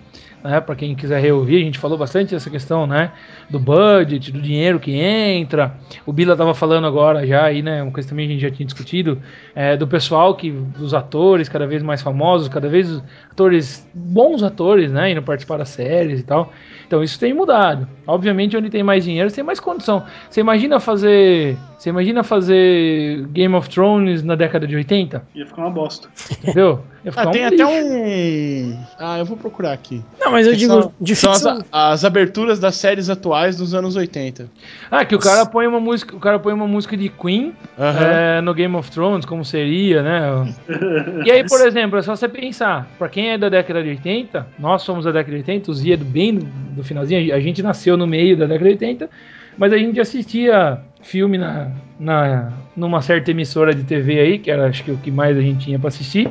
Né, 0.44 0.60
para 0.60 0.76
quem 0.76 0.94
quiser 0.94 1.20
reouvir, 1.20 1.56
a 1.56 1.64
gente 1.64 1.80
falou 1.80 1.98
bastante 1.98 2.30
dessa 2.30 2.48
questão, 2.48 2.86
né, 2.86 3.10
do 3.50 3.58
budget, 3.58 4.30
do 4.30 4.40
dinheiro 4.40 4.78
que 4.78 4.92
entra. 4.92 5.74
O 6.06 6.12
Bila 6.12 6.36
tava 6.36 6.54
falando 6.54 6.86
agora 6.86 7.26
já 7.26 7.44
aí, 7.44 7.60
né, 7.60 7.82
uma 7.82 7.90
coisa 7.90 8.08
também 8.08 8.26
que 8.26 8.32
a 8.32 8.36
gente 8.36 8.42
já 8.42 8.50
tinha 8.50 8.64
discutido, 8.64 9.20
é, 9.52 9.76
do 9.76 9.84
pessoal 9.88 10.36
que 10.36 10.48
dos 10.50 10.94
atores 10.94 11.48
cada 11.48 11.66
vez 11.66 11.82
mais 11.82 12.02
famosos, 12.02 12.46
cada 12.48 12.68
vez 12.68 13.02
atores 13.28 13.88
bons 13.92 14.44
atores, 14.44 14.92
né, 14.92 15.10
indo 15.10 15.22
participar 15.22 15.56
das 15.56 15.70
séries 15.70 16.20
e 16.20 16.22
tal. 16.22 16.52
Então 16.88 17.02
isso 17.04 17.20
tem 17.20 17.34
mudado. 17.34 17.86
Obviamente, 18.06 18.56
onde 18.56 18.70
tem 18.70 18.82
mais 18.82 19.04
dinheiro, 19.04 19.30
tem 19.30 19.44
mais 19.44 19.60
condição. 19.60 20.04
Você 20.30 20.40
imagina 20.40 20.80
fazer, 20.80 21.54
você 21.78 21.90
imagina 21.90 22.24
fazer 22.24 23.26
Game 23.30 23.54
of 23.54 23.68
Thrones 23.68 24.22
na 24.22 24.34
década 24.34 24.66
de 24.66 24.74
80, 24.74 25.22
Ia 25.34 25.44
ficar 25.46 25.60
uma 25.62 25.70
bosta. 25.70 26.08
entendeu? 26.42 26.80
Ia 27.04 27.12
ficar 27.12 27.28
Ah, 27.28 27.30
tem 27.30 27.42
um 27.44 27.46
até 27.46 27.56
lixo. 27.56 27.68
um. 27.68 28.78
Ah, 28.98 29.18
eu 29.18 29.24
vou 29.26 29.36
procurar 29.36 29.72
aqui. 29.72 30.02
Não, 30.18 30.32
mas 30.32 30.46
eu 30.46 30.52
Que 30.54 30.58
digo 30.60 30.72
são- 30.82 30.92
de 30.98 31.14
são 31.14 31.30
as, 31.32 31.44
as 31.70 32.04
aberturas 32.06 32.58
das 32.58 32.74
séries 32.76 33.10
atuais 33.10 33.56
dos 33.58 33.74
anos 33.74 33.94
80. 33.94 34.48
Ah, 34.90 35.04
que 35.04 35.14
o 35.14 35.18
cara 35.18 35.44
põe 35.44 35.66
uma 35.66 35.78
música, 35.80 36.16
o 36.16 36.18
cara 36.20 36.38
põe 36.38 36.54
uma 36.54 36.66
música 36.66 36.96
de 36.96 37.10
Queen 37.10 37.52
Aham. 37.78 38.00
é, 38.04 38.40
no 38.40 38.54
Game 38.54 38.74
of 38.74 38.90
Thrones, 38.90 39.26
como 39.26 39.44
seria, 39.44 40.02
né? 40.02 40.54
E 41.26 41.30
aí, 41.30 41.46
por 41.46 41.60
exemplo, 41.66 41.98
é 41.98 42.02
só 42.02 42.16
você 42.16 42.28
pensar, 42.28 42.88
pra 42.98 43.08
quem 43.10 43.30
é 43.32 43.38
da 43.38 43.50
década 43.50 43.82
de 43.82 43.90
80, 43.90 44.46
nós 44.58 44.80
somos 44.82 45.04
da 45.04 45.12
década 45.12 45.32
de 45.32 45.36
80, 45.38 45.70
o 45.70 45.74
Zia 45.74 45.96
do 45.96 46.04
bem 46.06 46.38
do, 46.78 46.84
finalzinho, 46.84 47.34
a 47.34 47.40
gente 47.40 47.62
nasceu 47.62 47.96
no 47.96 48.06
meio 48.06 48.36
da 48.36 48.46
década 48.46 48.64
de 48.64 48.84
80, 48.84 49.10
mas 49.56 49.72
a 49.72 49.78
gente 49.78 50.00
assistia 50.00 50.80
filme 51.02 51.36
na, 51.38 51.70
na 51.98 52.52
numa 52.76 53.00
certa 53.02 53.30
emissora 53.30 53.74
de 53.74 53.84
TV 53.84 54.18
aí, 54.20 54.38
que 54.38 54.50
era 54.50 54.66
acho 54.66 54.82
que 54.84 54.90
o 54.90 54.96
que 54.96 55.10
mais 55.10 55.36
a 55.36 55.40
gente 55.40 55.64
tinha 55.64 55.78
pra 55.78 55.88
assistir. 55.88 56.28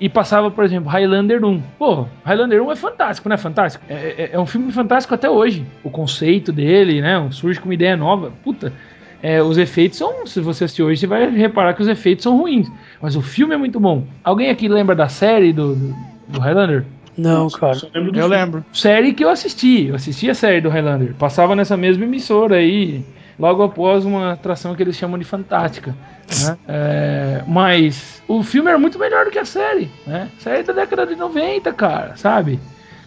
E 0.00 0.08
passava, 0.08 0.50
por 0.50 0.64
exemplo, 0.64 0.90
Highlander 0.90 1.44
1. 1.44 1.62
Pô, 1.78 2.06
Highlander 2.24 2.60
1 2.62 2.72
é 2.72 2.76
fantástico, 2.76 3.28
não 3.28 3.34
é 3.34 3.38
fantástico? 3.38 3.84
É, 3.88 3.94
é- 3.94 4.30
é 4.32 4.40
um 4.40 4.46
filme 4.46 4.72
fantástico 4.72 5.14
até 5.14 5.30
hoje. 5.30 5.64
O 5.84 5.90
conceito 5.90 6.50
dele, 6.52 7.00
né? 7.00 7.28
Surge 7.30 7.60
com 7.60 7.66
uma 7.68 7.74
ideia 7.74 7.96
nova. 7.96 8.32
Puta, 8.42 8.72
é, 9.22 9.40
os 9.40 9.58
efeitos 9.58 9.98
são. 9.98 10.26
Se 10.26 10.40
você 10.40 10.64
assistir 10.64 10.82
hoje, 10.82 10.98
você 11.00 11.06
vai 11.06 11.30
reparar 11.30 11.74
que 11.74 11.82
os 11.82 11.86
efeitos 11.88 12.24
são 12.24 12.36
ruins. 12.36 12.68
Mas 13.00 13.14
o 13.14 13.22
filme 13.22 13.54
é 13.54 13.56
muito 13.56 13.78
bom. 13.78 14.04
Alguém 14.24 14.50
aqui 14.50 14.66
lembra 14.66 14.96
da 14.96 15.08
série 15.08 15.52
do, 15.52 15.76
do, 15.76 15.94
do 16.26 16.40
Highlander? 16.40 16.84
Não, 17.16 17.48
cara. 17.50 17.74
Só 17.74 17.86
lembro 17.94 18.12
do 18.12 18.18
Eu 18.18 18.22
filme. 18.22 18.36
lembro. 18.36 18.64
Série 18.72 19.12
que 19.12 19.24
eu 19.24 19.28
assisti. 19.30 19.86
Eu 19.88 19.94
assisti 19.96 20.28
a 20.30 20.34
série 20.34 20.60
do 20.60 20.68
Highlander. 20.68 21.14
Passava 21.14 21.54
nessa 21.54 21.76
mesma 21.76 22.04
emissora 22.04 22.56
aí. 22.56 23.04
Logo 23.38 23.62
após 23.62 24.04
uma 24.04 24.32
atração 24.32 24.74
que 24.74 24.82
eles 24.82 24.96
chamam 24.96 25.18
de 25.18 25.24
Fantástica. 25.24 25.94
né? 26.44 26.56
É, 26.68 27.42
mas 27.46 28.22
o 28.28 28.42
filme 28.42 28.68
era 28.68 28.78
muito 28.78 28.98
melhor 28.98 29.24
do 29.24 29.30
que 29.30 29.38
a 29.38 29.44
série. 29.44 29.90
Né? 30.06 30.28
Série 30.38 30.62
da 30.62 30.72
década 30.72 31.06
de 31.06 31.14
90, 31.16 31.72
cara, 31.72 32.16
sabe? 32.16 32.58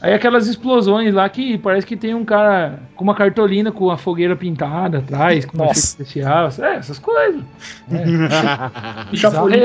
Aí 0.05 0.13
aquelas 0.13 0.45
explosões 0.47 1.13
lá 1.13 1.27
que 1.27 1.57
parece 1.57 1.85
que 1.87 1.97
tem 1.97 2.13
um 2.13 2.23
cara 2.23 2.79
com 2.95 3.03
uma 3.03 3.15
cartolina 3.15 3.71
com 3.71 3.89
a 3.89 3.97
fogueira 3.97 4.35
pintada 4.35 4.99
atrás, 4.99 5.45
com 5.45 5.57
efeito 5.63 5.77
especial. 5.77 6.49
É, 6.61 6.75
essas 6.75 6.99
coisas. 6.99 7.41
E 9.11 9.17
Chapolin, 9.17 9.57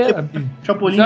Chapolin 0.63 0.97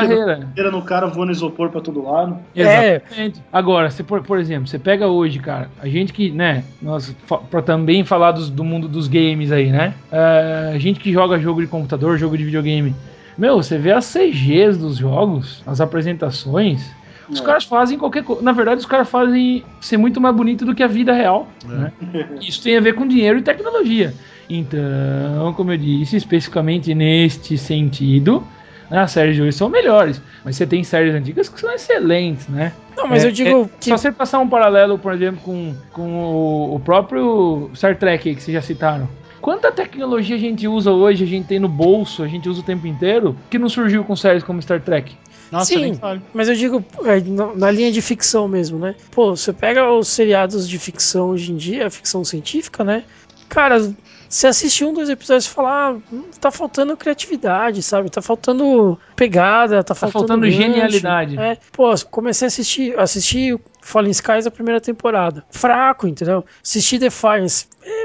quebrando 0.54 0.72
no 0.76 0.82
cara, 0.82 1.06
voando 1.06 1.32
isopor 1.32 1.70
pra 1.70 1.80
todo 1.80 2.02
lado. 2.04 2.38
É. 2.54 2.96
Exatamente. 2.96 3.42
Agora, 3.52 3.90
se 3.90 4.02
por, 4.02 4.22
por 4.22 4.38
exemplo, 4.38 4.66
você 4.66 4.78
pega 4.78 5.06
hoje, 5.08 5.38
cara, 5.38 5.68
a 5.80 5.88
gente 5.88 6.12
que, 6.12 6.30
né, 6.30 6.64
nós 6.82 7.14
pra 7.50 7.62
também 7.62 8.04
falar 8.04 8.32
dos- 8.32 8.50
do 8.50 8.62
mundo 8.64 8.88
dos 8.88 9.08
games 9.08 9.50
aí, 9.52 9.70
né? 9.70 9.94
é, 10.12 10.72
a 10.74 10.78
gente 10.78 11.00
que 11.00 11.12
joga 11.12 11.38
jogo 11.38 11.60
de 11.60 11.66
computador, 11.66 12.18
jogo 12.18 12.36
de 12.36 12.44
videogame. 12.44 12.94
Meu, 13.36 13.56
você 13.56 13.78
vê 13.78 13.90
as 13.92 14.04
CGs 14.04 14.78
dos 14.78 14.96
jogos, 14.96 15.62
as 15.66 15.80
apresentações. 15.80 16.88
Os 17.28 17.40
É. 17.40 17.44
caras 17.44 17.64
fazem 17.64 17.98
qualquer 17.98 18.22
coisa. 18.24 18.42
Na 18.42 18.52
verdade, 18.52 18.80
os 18.80 18.86
caras 18.86 19.08
fazem 19.08 19.64
ser 19.80 19.96
muito 19.96 20.20
mais 20.20 20.34
bonito 20.34 20.64
do 20.64 20.74
que 20.74 20.82
a 20.82 20.86
vida 20.86 21.12
real. 21.12 21.48
né? 21.64 21.92
Isso 22.40 22.62
tem 22.62 22.76
a 22.76 22.80
ver 22.80 22.94
com 22.94 23.06
dinheiro 23.06 23.38
e 23.38 23.42
tecnologia. 23.42 24.12
Então, 24.48 25.52
como 25.54 25.72
eu 25.72 25.76
disse, 25.78 26.16
especificamente 26.16 26.94
neste 26.94 27.56
sentido, 27.56 28.42
né, 28.90 28.98
as 29.00 29.10
séries 29.12 29.36
de 29.36 29.42
hoje 29.42 29.52
são 29.52 29.68
melhores. 29.68 30.20
Mas 30.44 30.56
você 30.56 30.66
tem 30.66 30.84
séries 30.84 31.14
antigas 31.14 31.48
que 31.48 31.58
são 31.60 31.72
excelentes, 31.72 32.46
né? 32.48 32.72
Não, 32.96 33.06
mas 33.08 33.24
É, 33.24 33.28
eu 33.28 33.32
digo 33.32 33.62
é, 33.64 33.78
que. 33.80 33.88
Só 33.90 33.96
você 33.96 34.12
passar 34.12 34.38
um 34.40 34.48
paralelo, 34.48 34.98
por 34.98 35.12
exemplo, 35.12 35.40
com, 35.42 35.74
com 35.92 36.24
o, 36.24 36.74
o 36.76 36.80
próprio 36.80 37.70
Star 37.74 37.96
Trek 37.96 38.28
aí 38.28 38.34
que 38.36 38.42
vocês 38.42 38.54
já 38.54 38.62
citaram. 38.62 39.08
Quanta 39.44 39.70
tecnologia 39.70 40.36
a 40.36 40.38
gente 40.38 40.66
usa 40.66 40.90
hoje, 40.90 41.22
a 41.22 41.26
gente 41.26 41.46
tem 41.46 41.58
no 41.58 41.68
bolso, 41.68 42.22
a 42.22 42.26
gente 42.26 42.48
usa 42.48 42.62
o 42.62 42.64
tempo 42.64 42.86
inteiro, 42.86 43.36
que 43.50 43.58
não 43.58 43.68
surgiu 43.68 44.02
com 44.02 44.16
séries 44.16 44.42
como 44.42 44.62
Star 44.62 44.80
Trek? 44.80 45.14
Nossa, 45.52 45.66
Sim. 45.66 46.00
Mas 46.32 46.48
eu 46.48 46.54
digo 46.54 46.82
é, 47.04 47.20
na, 47.54 47.70
linha 47.70 47.92
de 47.92 48.00
ficção 48.00 48.48
mesmo, 48.48 48.78
né? 48.78 48.94
Pô, 49.10 49.36
você 49.36 49.52
pega 49.52 49.92
os 49.92 50.08
seriados 50.08 50.66
de 50.66 50.78
ficção 50.78 51.28
hoje 51.28 51.52
em 51.52 51.56
dia, 51.58 51.90
ficção 51.90 52.24
científica, 52.24 52.82
né? 52.82 53.04
Cara, 53.46 53.92
você 54.30 54.46
assiste 54.46 54.82
um, 54.82 54.94
dois 54.94 55.10
episódios 55.10 55.44
e 55.44 55.50
fala, 55.50 55.90
ah, 55.90 55.96
tá 56.40 56.50
faltando 56.50 56.96
criatividade, 56.96 57.82
sabe? 57.82 58.08
Tá 58.08 58.22
faltando 58.22 58.98
pegada, 59.14 59.84
tá 59.84 59.94
faltando. 59.94 60.26
faltando 60.26 60.46
gancho. 60.46 60.56
genialidade. 60.56 61.38
É, 61.38 61.58
pô, 61.70 61.94
comecei 62.10 62.46
a 62.46 62.48
assistir, 62.48 62.98
assisti 62.98 63.60
Fallen 63.82 64.10
Skies 64.10 64.46
a 64.46 64.50
primeira 64.50 64.80
temporada. 64.80 65.44
Fraco, 65.50 66.08
entendeu? 66.08 66.46
Assisti 66.62 66.98
Defiance. 66.98 67.66
É, 67.82 68.03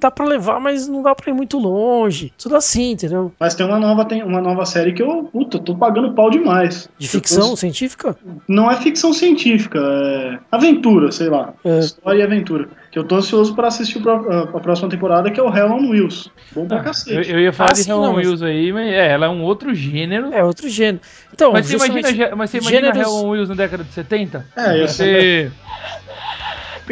dá 0.00 0.10
pra 0.10 0.24
levar, 0.26 0.58
mas 0.60 0.88
não 0.88 1.02
dá 1.02 1.14
pra 1.14 1.30
ir 1.30 1.34
muito 1.34 1.58
longe. 1.58 2.32
Tudo 2.36 2.56
assim, 2.56 2.92
entendeu? 2.92 3.32
Mas 3.38 3.54
tem 3.54 3.64
uma 3.66 3.78
nova, 3.78 4.04
tem 4.04 4.22
uma 4.22 4.40
nova 4.40 4.64
série 4.66 4.92
que 4.92 5.02
eu, 5.02 5.24
puta, 5.32 5.58
eu 5.58 5.60
tô 5.62 5.74
pagando 5.76 6.12
pau 6.14 6.30
demais. 6.30 6.88
De 6.98 7.06
Eu 7.06 7.10
ficção 7.10 7.50
tô- 7.50 7.56
científica? 7.56 8.16
Não 8.48 8.70
é 8.70 8.76
ficção 8.76 9.12
científica, 9.12 9.78
é 9.78 10.38
aventura, 10.50 11.12
sei 11.12 11.28
lá. 11.28 11.52
É. 11.64 11.78
História 11.78 12.18
e 12.20 12.22
aventura. 12.22 12.68
Que 12.90 12.98
eu 12.98 13.04
tô 13.04 13.14
ansioso 13.16 13.54
pra 13.54 13.68
assistir 13.68 14.02
a, 14.08 14.40
a 14.56 14.60
próxima 14.60 14.88
temporada, 14.88 15.30
que 15.30 15.38
é 15.38 15.42
o 15.42 15.54
Hell 15.54 15.70
on 15.70 15.90
Wheels. 15.90 16.28
Bom 16.52 16.66
pra 16.66 16.78
Eu, 16.78 16.82
cacete. 16.84 17.30
eu 17.30 17.38
ia 17.38 17.52
falar 17.52 17.70
Ah, 17.70 17.72
de 17.74 17.84
sim, 17.84 17.90
Hell 17.90 18.00
on 18.00 18.14
Wheels 18.14 18.42
aí, 18.42 18.72
mas 18.72 18.86
é, 18.88 19.10
ela 19.12 19.26
é 19.26 19.28
um 19.28 19.42
outro 19.42 19.72
gênero. 19.74 20.32
É 20.32 20.42
outro 20.42 20.68
gênero. 20.68 21.00
Então, 21.32 21.52
mas, 21.52 21.66
você 21.66 21.76
imagina, 21.86 22.34
mas 22.34 22.50
você 22.50 22.58
imagina 22.58 22.86
gêneros- 22.88 23.00
Hell 23.12 23.14
on 23.24 23.28
Wheels 23.30 23.48
na 23.48 23.54
década 23.54 23.84
de 23.84 23.92
70? 23.92 24.44
É, 24.56 24.78
ia 24.78 24.88
Você... 24.88 25.52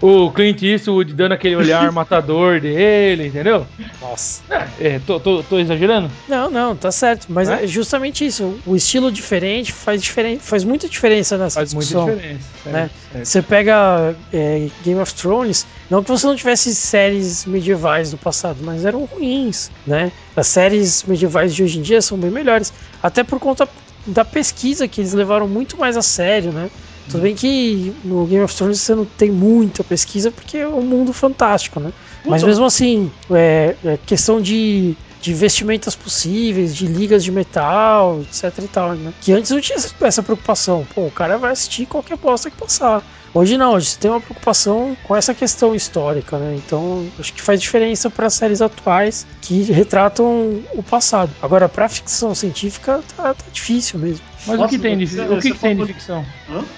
o 0.00 0.30
Clint 0.30 0.62
Eastwood 0.62 1.12
dando 1.12 1.32
aquele 1.32 1.56
olhar 1.56 1.90
matador 1.92 2.60
dele, 2.60 3.26
entendeu? 3.26 3.66
Nossa. 4.00 4.42
É, 4.78 5.00
tô, 5.00 5.18
tô, 5.18 5.42
tô 5.42 5.58
exagerando? 5.58 6.10
Não, 6.28 6.48
não, 6.50 6.76
tá 6.76 6.92
certo. 6.92 7.26
Mas 7.28 7.48
É? 7.48 7.64
é 7.64 7.66
justamente 7.66 8.24
isso. 8.24 8.58
O 8.64 8.76
estilo 8.76 9.10
diferente 9.10 9.72
faz, 9.72 10.00
diferen... 10.02 10.38
faz 10.38 10.62
muita 10.62 10.88
diferença 10.88 11.36
nessa 11.36 11.60
Faz 11.60 11.74
muita 11.74 11.86
discussão. 11.88 12.14
diferença. 12.14 12.44
certo, 12.62 12.74
né? 12.74 12.90
certo. 13.12 13.24
Você 13.24 13.42
pega 13.42 14.14
é, 14.32 14.68
Game 14.84 15.00
of 15.00 15.12
Thrones, 15.14 15.66
não 15.90 16.02
que 16.02 16.10
você 16.10 16.26
não 16.26 16.36
tivesse 16.36 16.74
séries 16.74 17.44
medievais 17.44 18.10
do 18.12 18.16
passado, 18.18 18.58
mas 18.62 18.84
eram 18.84 19.04
ruins, 19.04 19.70
né? 19.86 20.12
As 20.36 20.46
séries 20.46 21.02
medievais 21.02 21.52
de 21.54 21.64
hoje 21.64 21.78
em 21.78 21.82
dia 21.82 22.00
são 22.00 22.16
bem 22.16 22.30
melhores, 22.30 22.72
até 23.02 23.24
por 23.24 23.40
conta 23.40 23.68
da 24.08 24.24
pesquisa 24.24 24.88
que 24.88 25.00
eles 25.00 25.12
levaram 25.12 25.48
muito 25.48 25.78
mais 25.78 25.96
a 25.96 26.02
sério, 26.02 26.52
né? 26.52 26.70
Tudo 27.06 27.22
bem 27.22 27.34
que 27.34 27.94
no 28.04 28.26
Game 28.26 28.44
of 28.44 28.54
Thrones 28.54 28.80
você 28.80 28.94
não 28.94 29.06
tem 29.06 29.30
muita 29.30 29.82
pesquisa 29.84 30.30
porque 30.30 30.58
é 30.58 30.68
um 30.68 30.82
mundo 30.82 31.12
fantástico, 31.12 31.80
né? 31.80 31.92
Mas 32.28 32.42
mesmo 32.42 32.64
assim, 32.66 33.12
é, 33.30 33.78
é 33.82 33.96
questão 33.96 34.40
de, 34.40 34.98
de 35.18 35.32
vestimentas 35.34 35.96
possíveis, 35.96 36.74
de 36.76 36.86
ligas 36.86 37.24
de 37.24 37.32
metal, 37.32 38.20
etc 38.22 38.58
e 38.64 38.68
tal, 38.68 38.94
né? 38.94 39.14
Que 39.20 39.32
antes 39.32 39.50
não 39.50 39.60
tinha 39.60 39.76
essa- 39.76 39.94
essa 40.02 40.22
preocupação. 40.22 40.84
Pô, 40.86 41.06
o 41.06 41.12
cara 41.12 41.38
vai 41.38 41.52
assistir 41.52 41.86
qualquer 41.86 42.18
bosta 42.18 42.50
que 42.50 42.56
passar. 42.56 43.02
Hoje 43.34 43.56
não, 43.58 43.74
hoje 43.74 43.86
você 43.86 43.98
tem 43.98 44.10
uma 44.10 44.20
preocupação 44.20 44.96
com 45.04 45.14
essa 45.14 45.34
questão 45.34 45.74
histórica, 45.74 46.38
né? 46.38 46.54
Então, 46.56 47.06
acho 47.18 47.32
que 47.32 47.42
faz 47.42 47.60
diferença 47.60 48.08
para 48.08 48.30
séries 48.30 48.62
atuais 48.62 49.26
que 49.42 49.62
retratam 49.62 50.60
o 50.72 50.82
passado. 50.82 51.30
Agora, 51.42 51.68
para 51.68 51.88
ficção 51.88 52.34
científica, 52.34 53.00
tá, 53.16 53.34
tá 53.34 53.44
difícil 53.52 53.98
mesmo. 53.98 54.24
Mas 54.46 54.56
o 54.56 54.62
Nossa, 54.62 54.74
que 54.74 54.78
tem 54.78 54.96
de, 54.96 55.20
o 55.20 55.40
que 55.40 55.52
que 55.52 55.58
tem 55.58 55.76
de 55.76 55.84
ficção? 55.84 56.24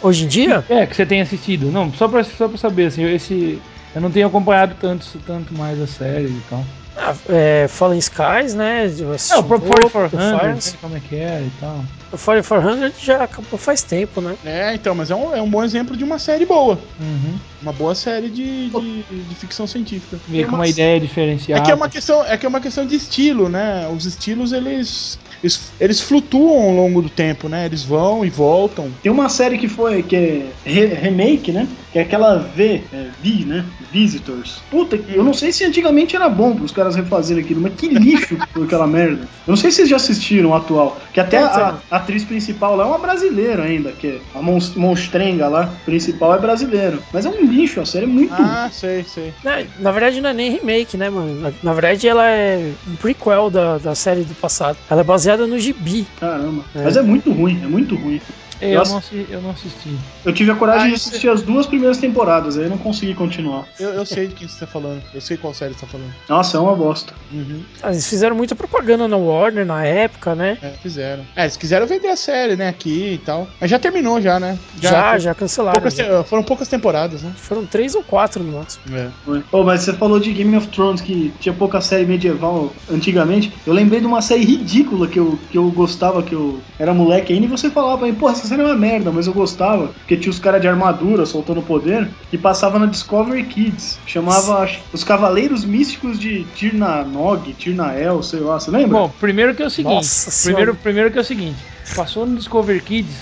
Hoje 0.03 0.25
em 0.25 0.29
dia, 0.29 0.65
É, 0.69 0.87
que 0.87 0.97
você 0.97 1.07
tem 1.07 1.21
assistido. 1.21 1.71
Não, 1.71 1.93
só 1.93 2.09
pra, 2.09 2.25
só 2.25 2.49
pra 2.49 2.59
saber, 2.59 2.87
assim, 2.87 3.05
esse. 3.05 3.61
Eu 3.95 4.01
não 4.01 4.11
tenho 4.11 4.27
acompanhado 4.27 4.75
tanto, 4.81 5.07
tanto 5.27 5.53
mais 5.55 5.81
a 5.81 5.87
série 5.87 6.27
e 6.27 6.43
tal. 6.49 6.65
Ah, 6.97 7.15
é, 7.29 7.67
Fallen 7.69 7.99
Skies, 7.99 8.55
né? 8.55 8.87
É, 8.87 9.37
o 9.39 9.43
Pro 9.45 9.61
pouco, 9.61 9.91
4400, 9.91 10.11
Defiance. 10.39 10.71
né, 10.73 10.79
como 10.81 10.97
é 10.97 11.01
que 11.01 11.17
é 11.17 11.43
e 11.47 11.51
tal. 11.61 11.85
O 12.13 12.19
4400 12.19 13.01
já 13.01 13.23
acabou 13.25 13.59
faz 13.59 13.83
tempo, 13.83 14.21
né? 14.21 14.35
É, 14.45 14.75
então, 14.75 14.95
mas 14.95 15.11
é 15.11 15.15
um, 15.15 15.35
é 15.35 15.41
um 15.41 15.49
bom 15.49 15.63
exemplo 15.63 15.97
de 15.97 16.03
uma 16.03 16.19
série 16.19 16.45
boa. 16.45 16.77
Uhum. 17.01 17.35
Uma 17.63 17.73
boa 17.73 17.95
série 17.95 18.29
de, 18.29 18.71
de, 18.71 19.03
de 19.03 19.35
ficção 19.37 19.67
científica. 19.67 20.19
Veio 20.27 20.49
com 20.49 20.57
uma 20.57 20.67
ideia 20.67 20.99
diferenciada. 20.99 21.63
É 21.63 21.65
que 21.65 21.71
é 21.71 21.75
uma 21.75 21.89
questão, 21.89 22.25
é 22.25 22.37
que 22.37 22.45
é 22.47 22.49
uma 22.49 22.61
questão 22.61 22.85
de 22.87 22.97
estilo, 22.97 23.49
né? 23.49 23.89
Os 23.95 24.07
estilos 24.07 24.51
eles, 24.53 25.19
eles 25.43 25.71
eles 25.79 26.01
flutuam 26.01 26.63
ao 26.63 26.71
longo 26.75 27.03
do 27.03 27.11
tempo, 27.11 27.49
né? 27.49 27.67
Eles 27.67 27.85
vão 27.85 28.25
e 28.25 28.31
voltam. 28.31 28.91
Tem 29.03 29.13
uma 29.13 29.29
série 29.29 29.57
que 29.59 29.69
foi, 29.69 30.03
que 30.03 30.17
é 30.17 30.47
re- 30.65 30.87
remake, 30.95 31.53
né? 31.53 31.69
Que 31.93 31.99
é 31.99 32.03
aquela 32.03 32.39
V, 32.39 32.83
é, 32.93 33.09
V, 33.23 33.45
né? 33.45 33.65
Visitors. 33.93 34.63
Puta, 34.71 34.97
que- 34.99 35.15
eu 35.15 35.23
não 35.23 35.35
sei 35.35 35.53
se 35.53 35.63
antigamente 35.65 36.17
era 36.17 36.29
bom 36.29 36.57
pros 36.57 36.73
caras 36.81 36.97
refazerem 36.97 37.45
aquilo, 37.45 37.61
mas 37.61 37.75
que 37.75 37.89
lixo 37.89 38.37
foi 38.53 38.65
aquela 38.65 38.87
merda. 38.87 39.23
Eu 39.23 39.51
não 39.53 39.57
sei 39.57 39.71
se 39.71 39.77
vocês 39.77 39.89
já 39.91 39.97
assistiram 39.97 40.51
o 40.51 40.55
atual, 40.55 40.99
que 41.13 41.21
até 41.21 41.39
a, 41.39 41.79
a 41.91 41.97
atriz 41.97 42.25
principal 42.25 42.75
lá 42.77 42.85
é 42.85 42.87
uma 42.87 42.99
brasileira 42.99 43.65
ainda, 43.65 43.93
que 43.93 44.07
é 44.07 44.21
a 44.35 44.41
mons- 44.43 44.75
monstrenga 44.75 45.49
lá, 45.49 45.67
principal 45.85 46.35
é 46.35 46.39
brasileiro. 46.39 47.03
Mas 47.13 47.27
é 47.27 47.29
um 47.29 47.45
lixo, 47.45 47.81
a 47.81 47.85
série 47.85 48.05
é 48.05 48.09
muito 48.09 48.33
Ah, 48.33 48.69
sei, 48.73 49.05
sei. 49.05 49.35
Na, 49.45 49.59
na 49.79 49.91
verdade, 49.93 50.21
não 50.21 50.31
é 50.31 50.35
nem 50.35 50.51
remake, 50.53 50.97
né, 50.97 51.11
mano? 51.11 51.39
Na, 51.41 51.53
na 51.63 51.73
verdade, 51.73 52.09
ela 52.09 52.27
é 52.27 52.73
um 52.89 52.97
prequel 52.97 53.51
da, 53.51 53.79
da 53.79 53.95
série 53.95 54.23
do 54.25 54.35
passado. 54.35 54.79
Ela 54.89 55.01
é 55.03 55.05
baseada 55.05 55.47
no 55.47 55.59
gibi. 55.59 56.07
Caramba. 56.19 56.65
É. 56.75 56.83
Mas 56.85 56.97
é 56.97 57.03
muito 57.03 57.33
ruim, 57.33 57.61
é 57.63 57.67
muito 57.67 57.95
ruim. 57.97 58.21
É, 58.61 58.73
eu, 58.75 58.79
Nossa. 58.79 59.01
não 59.13 59.25
eu 59.31 59.41
não 59.43 59.51
assisti. 59.51 59.97
Eu 60.25 60.33
tive 60.33 60.51
a 60.51 60.55
coragem 60.55 60.87
Ah, 60.87 60.89
de 60.91 60.95
isso- 60.95 61.09
assistir 61.09 61.29
as 61.31 61.43
duas 61.43 61.67
primeiras 61.67 61.99
temporadas, 61.99 62.59
aí 62.59 62.65
eu 62.65 62.71
não 62.71 62.79
consegui 62.79 63.15
continuar. 63.15 63.65
Eu, 63.79 63.91
eu 63.91 64.05
sei 64.07 64.27
de 64.29 64.35
quem 64.35 64.47
você 64.49 64.61
tá 64.61 64.67
falando. 64.67 65.03
Eu 65.15 65.21
sei 65.21 65.37
qual 65.37 65.55
série 65.55 65.75
você 65.75 65.81
tá 65.81 65.87
falando. 65.87 66.13
Nossa, 66.29 66.57
é 66.57 66.61
uma 66.61 66.75
bosta. 66.75 67.15
Uhum. 67.33 67.63
Ah, 67.83 67.91
Eles 67.91 68.07
fizeram 68.09 68.37
muita 68.37 68.55
propaganda 68.55 69.07
na 69.09 69.17
Warner 69.17 69.65
na 69.65 69.85
época, 69.85 70.35
né? 70.35 70.59
É, 70.61 70.71
fizeram. 70.83 71.25
É, 71.35 71.43
eles 71.43 71.57
quiseram 71.57 71.87
vender 71.87 72.09
a 72.09 72.17
série, 72.17 72.57
né, 72.57 72.69
aqui 72.69 73.15
e 73.15 73.19
tal. 73.19 73.49
Mas 73.61 73.71
já 73.71 73.79
terminou 73.79 74.21
já, 74.21 74.39
né? 74.39 74.59
Já, 74.81 75.19
já, 75.19 75.35
cancelaram. 75.35 75.75
poucas 75.75 75.95
já. 75.95 76.23
te- 76.23 76.29
Foram 76.29 76.43
poucas 76.43 76.69
temporadas, 76.69 77.23
né? 77.23 77.33
Foram 77.37 77.65
três 77.65 77.95
ou 77.95 78.03
quatro 78.03 78.43
no 78.45 78.59
máximo. 78.59 78.83
É. 78.97 79.09
Pô, 79.51 79.63
mas 79.65 79.83
você 79.83 79.93
falou 79.95 80.21
de 80.21 80.33
Game 80.33 80.55
of 80.57 80.69
Thrones 80.69 81.01
que 81.01 81.33
tinha 81.41 81.55
pouca 81.55 81.81
série 81.81 82.05
medieval 82.07 82.75
antigamente. 82.91 83.53
Eu 83.67 83.73
lembrei 83.73 84.01
de 84.01 84.07
uma 84.07 84.21
série 84.23 84.45
ridícula 84.45 85.09
que 85.09 85.19
eu, 85.19 85.39
que 85.51 85.57
eu 85.59 85.71
gostava, 85.71 86.23
que 86.23 86.35
eu 86.35 86.61
era 86.79 86.93
moleque 86.93 87.33
ainda, 87.33 87.47
e 87.47 87.49
você 87.49 87.71
falava 87.71 88.11
pô, 88.13 88.29
essa 88.29 88.47
série 88.51 88.63
é 88.63 88.65
uma 88.65 88.77
merda, 88.77 89.11
mas 89.11 89.27
eu 89.27 89.33
gostava, 89.33 89.89
porque 89.89 90.17
tinha 90.17 90.31
os 90.31 90.39
caras 90.39 90.61
de 90.61 90.69
armadura 90.69 91.25
soltando 91.25 91.63
poder, 91.63 92.09
e 92.33 92.37
passava 92.39 92.79
na 92.79 92.87
Discovery 92.87 93.45
Kids. 93.45 93.99
Chamava 94.07 94.59
acho, 94.59 94.81
Os 94.93 95.05
Cavaleiros 95.05 95.65
Místicos 95.65 96.19
de 96.19 96.45
Tirnanog, 96.55 97.53
Tirnael, 97.55 98.23
sei 98.23 98.41
lá, 98.41 98.59
você 98.59 98.71
lembra? 98.71 98.99
Bom, 98.99 99.13
primeiro 99.21 99.55
que 99.55 99.63
é 99.63 99.67
o 99.67 99.71
seguinte. 99.71 99.95
Nossa 99.95 100.31
primeiro, 100.43 100.73
Senhora. 100.73 100.83
primeiro 100.83 101.11
que 101.11 101.19
é 101.19 101.21
o 101.21 101.25
seguinte. 101.25 101.59
Passou 101.95 102.27
no 102.27 102.37
Discover 102.37 102.83
Kids, 102.83 103.17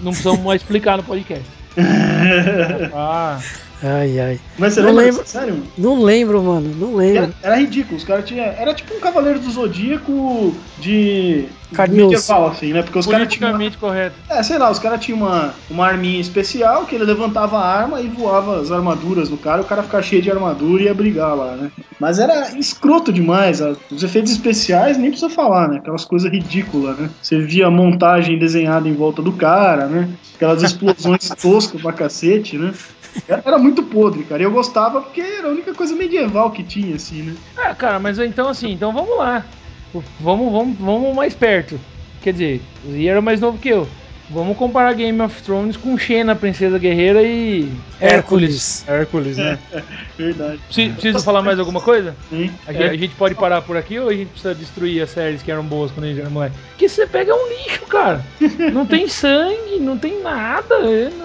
não 0.00 0.12
precisamos 0.12 0.40
mais 0.40 0.62
explicar 0.62 0.96
no 0.96 1.02
podcast. 1.02 1.44
Ah, 2.94 3.40
Ai, 3.82 4.20
ai. 4.20 4.40
Mas 4.58 4.74
você 4.74 4.80
Não 4.80 4.88
lembra? 4.90 5.04
lembro. 5.04 5.20
dessa 5.22 5.38
série, 5.40 5.50
mano? 5.52 5.66
Não 5.76 6.02
lembro, 6.02 6.42
mano. 6.42 6.70
Não 6.76 6.94
lembro. 6.94 7.22
Era, 7.24 7.34
era 7.42 7.56
ridículo, 7.56 7.96
os 7.96 8.04
caras 8.04 8.24
tinham. 8.24 8.44
Era 8.44 8.72
tipo 8.74 8.94
um 8.94 9.00
Cavaleiro 9.00 9.40
do 9.40 9.50
Zodíaco 9.50 10.54
de. 10.78 11.46
Carne 11.74 12.02
osso. 12.02 12.10
medieval, 12.10 12.48
assim, 12.48 12.72
né? 12.72 12.82
Porque 12.82 12.98
os 12.98 13.06
caras 13.06 13.26
tinham. 13.28 13.50
Politicamente 13.50 13.78
correto. 13.78 14.14
É, 14.28 14.42
sei 14.42 14.58
lá, 14.58 14.70
os 14.70 14.78
caras 14.78 15.00
tinham 15.04 15.18
uma, 15.18 15.54
uma 15.70 15.86
arminha 15.86 16.20
especial 16.20 16.84
que 16.84 16.94
ele 16.94 17.04
levantava 17.04 17.56
a 17.58 17.66
arma 17.66 18.00
e 18.00 18.08
voava 18.08 18.60
as 18.60 18.70
armaduras 18.70 19.30
no 19.30 19.38
cara, 19.38 19.62
e 19.62 19.64
o 19.64 19.66
cara 19.66 19.82
ficava 19.82 20.02
cheio 20.02 20.20
de 20.20 20.30
armadura 20.30 20.82
e 20.82 20.84
ia 20.86 20.94
brigar 20.94 21.34
lá, 21.34 21.56
né? 21.56 21.70
Mas 21.98 22.18
era 22.18 22.56
escroto 22.58 23.10
demais, 23.12 23.62
a- 23.62 23.74
os 23.90 24.02
efeitos 24.02 24.30
especiais 24.32 24.98
nem 24.98 25.10
precisa 25.10 25.30
falar, 25.30 25.66
né? 25.68 25.78
Aquelas 25.78 26.04
coisas 26.04 26.30
ridículas, 26.30 26.98
né? 26.98 27.08
Você 27.22 27.40
via 27.40 27.66
a 27.68 27.70
montagem 27.70 28.38
desenhada 28.38 28.86
em 28.86 28.92
volta 28.94 29.22
do 29.22 29.32
cara, 29.32 29.86
né? 29.86 30.10
Aquelas 30.36 30.62
explosões 30.62 31.30
toscas 31.40 31.80
pra 31.80 31.92
cacete, 31.94 32.58
né? 32.58 32.72
Era 33.28 33.58
muito 33.58 33.82
podre, 33.82 34.24
cara. 34.24 34.42
Eu 34.42 34.50
gostava 34.50 35.00
porque 35.00 35.20
era 35.20 35.48
a 35.48 35.50
única 35.50 35.74
coisa 35.74 35.94
medieval 35.94 36.50
que 36.50 36.62
tinha, 36.62 36.96
assim, 36.96 37.22
né? 37.22 37.34
Ah, 37.56 37.74
cara, 37.74 37.98
mas 37.98 38.18
então 38.18 38.48
assim, 38.48 38.72
então 38.72 38.92
vamos 38.92 39.16
lá. 39.18 39.44
Vamos, 40.20 40.52
vamos, 40.52 40.78
vamos 40.78 41.14
mais 41.14 41.34
perto. 41.34 41.78
Quer 42.22 42.32
dizer, 42.32 42.62
o 42.84 42.92
Zia 42.92 43.10
era 43.10 43.20
mais 43.20 43.40
novo 43.40 43.58
que 43.58 43.68
eu. 43.68 43.86
Vamos 44.32 44.56
comparar 44.56 44.92
Game 44.94 45.20
of 45.20 45.42
Thrones 45.42 45.76
com 45.76 45.96
Xena, 45.98 46.34
Princesa 46.34 46.78
Guerreira 46.78 47.22
e. 47.22 47.70
Hércules. 48.00 48.84
Hércules, 48.88 49.36
né? 49.36 49.58
Verdade. 50.16 50.58
Preciso, 50.66 50.94
preciso 50.94 51.24
falar 51.24 51.42
mais 51.42 51.58
alguma 51.58 51.80
coisa? 51.80 52.16
Hein? 52.32 52.50
A, 52.66 52.72
gente- 52.72 52.82
a 52.84 52.96
gente 52.96 53.14
pode 53.14 53.34
parar 53.34 53.62
por 53.62 53.76
aqui 53.76 53.98
ou 53.98 54.08
a 54.08 54.14
gente 54.14 54.28
precisa 54.28 54.54
destruir 54.54 55.02
as 55.02 55.10
séries 55.10 55.42
que 55.42 55.50
eram 55.50 55.62
boas 55.64 55.90
quando 55.92 56.04
a 56.04 56.08
gente 56.08 56.20
era 56.20 56.30
moleque? 56.30 56.54
Porque 56.70 56.88
você 56.88 57.06
pega 57.06 57.34
um 57.34 57.48
lixo, 57.48 57.86
cara. 57.86 58.24
Não 58.72 58.86
tem 58.86 59.06
sangue, 59.08 59.78
não 59.78 59.96
tem 59.98 60.22
nada. 60.22 60.74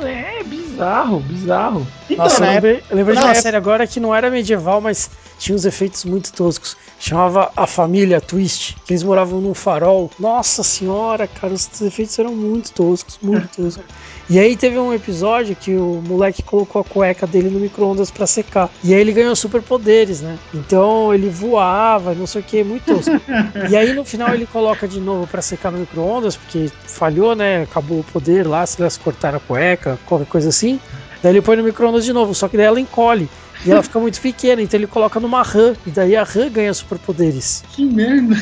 É, 0.03 0.39
é 0.39 0.43
bizarro, 0.43 1.20
bizarro. 1.22 1.88
Então, 2.10 2.26
Nossa, 2.26 2.43
eu 2.45 2.51
lembrei, 2.51 2.84
eu 2.89 2.95
lembrei 2.97 3.16
de 3.16 3.22
uma 3.22 3.30
época- 3.30 3.41
série 3.41 3.58
agora 3.58 3.88
que 3.88 3.99
não 3.99 4.14
era 4.14 4.30
medieval, 4.30 4.80
mas 4.82 5.10
tinha 5.39 5.55
uns 5.55 5.66
efeitos 5.66 6.05
muito 6.05 6.32
toscos. 6.34 6.76
Chamava 7.00 7.52
A 7.56 7.68
Família 7.68 8.20
Twist, 8.20 8.76
que 8.86 8.93
eles 8.93 9.04
moravam 9.04 9.39
num 9.39 9.54
farol. 9.54 10.10
Nossa 10.20 10.64
senhora, 10.64 11.28
cara, 11.28 11.54
os 11.54 11.82
efeitos 11.82 12.18
eram 12.18 12.36
muito 12.36 12.72
toscos, 12.72 13.20
muito 13.22 13.48
toscos. 13.50 13.86
E 14.30 14.38
aí 14.38 14.58
teve 14.58 14.78
um 14.78 14.93
episódio 14.93 15.56
que 15.56 15.76
o 15.76 16.02
moleque 16.06 16.43
colocou 16.43 16.82
a 16.82 16.84
cueca 16.84 17.26
dele 17.26 17.50
no 17.50 17.60
micro-ondas 17.60 18.12
pra 18.12 18.28
secar. 18.28 18.70
E 18.84 18.93
aí 18.93 19.00
ele 19.00 19.14
ganhou 19.14 19.36
superpoderes, 19.36 20.22
né? 20.22 20.38
Então 20.54 21.14
ele 21.14 21.30
voava, 21.30 22.14
não 22.14 22.28
sei 22.28 22.41
o 22.41 22.43
que, 22.43 22.64
muito 22.64 22.84
tosco. 22.84 23.22
E 23.70 23.76
aí 23.76 23.93
no 23.93 24.04
final 24.04 24.34
ele 24.34 24.45
coloca 24.45 24.86
de 24.88 25.00
novo 25.00 25.26
pra 25.28 25.41
secar 25.41 25.72
no 25.72 25.80
micro-ondas, 25.80 26.36
porque 26.36 26.70
falhou, 26.86 27.36
né? 27.36 27.62
Acabou 27.62 28.00
o 28.00 28.04
poder 28.04 28.45
lá, 28.45 28.66
se 28.66 28.82
elas 28.82 28.98
cortaram 28.98 29.38
a 29.38 29.41
cueca, 29.41 29.98
qualquer 30.06 30.28
coisa 30.28 30.50
assim. 30.50 30.80
Daí 31.22 31.34
ele 31.34 31.41
põe 31.41 31.57
no 31.57 31.63
micro-ondas 31.63 32.05
de 32.05 32.13
novo, 32.13 32.34
só 32.34 32.47
que 32.47 32.57
daí 32.57 32.65
ela 32.65 32.80
encolhe. 32.80 33.30
E 33.65 33.72
ela 33.72 33.82
fica 33.82 33.99
muito 33.99 34.22
pequena, 34.22 34.61
então 34.61 34.80
ele 34.80 34.88
coloca 34.88 35.20
numa 35.20 35.41
RAM. 35.41 35.76
E 35.86 35.89
daí 35.89 36.15
a 36.15 36.24
RAM 36.24 36.49
ganha 36.49 36.74
superpoderes. 36.74 37.63
Que 37.72 37.86
merda. 37.86 38.36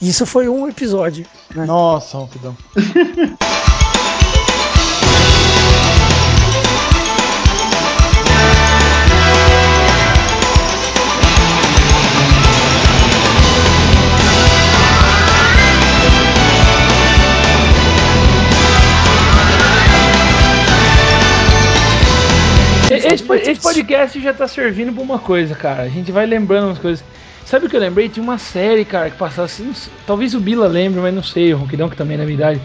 Isso 0.00 0.24
foi 0.24 0.48
um 0.48 0.68
episódio. 0.68 1.26
Nossa, 1.54 2.18
Ronquidão. 2.18 2.56
Esse, 23.14 23.50
esse 23.50 23.60
podcast 23.60 24.20
já 24.20 24.32
tá 24.32 24.46
servindo 24.46 24.92
pra 24.92 25.02
uma 25.02 25.18
coisa, 25.18 25.54
cara. 25.54 25.82
A 25.82 25.88
gente 25.88 26.12
vai 26.12 26.26
lembrando 26.26 26.66
umas 26.66 26.78
coisas. 26.78 27.04
Sabe 27.44 27.66
o 27.66 27.68
que 27.68 27.76
eu 27.76 27.80
lembrei? 27.80 28.08
Tinha 28.08 28.22
uma 28.22 28.38
série, 28.38 28.84
cara, 28.84 29.10
que 29.10 29.16
passava 29.16 29.46
assim. 29.46 29.72
Talvez 30.06 30.34
o 30.34 30.40
Bila 30.40 30.68
lembre, 30.68 31.00
mas 31.00 31.12
não 31.12 31.22
sei, 31.22 31.52
o 31.52 31.58
Ronquidão, 31.58 31.88
que 31.88 31.96
também 31.96 32.14
é 32.14 32.18
da 32.18 32.24
minha 32.24 32.36
idade. 32.36 32.60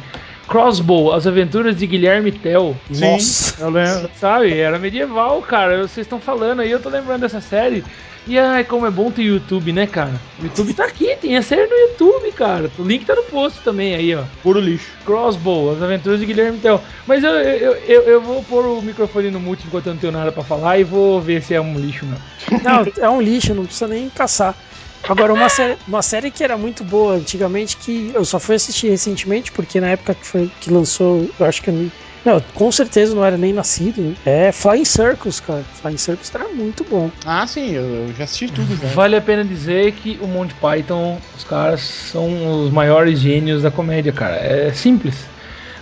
Crossbow, 0.48 1.14
As 1.14 1.26
Aventuras 1.26 1.76
de 1.76 1.88
Guilherme 1.88 2.32
Tell. 2.32 2.76
Nossa. 2.90 3.62
Eu 3.62 3.70
lembro, 3.70 4.10
sabe? 4.20 4.54
Era 4.58 4.80
medieval, 4.80 5.42
cara. 5.42 5.80
Vocês 5.88 6.06
estão 6.06 6.20
falando 6.20 6.62
aí, 6.62 6.72
eu 6.72 6.80
tô 6.80 6.90
lembrando 6.90 7.22
dessa 7.22 7.42
série. 7.42 7.84
E 8.28 8.40
ai, 8.40 8.64
como 8.64 8.88
é 8.88 8.90
bom 8.90 9.12
ter 9.12 9.22
YouTube, 9.22 9.72
né, 9.72 9.86
cara? 9.86 10.20
O 10.40 10.46
YouTube 10.46 10.74
tá 10.74 10.86
aqui, 10.86 11.16
tem 11.16 11.38
a 11.38 11.44
série 11.44 11.68
no 11.68 11.76
YouTube, 11.76 12.32
cara. 12.32 12.72
O 12.80 12.82
link 12.82 13.06
tá 13.06 13.14
no 13.14 13.22
post 13.24 13.60
também 13.64 13.94
aí, 13.94 14.16
ó. 14.16 14.24
Puro 14.42 14.60
lixo. 14.60 14.90
Crossbow, 15.06 15.72
As 15.72 15.82
Aventuras 15.82 16.20
de 16.20 16.26
Guilherme 16.26 16.58
Tell. 16.58 16.82
Mas 17.06 17.24
eu, 17.24 17.30
eu, 17.30 17.74
eu, 17.88 18.02
eu 18.02 18.22
vou 18.22 18.44
pôr 18.44 18.66
o 18.66 18.82
microfone 18.82 19.30
no 19.30 19.40
mute 19.40 19.68
enquanto 19.68 19.88
eu 19.88 19.94
não 19.94 20.00
tenho 20.00 20.12
nada 20.14 20.32
pra 20.32 20.44
falar 20.44 20.80
e 20.80 20.84
vou 20.84 21.22
ver 21.22 21.44
se 21.44 21.54
é 21.54 21.62
um 21.62 21.78
lixo, 21.78 22.06
não. 22.06 22.62
Não, 22.64 22.92
é 22.98 23.10
um 23.10 23.22
lixo, 23.22 23.54
não 23.54 23.66
precisa 23.66 23.88
nem 23.88 24.10
caçar. 24.10 24.56
Agora, 25.08 25.34
uma 25.34 25.50
série, 25.50 25.78
uma 25.88 26.02
série 26.02 26.32
que 26.32 26.44
era 26.44 26.58
muito 26.58 26.84
boa 26.84 27.16
antigamente, 27.16 27.78
que 27.78 28.12
eu 28.14 28.26
só 28.26 28.40
fui 28.40 28.56
assistir 28.56 28.90
recentemente, 28.90 29.52
porque 29.52 29.80
na 29.80 29.90
época 29.90 30.16
que, 30.16 30.26
foi, 30.26 30.52
que 30.60 30.72
lançou, 30.72 31.30
eu 31.40 31.46
acho 31.46 31.62
que 31.62 31.70
eu 31.70 31.74
nem. 31.74 31.92
Não, 32.24 32.40
com 32.40 32.72
certeza 32.72 33.14
não 33.14 33.24
era 33.24 33.38
nem 33.38 33.54
nascido. 33.54 34.02
né? 34.02 34.14
É 34.26 34.52
Flying 34.52 34.86
Circus, 34.86 35.40
cara. 35.40 35.64
Flying 35.80 35.98
Circus 35.98 36.34
era 36.34 36.50
muito 36.50 36.84
bom. 36.84 37.12
Ah, 37.24 37.46
sim, 37.46 37.72
eu, 37.72 37.84
eu 37.84 38.14
já 38.14 38.24
assisti 38.24 38.52
tudo 38.52 38.76
já. 38.76 38.88
Vale 38.90 39.16
a 39.16 39.22
pena 39.22 39.46
dizer 39.46 39.92
que 39.92 40.18
o 40.20 40.28
Monty 40.28 40.56
Python, 40.56 41.20
os 41.36 41.44
caras 41.44 41.82
são 41.82 42.64
os 42.64 42.72
maiores 42.72 43.20
gênios 43.20 43.62
da 43.62 43.70
comédia, 43.70 44.12
cara. 44.12 44.38
É 44.38 44.74
simples. 44.74 45.28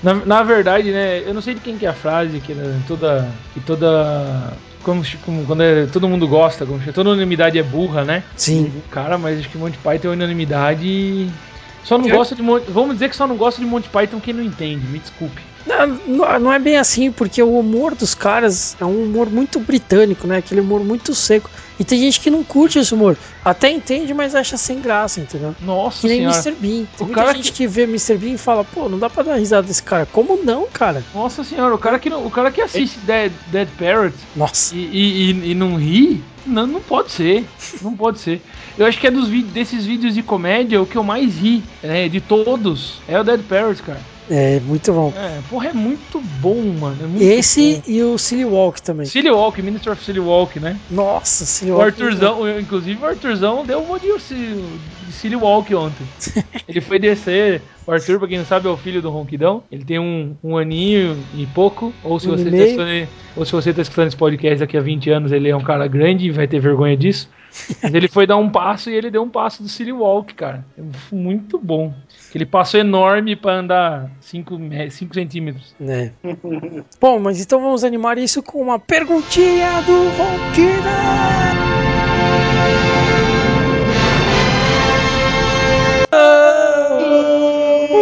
Na, 0.04 0.14
na 0.26 0.44
verdade, 0.44 0.92
né, 0.92 1.22
eu 1.26 1.34
não 1.34 1.42
sei 1.42 1.54
de 1.54 1.62
quem 1.62 1.78
que 1.78 1.86
é 1.86 1.90
a 1.90 1.94
frase 1.94 2.42
que 2.42 2.54
né, 2.54 2.84
toda 2.86 3.34
que 3.54 3.62
toda 3.62 4.52
como, 4.84 5.02
como 5.26 5.46
quando 5.46 5.64
é- 5.64 5.86
todo 5.88 6.08
mundo 6.08 6.28
gosta, 6.28 6.66
como, 6.66 6.80
toda 6.92 7.10
unanimidade 7.10 7.58
é 7.58 7.64
burra, 7.64 8.04
né? 8.04 8.24
Sim. 8.36 8.72
Cara, 8.92 9.18
mas 9.18 9.40
acho 9.40 9.50
que 9.50 9.58
Monty 9.58 9.78
Python 9.78 10.10
é 10.10 10.12
unanimidade. 10.12 11.32
Só 11.84 11.98
não 11.98 12.08
gosta 12.10 12.36
de 12.36 12.42
vamos 12.42 12.94
dizer 12.96 13.10
que 13.10 13.16
só 13.16 13.28
não 13.28 13.36
gosta 13.36 13.60
de 13.60 13.68
Monty 13.68 13.90
Python 13.90 14.20
quem 14.20 14.34
não 14.34 14.44
entende, 14.44 14.86
me 14.88 15.00
desculpe. 15.00 15.42
Não, 15.66 16.40
não- 16.40 16.52
é 16.52 16.60
bem 16.60 16.78
assim, 16.78 17.10
porque 17.10 17.42
o 17.42 17.58
humor 17.58 17.96
dos 17.96 18.14
caras 18.14 18.76
é 18.82 18.86
um 18.86 19.04
humor 19.06 19.30
muito 19.30 19.62
britânico, 19.62 20.28
né? 20.28 20.38
Aquele 20.38 20.60
humor 20.60 20.84
muito 20.84 21.16
seco. 21.16 21.50
E 21.80 21.86
tem 21.86 22.00
gente 22.00 22.20
que 22.20 22.30
não 22.30 22.44
curte 22.44 22.80
esse 22.80 22.94
humor. 22.94 23.18
Até 23.46 23.72
entende, 23.72 24.14
mas 24.14 24.36
acha 24.36 24.58
sem 24.58 24.80
graça, 24.82 25.22
entendeu? 25.22 25.56
Nossa 25.62 26.02
Que 26.02 26.08
nem 26.08 26.18
senhora. 26.18 26.36
Mr. 26.38 26.52
Bean. 26.60 26.86
Tem 26.86 26.88
O 27.00 27.06
muita 27.06 27.14
cara 27.24 27.34
gente 27.34 27.52
que... 27.54 27.66
vê 27.66 27.84
Mr. 27.84 28.18
Bean 28.18 28.34
e 28.34 28.38
fala, 28.38 28.64
pô, 28.66 28.90
não 28.90 29.00
dá 29.00 29.10
pra 29.10 29.24
dar 29.24 29.36
risada 29.36 29.66
desse 29.66 29.82
cara. 29.82 30.06
Como 30.06 30.38
não, 30.44 30.68
cara? 30.68 31.02
Nossa 31.14 31.44
senhora, 31.46 31.74
o 31.74 31.78
cara 31.78 31.98
que, 31.98 32.10
não- 32.10 32.26
o 32.26 32.30
cara 32.32 32.52
que 32.52 32.62
assiste 32.62 33.00
Dead, 33.00 33.32
Dead 33.48 33.68
Parrot 33.80 34.14
Nossa. 34.36 34.76
e, 34.76 34.80
e, 34.80 35.32
e- 35.32 35.52
e 35.52 35.56
não 35.56 35.78
ri, 35.78 36.22
não, 36.46 36.68
não 36.68 36.82
pode 36.82 37.12
ser. 37.12 37.48
Não 37.82 37.96
pode 37.96 38.20
ser. 38.20 38.42
Eu 38.78 38.86
acho 38.86 39.00
que 39.00 39.08
é 39.08 39.12
dos 39.12 39.28
vídeos, 39.28 39.54
desses 39.54 39.86
vídeos 39.86 40.14
de 40.14 40.24
comédia 40.24 40.82
o 40.82 40.86
que 40.86 40.98
eu 40.98 41.04
mais 41.04 41.38
ri, 41.38 41.64
né, 41.82 42.08
de 42.10 42.20
todos, 42.22 43.02
é 43.08 43.20
o 43.20 43.24
Dead 43.24 43.42
Parrot, 43.44 43.82
cara. 43.84 44.02
É, 44.30 44.58
muito 44.62 44.94
bom. 44.94 45.14
É, 45.16 45.42
porra, 45.50 45.68
é 45.70 45.74
muito 45.74 46.22
bom, 46.22 46.62
mano. 46.80 47.04
É 47.04 47.08
muito 47.08 47.22
Esse 47.22 47.84
e 47.86 48.02
o 48.02 48.18
Silly 48.18 48.46
Walk 48.46 48.82
também. 48.82 49.06
bom. 49.06 49.12
Silly 49.12 49.30
Walk, 49.30 49.62
Minister 49.62 49.92
of 49.92 50.02
Silly 50.04 50.22
Walk, 50.22 50.60
né? 50.62 50.80
Nossa, 50.90 51.46
Silly 51.46 51.72
O 51.72 51.76
Walk. 51.76 51.88
Arthurzão, 52.02 52.48
eu- 52.48 52.60
inclusive 52.60 52.98
o 53.02 53.06
Arthurzão 53.06 53.66
deu 53.66 53.84
uma 53.84 54.00
de, 54.00 54.08
de 55.04 55.12
Silly 55.12 55.36
Walk 55.36 55.74
ontem. 55.76 56.06
Ele 56.68 56.82
foi 56.82 57.00
descer. 57.00 57.62
O 57.86 57.92
Arthur, 57.92 58.18
pra 58.20 58.28
quem 58.28 58.38
não 58.38 58.46
sabe, 58.46 58.68
é 58.68 58.72
o 58.72 58.78
filho 58.78 59.02
do 59.02 59.10
Ronquidão. 59.10 59.64
Ele 59.72 59.84
tem 59.84 60.00
um, 60.00 60.36
um 60.44 60.58
aninho 60.58 61.18
e 61.36 61.46
pouco. 61.48 61.94
Ou 62.04 62.20
se, 62.20 62.28
Um 62.28 62.32
você 62.32 62.50
tá 62.50 62.58
escutando, 62.58 63.08
ou 63.36 63.46
se 63.46 63.52
você 63.52 63.74
tá 63.74 63.82
escutando 63.82 64.08
esse 64.08 64.18
podcast 64.18 64.60
daqui 64.60 64.78
a 64.78 64.82
20 64.82 65.10
anos, 65.10 65.32
ele 65.32 65.50
é 65.50 65.56
um 65.56 65.64
cara 65.64 65.88
grande 65.88 66.28
e 66.28 66.32
vai 66.32 66.48
ter 66.48 66.60
vergonha 66.60 66.96
disso. 66.96 67.30
Mas 67.82 67.94
ele 67.94 68.08
foi 68.08 68.26
dar 68.26 68.38
um 68.38 68.50
passo 68.50 68.90
e 68.90 68.96
ele 68.96 69.12
deu 69.12 69.22
um 69.22 69.30
passo 69.30 69.62
do 69.62 69.70
Silly 69.70 69.92
Walk, 69.92 70.34
cara. 70.34 70.66
É 70.78 70.82
muito 71.12 71.60
bom. 71.60 71.94
Aquele 72.30 72.46
passo 72.46 72.78
enorme 72.78 73.36
pra 73.36 73.60
andar 73.60 74.10
5 74.22 74.58
centímetros. 75.14 75.76
Né. 75.80 76.14
Bom, 77.00 77.20
mas 77.20 77.40
então 77.42 77.62
vamos 77.62 77.84
animar 77.84 78.18
isso 78.18 78.42
com 78.42 78.60
uma 78.62 78.80
perguntinha 78.80 79.82
do 79.84 80.10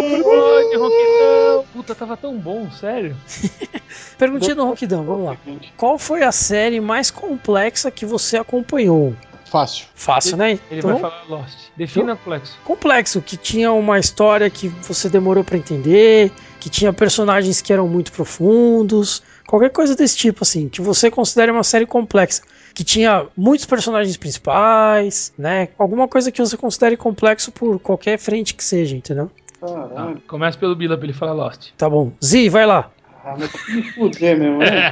Ronquina. 0.02 0.24
Pode, 0.24 0.76
Ronquidão! 0.78 1.66
Puta, 1.74 1.96
tava 1.96 2.18
tão 2.18 2.38
bom, 2.38 2.70
sério. 2.72 3.16
Perguntinha 4.18 4.56
do 4.56 4.66
Ronquidão, 4.66 5.04
vamos 5.04 5.26
lá. 5.26 5.38
Qual 5.78 5.98
foi 5.98 6.24
a 6.24 6.32
série 6.32 6.80
mais 6.80 7.10
complexa 7.12 7.90
que 7.92 8.06
você 8.06 8.38
acompanhou? 8.38 9.14
Fácil. 9.46 9.86
Fácil, 9.96 10.38
né? 10.38 10.52
Ele 10.70 10.80
Então, 10.80 10.92
vai 10.92 11.00
falar 11.02 11.24
Lost. 11.28 11.58
Defina 11.76 12.16
complexo. 12.16 12.58
complexo, 12.64 13.22
que 13.22 13.36
tinha 13.36 13.72
uma 13.74 14.00
história 14.00 14.50
que 14.50 14.70
você 14.70 15.10
demorou 15.10 15.44
pra 15.44 15.58
entender, 15.58 16.32
que 16.60 16.70
tinha 16.70 16.94
personagens 16.94 17.60
que 17.62 17.74
eram 17.74 17.86
muito 17.88 18.14
profundos, 18.14 19.22
qualquer 19.46 19.70
coisa 19.72 19.94
desse 19.94 20.16
tipo, 20.16 20.44
assim, 20.44 20.70
que 20.70 20.80
você 20.80 21.12
considere 21.12 21.52
uma 21.52 21.64
série 21.64 21.86
complexa, 21.86 22.42
que 22.74 22.84
tinha 22.84 23.26
muitos 23.36 23.66
personagens 23.66 24.16
principais, 24.16 25.34
né? 25.38 25.68
Alguma 25.78 26.08
coisa 26.08 26.32
que 26.32 26.40
você 26.40 26.56
considere 26.56 26.96
complexo 26.96 27.52
por 27.52 27.78
qualquer 27.80 28.18
frente 28.18 28.54
que 28.54 28.64
seja, 28.64 28.96
entendeu? 28.96 29.30
Caralho. 29.62 30.22
Começa 30.28 30.58
pelo 30.58 30.76
Bila 30.76 30.98
pra 30.98 31.06
ele 31.06 31.14
falar 31.14 31.34
Lost. 31.34 31.70
Tá 31.78 31.90
bom. 31.90 32.12
Zi, 32.24 32.50
vai 32.50 32.66
lá. 32.66 32.90
Ah, 33.24 33.36
mas 33.38 33.52
tem 33.52 33.62
que 33.62 33.72
me 33.76 33.84
fuder 33.92 34.38
mesmo, 34.40 34.58
né? 34.58 34.92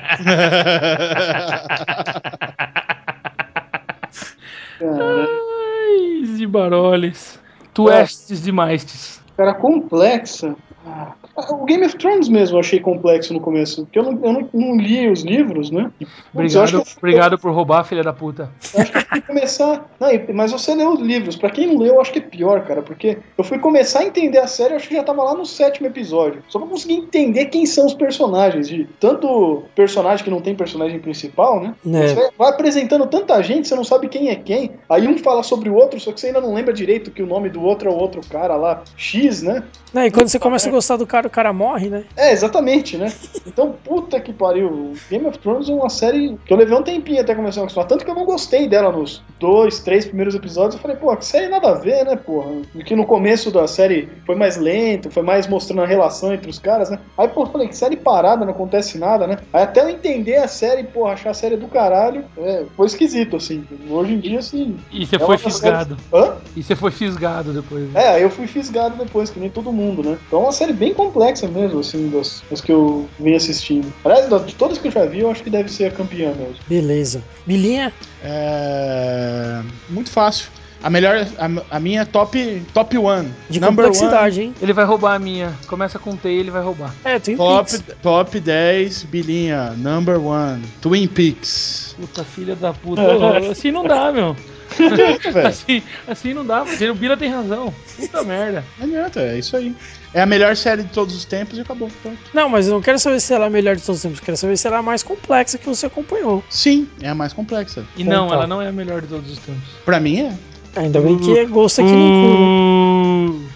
Cara, 4.80 5.28
Ai, 5.28 6.26
Zibaroles. 6.26 7.40
Tu 7.74 7.90
estes 7.90 8.42
demais. 8.44 9.22
cara, 9.36 9.54
complexa. 9.54 10.56
Ah, 10.86 11.14
o 11.50 11.66
Game 11.66 11.86
of 11.86 11.96
Thrones 11.98 12.28
mesmo 12.30 12.56
eu 12.56 12.60
achei 12.60 12.80
complexo 12.80 13.34
no 13.34 13.40
começo. 13.40 13.84
Porque 13.86 14.00
eu 14.00 14.04
não, 14.04 14.12
eu 14.24 14.34
não, 14.34 14.50
não 14.54 14.76
li 14.78 15.10
os 15.10 15.22
livros, 15.24 15.72
né? 15.72 15.92
Eu 16.00 16.08
Obrigado, 16.34 16.70
que 16.70 16.76
eu- 16.76 16.84
obrigado 16.98 17.38
por 17.40 17.52
roubar, 17.54 17.84
filha 17.84 18.04
da 18.04 18.14
puta. 18.14 18.50
Eu 18.74 18.82
acho 18.82 18.92
que 18.92 18.98
eu 18.98 19.02
fui 19.10 19.22
começar. 19.22 19.90
Não, 20.00 20.10
mas 20.34 20.52
você 20.52 20.76
leu 20.76 20.92
os 20.94 21.00
livros. 21.00 21.36
Pra 21.36 21.50
quem 21.50 21.68
não 21.68 21.78
leu, 21.78 21.96
eu 21.96 22.02
acho 22.02 22.12
que 22.12 22.20
é 22.20 22.22
pior, 22.22 22.66
cara. 22.66 22.82
Porque 22.82 23.18
eu 23.38 23.44
fui 23.44 23.60
começar 23.60 24.00
a 24.00 24.06
entender 24.06 24.38
a 24.40 24.48
série, 24.48 24.74
eu 24.74 24.78
acho 24.78 24.88
que 24.88 24.96
já 24.96 25.04
tava 25.04 25.24
lá 25.24 25.34
no 25.36 25.46
sétimo 25.46 25.88
episódio. 25.88 26.44
Só 26.48 26.60
pra 26.60 26.68
conseguir 26.68 26.96
entender 26.96 27.46
quem 27.46 27.66
são 27.66 27.86
os 27.86 27.94
personagens. 27.94 28.68
De 28.68 28.88
tanto 29.00 29.64
personagem 29.76 30.24
que 30.24 30.30
não 30.32 30.42
tem 30.42 30.56
personagem 30.56 31.00
principal, 31.00 31.62
né? 31.62 31.76
Você 31.84 32.16
vai- 32.16 32.30
vai 32.38 32.50
apresentando 32.50 33.06
tanta 33.08 33.42
gente, 33.42 33.68
você 33.68 33.76
não 33.76 33.84
sabe 33.84 34.08
quem 34.08 34.30
é 34.30 34.36
quem. 34.36 34.72
Aí 34.90 35.08
um 35.08 35.18
fala 35.18 35.44
sobre 35.44 35.70
o 35.70 35.76
outro, 35.76 36.00
só 36.00 36.12
que 36.12 36.20
você 36.20 36.28
ainda 36.28 36.42
não 36.42 36.54
lembra 36.54 36.74
direito 36.74 37.12
que 37.12 37.22
o 37.22 37.28
nome 37.28 37.50
do 37.50 37.62
outro 37.64 37.90
é 37.90 37.92
o 37.94 37.96
outro 37.96 38.22
cara 38.30 38.56
lá, 38.56 38.84
X, 38.98 39.42
né? 39.42 39.64
Né, 39.94 40.08
E 40.08 40.12
quando 40.12 40.28
você 40.28 40.38
começa 40.40 40.68
a 40.70 40.72
gostar 40.72 40.98
do 40.98 41.08
cara, 41.08 41.29
o 41.30 41.32
cara 41.32 41.54
morre, 41.54 41.90
né? 41.90 42.04
É, 42.18 42.32
exatamente, 42.32 42.98
né? 42.98 43.12
Então, 43.48 43.74
puta 43.84 44.20
que 44.20 44.34
pariu. 44.34 44.94
Game 45.10 45.26
of 45.26 45.38
Thrones 45.40 45.70
é 45.70 45.74
uma 45.74 45.90
série 45.90 46.38
que 46.46 46.52
eu 46.54 46.58
levei 46.58 46.76
um 46.78 46.84
tempinho 46.84 47.22
até 47.22 47.34
começar 47.34 47.62
a 47.62 47.64
acostumar. 47.64 47.88
Tanto 47.88 48.04
que 48.04 48.12
eu 48.12 48.16
não 48.16 48.26
gostei 48.26 48.68
dela 48.68 48.92
nos 48.92 49.22
dois, 49.40 49.80
três 49.80 50.06
primeiros 50.06 50.36
episódios. 50.36 50.76
Eu 50.76 50.82
falei, 50.82 50.98
pô, 50.98 51.16
que 51.16 51.26
série 51.26 51.48
nada 51.48 51.70
a 51.70 51.74
ver, 51.76 52.04
né, 52.06 52.16
porra? 52.16 52.52
Porque 52.74 52.96
no 52.96 53.06
começo 53.06 53.52
da 53.52 53.68
série 53.68 54.10
foi 54.26 54.36
mais 54.36 54.58
lento, 54.58 55.10
foi 55.12 55.24
mais 55.24 55.48
mostrando 55.48 55.82
a 55.84 55.86
relação 55.86 56.34
entre 56.34 56.50
os 56.50 56.60
caras, 56.60 56.90
né? 56.90 57.00
Aí, 57.18 57.28
pô, 57.28 57.44
eu 57.44 57.48
falei, 57.48 57.68
que 57.68 57.76
série 57.78 57.96
parada, 57.96 58.44
não 58.46 58.52
acontece 58.54 58.98
nada, 58.98 59.26
né? 59.28 59.38
Aí 59.54 59.64
até 59.64 59.82
eu 59.82 59.90
entender 59.90 60.38
a 60.38 60.48
série, 60.48 60.84
pô, 60.84 61.06
achar 61.08 61.30
a 61.32 61.34
série 61.34 61.56
do 61.58 61.68
caralho, 61.68 62.24
é, 62.38 62.64
foi 62.76 62.88
esquisito, 62.88 63.36
assim. 63.38 63.64
Hoje 63.90 64.14
em 64.14 64.20
dia, 64.20 64.40
assim. 64.40 64.78
E 64.92 65.06
você 65.06 65.16
é 65.16 65.20
foi 65.20 65.38
fisgado. 65.38 65.96
séries- 66.12 66.30
Hã? 66.30 66.36
E 66.56 66.64
você 66.64 66.76
foi 66.76 66.92
fisgado 66.92 67.54
depois. 67.54 67.84
né? 67.92 68.02
É, 68.04 68.08
aí 68.16 68.22
eu 68.24 68.30
fui 68.30 68.48
fisgado 68.48 68.96
depois, 68.98 69.30
que 69.30 69.40
nem 69.40 69.50
todo 69.50 69.72
mundo, 69.72 70.04
né? 70.04 70.18
Então 70.28 70.40
é 70.40 70.44
uma 70.44 70.52
série 70.52 70.74
bem 70.74 70.94
complexa 70.94 71.19
mesmo, 71.48 71.80
assim, 71.80 72.10
das, 72.10 72.44
das 72.50 72.62
que 72.62 72.72
eu 72.72 73.10
vim 73.20 73.36
assistindo. 73.36 73.94
Aliás, 74.04 74.28
de 74.46 74.56
todas 74.56 74.78
que 74.78 74.88
eu 74.88 74.92
já 74.92 75.06
vi, 75.06 75.20
eu 75.20 75.32
acho 75.32 75.44
que 75.44 75.50
deve 75.50 75.70
ser 75.70 75.86
a 75.86 75.92
campeã 75.92 76.34
mesmo. 76.34 76.56
Beleza. 76.68 77.24
Bilinha? 77.46 77.94
É. 78.24 79.62
Muito 79.90 80.10
fácil. 80.12 80.50
A 80.84 80.90
melhor. 80.90 81.28
A, 81.38 81.76
a 81.78 81.80
minha 81.80 82.06
top. 82.06 82.64
Top 82.74 82.98
one. 82.98 83.32
De 83.50 83.60
Number 83.60 83.86
complexidade, 83.86 84.42
hein? 84.42 84.56
Ele 84.62 84.74
vai 84.74 84.86
roubar 84.86 85.16
a 85.16 85.20
minha. 85.20 85.54
Começa 85.68 86.00
com 86.00 86.16
T 86.16 86.30
e 86.30 86.38
ele 86.40 86.52
vai 86.52 86.62
roubar. 86.62 86.94
É, 87.04 87.20
Twin 87.20 87.36
Top, 87.36 87.70
Peaks. 87.70 87.96
top 88.02 88.40
10, 88.40 89.04
Bilinha. 89.04 89.72
Number 89.72 90.20
one. 90.24 90.64
Twin 90.82 91.08
Peaks. 91.08 91.96
Puta 92.00 92.24
filha 92.24 92.56
da 92.56 92.74
puta. 92.74 93.02
Ô, 93.02 93.52
assim 93.52 93.72
não 93.72 93.84
dá, 93.84 94.12
meu. 94.12 94.36
Assim, 95.48 95.82
assim 96.08 96.34
não 96.34 96.46
dá, 96.46 96.62
porque 96.62 96.88
o 96.88 96.94
Bila 96.94 97.18
tem 97.18 97.30
razão. 97.30 97.74
Puta 97.98 98.24
merda. 98.24 98.64
Não 98.78 98.86
adianta, 98.86 99.20
é 99.20 99.40
isso 99.40 99.58
aí. 99.58 99.76
É 100.14 100.22
a 100.22 100.26
melhor 100.26 100.56
série 100.56 100.84
de 100.84 100.90
todos 100.90 101.16
os 101.16 101.26
tempos 101.26 101.58
e 101.58 101.62
acabou. 101.62 101.90
Pronto. 102.02 102.18
Não, 102.34 102.50
mas 102.50 102.68
eu 102.68 102.74
não 102.74 102.82
quero 102.82 102.98
saber 102.98 103.20
se 103.20 103.34
ela 103.34 103.46
é 103.46 103.48
a 103.48 103.52
melhor 103.52 103.76
de 103.76 103.82
todos 103.84 103.98
os 103.98 104.02
tempos. 104.04 104.20
Eu 104.20 104.26
quero 104.26 104.38
saber 104.38 104.58
se 104.58 104.68
ela 104.68 104.78
é 104.78 104.80
a 104.80 104.84
mais 104.84 105.04
complexa 105.04 105.58
que 105.58 105.66
você 105.66 105.86
acompanhou. 105.86 106.44
Sim, 106.50 106.88
é 107.02 107.10
a 107.10 107.16
mais 107.16 107.34
complexa. 107.34 107.84
E 107.96 108.02
Então 108.04 108.28
não, 108.28 108.34
ela 108.34 108.48
não 108.48 108.62
é 108.62 108.68
a 108.68 108.72
melhor 108.72 109.02
de 109.02 109.08
todos 109.08 109.32
os 109.32 109.40
tempos. 109.40 109.64
Pra 109.86 110.00
mim 110.00 110.20
é. 110.22 110.34
Ainda 110.76 111.02
bem 111.02 111.18
que 111.18 111.38
é 111.38 111.46
gosto 111.46 111.82
aqui 111.82 111.92
no 111.92 112.12
cu? 112.12 113.50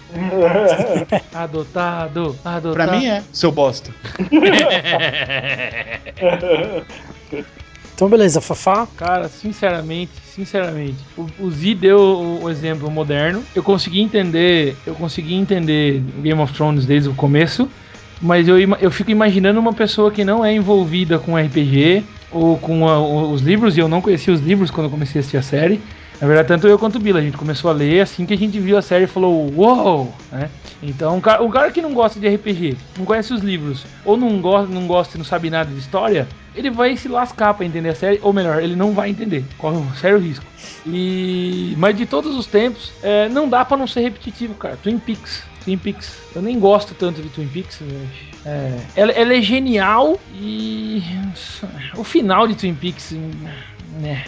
Adotado, 1.34 2.36
adotado. 2.44 2.72
Pra 2.72 2.86
mim 2.98 3.06
é, 3.06 3.22
seu 3.32 3.50
bosta. 3.50 3.90
Então, 7.94 8.08
beleza, 8.08 8.40
Fafá. 8.40 8.86
Cara, 8.96 9.28
sinceramente, 9.28 10.10
sinceramente, 10.34 10.96
o, 11.16 11.26
o 11.38 11.50
Z 11.50 11.74
deu 11.76 11.98
o, 11.98 12.44
o 12.44 12.50
exemplo 12.50 12.90
moderno. 12.90 13.44
Eu 13.54 13.62
consegui 13.62 14.00
entender, 14.00 14.76
eu 14.84 14.94
consegui 14.94 15.34
entender 15.34 16.02
Game 16.22 16.40
of 16.40 16.52
Thrones 16.52 16.84
desde 16.86 17.08
o 17.08 17.14
começo, 17.14 17.68
mas 18.20 18.48
eu, 18.48 18.58
eu 18.58 18.90
fico 18.90 19.10
imaginando 19.12 19.60
uma 19.60 19.72
pessoa 19.72 20.10
que 20.10 20.24
não 20.24 20.44
é 20.44 20.52
envolvida 20.52 21.18
com 21.20 21.36
RPG 21.38 22.02
ou 22.32 22.58
com 22.58 22.88
a- 22.88 23.00
os 23.28 23.42
livros, 23.42 23.76
e 23.76 23.80
eu 23.80 23.86
não 23.88 24.00
conhecia 24.00 24.34
os 24.34 24.40
livros 24.40 24.70
quando 24.72 24.86
eu 24.86 24.90
comecei 24.90 25.18
a 25.18 25.20
assistir 25.20 25.36
a 25.36 25.42
série. 25.42 25.80
Na 26.20 26.26
verdade, 26.26 26.48
tanto 26.48 26.68
eu 26.68 26.78
quanto 26.78 26.96
o 26.96 27.00
Bila, 27.00 27.18
a 27.18 27.22
gente 27.22 27.36
começou 27.36 27.70
a 27.70 27.74
ler 27.74 28.00
assim 28.00 28.24
que 28.24 28.34
a 28.34 28.38
gente 28.38 28.58
viu 28.60 28.78
a 28.78 28.82
série 28.82 29.04
e 29.04 29.08
falou, 29.08 29.52
uou! 29.54 30.14
Né? 30.30 30.48
Então, 30.82 31.16
um 31.16 31.20
cara, 31.20 31.42
um 31.42 31.50
cara 31.50 31.70
que 31.70 31.82
não 31.82 31.92
gosta 31.92 32.20
de 32.20 32.28
RPG, 32.28 32.76
não 32.96 33.04
conhece 33.04 33.32
os 33.32 33.40
livros, 33.40 33.84
ou 34.04 34.16
não 34.16 34.40
gosta, 34.40 34.72
não 34.72 34.86
gosta 34.86 35.16
e 35.16 35.18
não 35.18 35.24
sabe 35.24 35.50
nada 35.50 35.70
de 35.70 35.78
história, 35.78 36.28
ele 36.54 36.70
vai 36.70 36.96
se 36.96 37.08
lascar 37.08 37.54
pra 37.54 37.66
entender 37.66 37.88
a 37.88 37.94
série, 37.94 38.20
ou 38.22 38.32
melhor, 38.32 38.62
ele 38.62 38.76
não 38.76 38.92
vai 38.92 39.10
entender, 39.10 39.44
corre 39.58 39.76
um 39.76 39.92
sério 39.96 40.18
risco. 40.18 40.44
E 40.86 41.74
mas 41.78 41.96
de 41.96 42.06
todos 42.06 42.36
os 42.36 42.46
tempos, 42.46 42.92
é, 43.02 43.28
não 43.28 43.48
dá 43.48 43.64
pra 43.64 43.76
não 43.76 43.86
ser 43.86 44.00
repetitivo, 44.00 44.54
cara. 44.54 44.78
Twin 44.82 44.98
Peaks, 44.98 45.42
Twin 45.64 45.78
Peaks. 45.78 46.16
Eu 46.34 46.42
nem 46.42 46.58
gosto 46.58 46.94
tanto 46.94 47.22
de 47.22 47.28
Twin 47.28 47.48
Peaks. 47.48 47.80
mas, 47.80 48.08
é, 48.46 48.78
ela, 48.94 49.12
ela 49.12 49.34
é 49.34 49.42
genial 49.42 50.18
e 50.34 51.02
o 51.96 52.04
final 52.04 52.46
de 52.46 52.54
Twin 52.54 52.74
Peaks, 52.74 53.16
né? 54.00 54.24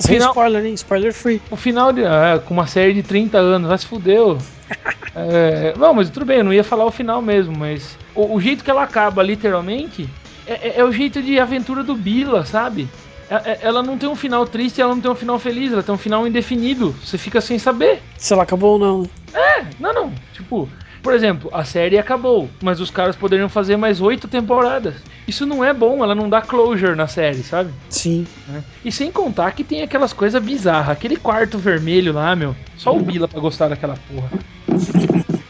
Sem 0.00 0.14
final, 0.16 0.30
spoiler, 0.30 0.64
hein? 0.64 0.74
Spoiler 0.74 1.12
free. 1.14 1.40
o 1.50 1.56
final 1.56 1.92
de, 1.92 2.04
ah, 2.04 2.40
com 2.44 2.54
uma 2.54 2.66
série 2.66 2.92
de 2.94 3.02
30 3.02 3.38
anos, 3.38 3.68
vai 3.68 3.78
se 3.78 3.86
fudeu. 3.86 4.38
É, 5.12 5.74
não, 5.76 5.92
mas 5.92 6.08
tudo 6.08 6.24
bem, 6.24 6.38
eu 6.38 6.44
não 6.44 6.52
ia 6.52 6.62
falar 6.62 6.84
o 6.84 6.90
final 6.92 7.20
mesmo, 7.20 7.52
mas 7.56 7.98
o, 8.14 8.36
o 8.36 8.40
jeito 8.40 8.62
que 8.62 8.70
ela 8.70 8.84
acaba, 8.84 9.22
literalmente, 9.24 10.08
é, 10.46 10.68
é- 10.68 10.80
é 10.80 10.84
o 10.84 10.92
jeito 10.92 11.20
de 11.20 11.38
aventura 11.40 11.82
do 11.82 11.96
Bila, 11.96 12.44
sabe? 12.46 12.88
É- 13.28 13.50
é- 13.52 13.58
Ela 13.62 13.82
não 13.82 13.98
tem 13.98 14.08
um 14.08 14.14
final 14.14 14.46
triste, 14.46 14.80
ela 14.80 14.94
não 14.94 15.00
tem 15.00 15.10
um 15.10 15.14
final 15.16 15.36
feliz, 15.38 15.72
ela 15.72 15.82
tem 15.82 15.92
um 15.94 15.98
final 15.98 16.26
indefinido. 16.28 16.94
Você 17.04 17.18
fica 17.18 17.40
sem 17.40 17.58
saber. 17.58 18.00
Se 18.16 18.32
ela 18.32 18.44
acabou 18.44 18.74
ou 18.74 18.78
não. 18.78 19.00
né? 19.32 19.68
Não, 19.80 19.92
não. 19.92 20.12
Tipo, 20.32 20.68
por 21.02 21.14
exemplo, 21.14 21.50
a 21.52 21.64
série 21.64 21.98
acabou, 21.98 22.48
mas 22.62 22.80
os 22.80 22.90
caras 22.90 23.16
poderiam 23.16 23.48
fazer 23.48 23.76
mais 23.76 24.00
oito 24.00 24.28
temporadas. 24.28 24.94
Isso 25.26 25.46
não 25.46 25.64
é 25.64 25.72
bom, 25.72 26.02
ela 26.02 26.14
não 26.14 26.28
dá 26.28 26.42
closure 26.42 26.94
na 26.94 27.06
série, 27.06 27.42
sabe? 27.42 27.70
Sim. 27.88 28.26
né? 28.48 28.62
E 28.84 28.90
sem 28.90 29.10
contar 29.10 29.52
que 29.52 29.64
tem 29.64 29.82
aquelas 29.82 30.12
coisas 30.12 30.42
bizarras. 30.42 30.90
Aquele 30.90 31.16
quarto 31.16 31.58
vermelho 31.58 32.12
lá, 32.12 32.34
meu. 32.34 32.54
Só 32.76 32.94
o 32.94 33.00
Bila 33.00 33.28
pra 33.28 33.40
gostar 33.40 33.68
daquela 33.68 33.94
porra. 34.08 34.30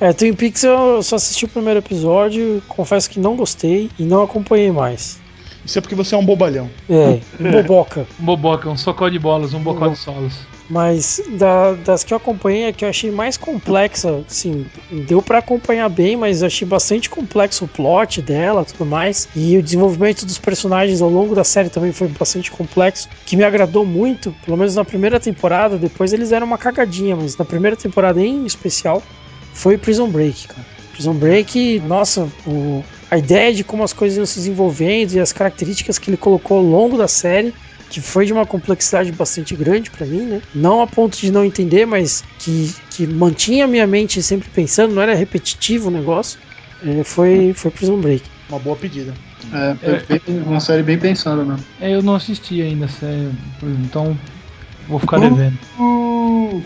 É, 0.00 0.12
Twin 0.12 0.32
Peaks 0.32 0.62
eu 0.62 1.02
só 1.02 1.16
assisti 1.16 1.44
o 1.44 1.48
primeiro 1.48 1.80
episódio, 1.80 2.62
confesso 2.68 3.10
que 3.10 3.18
não 3.18 3.34
gostei 3.34 3.90
e 3.98 4.04
não 4.04 4.22
acompanhei 4.22 4.70
mais. 4.70 5.20
Isso 5.68 5.78
é 5.78 5.82
porque 5.82 5.94
você 5.94 6.14
é 6.14 6.18
um 6.18 6.24
bobalhão. 6.24 6.70
É, 6.88 7.20
boboca. 7.52 8.06
Um 8.18 8.24
boboca, 8.24 8.70
um 8.70 8.76
socó 8.76 9.06
de 9.10 9.18
bolas, 9.18 9.52
um 9.52 9.60
bocó 9.60 9.84
Uhum. 9.84 9.92
de 9.92 9.98
solos. 9.98 10.32
Mas 10.70 11.20
da- 11.32 11.74
das 11.74 12.02
que 12.04 12.12
eu 12.12 12.16
acompanhei, 12.16 12.68
a 12.68 12.72
que 12.72 12.84
eu 12.86 12.88
achei 12.88 13.10
mais 13.10 13.36
complexa, 13.36 14.22
assim, 14.26 14.64
deu 14.90 15.20
pra 15.20 15.38
acompanhar 15.38 15.88
bem, 15.90 16.16
mas 16.16 16.40
eu 16.40 16.46
achei 16.46 16.66
bastante 16.66 17.10
complexo 17.10 17.66
o 17.66 17.68
plot 17.68 18.22
dela 18.22 18.64
tudo 18.64 18.86
mais. 18.86 19.28
E 19.36 19.58
o 19.58 19.62
desenvolvimento 19.62 20.24
dos 20.24 20.38
personagens 20.38 21.02
ao 21.02 21.10
longo 21.10 21.34
da 21.34 21.44
série 21.44 21.68
também 21.68 21.92
foi 21.92 22.08
bastante 22.08 22.50
complexo, 22.50 23.06
que 23.26 23.36
me 23.36 23.44
agradou 23.44 23.84
muito, 23.84 24.34
pelo 24.46 24.56
menos 24.56 24.74
na 24.74 24.84
primeira 24.86 25.20
temporada. 25.20 25.76
Depois 25.76 26.14
eles 26.14 26.30
deram 26.30 26.46
uma 26.46 26.58
cagadinha, 26.58 27.14
mas 27.14 27.36
na 27.36 27.44
primeira 27.44 27.76
temporada 27.76 28.22
em 28.22 28.46
especial 28.46 29.02
foi 29.52 29.76
Prison 29.76 30.08
Break, 30.08 30.48
cara. 30.48 30.77
Prison 30.98 31.14
Break, 31.14 31.78
nossa, 31.78 32.28
o- 32.44 32.82
a 33.08 33.16
ideia 33.16 33.54
de 33.54 33.62
como 33.62 33.84
as 33.84 33.92
coisas 33.92 34.16
iam 34.18 34.26
se 34.26 34.34
desenvolvendo 34.40 35.12
e 35.12 35.20
as 35.20 35.32
características 35.32 35.96
que 35.96 36.10
ele 36.10 36.16
colocou 36.16 36.56
ao 36.58 36.62
longo 36.64 36.98
da 36.98 37.06
série 37.06 37.54
que 37.88 38.00
foi 38.00 38.26
de 38.26 38.32
uma 38.32 38.44
complexidade 38.44 39.12
bastante 39.12 39.54
grande 39.54 39.90
pra 39.92 40.04
mim, 40.04 40.26
né? 40.26 40.42
Não 40.52 40.82
a 40.82 40.86
ponto 40.88 41.16
de 41.16 41.30
não 41.30 41.44
entender, 41.44 41.86
mas 41.86 42.24
que, 42.36 42.74
que 42.90 43.06
mantinha 43.06 43.64
a 43.64 43.68
minha 43.68 43.86
mente 43.86 44.20
sempre 44.24 44.48
pensando, 44.50 44.92
não 44.92 45.00
era 45.00 45.14
repetitivo 45.14 45.86
o 45.86 45.90
negócio. 45.92 46.36
É, 46.82 47.02
foi, 47.04 47.52
foi 47.54 47.70
Prison 47.70 47.96
Break. 47.96 48.24
Uma 48.48 48.58
boa 48.58 48.76
pedida. 48.76 49.14
É, 49.52 49.76
foi 50.04 50.20
bem- 50.26 50.42
uma 50.42 50.60
série 50.60 50.82
bem 50.82 50.98
pensada 50.98 51.44
mesmo. 51.44 51.64
É, 51.80 51.94
eu 51.94 52.02
não 52.02 52.16
assisti 52.16 52.60
ainda, 52.60 52.88
sério. 52.88 53.32
Então 53.84 54.18
vou 54.88 54.98
ficar 54.98 55.18
devendo. 55.20 55.58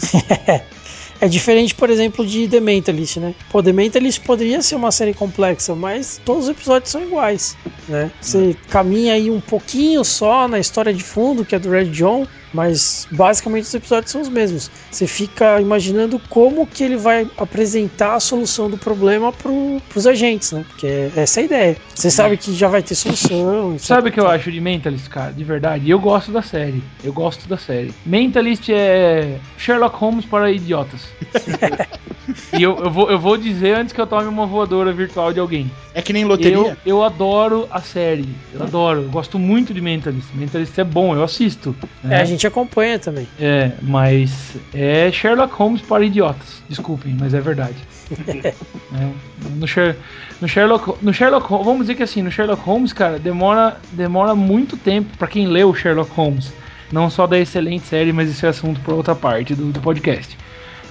É 1.22 1.28
diferente, 1.28 1.72
por 1.72 1.88
exemplo, 1.88 2.26
de 2.26 2.48
The 2.48 2.58
Mentalist, 2.58 3.18
né? 3.18 3.32
Pô, 3.48 3.62
The 3.62 3.72
Mentalist 3.72 4.20
poderia 4.22 4.60
ser 4.60 4.74
uma 4.74 4.90
série 4.90 5.14
complexa, 5.14 5.72
mas 5.72 6.20
todos 6.24 6.46
os 6.46 6.50
episódios 6.50 6.90
são 6.90 7.00
iguais, 7.00 7.56
né? 7.88 8.10
Você 8.20 8.56
caminha 8.68 9.14
aí 9.14 9.30
um 9.30 9.40
pouquinho 9.40 10.02
só 10.02 10.48
na 10.48 10.58
história 10.58 10.92
de 10.92 11.04
fundo, 11.04 11.44
que 11.44 11.54
é 11.54 11.60
do 11.60 11.70
Red 11.70 11.90
John, 11.90 12.26
mas 12.52 13.06
basicamente 13.10 13.64
os 13.64 13.74
episódios 13.74 14.10
são 14.12 14.20
os 14.20 14.28
mesmos. 14.28 14.70
Você 14.90 15.06
fica 15.06 15.60
imaginando 15.60 16.20
como 16.28 16.66
que 16.66 16.82
ele 16.84 16.96
vai 16.96 17.26
apresentar 17.38 18.14
a 18.14 18.20
solução 18.20 18.68
do 18.68 18.76
problema 18.76 19.32
pro, 19.32 19.80
pros 19.88 20.06
agentes, 20.06 20.52
né? 20.52 20.64
Porque 20.68 20.86
é- 20.86 21.12
essa 21.16 21.40
é 21.40 21.42
a 21.42 21.46
ideia. 21.46 21.76
Você 21.94 22.10
sabe 22.10 22.36
que 22.36 22.52
já 22.54 22.68
vai 22.68 22.82
ter 22.82 22.94
solução. 22.94 23.76
Sabe 23.78 24.08
o 24.08 24.12
que 24.12 24.20
eu 24.20 24.28
acho 24.28 24.50
de 24.50 24.60
Mentalist, 24.60 25.08
cara? 25.08 25.32
De 25.32 25.44
verdade. 25.44 25.88
Eu 25.90 25.98
gosto 25.98 26.30
da 26.32 26.42
série. 26.42 26.82
Eu 27.02 27.12
gosto 27.12 27.48
da 27.48 27.56
série. 27.58 27.92
Mentalist 28.04 28.68
é 28.70 29.38
Sherlock 29.56 29.96
Holmes 29.96 30.24
para 30.24 30.50
idiotas. 30.50 31.00
E 32.56 32.62
eu, 32.62 32.76
eu, 32.78 32.90
vou, 32.90 33.10
eu 33.10 33.18
vou 33.18 33.36
dizer 33.36 33.74
antes 33.76 33.92
que 33.92 34.00
eu 34.00 34.06
tome 34.06 34.28
uma 34.28 34.46
voadora 34.46 34.92
virtual 34.92 35.32
de 35.32 35.40
alguém. 35.40 35.70
É 35.92 36.00
que 36.00 36.12
nem 36.12 36.24
loteria? 36.24 36.56
Eu, 36.56 36.76
eu 36.86 37.02
adoro 37.02 37.66
a 37.70 37.80
série. 37.80 38.28
Eu 38.54 38.62
adoro. 38.62 39.02
Eu 39.02 39.08
gosto 39.10 39.38
muito 39.38 39.74
de 39.74 39.80
Mentalist. 39.80 40.28
Mentalist 40.34 40.78
é 40.78 40.84
bom, 40.84 41.14
eu 41.14 41.22
assisto. 41.22 41.74
É, 42.08 42.16
a 42.16 42.24
gente 42.24 42.41
acompanha 42.46 42.98
também. 42.98 43.26
É, 43.40 43.72
mas 43.82 44.56
é 44.74 45.10
Sherlock 45.12 45.54
Holmes 45.54 45.82
para 45.82 46.04
idiotas. 46.04 46.62
Desculpem, 46.68 47.16
mas 47.18 47.34
é 47.34 47.40
verdade. 47.40 47.76
É, 48.94 49.08
no, 49.56 49.66
Sher- 49.66 49.96
no 50.40 50.46
Sherlock, 50.46 50.94
no 51.02 51.14
Sherlock, 51.14 51.48
vamos 51.48 51.80
dizer 51.82 51.94
que 51.94 52.02
assim, 52.02 52.20
no 52.20 52.30
Sherlock 52.30 52.62
Holmes, 52.62 52.92
cara, 52.92 53.18
demora, 53.18 53.78
demora 53.92 54.34
muito 54.34 54.76
tempo 54.76 55.16
pra 55.16 55.26
quem 55.26 55.46
leu 55.46 55.74
Sherlock 55.74 56.10
Holmes, 56.14 56.52
não 56.92 57.08
só 57.08 57.26
da 57.26 57.38
excelente 57.38 57.86
série, 57.86 58.12
mas 58.12 58.28
esse 58.30 58.44
é 58.44 58.50
assunto 58.50 58.80
para 58.80 58.92
outra 58.94 59.14
parte 59.14 59.54
do, 59.54 59.72
do 59.72 59.80
podcast. 59.80 60.36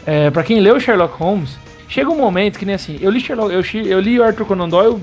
É, 0.06 0.32
para 0.32 0.44
quem 0.44 0.60
leu 0.60 0.80
Sherlock 0.80 1.16
Holmes, 1.16 1.60
chega 1.88 2.10
um 2.10 2.18
momento 2.18 2.58
que 2.58 2.66
nem 2.66 2.74
assim, 2.74 2.98
eu 3.00 3.12
li 3.12 3.20
Sherlock, 3.20 3.54
eu, 3.54 3.62
eu 3.86 4.00
li 4.00 4.20
o 4.20 4.24
Arthur 4.24 4.46
Conan 4.46 4.68
Doyle 4.70 5.00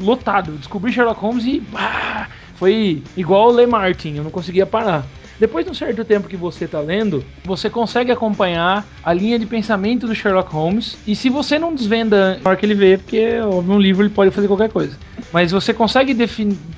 lotado, 0.00 0.52
descobri 0.52 0.92
Sherlock 0.92 1.20
Holmes 1.20 1.44
e 1.44 1.60
bah, 1.60 2.26
foi 2.56 3.02
igual 3.16 3.50
o 3.52 3.56
Le 3.56 3.66
Martin, 3.66 4.16
eu 4.16 4.24
não 4.24 4.30
conseguia 4.30 4.66
parar. 4.66 5.04
Depois 5.42 5.64
de 5.64 5.72
um 5.72 5.74
certo 5.74 6.04
tempo 6.04 6.28
que 6.28 6.36
você 6.36 6.68
tá 6.68 6.78
lendo, 6.78 7.24
você 7.44 7.68
consegue 7.68 8.12
acompanhar 8.12 8.86
a 9.02 9.12
linha 9.12 9.36
de 9.40 9.44
pensamento 9.44 10.06
do 10.06 10.14
Sherlock 10.14 10.52
Holmes. 10.52 10.96
E 11.04 11.16
se 11.16 11.28
você 11.28 11.58
não 11.58 11.74
desvenda 11.74 12.38
na 12.40 12.48
hora 12.50 12.56
que 12.56 12.64
ele 12.64 12.76
vê, 12.76 12.96
porque 12.96 13.40
óbvio, 13.40 13.74
um 13.74 13.78
livro 13.80 14.04
ele 14.04 14.14
pode 14.14 14.30
fazer 14.30 14.46
qualquer 14.46 14.68
coisa. 14.70 14.96
Mas 15.32 15.50
você 15.50 15.74
consegue 15.74 16.14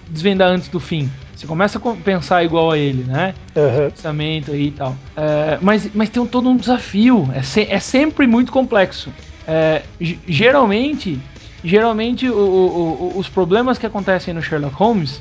desvendar 0.09 0.49
antes 0.51 0.69
do 0.69 0.81
fim. 0.81 1.11
Você 1.37 1.47
começa 1.47 1.77
a 1.79 1.93
pensar 1.97 2.43
igual 2.43 2.71
a 2.71 2.79
ele, 2.79 3.05
né? 3.05 3.35
Aham. 3.55 3.91
pensamento 3.91 4.51
aí 4.53 4.69
e 4.69 4.71
tal. 4.71 4.97
É, 5.15 5.59
mas, 5.61 5.91
mas 5.93 6.09
tem 6.09 6.23
um- 6.23 6.27
todo 6.27 6.49
um 6.49 6.57
desafio. 6.57 7.29
É, 7.35 7.43
se- 7.43 7.69
é 7.71 7.79
sempre 7.79 8.27
muito 8.27 8.51
complexo. 8.51 9.13
É, 9.47 9.83
ge- 10.01 10.19
geralmente, 10.27 11.19
geralmente 11.63 12.27
o- 12.31 12.35
o- 12.35 13.13
o- 13.15 13.19
os 13.19 13.29
problemas 13.29 13.77
que 13.77 13.85
acontecem 13.85 14.33
no 14.33 14.41
Sherlock 14.41 14.75
Holmes 14.75 15.21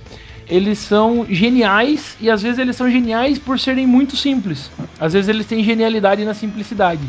eles 0.50 0.80
são 0.80 1.26
geniais 1.30 2.16
e 2.20 2.30
às 2.30 2.41
vezes 2.41 2.60
eles 2.60 2.76
são 2.76 2.89
geniais 2.89 3.39
por 3.39 3.60
serem 3.60 3.88
muito 3.88 4.16
simples. 4.16 4.70
Às 5.00 5.14
vezes 5.14 5.30
eles 5.30 5.46
têm 5.46 5.64
genialidade 5.64 6.24
na 6.26 6.34
simplicidade. 6.34 7.02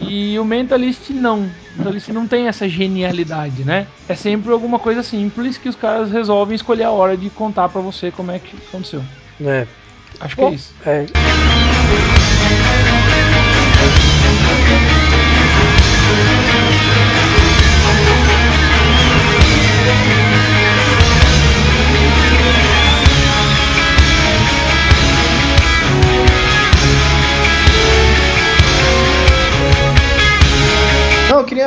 E 0.00 0.38
o 0.38 0.44
Mentalist 0.44 1.10
não. 1.10 1.40
O 1.40 1.78
Mentalist 1.78 2.08
não 2.08 2.26
tem 2.26 2.48
essa 2.48 2.68
genialidade, 2.68 3.64
né? 3.64 3.86
É 4.08 4.14
sempre 4.14 4.52
alguma 4.52 4.78
coisa 4.78 5.02
simples 5.02 5.58
que 5.58 5.68
os 5.68 5.76
caras 5.76 6.10
resolvem 6.10 6.54
escolher 6.54 6.84
a 6.84 6.90
hora 6.90 7.16
de 7.16 7.30
contar 7.30 7.68
pra 7.68 7.80
você 7.80 8.10
como 8.10 8.30
é 8.30 8.38
que 8.38 8.56
aconteceu. 8.68 9.02
É. 9.40 9.66
Acho 10.20 10.36
que 10.36 10.42
é 10.42 10.50
isso. 10.50 10.74
é. 10.84 11.06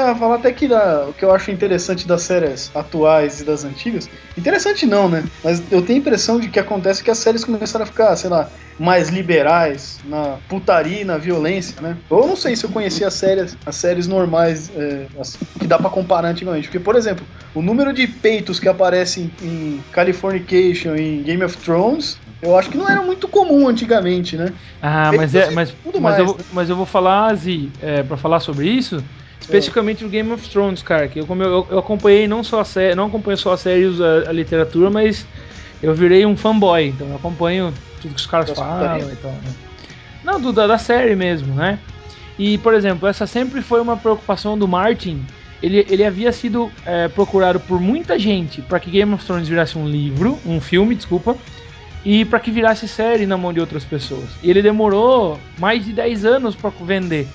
Queria 0.03 0.15
falar 0.19 0.35
até 0.35 0.51
que 0.51 0.67
da- 0.67 1.09
o 1.09 1.13
que 1.13 1.23
eu 1.23 1.31
acho 1.31 1.49
interessante 1.49 2.05
das 2.05 2.23
séries 2.23 2.69
atuais 2.75 3.39
e 3.39 3.45
das 3.45 3.63
antigas. 3.63 4.09
Interessante 4.35 4.85
não, 4.85 5.07
né? 5.09 5.29
Mas 5.41 5.59
eu 5.71 5.81
tenho 5.83 5.97
a 5.99 6.01
impressão 6.01 6.39
de 6.39 6.49
que 6.49 6.59
acontece 6.59 7.01
que 7.03 7.09
as 7.09 7.19
séries 7.19 7.45
começaram 7.45 7.83
a 7.83 7.85
ficar, 7.85 8.15
sei 8.17 8.29
lá, 8.29 8.51
mais 8.77 9.09
liberais 9.09 10.01
na 10.03 10.41
putaria 10.47 11.01
e 11.01 11.05
na 11.05 11.17
violência, 11.17 11.81
né? 11.81 11.99
Eu 12.09 12.27
não 12.27 12.35
sei 12.35 12.55
se 12.55 12.65
eu 12.65 12.71
conhecia 12.71 13.07
as 13.07 13.13
séries, 13.13 13.57
as 13.65 13.75
séries 13.77 14.07
normais 14.07 14.69
é, 14.75 15.07
as- 15.19 15.37
que 15.59 15.67
dá 15.67 15.77
pra 15.77 15.89
comparar 15.89 16.27
antigamente. 16.29 16.67
Porque, 16.67 16.79
por 16.79 16.95
exemplo, 16.95 17.25
o 17.53 17.61
número 17.61 17.93
de 17.93 18.05
peitos 18.07 18.59
que 18.59 18.67
aparecem 18.67 19.31
em 19.39 19.83
Californication 19.91 20.95
e 20.95 21.19
em 21.19 21.23
Game 21.23 21.43
of 21.43 21.57
Thrones, 21.57 22.21
eu 22.41 22.57
acho 22.57 22.69
que 22.69 22.77
não 22.77 22.89
era 22.89 23.01
muito 23.01 23.29
comum 23.29 23.67
antigamente, 23.69 24.35
né? 24.35 24.53
Ah, 24.81 25.13
mas 25.13 25.33
é, 25.33 25.49
mas, 25.49 25.77
tudo 25.81 26.01
mas, 26.01 26.01
mais, 26.01 26.17
eu, 26.17 26.25
vou- 26.25 26.37
né? 26.39 26.43
mas 26.51 26.69
eu 26.69 26.75
vou 26.75 26.85
falar, 26.85 27.33
Zi, 27.35 27.73
é, 27.79 28.03
pra 28.03 28.17
falar 28.17 28.39
sobre 28.41 28.69
isso, 28.69 29.07
especificamente 29.43 30.03
do 30.03 30.09
Game 30.09 30.31
of 30.31 30.49
Thrones, 30.49 30.81
cara, 30.81 31.07
que 31.07 31.19
eu, 31.19 31.25
como 31.27 31.43
eu, 31.43 31.67
eu 31.69 31.79
acompanhei 31.79 32.27
não 32.27 32.43
só 32.43 32.61
a 32.61 32.65
série, 32.65 32.95
não 32.95 33.07
acompanho 33.07 33.37
só 33.37 33.53
a 33.53 33.57
série 33.57 33.83
e 33.83 34.03
a, 34.03 34.29
a 34.29 34.31
literatura, 34.31 34.89
mas 34.89 35.25
eu 35.81 35.93
virei 35.93 36.25
um 36.25 36.35
fanboy, 36.35 36.87
então 36.87 37.07
eu 37.07 37.15
acompanho 37.15 37.73
tudo 38.01 38.13
que 38.13 38.19
os 38.19 38.25
caras 38.25 38.49
falam 38.51 39.11
e 39.11 39.15
tal. 39.17 39.31
né? 39.31 39.53
Não, 40.23 40.39
do, 40.39 40.53
da, 40.53 40.65
da 40.65 40.77
série 40.77 41.15
mesmo, 41.15 41.53
né? 41.53 41.77
E, 42.39 42.57
por 42.59 42.73
exemplo, 42.73 43.07
essa 43.07 43.27
sempre 43.27 43.61
foi 43.61 43.81
uma 43.81 43.97
preocupação 43.97 44.57
do 44.57 44.67
Martin. 44.67 45.23
Ele, 45.61 45.85
ele 45.89 46.03
havia 46.03 46.31
sido 46.31 46.71
é, 46.85 47.07
procurado 47.09 47.59
por 47.59 47.79
muita 47.79 48.17
gente 48.17 48.61
para 48.61 48.79
que 48.79 48.89
Game 48.89 49.13
of 49.13 49.25
Thrones 49.25 49.47
virasse 49.47 49.77
um 49.77 49.87
livro, 49.87 50.39
um 50.45 50.59
filme, 50.59 50.95
desculpa, 50.95 51.37
e 52.05 52.25
para 52.25 52.39
que 52.39 52.49
virasse 52.49 52.87
série 52.87 53.25
na 53.25 53.37
mão 53.37 53.53
de 53.53 53.59
outras 53.59 53.83
pessoas. 53.83 54.29
E 54.41 54.49
ele 54.49 54.61
demorou 54.61 55.39
mais 55.59 55.85
de 55.85 55.93
10 55.93 56.25
anos 56.25 56.55
para 56.55 56.71
vender. 56.81 57.27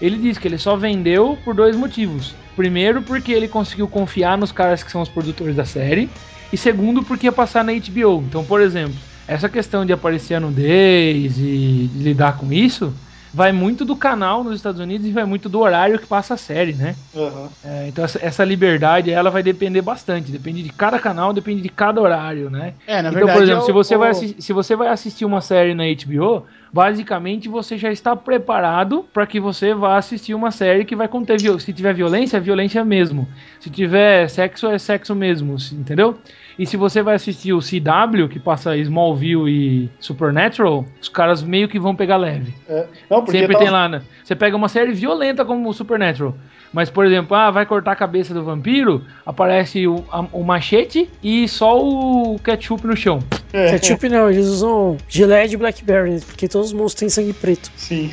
Ele 0.00 0.16
diz 0.18 0.38
que 0.38 0.46
ele 0.46 0.58
só 0.58 0.76
vendeu 0.76 1.38
por 1.44 1.54
dois 1.54 1.76
motivos. 1.76 2.34
Primeiro, 2.54 3.02
porque 3.02 3.32
ele 3.32 3.48
conseguiu 3.48 3.88
confiar 3.88 4.36
nos 4.36 4.52
caras 4.52 4.82
que 4.82 4.90
são 4.90 5.00
os 5.02 5.08
produtores 5.08 5.56
da 5.56 5.64
série. 5.64 6.08
E 6.52 6.56
segundo, 6.56 7.02
porque 7.02 7.26
ia 7.26 7.32
passar 7.32 7.64
na 7.64 7.72
HBO. 7.72 8.22
Então, 8.28 8.44
por 8.44 8.60
exemplo, 8.60 8.94
essa 9.26 9.48
questão 9.48 9.84
de 9.84 9.92
aparecer 9.92 10.34
a 10.34 10.40
nudez 10.40 11.38
e 11.38 11.90
lidar 11.94 12.36
com 12.36 12.52
isso 12.52 12.92
vai 13.36 13.52
muito 13.52 13.84
do 13.84 13.94
canal 13.94 14.42
nos 14.42 14.56
Estados 14.56 14.80
Unidos 14.80 15.06
e 15.06 15.12
vai 15.12 15.24
muito 15.26 15.46
do 15.48 15.60
horário 15.60 15.98
que 15.98 16.06
passa 16.06 16.32
a 16.34 16.36
série, 16.38 16.72
né? 16.72 16.96
Aham. 17.14 17.50
É, 17.62 17.88
então 17.88 18.02
essa, 18.04 18.18
essa 18.24 18.44
liberdade 18.44 19.10
ela 19.10 19.30
vai 19.30 19.42
depender 19.42 19.82
bastante, 19.82 20.32
depende 20.32 20.62
de 20.62 20.70
cada 20.70 20.98
canal, 20.98 21.32
depende 21.34 21.60
de 21.60 21.68
cada 21.68 22.00
horário, 22.00 22.48
né? 22.48 22.74
É, 22.86 23.02
na 23.02 23.08
então, 23.08 23.12
verdade. 23.12 23.38
por 23.38 23.42
exemplo, 23.42 23.62
é 23.62 23.66
se, 23.66 23.72
você 23.72 23.96
vai 23.96 24.08
o- 24.08 24.10
assi- 24.12 24.36
se 24.38 24.52
você 24.54 24.74
vai 24.74 24.88
assistir 24.88 25.24
uma 25.26 25.40
série 25.42 25.74
na 25.74 25.84
HBO, 25.84 26.46
basicamente 26.72 27.48
você 27.48 27.76
já 27.76 27.92
está 27.92 28.16
preparado 28.16 29.02
para 29.12 29.26
que 29.26 29.38
você 29.38 29.74
vá 29.74 29.96
assistir 29.98 30.34
uma 30.34 30.50
série 30.50 30.84
que 30.84 30.96
vai 30.96 31.08
conter 31.08 31.38
se 31.60 31.72
tiver 31.74 31.92
violência, 31.94 32.38
é 32.38 32.40
violência 32.40 32.84
mesmo. 32.84 33.28
Se 33.60 33.70
tiver 33.70 34.28
sexo, 34.30 34.66
é 34.68 34.78
sexo 34.78 35.14
mesmo, 35.14 35.56
entendeu? 35.72 36.18
E 36.58 36.64
se 36.66 36.76
você 36.76 37.02
vai 37.02 37.14
assistir 37.16 37.52
o 37.52 37.58
CW, 37.60 38.28
que 38.30 38.38
passa 38.40 38.76
Smallville 38.78 39.48
e 39.50 39.90
Supernatural, 40.00 40.86
os 41.00 41.08
caras 41.08 41.42
meio 41.42 41.68
que 41.68 41.78
vão 41.78 41.94
pegar 41.94 42.16
leve. 42.16 42.54
É. 42.68 42.86
Não, 43.10 43.26
Sempre 43.26 43.48
tava- 43.52 43.58
tem 43.58 43.70
lá, 43.70 43.88
né? 43.88 44.02
Você 44.24 44.34
pega 44.34 44.56
uma 44.56 44.68
série 44.68 44.92
violenta 44.92 45.44
como 45.44 45.68
o 45.68 45.74
Supernatural. 45.74 46.34
Mas, 46.72 46.90
por 46.90 47.06
exemplo, 47.06 47.34
ah, 47.36 47.50
vai 47.50 47.64
cortar 47.64 47.92
a 47.92 47.96
cabeça 47.96 48.34
do 48.34 48.42
vampiro, 48.42 49.04
aparece 49.24 49.86
o, 49.86 50.04
a- 50.10 50.26
o 50.32 50.42
machete 50.42 51.08
e 51.22 51.46
só 51.48 51.78
o 51.80 52.38
ketchup 52.42 52.86
no 52.86 52.96
chão. 52.96 53.20
É, 53.52 53.70
Ketchup 53.70 54.08
não, 54.08 54.28
eles 54.30 54.46
usam 54.46 54.96
gilete 55.08 55.50
de 55.50 55.56
Blackberry, 55.56 56.10
né? 56.10 56.20
porque 56.26 56.48
todos 56.48 56.68
os 56.68 56.72
monstros 56.74 56.98
têm 57.00 57.08
sangue 57.08 57.32
preto. 57.32 57.70
Sim. 57.76 58.12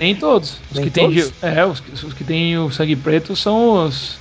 Nem 0.00 0.14
todos. 0.14 0.60
Os 0.70 0.76
Nem 0.76 0.84
que 0.86 0.90
tem 0.90 1.04
todos? 1.06 1.24
ge- 1.28 1.32
É, 1.42 1.64
os, 1.64 1.80
que- 1.80 1.92
os 2.06 2.12
que 2.12 2.24
tem 2.24 2.58
o 2.58 2.70
sangue 2.70 2.96
preto 2.96 3.34
são 3.36 3.84
os. 3.86 4.18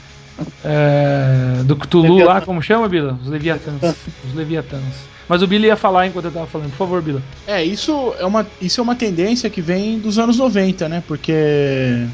É, 0.64 1.64
do 1.64 1.76
Cthulhu 1.76 2.24
lá, 2.24 2.42
como 2.42 2.62
chama, 2.62 2.88
Bila? 2.88 3.18
Os 3.22 3.28
Leviatãs. 3.28 3.96
Os 4.28 4.34
Leviatãs. 4.34 4.82
Mas 5.28 5.42
o 5.42 5.48
Billy 5.48 5.68
ia 5.68 5.76
falar 5.76 6.08
enquanto 6.08 6.26
eu 6.26 6.32
tava 6.32 6.46
falando. 6.48 6.70
Por 6.72 6.78
favor, 6.78 7.02
Bila. 7.02 7.22
É, 7.48 7.64
isso 7.64 8.14
é, 8.20 8.26
uma, 8.26 8.46
isso 8.62 8.80
é 8.80 8.84
uma 8.84 8.96
tendência 8.96 9.50
que 9.50 9.62
vem 9.62 9.98
dos 9.98 10.20
anos 10.20 10.38
90, 10.38 10.88
né? 10.88 11.04
Porque 11.08 12.06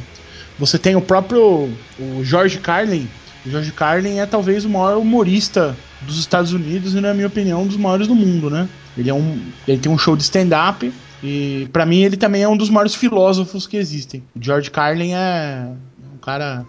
você 0.57 0.77
tem 0.77 0.95
o 0.95 1.01
próprio 1.01 1.69
o 1.99 2.23
George 2.23 2.59
Carlin. 2.59 3.07
O 3.45 3.49
George 3.49 3.71
Carlin 3.71 4.19
é 4.19 4.25
talvez 4.25 4.65
o 4.65 4.69
maior 4.69 4.97
humorista 4.97 5.75
dos 6.01 6.19
Estados 6.19 6.53
Unidos 6.53 6.93
e, 6.93 7.01
na 7.01 7.13
minha 7.13 7.27
opinião, 7.27 7.63
um 7.63 7.67
dos 7.67 7.77
maiores 7.77 8.07
do 8.07 8.15
mundo, 8.15 8.49
né? 8.49 8.69
Ele, 8.97 9.09
é 9.09 9.13
um, 9.13 9.39
ele 9.67 9.79
tem 9.79 9.91
um 9.91 9.97
show 9.97 10.15
de 10.15 10.23
stand-up 10.23 10.91
e, 11.23 11.67
pra 11.71 11.85
mim, 11.85 12.01
ele 12.01 12.17
também 12.17 12.43
é 12.43 12.47
um 12.47 12.57
dos 12.57 12.69
maiores 12.69 12.95
filósofos 12.95 13.67
que 13.67 13.77
existem. 13.77 14.23
O 14.35 14.43
George 14.43 14.69
Carlin 14.71 15.13
é 15.13 15.67
um 16.13 16.17
cara. 16.17 16.65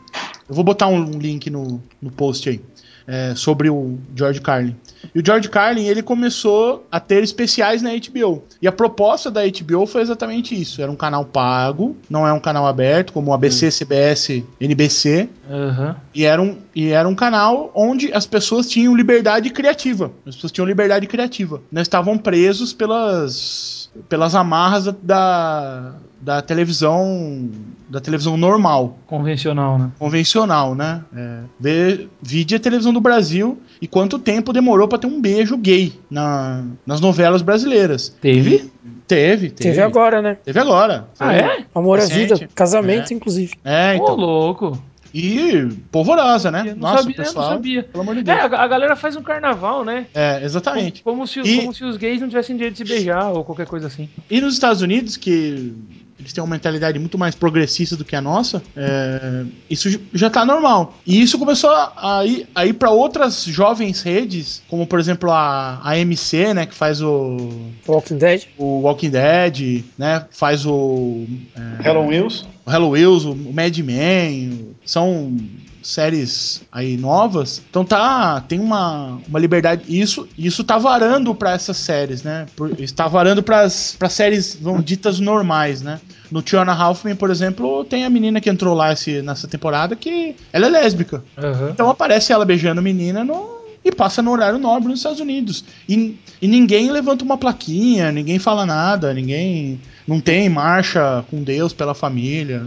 Eu 0.49 0.55
vou 0.55 0.65
botar 0.65 0.87
um 0.89 1.19
link 1.19 1.49
no, 1.51 1.83
no 2.01 2.11
post 2.11 2.49
aí. 2.49 2.61
é, 3.07 3.35
sobre 3.35 3.69
o 3.69 3.99
George 4.15 4.41
Carlin. 4.41 4.77
E 5.15 5.19
o 5.19 5.23
George 5.25 5.49
Carlin, 5.49 5.87
ele 5.87 6.03
começou 6.03 6.87
a 6.91 7.01
ter 7.01 7.23
especiais 7.23 7.83
na 7.83 7.91
HBO. 7.91 8.45
E 8.61 8.69
a 8.69 8.73
proposta 8.73 9.31
da 9.31 9.43
HBO 9.43 9.87
foi 9.87 10.03
exatamente 10.03 10.61
isso. 10.61 10.81
Era 10.81 10.91
um 10.91 10.97
canal 10.97 11.25
pago, 11.25 11.97
não 12.09 12.27
é 12.27 12.33
um 12.33 12.41
canal 12.41 12.67
aberto, 12.67 13.13
como 13.13 13.31
o 13.31 13.35
ABC, 13.35 13.71
CBS, 13.71 14.43
NBC. 14.61 15.29
Aham. 15.51 15.97
E 16.15 16.25
era, 16.25 16.41
um, 16.41 16.57
e 16.75 16.89
era 16.91 17.09
um 17.09 17.15
canal 17.15 17.71
onde 17.75 18.13
as 18.13 18.27
pessoas 18.27 18.69
tinham 18.69 18.97
liberdade 18.97 19.51
criativa. 19.51 20.13
As 20.27 20.37
pessoas 20.37 20.53
tinham 20.53 20.67
liberdade 20.67 21.07
criativa. 21.07 21.61
Não 21.71 21.83
estavam 21.83 22.17
presos 22.17 22.73
pelas, 22.73 23.91
pelas 24.09 24.35
amarras 24.35 24.85
da, 25.03 25.95
da 26.21 26.41
televisão 26.41 27.51
da 27.93 28.01
televisão 28.01 28.37
normal 28.37 28.97
Convencional, 29.07 29.79
né? 29.79 29.91
convencional, 29.99 30.75
né? 30.75 31.03
É, 31.15 31.39
vê, 31.61 32.09
vide 32.23 32.55
a 32.55 32.59
televisão 32.61 32.93
do 32.93 33.01
Brasil 33.01 33.61
e 33.81 33.87
quanto 33.87 34.19
tempo 34.19 34.53
demorou 34.53 34.89
pra 34.89 34.99
ter 34.99 35.07
um 35.07 35.21
beijo 35.21 35.57
gay 35.59 35.93
na, 36.11 36.65
nas 36.87 37.01
novelas 37.01 37.43
brasileiras. 37.43 38.09
Teve? 38.21 38.71
Teve, 39.07 39.51
teve. 39.51 39.51
Teve 39.51 39.81
agora, 39.83 40.23
né? 40.23 40.39
Teve 40.43 40.59
agora. 40.59 41.07
Ah, 41.21 41.35
é? 41.35 41.65
Amor 41.75 42.01
à 42.01 42.07
vida, 42.07 42.49
casamento, 42.55 43.13
inclusive. 43.13 43.53
É, 43.65 43.93
Ô, 43.93 43.97
então. 44.03 44.17
louco. 44.17 44.83
E 45.15 45.69
polvorosa, 45.91 46.51
né? 46.51 46.61
Eu 46.69 46.75
não 46.77 46.83
Nossa, 46.89 47.03
sabia, 47.03 47.17
pessoal. 47.17 47.45
eu 47.45 47.51
não 47.51 47.57
sabia. 47.59 47.83
Pelo 47.83 48.03
amor 48.03 48.15
de 48.15 48.21
É, 48.23 48.25
Deus. 48.25 48.53
a, 48.55 48.63
a 48.63 48.67
galera 48.67 48.97
faz 48.97 49.15
um 49.15 49.23
carnaval, 49.23 49.85
né? 49.85 50.07
É, 50.15 50.43
exatamente. 50.43 51.03
Como, 51.03 51.17
como 51.19 51.27
se, 51.29 51.41
E- 51.41 51.59
como 51.61 51.75
se 51.75 51.85
os 51.85 51.99
gays 51.99 52.19
não 52.23 52.29
tivessem 52.29 52.57
direito 52.57 52.73
de 52.83 52.89
se 52.89 52.95
beijar 52.95 53.31
ou 53.31 53.45
qualquer 53.45 53.67
coisa 53.67 53.89
assim. 53.89 54.09
E 54.31 54.41
nos 54.41 54.55
Estados 54.55 54.81
Unidos, 54.81 55.19
que 55.19 55.75
eles 56.23 56.33
têm 56.33 56.43
uma 56.43 56.51
mentalidade 56.51 56.99
muito 56.99 57.19
mais 57.19 57.35
progressista 57.35 57.97
do 57.97 58.05
que 58.05 58.15
a 58.15 58.21
nossa, 58.21 58.63
é, 58.77 59.45
isso 59.69 60.01
já 60.15 60.31
tá 60.31 60.45
normal. 60.45 60.97
E 61.07 61.21
isso 61.21 61.39
começou 61.39 61.71
a 61.71 62.25
ir, 62.25 62.47
a 62.55 62.65
ir 62.65 62.75
para 62.75 62.91
outras 62.91 63.45
jovens 63.45 64.03
redes, 64.03 64.63
como 64.69 64.87
por 64.87 65.01
exemplo 65.01 65.31
a, 65.31 65.81
a 65.83 65.99
MC, 65.99 66.55
né, 66.55 66.67
que 66.67 66.75
faz 66.75 67.03
o, 67.03 67.51
Walking 67.87 68.19
Dead. 68.19 68.45
o 68.57 68.81
Walking 68.81 69.11
Dead, 69.11 69.85
né, 69.99 70.25
faz 70.31 70.65
o, 70.65 71.27
é, 71.57 71.89
Helen 71.89 72.07
Wills. 72.07 72.45
o 72.65 72.71
Hello 72.71 72.91
Wheels, 72.91 73.25
o 73.25 73.35
Mad 73.35 73.77
Men, 73.79 74.75
são 74.85 75.37
séries 75.83 76.63
aí 76.71 76.97
novas. 76.97 77.63
Então 77.69 77.85
tá, 77.85 78.41
tem 78.41 78.61
uma, 78.61 79.19
uma 79.29 79.39
liberdade. 79.39 79.83
Isso 79.89 80.29
isso 80.39 80.65
tá 80.65 80.79
varando 80.79 81.35
pra 81.35 81.53
essas 81.53 81.77
séries, 81.77 82.23
né? 82.23 82.47
Por, 82.57 82.81
está 82.81 83.09
varando 83.09 83.43
para 83.43 83.69
séries 83.69 84.57
vamos, 84.61 84.85
ditas 84.85 85.19
normais, 85.19 85.83
né? 85.83 86.01
No 86.31 86.41
Tiana 86.41 86.73
Halfman, 86.73 87.15
por 87.15 87.31
exemplo, 87.31 87.85
tem 87.85 88.05
a 88.05 88.11
menina 88.11 88.41
que 88.41 88.49
entrou 88.49 88.75
lá 88.75 88.93
esse, 88.93 89.21
nessa 89.21 89.47
temporada 89.47 89.95
que 89.95 90.35
ela 90.53 90.67
é 90.67 90.71
lésbica. 90.71 91.23
Então 91.71 91.91
aparece 91.91 92.33
ela 92.33 92.45
beijando 92.45 92.81
a 92.81 92.83
menina 92.83 93.23
no, 93.23 93.63
e 93.85 93.91
passa 93.91 94.23
no 94.23 94.31
horário 94.31 94.59
nobre 94.59 94.89
nos 94.89 95.01
Estados 95.01 95.21
Unidos. 95.21 95.65
E, 95.89 96.17
e 96.41 96.47
ninguém 96.47 96.91
levanta 96.91 97.25
uma 97.25 97.37
plaquinha, 97.37 98.13
ninguém 98.13 98.39
fala 98.39 98.65
nada, 98.65 99.13
ninguém. 99.13 99.81
Não 100.07 100.21
tem 100.21 100.49
marcha 100.49 101.25
com 101.31 101.43
Deus 101.43 101.73
pela 101.73 101.95
família, 101.95 102.63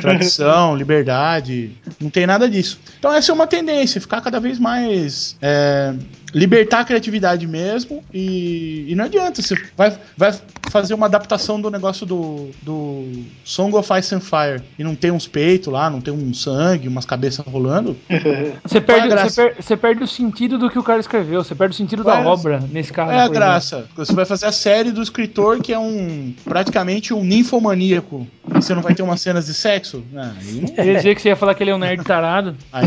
tradição, 0.00 0.76
liberdade. 0.76 1.72
Não 2.00 2.10
tem 2.10 2.26
nada 2.26 2.48
disso. 2.48 2.78
Então 2.98 3.12
essa 3.12 3.32
é 3.32 3.34
uma 3.34 3.46
tendência, 3.46 4.00
ficar 4.00 4.20
cada 4.20 4.38
vez 4.40 4.58
mais. 4.58 5.36
é, 5.40 5.94
libertar 6.34 6.80
a 6.80 6.84
criatividade 6.84 7.46
mesmo. 7.46 8.02
E, 8.12 8.86
e 8.88 8.94
não 8.96 9.04
adianta, 9.04 9.40
você 9.40 9.54
vai, 9.76 9.96
vai 10.16 10.34
fazer 10.68 10.92
uma 10.92 11.06
adaptação 11.06 11.60
do 11.60 11.70
negócio 11.70 12.04
do, 12.04 12.50
do 12.60 13.08
Song 13.44 13.72
of 13.76 13.88
Ice 13.98 14.12
and 14.14 14.20
Fire 14.20 14.60
e 14.76 14.82
não 14.82 14.96
tem 14.96 15.12
uns 15.12 15.28
peitos 15.28 15.72
lá, 15.72 15.88
não 15.88 16.00
tem 16.00 16.12
um 16.12 16.34
sangue, 16.34 16.88
umas 16.88 17.06
cabeças 17.06 17.46
rolando. 17.46 17.96
Você 18.66 18.80
Qual 18.80 18.96
é 18.98 19.00
a 19.00 19.02
perde, 19.02 19.08
graça? 19.08 19.30
você, 19.30 19.42
per- 19.48 19.62
você 19.62 19.76
perde 19.76 20.02
o 20.02 20.08
sentido 20.08 20.58
do 20.58 20.68
que 20.68 20.78
o 20.78 20.82
cara 20.82 20.98
escreveu, 20.98 21.44
você 21.44 21.54
perde 21.54 21.74
o 21.74 21.76
sentido 21.76 22.02
da 22.02 22.18
É, 22.20 22.24
obra 22.24 22.60
nesse 22.70 22.92
caso. 22.92 23.12
É 23.12 23.20
a 23.20 23.26
por 23.26 23.34
graça. 23.34 23.84
Você 23.96 24.12
vai 24.12 24.24
fazer 24.24 24.46
a 24.46 24.52
série 24.52 24.90
do 24.90 25.00
escritor 25.02 25.60
que 25.62 25.72
é 25.72 25.78
um 25.78 26.34
praticamente 26.44 26.73
um 27.14 27.24
ninfomaníaco. 27.24 28.26
E 28.48 28.54
você 28.54 28.74
não 28.74 28.82
vai 28.82 28.94
ter 28.94 29.02
umas 29.02 29.20
cenas 29.20 29.46
de 29.46 29.54
sexo? 29.54 30.04
Ah, 30.16 30.32
aí. 30.40 30.64
Eu 30.76 30.84
ia 30.84 30.94
dizer 30.96 31.14
que 31.14 31.22
você 31.22 31.28
ia 31.28 31.36
falar 31.36 31.54
que 31.54 31.62
ele 31.62 31.70
é 31.70 31.74
um 31.74 31.78
nerd 31.78 32.02
tarado. 32.04 32.56
aí, 32.72 32.86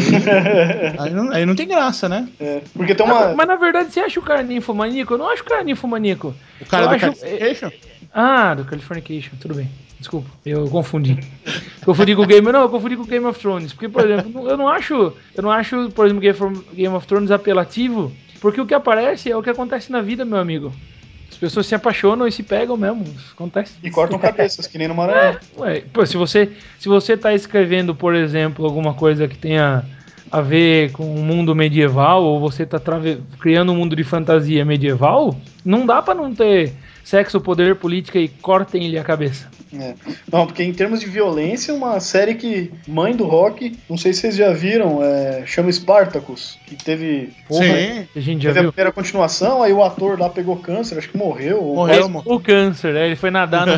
aí 0.99 1.09
não, 1.13 1.31
aí 1.31 1.45
não 1.45 1.55
tem 1.55 1.67
graça, 1.67 2.07
né? 2.09 2.27
É, 2.39 2.61
porque 2.73 2.93
tem 2.95 3.05
uma. 3.05 3.33
Mas 3.35 3.47
na 3.47 3.55
verdade 3.55 3.91
você 3.91 3.99
acha 3.99 4.19
o 4.19 4.23
cara 4.23 4.43
ninfomaníaco? 4.43 5.13
Eu 5.13 5.17
não 5.17 5.29
acho 5.29 5.41
o 5.43 5.45
cara 5.45 5.63
ninfomaníaco. 5.63 6.33
O 6.61 6.65
cara 6.65 6.85
Eu 6.85 6.89
do 6.89 6.95
acho- 6.95 7.05
Calification? 7.21 7.71
Ah, 8.13 8.53
do 8.55 8.65
Californication, 8.65 9.31
tudo 9.39 9.55
bem. 9.55 9.69
Desculpa, 9.99 10.29
eu 10.45 10.67
confundi. 10.69 11.17
Confundi 11.83 12.15
com 12.15 12.21
o 12.21 12.27
Game. 12.27 12.51
Não, 12.51 12.61
eu 12.61 12.69
confundi 12.69 12.95
com 12.95 13.01
o 13.03 13.07
Game 13.07 13.25
of 13.25 13.39
Thrones. 13.39 13.73
Porque, 13.73 13.89
por 13.89 14.07
exemplo, 14.07 14.47
eu 14.47 14.55
não 14.55 14.67
acho. 14.67 14.93
Eu 15.35 15.41
não 15.43 15.49
acho, 15.49 15.89
por 15.89 16.05
exemplo, 16.05 16.21
Game 16.21 16.37
of- 16.39 16.65
Game 16.75 16.95
of 16.95 17.07
Thrones 17.07 17.31
apelativo. 17.31 18.11
Porque 18.39 18.61
o 18.61 18.65
que 18.67 18.75
aparece 18.75 19.31
é 19.31 19.35
o 19.35 19.41
que 19.41 19.49
acontece 19.49 19.91
na 19.91 19.99
vida, 20.01 20.23
meu 20.23 20.37
amigo. 20.37 20.71
As 21.29 21.37
pessoas 21.37 21.67
se 21.67 21.75
apaixonam 21.75 22.27
e 22.27 22.31
se 22.31 22.41
pegam 22.41 22.75
mesmo. 22.77 23.05
Acontece. 23.31 23.73
E 23.83 23.91
cortam 23.91 24.17
cabeças, 24.17 24.65
que 24.65 24.77
nem 24.77 24.87
no 24.87 24.95
Maranhão. 24.95 25.37
Ué, 25.59 25.83
pô, 25.93 26.05
se 26.05 26.17
você 26.17 26.51
se 26.79 26.87
você 26.87 27.15
tá 27.15 27.33
escrevendo, 27.33 27.93
por 27.93 28.15
exemplo, 28.15 28.65
alguma 28.65 28.93
coisa 28.93 29.27
que 29.27 29.37
tenha 29.37 29.83
a 30.31 30.41
ver 30.41 30.91
com 30.91 31.15
o 31.15 31.19
mundo 31.19 31.55
medieval 31.55 32.23
ou 32.23 32.39
você 32.39 32.65
tá 32.65 32.79
criando 33.39 33.71
um 33.71 33.75
mundo 33.75 33.95
de 33.95 34.03
fantasia 34.03 34.65
medieval, 34.65 35.35
não 35.63 35.85
dá 35.85 36.01
pra 36.01 36.13
não 36.13 36.33
ter 36.33 36.73
sexo, 37.07 37.39
poder, 37.39 37.75
política 37.75 38.19
e 38.19 38.27
cortem-lhe 38.27 38.97
a 38.99 39.03
cabeça. 39.03 39.47
É. 39.73 39.93
Não, 40.31 40.45
porque 40.45 40.63
em 40.63 40.73
termos 40.73 40.99
de 41.01 41.05
violência, 41.07 41.73
uma 41.73 41.99
série 41.99 42.35
que. 42.35 42.71
Mãe 42.87 43.13
do 43.15 43.25
rock, 43.25 43.77
não 43.89 43.97
sei 43.97 44.13
se 44.13 44.21
vocês 44.21 44.35
já 44.35 44.51
viram, 44.53 45.03
é, 45.03 45.43
chama 45.45 45.69
Spartacus, 45.71 46.57
que 46.65 46.75
teve. 46.75 47.33
Sim. 47.51 48.07
A 48.15 48.19
gente 48.19 48.43
já 48.43 48.49
Teve 48.49 48.59
a 48.59 48.61
viu. 48.63 48.71
primeira 48.73 48.91
continuação, 48.91 49.61
aí 49.63 49.71
o 49.73 49.83
ator 49.83 50.19
lá 50.19 50.29
pegou 50.29 50.55
câncer, 50.57 50.97
acho 50.97 51.09
que 51.09 51.17
morreu. 51.17 51.61
Morreu. 51.61 52.05
Ele 52.05 52.13
pegou 52.17 52.39
câncer, 52.39 52.93
né? 52.93 53.05
Ele 53.07 53.15
foi 53.15 53.29
nadar 53.29 53.65
no- 53.67 53.77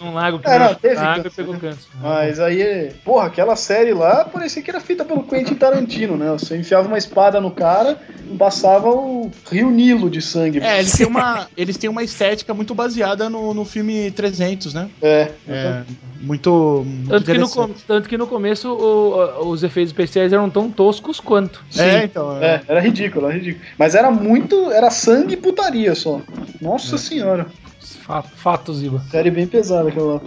num 0.04 0.14
lago 0.14 0.38
que 0.38 0.48
É, 0.48 0.58
não, 0.58 0.74
teve 0.74 0.96
água 0.96 1.18
e 1.20 1.22
câncer, 1.24 1.36
pegou 1.36 1.54
né? 1.54 1.60
câncer. 1.60 1.88
Mas 2.00 2.38
aí, 2.40 2.92
porra, 3.04 3.26
aquela 3.26 3.56
série 3.56 3.92
lá 3.94 4.24
parecia 4.24 4.62
que 4.62 4.70
era 4.70 4.80
feita 4.80 5.04
pelo 5.04 5.22
Quentin 5.24 5.54
Tarantino, 5.54 6.16
né? 6.16 6.30
Você 6.32 6.56
enfiava 6.56 6.86
uma 6.86 6.98
espada 6.98 7.40
no 7.40 7.50
cara, 7.50 7.98
passava 8.38 8.88
o 8.90 9.30
rio 9.50 9.70
Nilo 9.70 10.10
de 10.10 10.20
sangue. 10.22 10.60
É, 10.60 10.78
eles 10.78 10.92
têm 10.92 11.06
uma, 11.06 11.46
eles 11.56 11.76
têm 11.78 11.88
uma 11.90 12.02
estética 12.02 12.53
muito 12.54 12.74
baseada 12.74 13.28
no, 13.28 13.52
no 13.52 13.64
filme 13.64 14.10
300, 14.10 14.72
né? 14.74 14.88
É. 15.02 15.30
É, 15.48 15.82
muito, 16.20 16.84
muito 16.86 17.08
Tanto 17.08 17.24
que, 17.24 17.38
no, 17.38 17.68
tanto 17.86 18.08
que 18.08 18.16
no 18.18 18.26
começo 18.26 18.72
o- 18.72 19.48
os 19.48 19.62
efeitos 19.62 19.90
especiais 19.90 20.32
eram 20.32 20.48
tão 20.48 20.70
toscos 20.70 21.20
quanto. 21.20 21.64
É, 21.76 22.04
então. 22.04 22.36
é. 22.42 22.46
É, 22.46 22.62
era 22.68 22.80
ridículo, 22.80 23.26
era 23.26 23.34
ridículo. 23.34 23.64
Mas 23.78 23.94
era 23.94 24.10
muito. 24.10 24.70
Era 24.70 24.90
sangue 24.90 25.34
e 25.34 25.36
putaria 25.36 25.94
só. 25.94 26.18
É. 26.18 26.64
Nossa 26.64 26.96
senhora. 26.96 27.46
Fa- 27.80 28.22
Fatos, 28.22 28.82
Iba. 28.82 29.02
Série 29.10 29.30
bem 29.30 29.46
pesada 29.46 29.88
aquela 29.88 30.14
lá. 30.14 30.20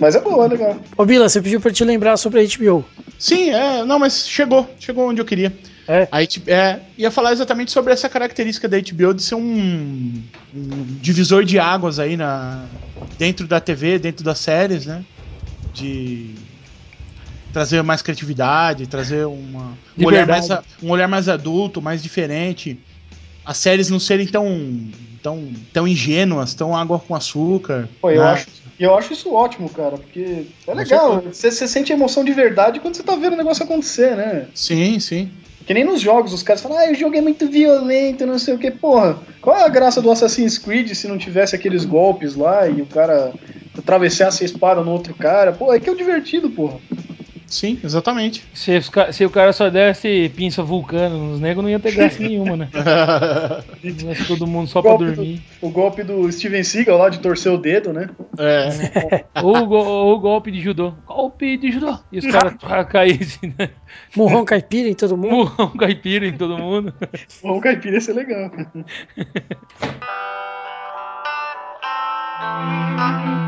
Mas 0.00 0.14
é 0.14 0.20
boa, 0.20 0.44
é 0.44 0.48
legal. 0.48 0.76
Ô, 0.96 1.04
Bila, 1.04 1.28
você 1.28 1.40
pediu 1.40 1.60
pra 1.60 1.70
te 1.70 1.84
lembrar 1.84 2.16
sobre 2.16 2.40
a 2.40 2.44
HBO. 2.44 2.84
Sim, 3.18 3.50
é, 3.50 3.84
não, 3.84 3.98
mas 3.98 4.26
chegou, 4.28 4.68
chegou 4.78 5.08
onde 5.08 5.20
eu 5.20 5.24
queria. 5.24 5.52
É? 5.88 6.08
A 6.10 6.20
HBO, 6.20 6.50
é, 6.50 6.80
ia 6.98 7.10
falar 7.10 7.32
exatamente 7.32 7.70
sobre 7.70 7.92
essa 7.92 8.08
característica 8.08 8.68
da 8.68 8.78
HBO 8.78 9.14
de 9.14 9.22
ser 9.22 9.36
um, 9.36 10.12
um 10.54 10.84
divisor 11.00 11.44
de 11.44 11.58
águas 11.58 11.98
aí 11.98 12.16
na, 12.16 12.66
dentro 13.18 13.46
da 13.46 13.60
TV, 13.60 13.98
dentro 13.98 14.24
das 14.24 14.38
séries, 14.38 14.86
né? 14.86 15.04
De 15.72 16.34
trazer 17.52 17.82
mais 17.82 18.02
criatividade, 18.02 18.86
trazer 18.86 19.26
uma, 19.26 19.72
um, 19.98 20.06
olhar 20.06 20.26
mais, 20.26 20.48
um 20.82 20.90
olhar 20.90 21.08
mais 21.08 21.28
adulto, 21.28 21.80
mais 21.80 22.02
diferente. 22.02 22.78
As 23.44 23.56
séries 23.56 23.88
não 23.88 24.00
serem 24.00 24.26
tão, 24.26 24.44
tão, 25.22 25.48
tão 25.72 25.88
ingênuas, 25.88 26.52
tão 26.52 26.76
água 26.76 26.98
com 26.98 27.14
açúcar. 27.14 27.88
Pô, 28.00 28.10
eu 28.10 28.22
né? 28.22 28.30
acho. 28.30 28.46
E 28.78 28.82
eu 28.82 28.94
acho 28.94 29.14
isso 29.14 29.32
ótimo, 29.32 29.70
cara, 29.70 29.96
porque 29.96 30.46
é 30.66 30.74
legal. 30.74 31.22
Você, 31.22 31.50
você 31.50 31.66
sente 31.66 31.92
emoção 31.92 32.22
de 32.22 32.32
verdade 32.32 32.78
quando 32.78 32.94
você 32.94 33.02
tá 33.02 33.14
vendo 33.16 33.32
o 33.32 33.36
negócio 33.38 33.64
acontecer, 33.64 34.14
né? 34.14 34.48
Sim, 34.54 35.00
sim. 35.00 35.30
Que 35.66 35.74
nem 35.74 35.84
nos 35.84 36.00
jogos, 36.00 36.32
os 36.32 36.44
caras 36.44 36.62
falam, 36.62 36.78
ah, 36.78 36.92
o 36.92 36.94
jogo 36.94 37.16
é 37.16 37.20
muito 37.20 37.48
violento, 37.48 38.24
não 38.24 38.38
sei 38.38 38.54
o 38.54 38.58
que. 38.58 38.70
Porra, 38.70 39.18
qual 39.42 39.56
é 39.56 39.64
a 39.64 39.68
graça 39.68 40.00
do 40.00 40.10
Assassin's 40.10 40.58
Creed 40.58 40.92
se 40.94 41.08
não 41.08 41.18
tivesse 41.18 41.56
aqueles 41.56 41.84
golpes 41.84 42.36
lá 42.36 42.68
e 42.68 42.80
o 42.80 42.86
cara 42.86 43.32
atravessasse 43.76 44.44
a 44.44 44.46
espada 44.46 44.80
no 44.82 44.92
outro 44.92 45.12
cara? 45.12 45.52
Pô, 45.52 45.74
é 45.74 45.80
que 45.80 45.88
é 45.88 45.92
o 45.92 45.96
divertido, 45.96 46.48
porra. 46.48 46.78
Sim, 47.46 47.78
exatamente. 47.84 48.42
Se, 48.52 48.72
se 49.12 49.24
o 49.24 49.30
cara 49.30 49.52
só 49.52 49.70
desse 49.70 50.28
pinça 50.34 50.64
vulcano 50.64 51.16
nos 51.30 51.40
negros, 51.40 51.62
não 51.62 51.70
ia 51.70 51.78
ter 51.78 51.94
graça 51.94 52.20
nenhuma, 52.20 52.56
né? 52.56 52.68
Mas 54.04 54.26
todo 54.26 54.46
mundo 54.48 54.66
só 54.68 54.82
pra 54.82 54.90
Golpe 54.90 55.04
do- 55.06 55.14
dormir. 55.14 55.42
O 55.62 55.70
golpe 55.70 56.02
do 56.02 56.30
Steven 56.32 56.64
Seagal 56.64 56.98
lá 56.98 57.08
de 57.08 57.20
torcer 57.20 57.52
o 57.52 57.58
dedo, 57.58 57.92
né? 57.92 58.10
É. 58.38 59.24
Ou 59.42 59.56
o, 59.56 59.70
ou 59.72 60.16
o 60.16 60.18
golpe 60.18 60.50
de 60.50 60.60
judô. 60.60 60.92
Golpe 61.06 61.56
de 61.56 61.70
judô. 61.70 61.96
E 62.10 62.18
os 62.18 62.26
caras 62.26 62.54
caírem 62.88 63.20
assim, 63.22 63.54
né? 63.56 63.70
Murrão 64.16 64.44
caipira 64.44 64.88
em 64.88 64.94
todo 64.94 65.16
mundo. 65.16 65.30
Murrão 65.30 65.68
caipira 65.76 66.26
em 66.26 66.36
todo 66.36 66.58
mundo. 66.58 66.92
O 67.42 67.60
caipira 67.60 67.94
ia 67.94 68.00
ser 68.00 68.14
legal. 68.14 68.50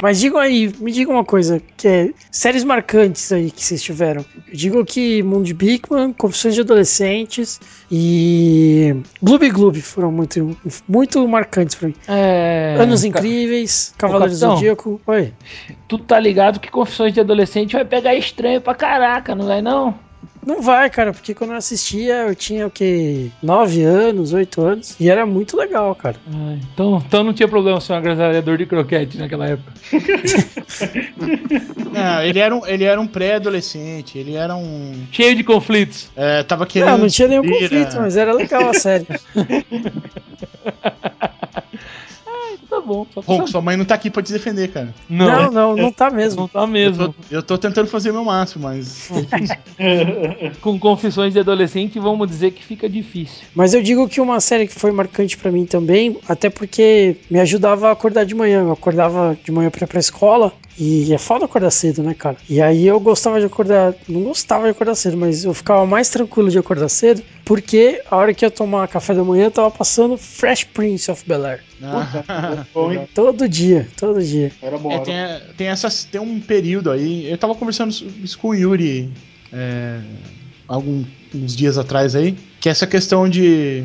Mas 0.00 0.20
digam 0.20 0.38
aí, 0.38 0.72
me 0.78 0.92
digam 0.92 1.14
uma 1.14 1.24
coisa, 1.24 1.60
que 1.76 1.88
é 1.88 2.10
séries 2.30 2.64
marcantes 2.64 3.32
aí 3.32 3.50
que 3.50 3.64
vocês 3.64 3.82
tiveram. 3.82 4.24
Eu 4.48 4.54
digo 4.54 4.84
que 4.84 5.22
Mundo 5.22 5.44
de 5.44 5.54
Bigman, 5.54 6.12
Confissões 6.12 6.54
de 6.54 6.60
Adolescentes 6.60 7.60
e 7.90 8.94
Gloob 9.22 9.50
Gloob 9.50 9.80
foram 9.80 10.12
muito, 10.12 10.56
muito 10.88 11.26
marcantes 11.26 11.74
pra 11.74 11.88
mim. 11.88 11.94
É, 12.06 12.76
Anos 12.78 13.04
Incríveis, 13.04 13.94
Cavaleiros 13.96 14.40
do. 14.40 14.46
Zodíaco. 14.46 15.00
Oi. 15.06 15.32
Tu 15.88 15.98
tá 15.98 16.18
ligado 16.20 16.60
que 16.60 16.70
Confissões 16.70 17.12
de 17.12 17.20
Adolescente 17.20 17.72
vai 17.72 17.84
pegar 17.84 18.14
estranho 18.14 18.60
pra 18.60 18.74
caraca, 18.74 19.34
não 19.34 19.46
vai 19.46 19.62
não? 19.62 20.05
Não 20.46 20.62
vai, 20.62 20.88
cara, 20.88 21.12
porque 21.12 21.34
quando 21.34 21.50
eu 21.50 21.56
assistia 21.56 22.28
eu 22.28 22.34
tinha 22.34 22.66
o 22.66 22.70
quê? 22.70 23.30
9 23.42 23.82
anos, 23.82 24.32
8 24.32 24.62
anos. 24.62 24.96
E 25.00 25.10
era 25.10 25.26
muito 25.26 25.56
legal, 25.56 25.94
cara. 25.94 26.16
Ah, 26.32 26.56
então, 26.72 27.02
então 27.04 27.24
não 27.24 27.32
tinha 27.32 27.48
problema 27.48 27.80
ser 27.80 27.94
um 27.94 27.96
agasalhador 27.96 28.56
de 28.56 28.66
croquete 28.66 29.18
naquela 29.18 29.48
época. 29.48 29.72
Não, 31.96 32.22
ele 32.22 32.38
era 32.38 32.54
um, 32.54 32.66
ele 32.66 32.84
era 32.84 33.00
um 33.00 33.06
pré-adolescente, 33.06 34.18
ele 34.18 34.34
era 34.34 34.54
um. 34.54 35.06
Cheio 35.10 35.34
de 35.34 35.42
conflitos. 35.42 36.10
É, 36.14 36.42
tava 36.42 36.66
querendo. 36.66 36.90
Não, 36.90 36.98
não 36.98 37.08
tinha 37.08 37.26
nenhum 37.26 37.42
conflito, 37.42 37.96
mas 37.96 38.18
era 38.18 38.34
legal 38.34 38.68
a 38.68 38.74
série. 38.74 39.06
Tá 42.68 42.80
bom. 42.80 43.06
Ronco, 43.14 43.22
saber. 43.38 43.48
sua 43.48 43.60
mãe 43.60 43.76
não 43.76 43.84
tá 43.84 43.94
aqui 43.94 44.10
pra 44.10 44.22
te 44.22 44.32
defender, 44.32 44.68
cara. 44.72 44.94
Não, 45.08 45.50
não, 45.50 45.76
não 45.76 45.92
tá 45.92 46.10
Não 46.10 46.16
mesmo. 46.16 46.48
tá 46.48 46.60
Eu 46.60 46.66
mesmo. 46.66 47.08
tô, 47.08 47.14
eu 47.30 47.42
tô 47.42 47.58
tentando 47.58 47.88
fazer 47.88 48.10
o 48.10 48.14
meu 48.14 48.24
máximo, 48.24 48.64
mas. 48.64 49.08
é. 49.78 50.50
Com 50.60 50.78
confissões 50.78 51.32
de 51.32 51.40
adolescente, 51.40 51.98
vamos 51.98 52.28
dizer 52.28 52.52
que 52.52 52.62
fica 52.64 52.88
difícil. 52.88 53.44
Mas 53.54 53.74
eu 53.74 53.82
digo 53.82 54.08
que 54.08 54.20
uma 54.20 54.40
série 54.40 54.66
que 54.66 54.74
foi 54.74 54.90
marcante 54.92 55.36
pra 55.36 55.50
mim 55.50 55.66
também, 55.66 56.18
até 56.28 56.48
porque 56.50 57.16
me 57.30 57.40
ajudava 57.40 57.88
a 57.88 57.92
acordar 57.92 58.24
de 58.24 58.34
manhã. 58.34 58.60
Eu 58.62 58.72
acordava 58.72 59.36
de 59.44 59.52
manhã 59.52 59.70
pra 59.70 59.84
ir 59.84 59.88
pra 59.88 60.00
escola 60.00 60.52
e 60.78 61.12
é 61.12 61.18
foda 61.18 61.46
acordar 61.46 61.70
cedo, 61.70 62.02
né, 62.02 62.12
cara? 62.14 62.36
E 62.48 62.60
aí 62.60 62.86
eu 62.86 63.00
gostava 63.00 63.40
de 63.40 63.46
acordar, 63.46 63.94
não 64.08 64.22
gostava 64.24 64.64
de 64.64 64.70
acordar 64.70 64.94
cedo, 64.94 65.16
mas 65.16 65.44
eu 65.44 65.54
ficava 65.54 65.86
mais 65.86 66.08
tranquilo 66.10 66.50
de 66.50 66.58
acordar 66.58 66.88
cedo, 66.90 67.22
porque 67.46 68.02
a 68.10 68.16
hora 68.16 68.34
que 68.34 68.44
eu 68.44 68.50
tomar 68.50 68.86
café 68.88 69.14
da 69.14 69.24
manhã 69.24 69.50
tava 69.50 69.70
passando 69.70 70.18
Fresh 70.18 70.64
Prince 70.64 71.10
of 71.10 71.24
Bel-Air. 71.26 71.62
Ah, 71.82 72.45
Bom, 72.72 72.92
hein? 72.92 73.08
Todo 73.14 73.48
dia, 73.48 73.88
todo 73.96 74.22
dia. 74.22 74.52
Era 74.60 74.78
bom. 74.78 74.90
é, 74.90 74.98
tem, 75.00 75.14
tem, 75.56 75.66
essas, 75.68 76.04
tem 76.04 76.20
um 76.20 76.40
período 76.40 76.90
aí. 76.90 77.30
Eu 77.30 77.38
tava 77.38 77.54
conversando 77.54 77.90
isso 77.90 78.38
com 78.38 78.48
o 78.48 78.54
Yuri 78.54 79.10
é, 79.52 80.00
alguns 80.68 81.56
dias 81.56 81.78
atrás 81.78 82.14
aí, 82.14 82.36
que 82.60 82.68
é 82.68 82.72
essa 82.72 82.86
questão 82.86 83.28
de. 83.28 83.84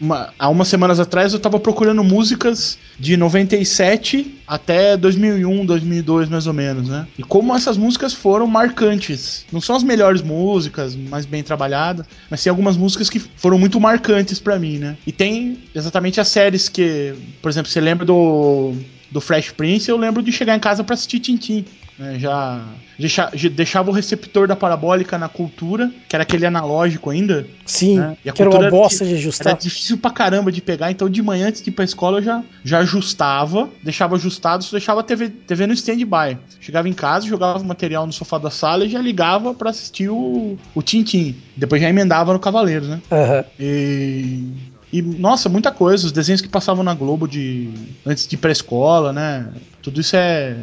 Uma, 0.00 0.32
há 0.38 0.48
umas 0.48 0.68
semanas 0.68 1.00
atrás 1.00 1.32
eu 1.32 1.40
tava 1.40 1.58
procurando 1.58 2.04
músicas 2.04 2.78
de 2.98 3.16
97 3.16 4.38
até 4.46 4.96
2001, 4.96 5.66
2002 5.66 6.28
mais 6.28 6.46
ou 6.46 6.52
menos, 6.52 6.88
né? 6.88 7.06
E 7.18 7.22
como 7.22 7.54
essas 7.54 7.76
músicas 7.76 8.12
foram 8.12 8.46
marcantes. 8.46 9.44
Não 9.52 9.60
são 9.60 9.74
as 9.74 9.82
melhores 9.82 10.22
músicas, 10.22 10.94
mais 10.94 11.26
bem 11.26 11.42
trabalhadas, 11.42 12.06
mas 12.30 12.42
tem 12.42 12.50
algumas 12.50 12.76
músicas 12.76 13.10
que 13.10 13.18
foram 13.18 13.58
muito 13.58 13.80
marcantes 13.80 14.38
pra 14.38 14.58
mim, 14.58 14.78
né? 14.78 14.96
E 15.06 15.12
tem 15.12 15.58
exatamente 15.74 16.20
as 16.20 16.28
séries 16.28 16.68
que, 16.68 17.14
por 17.42 17.48
exemplo, 17.48 17.70
você 17.70 17.80
lembra 17.80 18.06
do 18.06 18.74
do 19.10 19.20
Fresh 19.20 19.52
Prince, 19.52 19.88
eu 19.88 19.96
lembro 19.96 20.22
de 20.22 20.30
chegar 20.30 20.54
em 20.54 20.60
casa 20.60 20.84
pra 20.84 20.94
assistir 20.94 21.18
Tintin. 21.20 21.64
Né? 21.98 22.18
já 22.18 22.64
deixa- 22.98 23.30
deixava 23.52 23.90
o 23.90 23.92
receptor 23.92 24.46
da 24.46 24.54
parabólica 24.56 25.18
na 25.18 25.28
cultura, 25.28 25.90
que 26.08 26.14
era 26.14 26.22
aquele 26.22 26.46
analógico 26.46 27.10
ainda. 27.10 27.46
Sim, 27.66 27.98
É, 28.00 28.16
e 28.24 28.30
a 28.30 28.32
que 28.32 28.40
era 28.42 28.50
uma 28.50 28.58
cultura 28.58 28.70
bosta 28.70 29.04
de 29.04 29.10
Era 29.10 29.18
ajustar. 29.20 29.56
difícil 29.56 29.98
pra 29.98 30.10
caramba 30.10 30.50
de 30.52 30.60
pegar, 30.62 30.90
então 30.90 31.08
de 31.08 31.22
manhã 31.22 31.48
antes 31.48 31.62
de 31.62 31.70
ir 31.70 31.72
pra 31.72 31.84
escola 31.84 32.18
eu 32.18 32.22
já, 32.22 32.42
já 32.64 32.78
ajustava, 32.78 33.68
deixava 33.82 34.16
ajustado, 34.16 34.64
só 34.64 34.72
deixava 34.72 35.00
a 35.00 35.02
TV, 35.02 35.28
TV 35.28 35.66
no 35.66 35.72
stand-by. 35.74 36.38
Chegava 36.60 36.88
em 36.88 36.92
casa, 36.92 37.26
jogava 37.26 37.58
o 37.58 37.64
material 37.64 38.06
no 38.06 38.12
sofá 38.12 38.38
da 38.38 38.50
sala 38.50 38.84
e 38.84 38.88
já 38.88 39.00
ligava 39.00 39.54
pra 39.54 39.70
assistir 39.70 40.08
o, 40.08 40.56
o 40.74 40.82
Tintin. 40.82 41.34
Depois 41.56 41.80
já 41.82 41.88
emendava 41.88 42.32
no 42.32 42.38
Cavaleiros, 42.38 42.88
né? 42.88 43.00
Aham. 43.10 43.44
E, 43.58 44.44
e, 44.92 45.02
nossa, 45.02 45.48
muita 45.48 45.70
coisa. 45.70 46.06
Os 46.06 46.12
desenhos 46.12 46.40
que 46.40 46.48
passavam 46.48 46.82
na 46.84 46.94
Globo 46.94 47.26
de 47.28 47.70
antes 48.06 48.26
de 48.26 48.36
ir 48.36 48.38
pra 48.38 48.50
escola, 48.52 49.12
né? 49.12 49.48
Tudo 49.82 50.00
isso 50.00 50.16
é, 50.16 50.56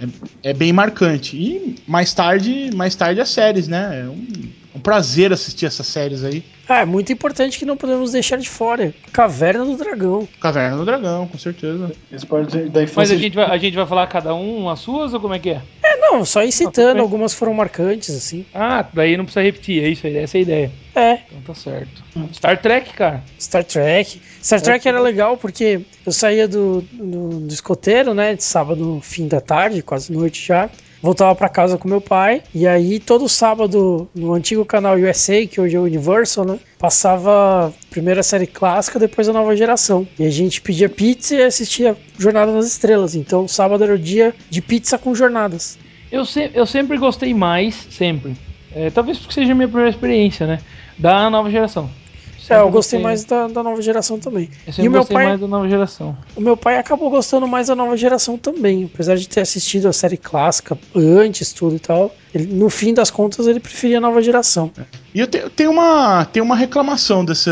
é, 0.00 0.50
é 0.50 0.52
bem 0.52 0.72
marcante. 0.72 1.36
E 1.36 1.76
mais 1.86 2.12
tarde, 2.14 2.70
mais 2.74 2.94
tarde 2.94 3.20
as 3.20 3.28
séries, 3.28 3.68
né? 3.68 4.00
É 4.00 4.08
um, 4.08 4.26
um 4.74 4.80
prazer 4.80 5.32
assistir 5.32 5.66
essas 5.66 5.86
séries 5.86 6.22
aí. 6.24 6.44
Ah, 6.68 6.82
é 6.82 6.84
muito 6.84 7.12
importante 7.12 7.58
que 7.58 7.64
não 7.64 7.76
podemos 7.76 8.12
deixar 8.12 8.36
de 8.36 8.48
fora. 8.48 8.94
Caverna 9.12 9.64
do 9.64 9.76
Dragão. 9.76 10.28
Caverna 10.40 10.76
do 10.76 10.84
Dragão, 10.84 11.26
com 11.26 11.36
certeza. 11.36 11.90
Mas 12.94 13.10
a 13.10 13.16
gente, 13.16 13.34
vai, 13.34 13.46
a 13.46 13.58
gente 13.58 13.74
vai 13.74 13.86
falar 13.86 14.06
cada 14.06 14.34
um 14.34 14.68
as 14.68 14.78
suas 14.78 15.12
ou 15.12 15.20
como 15.20 15.34
é 15.34 15.38
que 15.38 15.50
é? 15.50 15.62
É, 15.82 15.96
não, 15.96 16.24
só 16.24 16.44
ir 16.44 16.52
citando, 16.52 16.94
bem. 16.94 17.02
algumas 17.02 17.34
foram 17.34 17.52
marcantes, 17.52 18.14
assim. 18.14 18.46
Ah, 18.54 18.86
daí 18.92 19.16
não 19.16 19.24
precisa 19.24 19.42
repetir, 19.42 19.82
é 19.82 19.88
isso 19.88 20.06
aí, 20.06 20.16
essa 20.16 20.36
é 20.36 20.38
a 20.38 20.42
ideia. 20.42 20.72
É, 20.94 21.12
Então 21.28 21.40
tá 21.46 21.54
certo. 21.54 22.02
Star 22.32 22.60
Trek, 22.60 22.92
cara. 22.94 23.22
Star 23.40 23.64
Trek. 23.64 24.20
Star 24.42 24.60
Trek 24.60 24.86
era 24.86 25.00
legal 25.00 25.36
porque 25.36 25.80
eu 26.06 26.12
saía 26.12 26.46
do, 26.46 26.82
do, 26.92 27.40
do 27.40 27.52
escoteiro, 27.52 28.14
né, 28.14 28.34
de 28.36 28.44
sábado, 28.44 29.00
fim 29.02 29.26
da 29.26 29.40
tarde, 29.40 29.82
quase 29.82 30.12
noite 30.12 30.46
já. 30.46 30.70
Voltava 31.02 31.34
pra 31.34 31.48
casa 31.48 31.78
com 31.78 31.88
meu 31.88 32.00
pai, 32.00 32.42
e 32.54 32.66
aí 32.66 32.98
todo 32.98 33.28
sábado, 33.28 34.08
no 34.14 34.34
antigo 34.34 34.64
canal 34.64 34.96
USA, 34.96 35.46
que 35.46 35.60
hoje 35.60 35.76
é 35.76 35.80
Universal, 35.80 36.44
né? 36.44 36.58
Passava 36.78 37.72
a 38.18 38.22
série 38.22 38.46
clássica, 38.46 38.98
depois 38.98 39.28
a 39.28 39.32
nova 39.32 39.56
geração. 39.56 40.06
E 40.18 40.26
a 40.26 40.30
gente 40.30 40.60
pedia 40.60 40.88
pizza 40.88 41.34
e 41.34 41.42
assistia 41.42 41.96
Jornada 42.18 42.52
nas 42.52 42.66
Estrelas. 42.66 43.14
Então 43.14 43.48
sábado 43.48 43.82
era 43.84 43.94
o 43.94 43.98
dia 43.98 44.34
de 44.50 44.60
pizza 44.60 44.98
com 44.98 45.14
jornadas. 45.14 45.78
Eu, 46.12 46.24
se- 46.24 46.50
eu 46.52 46.66
sempre 46.66 46.98
gostei 46.98 47.32
mais, 47.32 47.86
sempre. 47.90 48.34
É, 48.74 48.90
talvez 48.90 49.18
porque 49.18 49.34
seja 49.34 49.52
a 49.52 49.54
minha 49.54 49.68
primeira 49.68 49.90
experiência, 49.90 50.46
né? 50.46 50.58
Da 50.98 51.30
nova 51.30 51.50
geração. 51.50 51.90
É, 52.48 52.60
eu 52.60 52.70
gostei 52.70 52.98
mais 53.00 53.24
da, 53.24 53.46
da 53.48 53.62
nova 53.62 53.80
geração 53.82 54.18
também. 54.18 54.48
Eu 54.66 54.84
E 54.84 54.88
o 54.88 54.90
meu 54.90 55.00
gostei 55.00 55.14
pai, 55.14 55.26
mais 55.26 55.40
da 55.40 55.46
nova 55.46 55.68
geração. 55.68 56.16
O 56.34 56.40
meu 56.40 56.56
pai 56.56 56.78
acabou 56.78 57.10
gostando 57.10 57.46
mais 57.46 57.68
da 57.68 57.74
nova 57.76 57.96
geração 57.96 58.38
também, 58.38 58.90
apesar 58.92 59.16
de 59.16 59.28
ter 59.28 59.40
assistido 59.40 59.86
a 59.88 59.92
série 59.92 60.16
clássica 60.16 60.78
antes, 60.94 61.52
tudo 61.52 61.76
e 61.76 61.80
tal. 61.80 62.14
Ele, 62.34 62.46
no 62.46 62.70
fim 62.70 62.94
das 62.94 63.10
contas, 63.10 63.46
ele 63.46 63.60
preferia 63.60 63.98
a 63.98 64.00
nova 64.00 64.22
geração. 64.22 64.70
E 65.14 65.20
eu 65.20 65.26
te- 65.26 65.38
eu 65.38 65.50
tenho 65.50 65.70
uma, 65.70 66.24
tenho 66.24 66.44
uma 66.44 66.54
reclamação 66.56 67.24
dessa. 67.24 67.50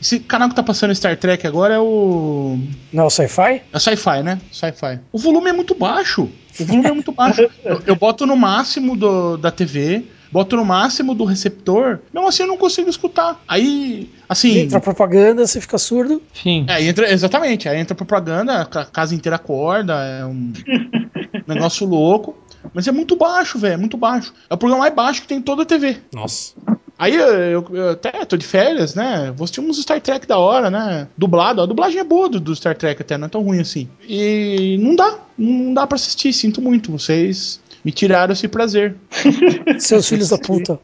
Esse 0.00 0.20
canal 0.20 0.48
que 0.50 0.54
tá 0.54 0.62
passando 0.62 0.94
Star 0.94 1.16
Trek 1.16 1.46
agora 1.46 1.74
é 1.74 1.78
o. 1.78 2.58
Não, 2.92 3.08
sci-fi? 3.08 3.62
É 3.72 3.78
sci-fi, 3.78 4.22
né? 4.22 4.38
Sci-fi. 4.52 5.00
O 5.10 5.18
volume 5.18 5.48
é 5.50 5.52
muito 5.52 5.74
baixo. 5.74 6.28
O 6.60 6.64
volume 6.64 6.88
é 6.88 6.92
muito 6.92 7.12
baixo. 7.12 7.48
Eu, 7.64 7.82
eu 7.86 7.96
boto 7.96 8.26
no 8.26 8.36
máximo 8.36 8.96
do, 8.96 9.36
da 9.36 9.50
TV, 9.50 10.04
boto 10.36 10.56
no 10.56 10.64
máximo 10.64 11.14
do 11.14 11.24
receptor, 11.24 11.98
não 12.12 12.26
assim 12.28 12.42
eu 12.42 12.48
não 12.48 12.56
consigo 12.56 12.88
escutar. 12.90 13.40
Aí, 13.48 14.10
assim. 14.28 14.58
Entra 14.58 14.80
propaganda, 14.80 15.46
você 15.46 15.60
fica 15.60 15.78
surdo. 15.78 16.22
Sim. 16.34 16.66
É, 16.68 16.82
entra, 16.82 17.10
exatamente. 17.10 17.68
Aí 17.68 17.78
entra 17.80 17.94
propaganda, 17.94 18.62
a 18.62 18.64
ca- 18.66 18.84
casa 18.84 19.14
inteira 19.14 19.36
acorda, 19.36 19.94
é 19.94 20.24
um 20.26 20.52
negócio 21.46 21.86
louco. 21.86 22.36
Mas 22.74 22.86
é 22.88 22.92
muito 22.92 23.16
baixo, 23.16 23.58
velho, 23.58 23.74
é 23.74 23.76
muito 23.76 23.96
baixo. 23.96 24.34
É 24.50 24.54
o 24.54 24.58
programa 24.58 24.82
mais 24.82 24.94
baixo 24.94 25.22
que 25.22 25.28
tem 25.28 25.38
em 25.38 25.42
toda 25.42 25.62
a 25.62 25.66
TV. 25.66 25.98
Nossa. 26.12 26.52
Aí 26.98 27.14
eu, 27.14 27.26
eu- 27.26 27.66
eu 27.72 27.90
até 27.90 28.24
tô 28.24 28.36
de 28.36 28.44
férias, 28.46 28.94
né? 28.94 29.32
Vou 29.36 29.44
assistir 29.44 29.60
uns 29.60 29.80
Star 29.80 30.00
Trek 30.00 30.26
da 30.26 30.38
hora, 30.38 30.70
né? 30.70 31.06
Dublado. 31.16 31.60
A 31.62 31.66
dublagem 31.66 32.00
é 32.00 32.04
boa 32.04 32.28
do, 32.28 32.40
do 32.40 32.56
Star 32.56 32.76
Trek 32.76 33.00
até, 33.02 33.16
não 33.16 33.26
é 33.26 33.28
tão 33.30 33.42
ruim 33.42 33.60
assim. 33.60 33.88
E 34.08 34.76
não 34.80 34.96
dá. 34.96 35.18
Não 35.38 35.74
dá 35.74 35.86
pra 35.86 35.94
assistir, 35.96 36.32
sinto 36.32 36.60
muito. 36.62 36.90
Vocês 36.90 37.60
me 37.86 37.92
tiraram 37.92 38.32
esse 38.32 38.48
prazer 38.48 38.96
Seus 39.78 40.06
filhos 40.10 40.28
da 40.30 40.36
puta. 40.38 40.80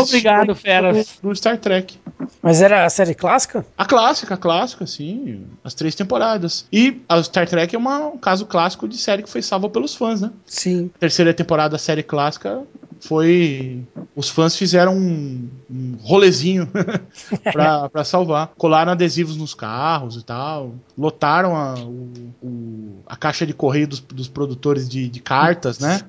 Obrigado, 0.00 0.54
feras. 0.54 1.18
do 1.20 1.34
Star 1.34 1.58
Trek. 1.58 1.98
Mas 2.40 2.62
era 2.62 2.84
a 2.86 2.88
série 2.90 3.14
clássica? 3.14 3.66
A 3.76 3.84
clássica, 3.84 4.34
a 4.34 4.36
clássica, 4.36 4.86
sim. 4.86 5.44
As 5.64 5.74
três 5.74 5.94
temporadas. 5.96 6.66
E 6.72 7.00
a 7.08 7.20
Star 7.20 7.48
Trek 7.48 7.74
é 7.74 7.78
uma- 7.78 8.06
um 8.06 8.16
caso 8.16 8.46
clássico 8.46 8.86
de 8.86 8.96
série 8.96 9.24
que 9.24 9.28
foi 9.28 9.42
salva 9.42 9.68
pelos 9.68 9.96
fãs, 9.96 10.20
né? 10.20 10.30
Sim. 10.46 10.88
Terceira 11.00 11.34
temporada 11.34 11.70
da 11.70 11.78
série 11.78 12.04
clássica 12.04 12.62
foi. 13.06 13.82
Os 14.16 14.28
fãs 14.28 14.56
fizeram 14.56 14.96
um, 14.96 15.48
um 15.70 15.96
rolezinho 16.00 16.68
pra 17.52 18.04
salvar. 18.04 18.52
Colaram 18.56 18.92
adesivos 18.92 19.36
nos 19.36 19.54
carros 19.54 20.16
e 20.16 20.24
tal. 20.24 20.74
Lotaram 20.96 21.54
a, 21.56 21.74
o- 21.74 22.08
o- 22.42 22.94
a 23.06 23.16
caixa 23.16 23.44
de 23.46 23.52
correio 23.52 23.88
dos, 23.88 24.00
dos 24.00 24.28
produtores 24.28 24.88
de, 24.88 25.08
de 25.08 25.20
cartas, 25.20 25.78
né? 25.78 26.00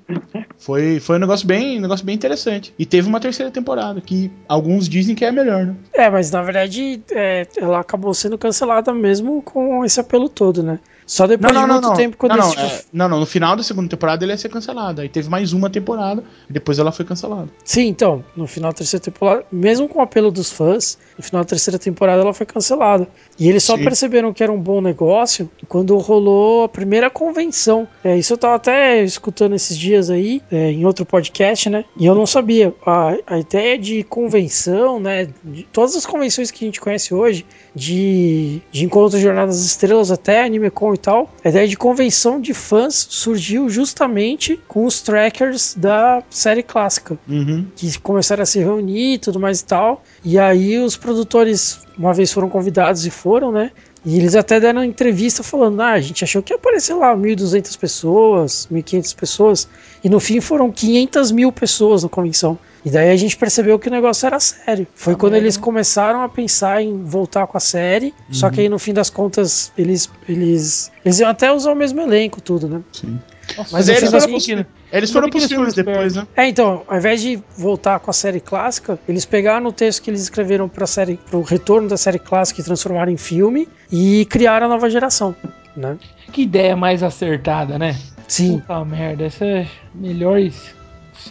Foi, 0.57 0.99
foi 0.99 1.17
um 1.17 1.19
negócio 1.19 1.45
bem, 1.47 1.77
um 1.77 1.81
negócio 1.81 2.05
bem 2.05 2.15
interessante. 2.15 2.73
E 2.77 2.85
teve 2.85 3.07
uma 3.07 3.19
terceira 3.19 3.51
temporada, 3.51 3.99
que 4.01 4.31
alguns 4.47 4.87
dizem 4.87 5.15
que 5.15 5.25
é 5.25 5.29
a 5.29 5.31
melhor, 5.31 5.65
né? 5.65 5.75
É, 5.93 6.09
mas 6.09 6.31
na 6.31 6.41
verdade 6.41 7.01
é, 7.11 7.47
ela 7.57 7.79
acabou 7.79 8.13
sendo 8.13 8.37
cancelada 8.37 8.93
mesmo 8.93 9.41
com 9.41 9.83
esse 9.83 9.99
apelo 9.99 10.29
todo, 10.29 10.63
né? 10.63 10.79
Só 11.05 11.27
depois 11.27 11.53
de 11.53 11.65
muito 11.65 11.93
tempo 11.93 12.17
quando 12.17 12.31
não, 12.31 12.39
não, 12.39 12.49
tipo- 12.49 12.61
é, 12.61 12.81
não, 12.91 13.07
não, 13.09 13.19
no 13.19 13.25
final 13.25 13.55
da 13.55 13.61
segunda 13.61 13.87
temporada 13.87 14.25
ele 14.25 14.31
ia 14.31 14.37
ser 14.37 14.49
cancelado. 14.49 15.01
Aí 15.01 15.09
teve 15.09 15.29
mais 15.29 15.53
uma 15.53 15.69
temporada 15.69 16.23
e 16.49 16.53
depois 16.53 16.79
ela 16.79 16.91
foi 16.91 17.05
cancelada. 17.05 17.47
Sim, 17.63 17.87
então, 17.87 18.23
no 18.35 18.47
final 18.47 18.71
da 18.71 18.77
terceira 18.77 19.03
temporada, 19.03 19.45
mesmo 19.51 19.87
com 19.87 19.99
o 19.99 20.01
apelo 20.01 20.31
dos 20.31 20.51
fãs, 20.51 20.97
no 21.15 21.23
final 21.23 21.43
da 21.43 21.47
terceira 21.49 21.77
temporada 21.77 22.21
ela 22.21 22.33
foi 22.33 22.45
cancelada. 22.45 23.07
E 23.37 23.47
eles 23.47 23.63
só 23.63 23.77
Sim. 23.77 23.83
perceberam 23.83 24.33
que 24.33 24.41
era 24.41 24.51
um 24.51 24.59
bom 24.59 24.81
negócio 24.81 25.49
quando 25.67 25.95
rolou 25.97 26.63
a 26.63 26.69
primeira 26.69 27.09
convenção. 27.09 27.87
É, 28.03 28.17
isso 28.17 28.33
eu 28.33 28.37
tava 28.37 28.55
até 28.55 29.03
escutando 29.03 29.53
esses 29.53 29.77
dias 29.77 30.09
aí, 30.09 30.41
é, 30.51 30.71
em 30.71 30.85
outro 30.85 31.05
podcast, 31.05 31.69
né? 31.69 31.85
E 31.99 32.05
eu 32.05 32.15
não 32.15 32.25
sabia. 32.25 32.73
A, 32.85 33.15
a 33.27 33.39
ideia 33.39 33.77
de 33.77 34.03
convenção, 34.03 34.99
né? 34.99 35.27
De 35.43 35.63
todas 35.71 35.95
as 35.95 36.05
convenções 36.05 36.49
que 36.49 36.65
a 36.65 36.67
gente 36.67 36.81
conhece 36.81 37.13
hoje, 37.13 37.45
de, 37.75 38.61
de 38.71 38.85
encontro 38.85 39.17
de 39.17 39.23
Jornadas 39.23 39.57
das 39.57 39.65
Estrelas 39.65 40.09
até 40.09 40.43
Anime 40.43 40.71
Con 40.71 40.94
e 40.95 40.97
tal. 40.97 41.29
A 41.43 41.49
ideia 41.49 41.67
de 41.67 41.77
convenção 41.77 42.39
de 42.41 42.53
fãs 42.53 43.07
surgiu 43.09 43.69
justamente 43.69 44.59
com 44.67 44.85
os 44.85 45.01
trackers 45.01 45.75
da 45.75 46.23
série 46.29 46.63
clássica, 46.63 47.17
Uhum. 47.27 47.65
que 47.75 47.99
começaram 47.99 48.43
a 48.43 48.45
se 48.45 48.59
reunir 48.59 49.13
e 49.13 49.17
tudo 49.17 49.39
mais 49.39 49.59
e 49.61 49.65
tal. 49.65 50.03
E 50.23 50.39
aí 50.39 50.77
os 50.79 50.97
produtores, 50.97 51.79
uma 51.97 52.13
vez 52.13 52.31
foram 52.31 52.49
convidados 52.49 53.05
e 53.05 53.09
foram, 53.09 53.51
né? 53.51 53.71
E 54.05 54.17
eles 54.19 54.35
até 54.35 54.59
deram 54.59 54.83
entrevista 54.83 55.41
falando: 55.41 55.81
ah, 55.81 55.93
a 55.93 55.99
gente 55.99 56.23
achou 56.23 56.43
que 56.43 56.53
ia 56.53 56.57
aparecer 56.57 56.93
lá 56.93 57.15
1.200 57.15 57.77
pessoas, 57.77 58.67
1.500 58.71 59.15
pessoas, 59.15 59.67
e 60.03 60.09
no 60.09 60.19
fim 60.19 60.39
foram 60.39 60.71
500 60.71 61.31
mil 61.31 61.51
pessoas 61.51 62.03
na 62.03 62.09
convenção. 62.09 62.57
E 62.85 62.91
daí 62.91 63.09
a 63.09 63.15
gente 63.15 63.35
percebeu 63.35 63.79
que 63.79 63.87
o 63.87 63.91
negócio 63.91 64.27
era 64.27 64.39
sério. 64.39 64.85
Foi 64.93 65.15
quando 65.15 65.33
eles 65.33 65.57
começaram 65.57 66.21
a 66.21 66.29
pensar 66.29 66.83
em 66.83 67.03
voltar 67.03 67.47
com 67.47 67.57
a 67.57 67.59
série, 67.59 68.13
só 68.29 68.51
que 68.51 68.61
aí 68.61 68.69
no 68.69 68.77
fim 68.77 68.93
das 68.93 69.09
contas 69.09 69.71
eles, 69.75 70.07
eles, 70.29 70.91
eles 71.03 71.19
iam 71.19 71.27
até 71.27 71.51
usar 71.51 71.71
o 71.71 71.75
mesmo 71.75 71.99
elenco, 71.99 72.39
tudo, 72.39 72.69
né? 72.69 72.81
Sim. 72.91 73.19
Mas 73.57 73.71
Mas 73.71 73.89
eles 73.89 74.09
foram, 74.09 74.65
eles 74.91 75.11
foram 75.11 75.29
pros 75.29 75.45
filmes 75.45 75.73
depois, 75.73 76.15
né? 76.15 76.27
É, 76.35 76.47
então, 76.47 76.83
ao 76.87 76.97
invés 76.97 77.21
de 77.21 77.39
voltar 77.57 77.99
com 77.99 78.09
a 78.09 78.13
série 78.13 78.39
clássica, 78.39 78.99
eles 79.07 79.25
pegaram 79.25 79.67
o 79.67 79.71
texto 79.71 80.01
que 80.01 80.09
eles 80.09 80.21
escreveram 80.21 80.67
para 80.67 80.87
série, 80.87 81.17
pro 81.29 81.41
retorno 81.41 81.87
da 81.87 81.97
série 81.97 82.19
clássica 82.19 82.61
e 82.61 82.63
transformaram 82.63 83.11
em 83.11 83.17
filme 83.17 83.67
e 83.91 84.25
criaram 84.25 84.65
a 84.65 84.69
nova 84.69 84.89
geração, 84.89 85.35
né? 85.75 85.97
Que 86.31 86.43
ideia 86.43 86.75
mais 86.75 87.03
acertada, 87.03 87.77
né? 87.77 87.97
Sim. 88.27 88.59
Puta 88.59 88.83
merda, 88.83 89.25
esse 89.25 89.43
é 89.43 89.67
o 89.93 89.97
melhor 89.97 90.39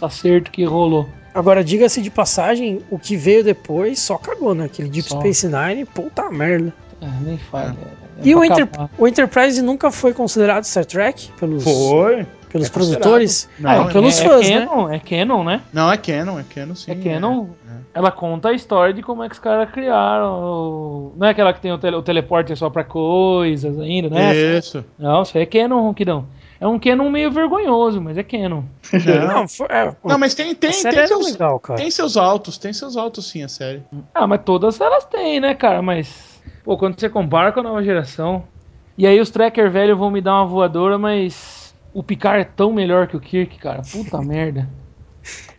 acerto 0.01 0.51
que 0.51 0.63
rolou. 0.63 1.07
Agora, 1.33 1.63
diga-se 1.63 2.01
de 2.01 2.09
passagem, 2.09 2.81
o 2.89 2.97
que 2.97 3.17
veio 3.17 3.43
depois 3.43 3.99
só 3.99 4.17
cagou, 4.17 4.55
né? 4.55 4.65
Aquele 4.65 4.87
Deep 4.89 5.09
Só. 5.09 5.19
Space 5.19 5.47
Nine, 5.47 5.83
puta 5.83 6.31
merda. 6.31 6.73
É, 7.01 7.07
nem 7.23 7.37
fala. 7.37 7.75
é 8.01 8.04
E 8.23 8.33
o, 8.35 8.43
Enter- 8.43 8.67
o 8.97 9.07
Enterprise 9.07 9.61
nunca 9.61 9.91
foi 9.91 10.13
considerado 10.13 10.63
Star 10.63 10.85
Trek 10.85 11.29
pelos, 11.39 11.63
Foi. 11.63 12.25
pelos 12.49 12.67
É 12.67 12.71
produtores? 12.71 13.49
Não, 13.59 13.69
Ah, 13.69 13.75
é- 13.89 13.91
pelos 13.93 14.19
é, 14.19 14.23
fãs, 14.27 14.49
é 14.49 14.59
né? 14.59 14.65
canon, 14.67 14.89
é 14.89 14.99
canon, 14.99 15.43
né? 15.43 15.61
Não, 15.73 15.91
é 15.91 15.97
Canon, 15.97 16.39
é 16.39 16.43
Canon 16.43 16.75
sim. 16.75 16.91
É 16.91 16.95
canon. 16.95 17.47
Ela 17.93 18.11
conta 18.11 18.49
a 18.49 18.53
história 18.53 18.93
de 18.93 19.01
como 19.01 19.23
é 19.23 19.29
que 19.29 19.35
os 19.35 19.39
caras 19.39 19.69
criaram. 19.71 21.13
Não 21.15 21.27
é 21.27 21.29
aquela 21.31 21.53
que 21.53 21.61
tem 21.61 21.71
o, 21.71 21.77
tele- 21.77 21.95
o 21.95 22.01
teleporte 22.01 22.51
é 22.51 22.55
só 22.55 22.69
pra 22.69 22.83
coisas 22.83 23.79
ainda, 23.79 24.09
né? 24.09 24.35
Isso. 24.57 24.83
Não, 24.99 25.21
isso 25.21 25.37
aí 25.37 25.43
é 25.43 25.45
canon, 25.45 25.81
Ronquidão. 25.81 26.25
É 26.59 26.67
um 26.67 26.79
canon 26.79 27.09
meio 27.09 27.31
vergonhoso, 27.31 28.01
mas 28.01 28.17
é 28.17 28.23
canon. 28.23 28.63
Não, 29.33 29.47
foi, 29.47 29.67
é, 29.69 29.93
Não, 30.03 30.17
mas 30.17 30.33
tem, 30.33 30.53
tem, 30.55 30.71
tem, 30.71 31.07
seus, 31.07 31.31
legal, 31.31 31.59
cara. 31.59 31.79
tem 31.79 31.91
seus 31.91 32.15
altos, 32.17 32.57
tem 32.57 32.71
seus 32.73 32.95
altos 32.97 33.27
sim, 33.29 33.43
a 33.43 33.47
série. 33.49 33.83
Ah, 34.13 34.25
mas 34.25 34.41
todas 34.43 34.79
elas 34.79 35.03
têm, 35.05 35.39
né, 35.39 35.53
cara? 35.53 35.81
Mas, 35.81 36.34
pô, 36.65 36.75
quando 36.75 36.99
você 36.99 37.07
compara 37.07 37.51
com 37.51 37.59
a 37.59 37.63
nova 37.63 37.83
geração. 37.83 38.43
E 38.97 39.05
aí 39.05 39.19
os 39.21 39.29
tracker 39.29 39.69
velho 39.69 39.95
vão 39.95 40.09
me 40.09 40.19
dar 40.19 40.33
uma 40.33 40.45
voadora, 40.47 40.97
mas 40.97 41.75
o 41.93 42.01
Picard 42.01 42.41
é 42.41 42.43
tão 42.43 42.73
melhor 42.73 43.07
que 43.07 43.15
o 43.15 43.19
Kirk, 43.19 43.59
cara. 43.59 43.83
Puta 43.89 44.19
merda. 44.23 44.67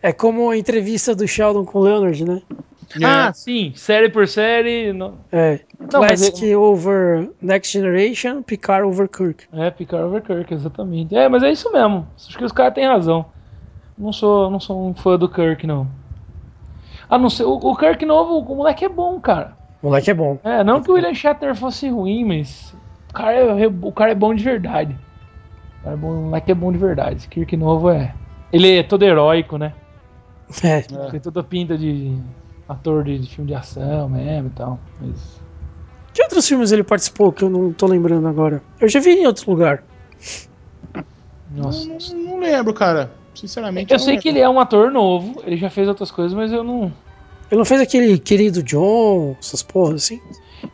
É 0.01 0.11
como 0.11 0.49
a 0.49 0.57
entrevista 0.57 1.15
do 1.15 1.27
Sheldon 1.27 1.65
com 1.65 1.79
o 1.79 1.83
Leonard, 1.83 2.25
né? 2.25 2.41
Ah, 3.03 3.33
sim, 3.33 3.73
série 3.75 4.09
por 4.09 4.27
série. 4.27 4.93
Não... 4.93 5.15
É. 5.31 5.59
Não, 5.91 5.99
mas 5.99 6.21
Classic 6.21 6.55
over 6.55 7.29
Next 7.41 7.73
Generation, 7.73 8.41
Picard 8.41 8.87
over 8.87 9.09
Kirk. 9.09 9.45
É, 9.51 9.69
Picard 9.69 10.05
over 10.05 10.21
Kirk, 10.21 10.53
exatamente. 10.53 11.15
É, 11.15 11.27
mas 11.27 11.43
é 11.43 11.51
isso 11.51 11.71
mesmo. 11.71 12.07
Acho 12.15 12.37
que 12.37 12.45
os 12.45 12.51
caras 12.51 12.73
têm 12.73 12.87
razão. 12.87 13.25
Não 13.97 14.13
sou, 14.13 14.49
não 14.49 14.59
sou 14.59 14.87
um 14.87 14.93
fã 14.93 15.17
do 15.17 15.27
Kirk, 15.27 15.67
não. 15.67 15.87
Ah, 17.09 17.17
não 17.17 17.29
sei. 17.29 17.45
O, 17.45 17.55
o 17.55 17.75
Kirk 17.75 18.05
novo, 18.05 18.39
o 18.39 18.55
moleque 18.55 18.85
é 18.85 18.89
bom, 18.89 19.19
cara. 19.19 19.56
O 19.81 19.87
moleque 19.87 20.11
é 20.11 20.13
bom. 20.13 20.39
É, 20.43 20.63
não 20.63 20.81
que 20.81 20.89
o 20.89 20.95
William 20.95 21.13
Shatner 21.13 21.55
fosse 21.55 21.89
ruim, 21.89 22.25
mas 22.25 22.75
o 23.09 23.13
cara 23.13 23.35
é, 23.35 23.67
o 23.67 23.91
cara 23.91 24.11
é 24.11 24.15
bom 24.15 24.33
de 24.33 24.43
verdade. 24.43 24.97
O, 25.79 25.83
cara 25.83 25.95
é 25.95 25.97
bom, 25.97 26.11
o 26.11 26.23
moleque 26.23 26.51
é 26.51 26.55
bom 26.55 26.71
de 26.71 26.77
verdade. 26.77 27.17
Esse 27.17 27.27
Kirk 27.27 27.55
novo 27.55 27.89
é. 27.89 28.13
Ele 28.51 28.77
é 28.77 28.83
todo 28.83 29.03
heróico, 29.03 29.57
né? 29.57 29.73
É. 30.63 30.81
Tem 30.81 31.19
toda 31.19 31.41
a 31.41 31.43
pinta 31.43 31.77
de 31.77 32.17
ator 32.67 33.03
de, 33.03 33.19
de 33.19 33.29
filme 33.29 33.49
de 33.49 33.55
ação 33.55 34.09
mesmo 34.09 34.47
e 34.47 34.51
tal. 34.51 34.79
Mas. 34.99 35.41
Que 36.13 36.23
outros 36.23 36.47
filmes 36.47 36.71
ele 36.71 36.83
participou 36.83 37.31
que 37.31 37.43
eu 37.43 37.49
não 37.49 37.71
tô 37.71 37.85
lembrando 37.85 38.27
agora? 38.27 38.61
Eu 38.79 38.87
já 38.87 38.99
vi 38.99 39.11
em 39.11 39.27
outro 39.27 39.49
lugar. 39.51 39.83
Nossa. 41.51 41.87
Não, 41.87 42.23
não 42.23 42.39
lembro, 42.39 42.73
cara. 42.73 43.11
Sinceramente. 43.35 43.93
Eu 43.93 43.99
sei 43.99 44.13
lembro. 44.13 44.23
que 44.23 44.29
ele 44.29 44.39
é 44.39 44.49
um 44.49 44.59
ator 44.59 44.91
novo, 44.91 45.41
ele 45.45 45.57
já 45.57 45.69
fez 45.69 45.87
outras 45.87 46.09
coisas, 46.09 46.33
mas 46.33 46.51
eu 46.51 46.63
não. 46.63 46.91
Ele 47.49 47.57
não 47.57 47.65
fez 47.65 47.81
aquele 47.81 48.17
querido 48.17 48.61
John, 48.61 49.35
essas 49.39 49.63
porras 49.63 50.03
assim? 50.03 50.21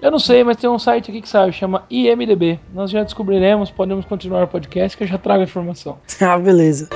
Eu 0.01 0.11
não 0.11 0.19
sei, 0.19 0.43
mas 0.43 0.57
tem 0.57 0.69
um 0.69 0.79
site 0.79 1.11
aqui 1.11 1.21
que 1.21 1.29
sabe, 1.29 1.51
chama 1.51 1.85
IMDB. 1.89 2.59
Nós 2.73 2.89
já 2.89 3.03
descobriremos, 3.03 3.69
podemos 3.69 4.05
continuar 4.05 4.43
o 4.43 4.47
podcast 4.47 4.97
que 4.97 5.03
eu 5.03 5.07
já 5.07 5.17
trago 5.17 5.41
a 5.41 5.43
informação. 5.43 5.97
ah, 6.21 6.37
beleza. 6.37 6.89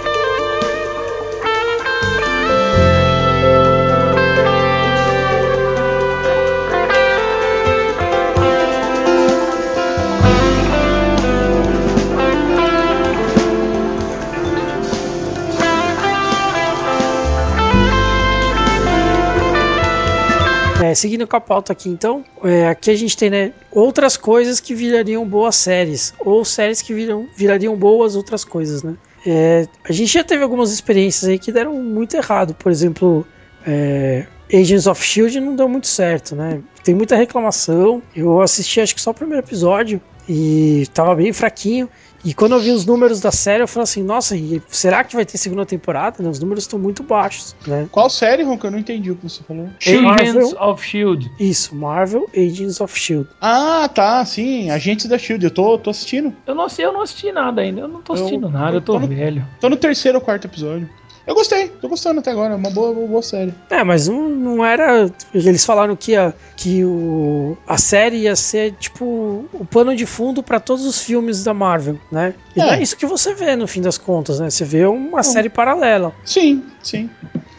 Seguindo 20.98 21.28
com 21.28 21.36
a 21.36 21.42
pauta 21.42 21.72
aqui, 21.72 21.90
então, 21.90 22.24
é, 22.44 22.68
aqui 22.68 22.92
a 22.92 22.96
gente 22.96 23.16
tem 23.16 23.30
né, 23.30 23.54
outras 23.72 24.18
coisas 24.18 24.60
que 24.60 24.74
virariam 24.74 25.26
boas 25.28 25.56
séries, 25.56 26.14
ou 26.20 26.44
séries 26.44 26.82
que 26.82 26.94
viram, 26.94 27.28
virariam 27.36 27.76
boas 27.76 28.16
outras 28.16 28.44
coisas, 28.44 28.84
né? 28.84 28.96
É, 29.26 29.68
a 29.84 29.92
gente 29.92 30.14
já 30.14 30.24
teve 30.24 30.44
algumas 30.44 30.72
experiências 30.72 31.30
aí 31.30 31.40
que 31.40 31.52
deram 31.52 31.74
muito 31.74 32.16
errado, 32.16 32.54
por 32.54 32.72
exemplo, 32.72 33.26
é, 33.66 34.26
Agents 34.54 34.88
of 34.88 35.04
Shield 35.04 35.40
não 35.40 35.56
deu 35.56 35.68
muito 35.68 35.88
certo, 35.88 36.36
né? 36.36 36.62
Tem 36.84 36.96
muita 36.96 37.16
reclamação. 37.16 38.02
Eu 38.16 38.42
assisti 38.42 38.80
acho 38.80 38.96
que 38.96 39.02
só 39.02 39.12
o 39.12 39.14
primeiro 39.14 39.46
episódio 39.46 40.00
e 40.28 40.88
tava 40.94 41.16
bem 41.16 41.34
fraquinho. 41.34 41.90
E 42.28 42.34
quando 42.34 42.56
eu 42.56 42.60
vi 42.60 42.72
os 42.72 42.86
números 42.86 43.22
da 43.22 43.32
série, 43.32 43.64
eu 43.64 43.68
falei 43.70 43.84
assim, 43.86 44.04
nossa, 44.04 44.36
e 44.36 44.62
será 44.68 45.02
que 45.02 45.16
vai 45.16 45.26
ter 45.26 45.38
segunda 45.38 45.66
temporada? 45.66 46.22
né? 46.22 46.30
Os 46.30 46.40
números 46.42 46.66
estão 46.66 46.78
muito 46.78 47.02
baixos, 47.02 47.56
né? 47.66 47.88
Qual 47.90 48.10
série, 48.10 48.44
Ron, 48.44 48.58
que 48.58 48.66
eu 48.66 48.72
não 48.72 48.78
entendi 48.80 49.10
o 49.12 49.16
que 49.16 49.24
você 49.30 49.42
falou? 49.44 49.70
Agents 49.82 50.02
Marvel. 50.04 50.62
of 50.62 50.84
Shield. 50.86 51.32
Isso, 51.40 51.74
Marvel 51.74 52.30
Agents 52.36 52.82
of 52.82 53.00
Shield. 53.00 53.30
Ah, 53.40 53.90
tá, 53.94 54.26
sim. 54.26 54.70
Agentes 54.70 55.06
da 55.06 55.18
Shield. 55.18 55.46
Eu 55.46 55.52
tô, 55.52 55.78
tô 55.78 55.90
assistindo. 55.90 56.34
Eu 56.46 56.54
não 56.54 56.68
sei, 56.68 56.84
eu 56.84 56.92
não 56.92 57.02
assisti 57.02 57.32
nada 57.32 57.62
ainda. 57.62 57.80
Eu 57.80 57.88
não 57.88 58.02
tô 58.02 58.12
Eu- 58.14 58.18
assistindo 58.18 58.50
nada, 58.50 58.76
eu 58.76 58.82
tô 58.82 58.96
eu 58.96 59.00
não- 59.00 59.08
velho. 59.08 59.48
Tô 59.62 59.70
no 59.70 59.78
terceiro 59.78 60.18
ou 60.18 60.22
quarto 60.24 60.46
episódio. 60.48 60.90
Eu 61.28 61.36
gostei, 61.36 61.68
tô 61.68 61.90
gostando 61.90 62.22
até 62.22 62.32
agora. 62.32 62.54
É 62.54 62.56
uma 62.56 62.70
boa, 62.70 62.94
boa, 62.94 63.06
boa 63.08 63.22
série. 63.22 63.54
É, 63.70 63.84
mas 63.84 64.08
não, 64.08 64.30
não 64.30 64.66
era. 64.66 65.12
Eles 65.34 65.66
falaram 65.66 65.94
que, 65.94 66.16
a, 66.16 66.34
que 66.56 66.86
o, 66.86 67.58
a 67.68 67.78
série 67.78 68.20
ia 68.20 68.36
ser 68.36 68.72
tipo 68.80 69.46
o 69.54 69.66
pano 69.66 69.94
de 69.94 70.06
fundo 70.06 70.42
pra 70.42 70.58
todos 70.60 70.86
os 70.86 71.02
filmes 71.02 71.44
da 71.44 71.54
Marvel, 71.54 71.98
né? 72.10 72.34
E 72.56 72.60
não 72.60 72.72
é 72.72 72.78
É. 72.80 72.82
isso 72.82 72.96
que 72.96 73.06
você 73.06 73.34
vê 73.36 73.58
no 73.58 73.68
fim 73.68 73.82
das 73.82 73.98
contas, 73.98 74.40
né? 74.40 74.50
Você 74.50 74.64
vê 74.64 74.86
uma 74.86 75.22
série 75.22 75.50
paralela. 75.50 76.16
Sim, 76.24 76.64
sim. 76.82 77.10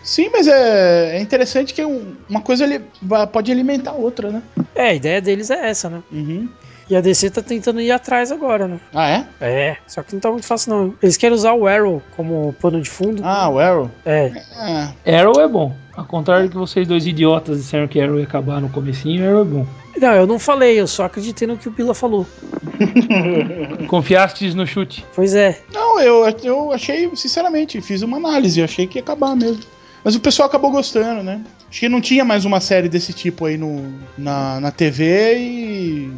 Sim, 0.03 0.31
mas 0.33 0.49
é, 0.49 1.19
é 1.19 1.21
interessante 1.21 1.75
que 1.75 1.85
um- 1.85 2.17
uma 2.27 2.41
coisa 2.41 2.65
ele 2.65 2.81
pode 3.31 3.53
alimentar 3.53 3.91
a 3.91 3.95
outra, 3.95 4.31
né? 4.31 4.43
É, 4.75 4.89
a 4.89 4.95
ideia 4.95 5.21
deles 5.21 5.51
é 5.51 5.69
essa, 5.69 5.91
né? 5.91 6.03
Uhum. 6.11 6.49
E 6.91 6.97
a 6.97 7.01
DC 7.01 7.31
tá 7.31 7.43
tentando 7.43 7.81
ir 7.81 7.91
atrás 7.91 8.33
agora, 8.33 8.67
né? 8.67 8.81
Ah, 8.95 9.11
é? 9.11 9.27
É, 9.41 9.77
só 9.87 10.03
que 10.03 10.15
não 10.15 10.21
tá 10.21 10.31
muito 10.31 10.47
fácil, 10.47 10.71
não. 10.71 10.95
Eles 11.03 11.19
querem 11.19 11.35
usar 11.35 11.53
o 11.53 11.67
Arrow 11.67 12.03
como 12.17 12.55
pano 12.55 12.81
de 12.81 12.89
fundo. 12.89 13.23
Ah, 13.25 13.49
o 13.51 13.59
Arrow. 13.59 13.91
É. 14.07 14.33
É. 15.05 15.19
Arrow 15.19 15.41
é 15.41 15.47
bom. 15.47 15.75
Ao 15.95 16.05
contrário 16.05 16.47
do 16.47 16.53
que 16.53 16.57
vocês 16.57 16.89
dois 16.89 17.07
idiotas 17.07 17.59
disseram 17.59 17.87
que 17.87 18.01
Arrow 18.01 18.19
ia 18.19 18.25
acabar 18.25 18.61
no 18.61 18.71
comecinho, 18.71 19.29
Arrow 19.29 19.43
é 19.43 19.45
bom. 19.45 19.67
Não, 20.01 20.15
eu 20.15 20.27
não 20.27 20.39
falei, 20.39 20.81
eu 20.81 20.87
só 20.87 21.05
acreditei 21.05 21.47
no 21.47 21.59
que 21.59 21.69
o 21.69 21.73
Bila 21.73 21.93
falou. 21.93 22.27
Confiastes 23.89 24.55
no 24.55 24.67
chute. 24.67 25.05
Pois 25.15 25.35
é. 25.35 25.61
Não, 25.73 26.01
eu, 26.01 26.25
eu 26.43 26.73
achei, 26.73 27.11
sinceramente, 27.17 27.81
fiz 27.83 28.01
uma 28.01 28.17
análise, 28.17 28.61
eu 28.61 28.65
achei 28.65 28.87
que 28.87 28.99
ia 28.99 29.03
acabar 29.03 29.37
mesmo. 29.37 29.63
Mas 30.05 30.15
o 30.15 30.21
pessoal 30.21 30.49
acabou 30.49 30.71
gostando, 30.71 31.23
né? 31.23 31.43
Acho 31.69 31.81
que 31.81 31.89
não 31.89 32.01
tinha 32.01 32.25
mais 32.25 32.45
uma 32.45 32.61
série 32.61 32.89
desse 32.89 33.13
tipo 33.13 33.45
aí 33.45 33.59
no, 33.59 33.93
na, 34.17 34.61
na 34.61 34.71
TV 34.71 35.37
e 35.37 36.13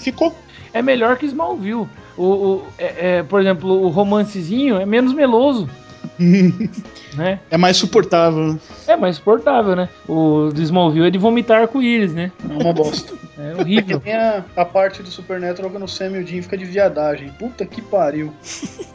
ficou. 0.00 0.34
É 0.72 0.80
melhor 0.82 1.16
que 1.16 1.26
Smallville. 1.26 1.86
O, 2.16 2.22
o- 2.24 2.62
é- 2.78 3.18
é, 3.18 3.22
por 3.22 3.40
exemplo, 3.40 3.70
o 3.82 3.88
romancezinho 3.88 4.76
é 4.76 4.86
menos 4.86 5.12
meloso. 5.14 5.68
né? 7.16 7.38
É 7.50 7.56
mais 7.56 7.76
suportável. 7.76 8.58
É 8.86 8.96
mais 8.96 9.16
suportável, 9.16 9.74
né? 9.76 9.88
O 10.08 10.50
do 10.52 10.60
Smallville 10.62 11.06
é 11.06 11.10
de 11.10 11.18
vomitar 11.18 11.62
arco-íris, 11.62 12.12
né? 12.14 12.30
É 12.48 12.62
uma 12.62 12.72
bosta. 12.72 13.12
É 13.38 13.54
Que 13.54 13.60
horrível. 13.62 13.98
tem 13.98 14.14
a, 14.14 14.44
a 14.54 14.64
parte 14.64 15.02
do 15.02 15.08
Supernatural 15.10 15.70
quando 15.70 15.84
o 15.84 15.88
Sam 15.88 16.10
e 16.18 16.22
o 16.22 16.26
Jim 16.26 16.42
fica 16.42 16.56
de 16.56 16.66
viadagem. 16.66 17.30
Puta 17.38 17.64
que 17.64 17.80
pariu. 17.80 18.30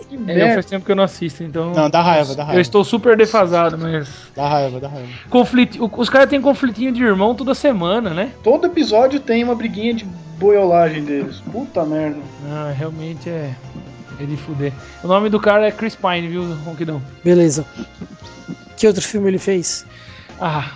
Que 0.07 0.15
É, 0.15 0.17
merda. 0.19 0.53
faz 0.53 0.65
tempo 0.67 0.85
que 0.85 0.91
eu 0.91 0.95
não 0.95 1.03
assisto, 1.03 1.43
então. 1.43 1.73
Não, 1.73 1.89
dá 1.89 2.01
raiva, 2.01 2.35
dá 2.35 2.43
Eu 2.43 2.45
raiva. 2.45 2.61
estou 2.61 2.83
super 2.85 3.17
defasado, 3.17 3.77
mas. 3.79 4.07
Dá 4.35 4.47
raiva, 4.47 4.79
dá 4.79 4.87
raiva. 4.89 5.09
Conflito, 5.29 5.91
os 5.97 6.07
caras 6.07 6.29
têm 6.29 6.39
conflitinho 6.39 6.91
de 6.93 7.03
irmão 7.03 7.33
toda 7.33 7.53
semana, 7.55 8.11
né? 8.11 8.31
Todo 8.43 8.67
episódio 8.67 9.19
tem 9.19 9.43
uma 9.43 9.55
briguinha 9.55 9.93
de 9.95 10.05
boiolagem 10.37 11.03
deles. 11.03 11.41
Puta 11.51 11.83
merda. 11.83 12.19
Ah, 12.47 12.71
realmente 12.77 13.27
é. 13.27 13.53
É 14.19 14.25
de 14.25 14.35
fuder. 14.37 14.73
O 15.03 15.07
nome 15.07 15.29
do 15.29 15.39
cara 15.39 15.67
é 15.67 15.71
Chris 15.71 15.95
Pine, 15.95 16.27
viu, 16.27 16.43
Ronquidão? 16.65 17.01
Beleza. 17.23 17.65
Que 18.75 18.87
outro 18.87 19.01
filme 19.01 19.29
ele 19.29 19.37
fez? 19.37 19.85
Ah, 20.39 20.71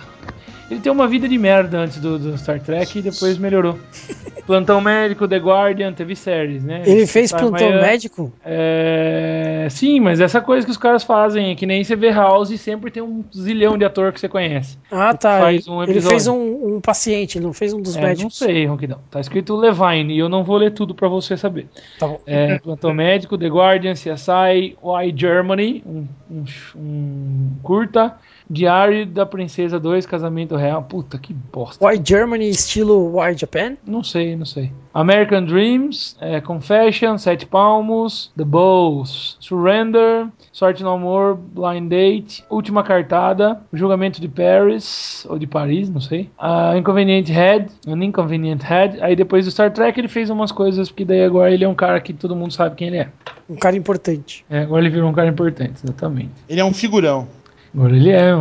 ele 0.72 0.80
tem 0.80 0.90
uma 0.92 1.06
vida 1.06 1.28
de 1.28 1.38
merda 1.38 1.78
antes 1.78 1.98
do, 2.00 2.18
do 2.18 2.36
Star 2.38 2.60
Trek 2.60 2.98
e 2.98 3.02
depois 3.02 3.38
melhorou. 3.38 3.78
Plantão 4.46 4.80
Médico, 4.80 5.28
The 5.28 5.36
Guardian, 5.36 5.92
teve 5.92 6.16
séries, 6.16 6.64
né? 6.64 6.82
Ele 6.84 7.06
fez 7.06 7.30
Tá, 7.30 7.38
plantão 7.38 7.70
mas 7.70 7.78
é- 7.78 7.80
médico? 7.80 8.32
É... 8.44 9.68
Sim, 9.70 10.00
mas 10.00 10.20
essa 10.20 10.40
coisa 10.40 10.66
que 10.66 10.70
os 10.72 10.76
caras 10.76 11.04
fazem, 11.04 11.52
é 11.52 11.54
que 11.54 11.64
nem 11.64 11.84
você 11.84 11.94
vê 11.94 12.10
House 12.10 12.50
e 12.50 12.58
sempre 12.58 12.90
tem 12.90 13.00
um 13.02 13.22
zilhão 13.34 13.78
de 13.78 13.84
ator 13.84 14.12
que 14.12 14.18
você 14.18 14.28
conhece. 14.28 14.76
Ah, 14.90 15.14
tá. 15.14 15.38
faz 15.38 15.64
ele 15.66 15.74
um 15.76 15.82
ele 15.84 16.00
fez 16.00 16.26
um, 16.26 16.74
um 16.76 16.80
paciente, 16.80 17.38
ele 17.38 17.44
não 17.46 17.52
fez 17.52 17.72
um 17.72 17.80
dos 17.80 17.96
É, 17.96 18.00
não 18.00 18.08
médicos. 18.08 18.36
sei, 18.36 18.66
Ronquidão. 18.66 18.98
Tá 19.10 19.20
escrito 19.20 19.54
Levine 19.54 20.12
e 20.14 20.18
eu 20.18 20.28
não 20.28 20.42
vou 20.42 20.56
ler 20.56 20.72
tudo 20.72 20.92
pra 20.92 21.06
você 21.06 21.36
saber. 21.36 21.68
Tá 21.98 22.08
bom. 22.08 22.20
É, 22.26 22.58
Plantão 22.58 22.92
Médico, 22.92 23.38
The 23.38 23.46
Guardian, 23.46 23.92
CSI, 23.94 24.76
Why 24.82 25.14
Germany, 25.14 25.84
um, 25.86 26.04
um, 26.28 26.44
um 26.76 27.50
curta, 27.62 28.14
Diário 28.52 29.06
da 29.06 29.24
Princesa 29.24 29.80
2, 29.80 30.04
Casamento 30.04 30.56
Real. 30.56 30.82
Puta, 30.82 31.16
que 31.16 31.32
bosta. 31.32 31.82
Why 31.82 31.98
Germany 32.04 32.50
estilo 32.50 33.16
Why 33.16 33.34
Japan? 33.34 33.78
Não 33.86 34.04
sei, 34.04 34.36
não 34.36 34.44
sei. 34.44 34.70
American 34.92 35.46
Dreams, 35.46 36.14
é, 36.20 36.38
Confession, 36.38 37.16
Sete 37.16 37.46
Palmos, 37.46 38.30
The 38.36 38.44
Bows, 38.44 39.38
Surrender, 39.40 40.26
Sorte 40.52 40.82
No 40.82 40.90
Amor, 40.90 41.34
Blind 41.34 41.88
Date, 41.88 42.44
Última 42.50 42.82
Cartada, 42.82 43.58
O 43.72 43.76
Julgamento 43.76 44.20
de 44.20 44.28
Paris, 44.28 45.26
ou 45.30 45.38
de 45.38 45.46
Paris, 45.46 45.88
não 45.88 46.02
sei. 46.02 46.28
Uh, 46.38 46.76
Inconvenient 46.76 47.28
Head, 47.28 47.68
An 47.86 48.04
Inconvenient 48.04 48.60
Head. 48.62 49.00
Aí 49.00 49.16
depois 49.16 49.46
do 49.46 49.50
Star 49.50 49.72
Trek 49.72 49.98
ele 49.98 50.08
fez 50.08 50.28
umas 50.28 50.52
coisas, 50.52 50.90
porque 50.90 51.06
daí 51.06 51.24
agora 51.24 51.50
ele 51.50 51.64
é 51.64 51.68
um 51.68 51.74
cara 51.74 51.98
que 52.02 52.12
todo 52.12 52.36
mundo 52.36 52.52
sabe 52.52 52.76
quem 52.76 52.88
ele 52.88 52.98
é. 52.98 53.08
Um 53.48 53.56
cara 53.56 53.76
importante. 53.76 54.44
É, 54.50 54.60
agora 54.60 54.82
ele 54.82 54.90
virou 54.90 55.08
um 55.08 55.14
cara 55.14 55.28
importante, 55.28 55.80
exatamente. 55.82 56.32
Ele 56.46 56.60
é 56.60 56.64
um 56.64 56.74
figurão. 56.74 57.26
Agora 57.74 57.96
ele 57.96 58.10
é. 58.10 58.32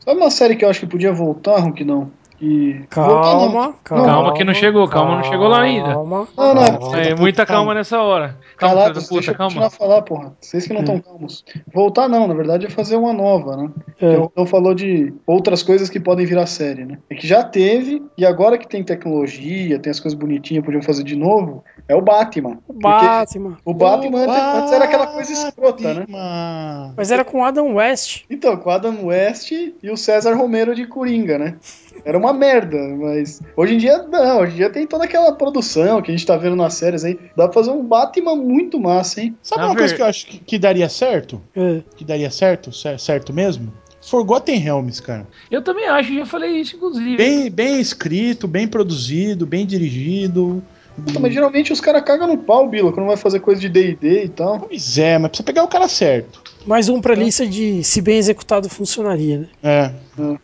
Sabe 0.00 0.20
uma 0.20 0.30
série 0.30 0.56
que 0.56 0.64
eu 0.64 0.68
acho 0.68 0.80
que 0.80 0.86
podia 0.86 1.12
voltar, 1.12 1.58
Ronk, 1.58 1.84
não? 1.84 2.10
E... 2.40 2.84
Calma, 2.88 3.74
calma. 3.82 4.06
Calma 4.06 4.34
que 4.34 4.44
não 4.44 4.54
chegou, 4.54 4.86
calma, 4.88 5.16
não 5.16 5.24
chegou 5.24 5.48
lá 5.48 5.62
ainda. 5.62 5.92
Calma. 5.92 6.28
Não, 6.36 6.54
não, 6.54 6.78
calma. 6.78 7.00
É, 7.00 7.14
muita 7.14 7.44
calma 7.44 7.74
nessa 7.74 8.00
hora. 8.00 8.36
Calma, 8.56 8.90
deixa 8.90 9.08
puta, 9.08 9.30
eu 9.30 9.34
calma. 9.34 9.48
continuar 9.48 9.66
a 9.66 9.70
falar, 9.70 10.02
porra. 10.02 10.32
Vocês 10.40 10.66
que 10.66 10.72
não 10.72 10.80
estão 10.80 11.00
calmos. 11.00 11.44
Voltar 11.72 12.08
não, 12.08 12.28
na 12.28 12.34
verdade 12.34 12.66
é 12.66 12.70
fazer 12.70 12.96
uma 12.96 13.12
nova, 13.12 13.56
né? 13.56 13.70
É. 14.00 14.14
Eu, 14.14 14.32
eu 14.36 14.46
falou 14.46 14.74
de 14.74 15.12
outras 15.26 15.62
coisas 15.62 15.90
que 15.90 15.98
podem 15.98 16.26
virar 16.26 16.46
série, 16.46 16.84
né? 16.84 16.98
É 17.10 17.14
que 17.14 17.26
já 17.26 17.42
teve, 17.42 18.02
e 18.16 18.24
agora 18.24 18.56
que 18.56 18.68
tem 18.68 18.84
tecnologia, 18.84 19.78
tem 19.78 19.90
as 19.90 19.98
coisas 19.98 20.18
bonitinhas, 20.18 20.64
podiam 20.64 20.82
fazer 20.82 21.02
de 21.02 21.16
novo, 21.16 21.64
é 21.88 21.96
o 21.96 22.00
Batman. 22.00 22.58
O 22.68 22.72
Batman. 22.72 23.56
o 23.64 23.74
Batman 23.74 24.20
antes, 24.20 24.36
antes 24.36 24.72
era 24.72 24.84
aquela 24.84 25.06
coisa 25.08 25.32
escrota, 25.32 25.94
né? 25.94 26.00
Batman. 26.00 26.94
Mas 26.96 27.10
era 27.10 27.24
com 27.24 27.44
Adam 27.44 27.74
West. 27.74 28.24
Então, 28.30 28.56
com 28.56 28.68
o 28.68 28.72
Adam 28.72 29.06
West 29.06 29.50
e 29.50 29.90
o 29.90 29.96
César 29.96 30.34
Romero 30.34 30.74
de 30.74 30.86
Coringa, 30.86 31.38
né? 31.38 31.56
Era 32.04 32.16
uma 32.18 32.32
merda, 32.32 32.76
mas 32.96 33.40
hoje 33.56 33.74
em 33.74 33.78
dia 33.78 33.98
não, 34.02 34.40
hoje 34.40 34.52
em 34.52 34.56
dia 34.56 34.70
tem 34.70 34.86
toda 34.86 35.04
aquela 35.04 35.32
produção 35.32 36.00
que 36.02 36.10
a 36.10 36.14
gente 36.16 36.26
tá 36.26 36.36
vendo 36.36 36.56
nas 36.56 36.74
séries 36.74 37.04
aí. 37.04 37.18
Dá 37.36 37.44
pra 37.46 37.52
fazer 37.54 37.70
um 37.70 37.82
Batman 37.84 38.36
muito 38.36 38.78
massa, 38.78 39.20
hein? 39.20 39.36
Sabe 39.42 39.62
Na 39.62 39.68
uma 39.68 39.74
coisa 39.76 39.88
ver- 39.92 39.96
que 39.96 40.02
eu 40.02 40.06
acho 40.06 40.26
que, 40.26 40.38
que 40.38 40.58
daria 40.58 40.88
certo? 40.88 41.40
É. 41.56 41.80
Que 41.96 42.04
daria 42.04 42.30
certo? 42.30 42.72
cer- 42.72 42.98
Certo 42.98 43.32
mesmo? 43.32 43.72
Forgotten 44.00 44.56
Realms, 44.58 45.02
cara. 45.02 45.26
Eu 45.50 45.60
também 45.62 45.86
acho, 45.86 46.14
já 46.14 46.24
falei 46.24 46.60
isso, 46.60 46.76
inclusive. 46.76 47.16
Bem, 47.16 47.50
bem 47.50 47.80
escrito, 47.80 48.46
bem 48.48 48.66
produzido, 48.66 49.44
bem 49.46 49.66
dirigido. 49.66 50.62
Puta, 51.04 51.20
mas 51.20 51.32
geralmente 51.32 51.72
os 51.72 51.80
caras 51.80 52.02
cagam 52.02 52.26
no 52.26 52.38
pau, 52.38 52.68
Bila, 52.68 52.92
quando 52.92 53.06
vai 53.06 53.16
fazer 53.16 53.38
coisa 53.40 53.60
de 53.60 53.68
D&D 53.68 54.24
e 54.24 54.28
tal. 54.28 54.60
Pois 54.60 54.98
é, 54.98 55.16
mas 55.18 55.28
precisa 55.30 55.44
pegar 55.46 55.62
o 55.62 55.68
cara 55.68 55.86
certo. 55.86 56.42
Mais 56.66 56.88
um 56.88 57.00
pra 57.00 57.14
lista 57.14 57.46
de 57.46 57.84
se 57.84 58.00
bem 58.02 58.18
executado 58.18 58.68
funcionaria, 58.68 59.38
né? 59.38 59.48
É. 59.62 59.90
Hum. 60.20 60.36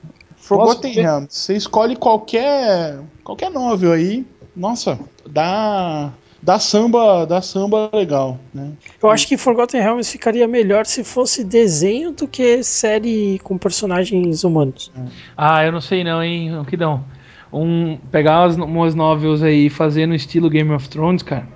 Forgotten 0.45 0.93
Realms. 0.93 1.35
Você 1.35 1.57
escolhe 1.57 1.97
qualquer 1.97 3.01
qualquer 3.23 3.51
novel 3.51 3.93
aí. 3.93 4.27
Nossa, 4.55 4.99
dá 5.27 6.13
dá 6.43 6.59
samba, 6.59 7.25
dá 7.25 7.41
samba 7.41 7.89
legal, 7.95 8.39
né? 8.53 8.73
Eu 9.03 9.09
acho 9.09 9.27
que 9.27 9.39
Forgotten 9.39 9.81
Realms 9.81 10.13
ficaria 10.13 10.47
melhor 10.47 10.85
se 10.85 11.03
fosse 11.03 11.43
desenho 11.43 12.13
do 12.13 12.29
que 12.29 12.63
série 12.63 13.41
com 13.43 13.57
personagens 13.57 14.45
humanos. 14.45 14.93
Ah, 15.35 15.65
eu 15.65 15.73
não 15.73 15.81
sei 15.81 16.05
não, 16.05 16.23
hein, 16.23 16.55
Ronquidão. 16.55 17.03
Um, 17.51 17.97
pegar 18.13 18.43
umas, 18.43 18.57
umas 18.57 18.95
novels 18.95 19.43
aí 19.43 19.67
e 19.67 19.71
fazer 19.71 20.05
no 20.05 20.15
estilo 20.15 20.51
Game 20.51 20.71
of 20.73 20.89
Thrones, 20.91 21.23
cara. 21.23 21.49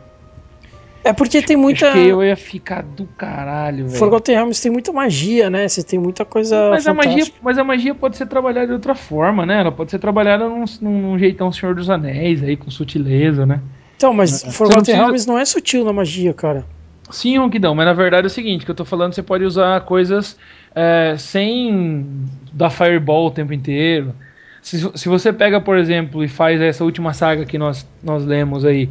É 1.05 1.13
porque 1.13 1.41
tem 1.41 1.57
muita. 1.57 1.89
Acho 1.89 1.99
eu 1.99 2.23
ia 2.23 2.37
ficar 2.37 2.83
do 2.83 3.07
caralho, 3.17 3.87
velho. 3.87 3.99
Forgotten 3.99 4.35
Realms 4.35 4.61
tem 4.61 4.71
muita 4.71 4.93
magia, 4.93 5.49
né? 5.49 5.67
Você 5.67 5.83
tem 5.83 5.99
muita 5.99 6.25
coisa. 6.25 6.71
Mas 6.71 6.87
a, 6.87 6.93
magia, 6.93 7.27
mas 7.41 7.57
a 7.59 7.65
magia 7.65 7.95
pode 7.95 8.17
ser 8.17 8.27
trabalhada 8.27 8.67
de 8.67 8.73
outra 8.73 8.95
forma, 8.95 9.47
né? 9.47 9.61
Ela 9.61 9.73
pode 9.73 9.91
ser 9.91 9.99
trabalhada 9.99 10.49
num, 10.49 10.65
num 10.81 11.19
jeitão 11.19 11.51
Senhor 11.53 11.75
dos 11.75 11.89
Anéis, 11.89 12.43
aí, 12.43 12.57
com 12.57 12.71
sutileza, 12.71 13.47
né? 13.47 13.61
Então, 13.97 14.13
mas 14.13 14.45
não 14.45 14.51
Forgotten 14.53 14.83
precisa- 14.83 14.99
Realms 14.99 15.27
não 15.27 15.39
é 15.39 15.45
sutil 15.45 15.85
na 15.85 15.93
magia, 15.93 16.35
cara. 16.35 16.65
Sim, 17.11 17.39
Ronquidão, 17.39 17.75
mas 17.75 17.87
na 17.87 17.95
verdade 17.95 18.27
é 18.27 18.29
o 18.29 18.31
seguinte, 18.31 18.65
que 18.67 18.71
eu 18.71 18.75
tô 18.75 18.85
falando, 18.85 19.15
você 19.15 19.23
pode 19.23 19.43
usar 19.43 19.81
coisas 19.83 20.37
é, 20.75 21.15
sem 21.17 22.07
dar 22.53 22.69
fireball 22.69 23.29
o 23.29 23.31
tempo 23.31 23.55
inteiro. 23.55 24.15
Se, 24.61 24.79
se 24.95 25.09
você 25.09 25.33
pega, 25.33 25.59
por 25.59 25.79
exemplo, 25.79 26.23
e 26.23 26.29
faz 26.29 26.61
essa 26.61 26.85
última 26.85 27.15
saga 27.15 27.47
que 27.47 27.57
nós, 27.57 27.89
nós 28.03 28.25
lemos 28.27 28.65
aí, 28.65 28.91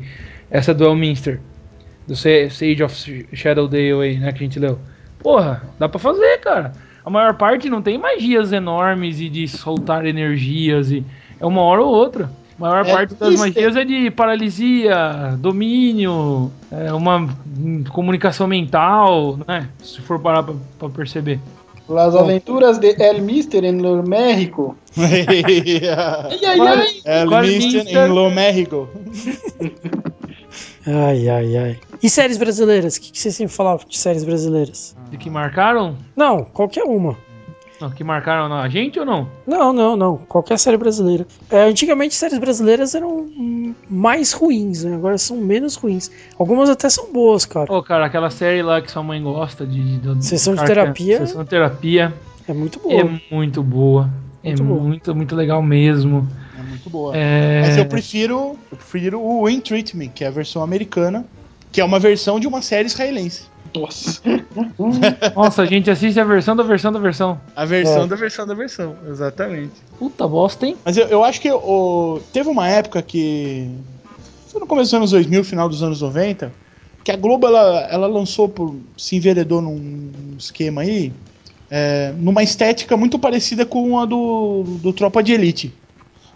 essa 0.50 0.74
do 0.74 0.84
Elminster, 0.86 1.40
do 2.08 2.16
Sa- 2.16 2.50
Sage 2.50 2.84
of 2.84 3.28
Shadowdale 3.34 4.02
aí, 4.02 4.18
né, 4.18 4.32
que 4.32 4.40
a 4.40 4.44
gente 4.48 4.60
leu. 4.60 4.80
Porra, 5.20 5.62
dá 5.78 5.90
pra 5.90 6.00
fazer, 6.00 6.40
cara. 6.40 6.72
A 7.06 7.10
maior 7.10 7.34
parte 7.36 7.70
não 7.70 7.82
tem 7.82 7.98
magias 7.98 8.52
enormes 8.52 9.20
e 9.20 9.30
de 9.30 9.48
soltar 9.48 10.06
energias 10.06 10.92
e 10.92 11.04
é 11.40 11.46
uma 11.46 11.62
hora 11.62 11.82
ou 11.82 11.94
outra. 11.94 12.30
A 12.58 12.62
maior 12.62 12.86
É, 12.88 12.92
parte 12.92 13.14
das 13.14 13.34
isso, 13.34 13.44
magias 13.44 13.76
é 13.76 13.84
de 13.86 14.10
paralisia, 14.12 15.36
domínio, 15.38 16.52
é 16.72 16.92
uma 16.92 17.30
comunicação 17.92 18.48
mental, 18.48 19.38
né? 19.48 19.70
Se 19.80 20.02
for 20.02 20.20
parar 20.20 20.44
pra, 20.44 20.56
pra 20.80 20.90
perceber. 20.90 21.40
Las 21.88 22.16
aventuras 22.16 22.80
de 22.80 22.96
El 23.02 23.22
Mister 23.22 23.64
en 23.64 23.80
el 23.86 24.04
México. 24.04 24.76
El 24.98 25.04
Mister? 27.48 27.88
em 27.88 28.08
Lo 28.14 28.30
México. 28.30 28.90
Ai, 30.88 31.28
ai, 31.28 31.58
ai. 31.58 31.80
E 32.02 32.10
séries 32.10 32.38
brasileiras? 32.38 32.96
O 32.96 33.02
que, 33.02 33.12
que 33.12 33.20
vocês 33.20 33.36
sempre 33.36 33.54
falavam 33.54 33.86
de 33.88 33.98
séries 33.98 34.24
brasileiras? 34.24 34.96
De 35.12 35.18
que 35.18 35.30
marcaram? 35.30 35.96
Não, 36.16 36.44
qualquer 36.46 36.84
uma. 36.84 37.18
Não, 37.80 37.92
que 37.92 38.04
marcaram 38.04 38.52
a 38.54 38.68
gente 38.70 39.00
ou 39.00 39.06
não? 39.06 39.28
Não, 39.46 39.72
não, 39.72 39.96
não. 39.96 40.18
Qualquer 40.18 40.58
série 40.58 40.78
brasileira. 40.78 41.28
É, 41.52 41.64
antigamente, 41.66 42.16
séries 42.16 42.40
brasileiras 42.40 42.96
eram 42.96 43.28
mais 43.88 44.32
ruins, 44.34 44.84
né? 44.84 44.96
Agora 44.96 45.16
são 45.18 45.38
menos 45.38 45.76
ruins. 45.76 46.10
Algumas 46.40 46.70
até 46.70 46.90
são 46.90 47.12
boas, 47.12 47.46
cara. 47.46 47.72
Ô, 47.72 47.84
cara, 47.84 48.06
aquela 48.06 48.32
série 48.32 48.64
lá 48.64 48.82
que 48.82 48.90
sua 48.90 49.04
mãe 49.04 49.22
gosta 49.22 49.66
de. 49.66 50.00
de- 50.00 50.16
de- 50.16 50.26
Sessão 50.26 50.56
de 50.56 50.66
terapia. 50.66 51.20
Sessão 51.20 51.44
de 51.44 51.50
terapia 51.50 52.14
É 52.48 52.54
muito 52.54 52.80
boa. 52.80 52.94
é 53.02 53.36
muito 53.36 53.62
boa. 53.62 54.10
Muito 54.44 54.62
é 54.62 54.66
boa. 54.66 54.80
muito, 54.80 55.16
muito 55.16 55.36
legal 55.36 55.62
mesmo. 55.62 56.28
É 56.68 56.70
muito 56.70 56.90
boa. 56.90 57.16
É... 57.16 57.62
Mas 57.62 57.78
eu 57.78 57.86
prefiro, 57.86 58.58
eu 58.70 58.78
prefiro 58.78 59.22
o 59.22 59.50
In 59.50 59.62
Treatment, 59.62 60.10
que 60.10 60.24
é 60.24 60.28
a 60.28 60.32
versão 60.32 60.62
americana, 60.62 61.26
que 61.72 61.80
é 61.80 61.86
uma 61.86 61.98
versão 61.98 62.40
de 62.40 62.48
uma 62.48 62.62
série 62.62 62.88
israelense. 62.88 63.44
Nossa. 63.74 64.22
Nossa, 65.36 65.62
a 65.62 65.66
gente 65.66 65.90
assiste 65.90 66.20
a 66.20 66.24
versão 66.24 66.56
da 66.56 66.64
versão 66.64 66.92
da 66.92 67.00
versão. 67.00 67.40
A 67.56 67.66
versão 67.66 68.04
É. 68.04 68.08
da 68.08 68.16
versão 68.16 68.48
da 68.48 68.54
versão, 68.54 68.96
exatamente. 69.10 69.74
Puta 69.98 70.28
bosta, 70.28 70.66
hein? 70.66 70.76
Mas 70.84 70.98
eu, 70.98 71.08
eu 71.08 71.24
acho 71.24 71.40
que 71.40 71.52
o, 71.52 72.20
teve 72.34 72.50
uma 72.50 72.68
época 72.68 73.02
que. 73.02 73.70
Foi 74.48 74.60
no 74.60 74.68
começo 74.68 74.92
dos 74.92 74.94
anos 74.94 75.12
2000, 75.12 75.44
final 75.44 75.70
dos 75.70 75.84
anos 75.84 76.02
90, 76.02 76.52
que 77.04 77.12
a 77.12 77.18
Globo 77.18 77.48
ela, 77.48 77.88
ela 77.92 78.08
lançou, 78.08 78.50
por, 78.50 78.76
se 78.98 79.16
enveredou 79.16 79.62
num 79.62 80.12
esquema 80.38 80.82
aí, 80.82 81.12
é, 81.70 82.14
numa 82.18 82.42
estética 82.42 82.96
muito 82.96 83.20
parecida 83.20 83.66
com 83.66 84.00
a 84.00 84.06
do, 84.06 84.64
do 84.82 84.94
Tropa 84.94 85.22
de 85.22 85.34
Elite. 85.34 85.74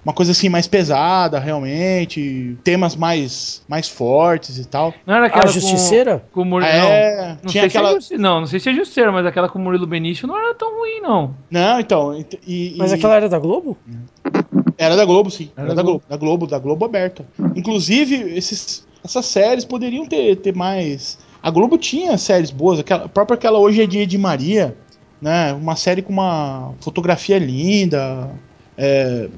Uma 0.04 0.14
coisa 0.14 0.32
assim 0.32 0.50
mais 0.50 0.66
pesada, 0.68 1.38
realmente, 1.40 2.58
temas 2.64 2.96
mais, 2.96 3.62
mais 3.68 3.88
fortes 3.88 4.58
e 4.58 4.66
tal. 4.66 4.92
Não 5.06 5.14
era 5.16 5.28
aquela 5.28 5.44
A 5.44 5.48
com- 5.48 5.54
Justiceira? 5.54 6.24
Com, 6.32 6.42
o 6.42 6.46
Murilo. 6.46 6.72
É, 6.72 7.18
não, 7.22 7.28
não 7.44 7.52
tinha 7.52 7.62
sei 7.62 7.70
se 7.70 7.78
é 7.78 7.80
aquela. 7.80 7.94
justi- 7.96 8.18
não, 8.18 8.40
não 8.40 8.48
sei 8.48 8.60
se 8.60 8.70
é 8.70 8.74
justiceira, 8.74 9.12
mas 9.12 9.26
aquela 9.28 9.48
com 9.48 9.60
o 9.60 9.62
Murilo 9.62 9.86
Benício 9.86 10.28
não 10.28 10.38
era 10.38 10.56
tão 10.56 10.80
ruim, 10.80 11.02
não. 11.02 11.36
Não, 11.52 11.80
então. 11.80 12.18
e- 12.18 12.26
E, 12.48 12.76
Mas 12.78 12.92
aquela 12.92 13.16
era 13.16 13.30
da 13.30 13.38
Globo? 13.38 13.78
Era 14.78 14.96
da 14.96 15.06
Globo, 15.06 15.30
sim. 15.30 15.52
Era, 15.56 15.68
Era 15.68 15.76
da 15.76 15.84
Globo. 15.84 16.04
Da 16.10 16.18
Globo, 16.18 16.48
da 16.48 16.58
Globo 16.60 16.86
aberta. 16.86 17.24
Inclusive, 17.56 18.16
esses, 18.36 18.88
essas 19.04 19.26
séries 19.28 19.66
poderiam 19.66 20.06
ter, 20.08 20.36
ter 20.38 20.56
mais. 20.56 21.20
A 21.44 21.52
Globo 21.52 21.78
tinha 21.78 22.18
séries 22.18 22.50
boas, 22.50 22.80
aquela, 22.80 23.06
a 23.06 23.10
própria 23.10 23.36
aquela 23.36 23.60
Hoje 23.60 23.82
é 23.84 23.86
Dia 23.86 24.08
de 24.08 24.18
Maria, 24.18 24.76
né? 25.22 25.54
Uma 25.54 25.76
série 25.76 26.02
com 26.02 26.12
uma 26.12 26.74
fotografia 26.82 27.38
linda. 27.38 28.30
é, 28.78 29.30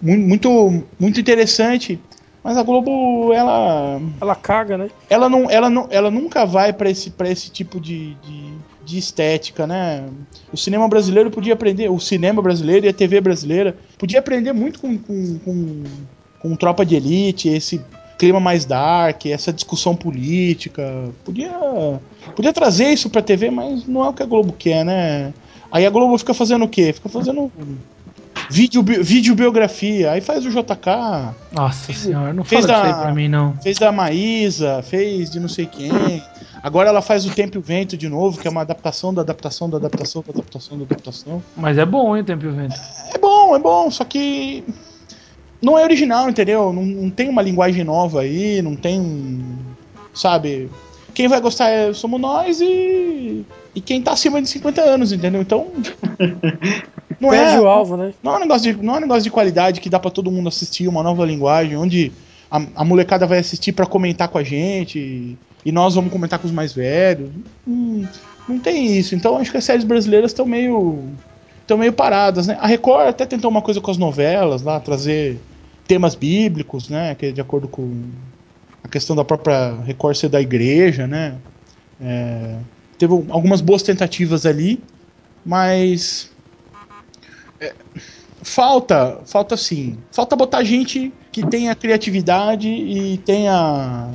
muito, 0.00 0.84
muito 0.98 1.20
interessante. 1.20 2.00
Mas 2.42 2.56
a 2.56 2.62
Globo, 2.62 3.32
ela. 3.32 4.00
Ela 4.20 4.34
caga, 4.34 4.78
né? 4.78 4.88
Ela, 5.10 5.28
não, 5.28 5.50
ela, 5.50 5.68
não, 5.68 5.86
ela 5.90 6.10
nunca 6.10 6.46
vai 6.46 6.72
pra 6.72 6.88
esse, 6.88 7.10
pra 7.10 7.28
esse 7.28 7.50
tipo 7.50 7.78
de, 7.78 8.14
de, 8.14 8.54
de 8.84 8.98
estética, 8.98 9.66
né? 9.66 10.08
O 10.50 10.56
cinema 10.56 10.88
brasileiro 10.88 11.30
podia 11.30 11.52
aprender. 11.52 11.90
O 11.90 12.00
cinema 12.00 12.40
brasileiro 12.40 12.86
e 12.86 12.88
a 12.88 12.94
TV 12.94 13.20
brasileira 13.20 13.76
podia 13.98 14.20
aprender 14.20 14.54
muito 14.54 14.80
com, 14.80 14.96
com, 14.96 15.38
com, 15.40 15.82
com 16.40 16.56
Tropa 16.56 16.84
de 16.84 16.96
Elite, 16.96 17.50
esse 17.50 17.80
clima 18.18 18.40
mais 18.40 18.64
dark, 18.64 19.26
essa 19.26 19.52
discussão 19.52 19.94
política. 19.94 21.10
Podia, 21.24 21.52
podia 22.34 22.52
trazer 22.54 22.90
isso 22.90 23.10
pra 23.10 23.20
TV, 23.20 23.50
mas 23.50 23.86
não 23.86 24.04
é 24.04 24.08
o 24.08 24.12
que 24.14 24.22
a 24.22 24.26
Globo 24.26 24.52
quer, 24.52 24.82
né? 24.82 25.34
Aí 25.70 25.86
a 25.86 25.90
Globo 25.90 26.16
fica 26.18 26.34
fazendo 26.34 26.64
o 26.64 26.68
quê? 26.68 26.92
Fica 26.92 27.08
fazendo 27.08 27.50
vídeo, 28.50 28.82
videobiografia. 28.82 30.10
Aí 30.12 30.20
faz 30.20 30.44
o 30.44 30.50
JK, 30.50 31.34
Nossa 31.52 31.92
senhora, 31.92 32.32
não 32.32 32.44
fez 32.44 32.64
fala 32.66 32.78
da- 32.78 32.82
disso 32.88 32.96
aí 32.96 33.02
pra 33.02 33.14
mim, 33.14 33.28
não. 33.28 33.54
fez 33.62 33.78
da 33.78 33.90
Maísa, 33.92 34.82
fez 34.82 35.30
de 35.30 35.38
não 35.40 35.48
sei 35.48 35.66
quem. 35.66 36.22
Agora 36.62 36.88
ela 36.90 37.00
faz 37.00 37.24
o 37.24 37.30
Tempo 37.30 37.56
e 37.56 37.58
o 37.58 37.62
Vento 37.62 37.96
de 37.96 38.08
novo, 38.08 38.38
que 38.38 38.46
é 38.46 38.50
uma 38.50 38.60
adaptação 38.60 39.14
da 39.14 39.22
adaptação 39.22 39.70
da 39.70 39.78
adaptação 39.78 40.22
da 40.26 40.32
adaptação 40.32 40.76
da 40.78 40.84
adaptação. 40.84 41.42
Mas 41.56 41.78
é 41.78 41.86
bom, 41.86 42.14
hein, 42.16 42.22
Tempo 42.24 42.44
e 42.44 42.48
o 42.48 42.52
Vento. 42.52 42.74
É 43.14 43.18
bom, 43.18 43.56
é 43.56 43.58
bom, 43.58 43.90
só 43.90 44.04
que 44.04 44.62
não 45.62 45.78
é 45.78 45.84
original, 45.84 46.28
entendeu? 46.28 46.72
Não, 46.72 46.84
não 46.84 47.08
tem 47.10 47.28
uma 47.30 47.40
linguagem 47.42 47.82
nova 47.84 48.20
aí, 48.22 48.60
não 48.60 48.76
tem. 48.76 49.42
Sabe? 50.12 50.68
Quem 51.14 51.28
vai 51.28 51.40
gostar 51.40 51.68
é, 51.70 51.92
somos 51.94 52.20
nós 52.20 52.60
e. 52.60 53.44
E 53.74 53.80
quem 53.80 54.02
tá 54.02 54.12
acima 54.12 54.42
de 54.42 54.48
50 54.48 54.80
anos, 54.82 55.12
entendeu? 55.12 55.40
Então. 55.40 55.68
Não 57.20 57.28
Perde 57.28 57.56
é, 57.56 57.60
o 57.60 57.66
alvo, 57.66 57.96
né? 57.96 58.14
não 58.22 58.34
é 58.34 58.36
um 58.36 58.40
negócio 58.40 58.74
de, 58.74 58.82
não 58.82 58.94
é 58.94 58.96
um 58.96 59.00
negócio 59.00 59.22
de 59.22 59.30
qualidade 59.30 59.80
que 59.80 59.90
dá 59.90 59.98
pra 59.98 60.10
todo 60.10 60.30
mundo 60.30 60.48
assistir, 60.48 60.88
uma 60.88 61.02
nova 61.02 61.24
linguagem, 61.26 61.76
onde 61.76 62.10
a, 62.50 62.62
a 62.76 62.84
molecada 62.84 63.26
vai 63.26 63.38
assistir 63.38 63.72
pra 63.72 63.84
comentar 63.84 64.28
com 64.28 64.38
a 64.38 64.42
gente 64.42 64.98
e, 64.98 65.38
e 65.66 65.70
nós 65.70 65.94
vamos 65.94 66.10
comentar 66.10 66.38
com 66.38 66.46
os 66.46 66.52
mais 66.52 66.72
velhos. 66.72 67.28
Hum, 67.68 68.06
não 68.48 68.58
tem 68.58 68.96
isso. 68.96 69.14
Então 69.14 69.36
acho 69.36 69.50
que 69.50 69.58
as 69.58 69.64
séries 69.64 69.84
brasileiras 69.84 70.30
estão 70.30 70.46
meio 70.46 71.04
estão 71.60 71.76
meio 71.76 71.92
paradas, 71.92 72.46
né? 72.46 72.56
A 72.60 72.66
Record 72.66 73.08
até 73.08 73.24
tentou 73.24 73.50
uma 73.50 73.62
coisa 73.62 73.80
com 73.80 73.90
as 73.90 73.98
novelas 73.98 74.62
lá, 74.62 74.80
trazer 74.80 75.38
temas 75.86 76.14
bíblicos, 76.14 76.88
né? 76.88 77.14
Que 77.14 77.26
é 77.26 77.32
de 77.32 77.40
acordo 77.40 77.68
com 77.68 78.02
a 78.82 78.88
questão 78.88 79.14
da 79.14 79.24
própria 79.24 79.74
Record 79.84 80.16
ser 80.16 80.28
da 80.28 80.40
igreja, 80.40 81.06
né? 81.06 81.36
É, 82.00 82.56
teve 82.98 83.12
algumas 83.28 83.60
boas 83.60 83.82
tentativas 83.82 84.46
ali, 84.46 84.82
mas 85.44 86.30
é, 87.60 87.74
falta, 88.42 89.20
falta 89.26 89.56
sim, 89.56 89.98
falta 90.10 90.34
botar 90.34 90.64
gente 90.64 91.12
que 91.30 91.46
tenha 91.46 91.74
criatividade 91.74 92.68
e 92.68 93.18
tenha 93.18 94.10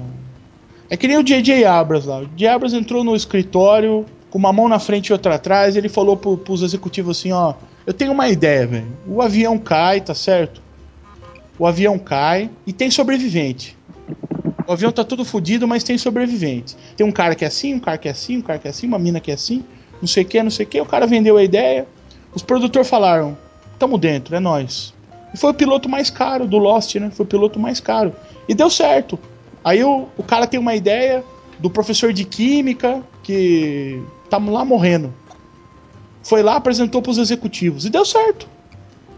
é 0.89 0.95
que 0.95 1.07
nem 1.07 1.17
o 1.17 1.23
J.J. 1.23 1.65
Abrams 1.65 2.07
lá. 2.07 2.19
O 2.19 2.25
J.J. 2.25 2.47
Abrams 2.47 2.77
entrou 2.77 3.03
no 3.03 3.15
escritório 3.15 4.05
com 4.29 4.37
uma 4.37 4.53
mão 4.53 4.67
na 4.67 4.79
frente 4.79 5.07
e 5.07 5.13
outra 5.13 5.35
atrás. 5.35 5.75
Ele 5.75 5.89
falou 5.89 6.15
pro, 6.15 6.37
pros 6.37 6.61
executivos 6.61 7.17
assim: 7.17 7.31
Ó, 7.31 7.55
eu 7.85 7.93
tenho 7.93 8.11
uma 8.11 8.29
ideia, 8.29 8.67
velho. 8.67 8.87
O 9.07 9.21
avião 9.21 9.57
cai, 9.57 9.99
tá 10.01 10.13
certo? 10.13 10.61
O 11.57 11.65
avião 11.65 11.97
cai 11.97 12.49
e 12.67 12.73
tem 12.73 12.91
sobrevivente. 12.91 13.75
O 14.67 14.71
avião 14.73 14.91
tá 14.91 15.03
todo 15.03 15.25
fodido, 15.25 15.67
mas 15.67 15.83
tem 15.83 15.97
sobreviventes. 15.97 16.77
Tem 16.95 17.05
um 17.05 17.11
cara 17.11 17.33
que 17.33 17.43
é 17.43 17.47
assim, 17.47 17.73
um 17.73 17.79
cara 17.79 17.97
que 17.97 18.07
é 18.07 18.11
assim, 18.11 18.37
um 18.37 18.41
cara 18.41 18.59
que 18.59 18.67
é 18.67 18.71
assim, 18.71 18.87
uma 18.87 18.99
mina 18.99 19.19
que 19.19 19.31
é 19.31 19.33
assim, 19.33 19.63
não 20.01 20.07
sei 20.07 20.23
o 20.23 20.25
que, 20.25 20.43
não 20.43 20.51
sei 20.51 20.65
o 20.65 20.69
que. 20.69 20.81
O 20.81 20.85
cara 20.85 21.07
vendeu 21.07 21.37
a 21.37 21.43
ideia. 21.43 21.87
Os 22.35 22.43
produtores 22.43 22.87
falaram: 22.89 23.37
tamo 23.79 23.97
dentro, 23.97 24.35
é 24.35 24.39
nós. 24.39 24.93
E 25.33 25.37
foi 25.37 25.51
o 25.51 25.53
piloto 25.53 25.89
mais 25.89 26.09
caro 26.09 26.45
do 26.45 26.57
Lost, 26.57 26.95
né? 26.95 27.09
Foi 27.11 27.25
o 27.25 27.27
piloto 27.27 27.59
mais 27.59 27.79
caro. 27.79 28.13
E 28.47 28.53
deu 28.53 28.69
certo. 28.69 29.17
Aí 29.63 29.83
o, 29.83 30.07
o 30.17 30.23
cara 30.23 30.45
tem 30.45 30.59
uma 30.59 30.75
ideia 30.75 31.23
do 31.59 31.69
professor 31.69 32.13
de 32.13 32.23
química 32.23 33.01
que 33.23 34.01
tá 34.29 34.37
lá 34.37 34.63
morrendo. 34.63 35.13
Foi 36.23 36.41
lá, 36.43 36.55
apresentou 36.55 37.01
pros 37.01 37.17
executivos. 37.17 37.85
E 37.85 37.89
deu 37.89 38.05
certo. 38.05 38.47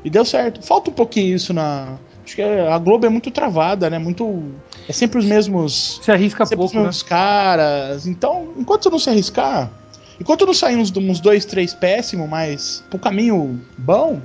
E 0.04 0.10
deu 0.10 0.26
certo. 0.26 0.66
Falta 0.66 0.90
um 0.90 0.94
pouquinho 0.94 1.36
isso 1.36 1.54
na. 1.54 1.98
Acho 2.24 2.36
que 2.36 2.42
a 2.42 2.78
Globo 2.78 3.06
é 3.06 3.10
muito 3.10 3.32
travada, 3.32 3.90
né? 3.90 3.98
Muito. 4.00 4.44
É 4.88 4.94
sempre 4.94 5.20
os 5.20 5.26
mesmos. 5.26 6.00
Se 6.02 6.12
arrisca 6.12 6.46
sempre 6.46 6.58
pouco, 6.58 6.72
os 6.72 6.74
né? 6.74 6.82
mesmos 6.82 7.04
caras. 7.04 8.08
Então, 8.08 8.50
enquanto 8.58 8.84
você 8.84 8.90
não 8.90 9.00
se 9.00 9.10
arriscar. 9.10 9.72
Enquanto 10.20 10.46
não 10.46 10.54
sair 10.54 10.76
uns, 10.76 10.96
uns 10.96 11.20
dois, 11.20 11.46
três 11.46 11.74
péssimos, 11.74 12.28
mas 12.30 12.84
pro 12.90 13.00
caminho 13.00 13.60
bom, 13.78 14.22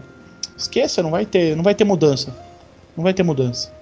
esqueça, 0.56 1.02
não 1.02 1.10
vai 1.10 1.26
ter, 1.26 1.56
não 1.56 1.62
vai 1.62 1.74
ter 1.74 1.84
mudança. 1.84 2.34
Não 2.96 3.04
vai 3.04 3.14
ter 3.14 3.22
mudança. 3.22 3.72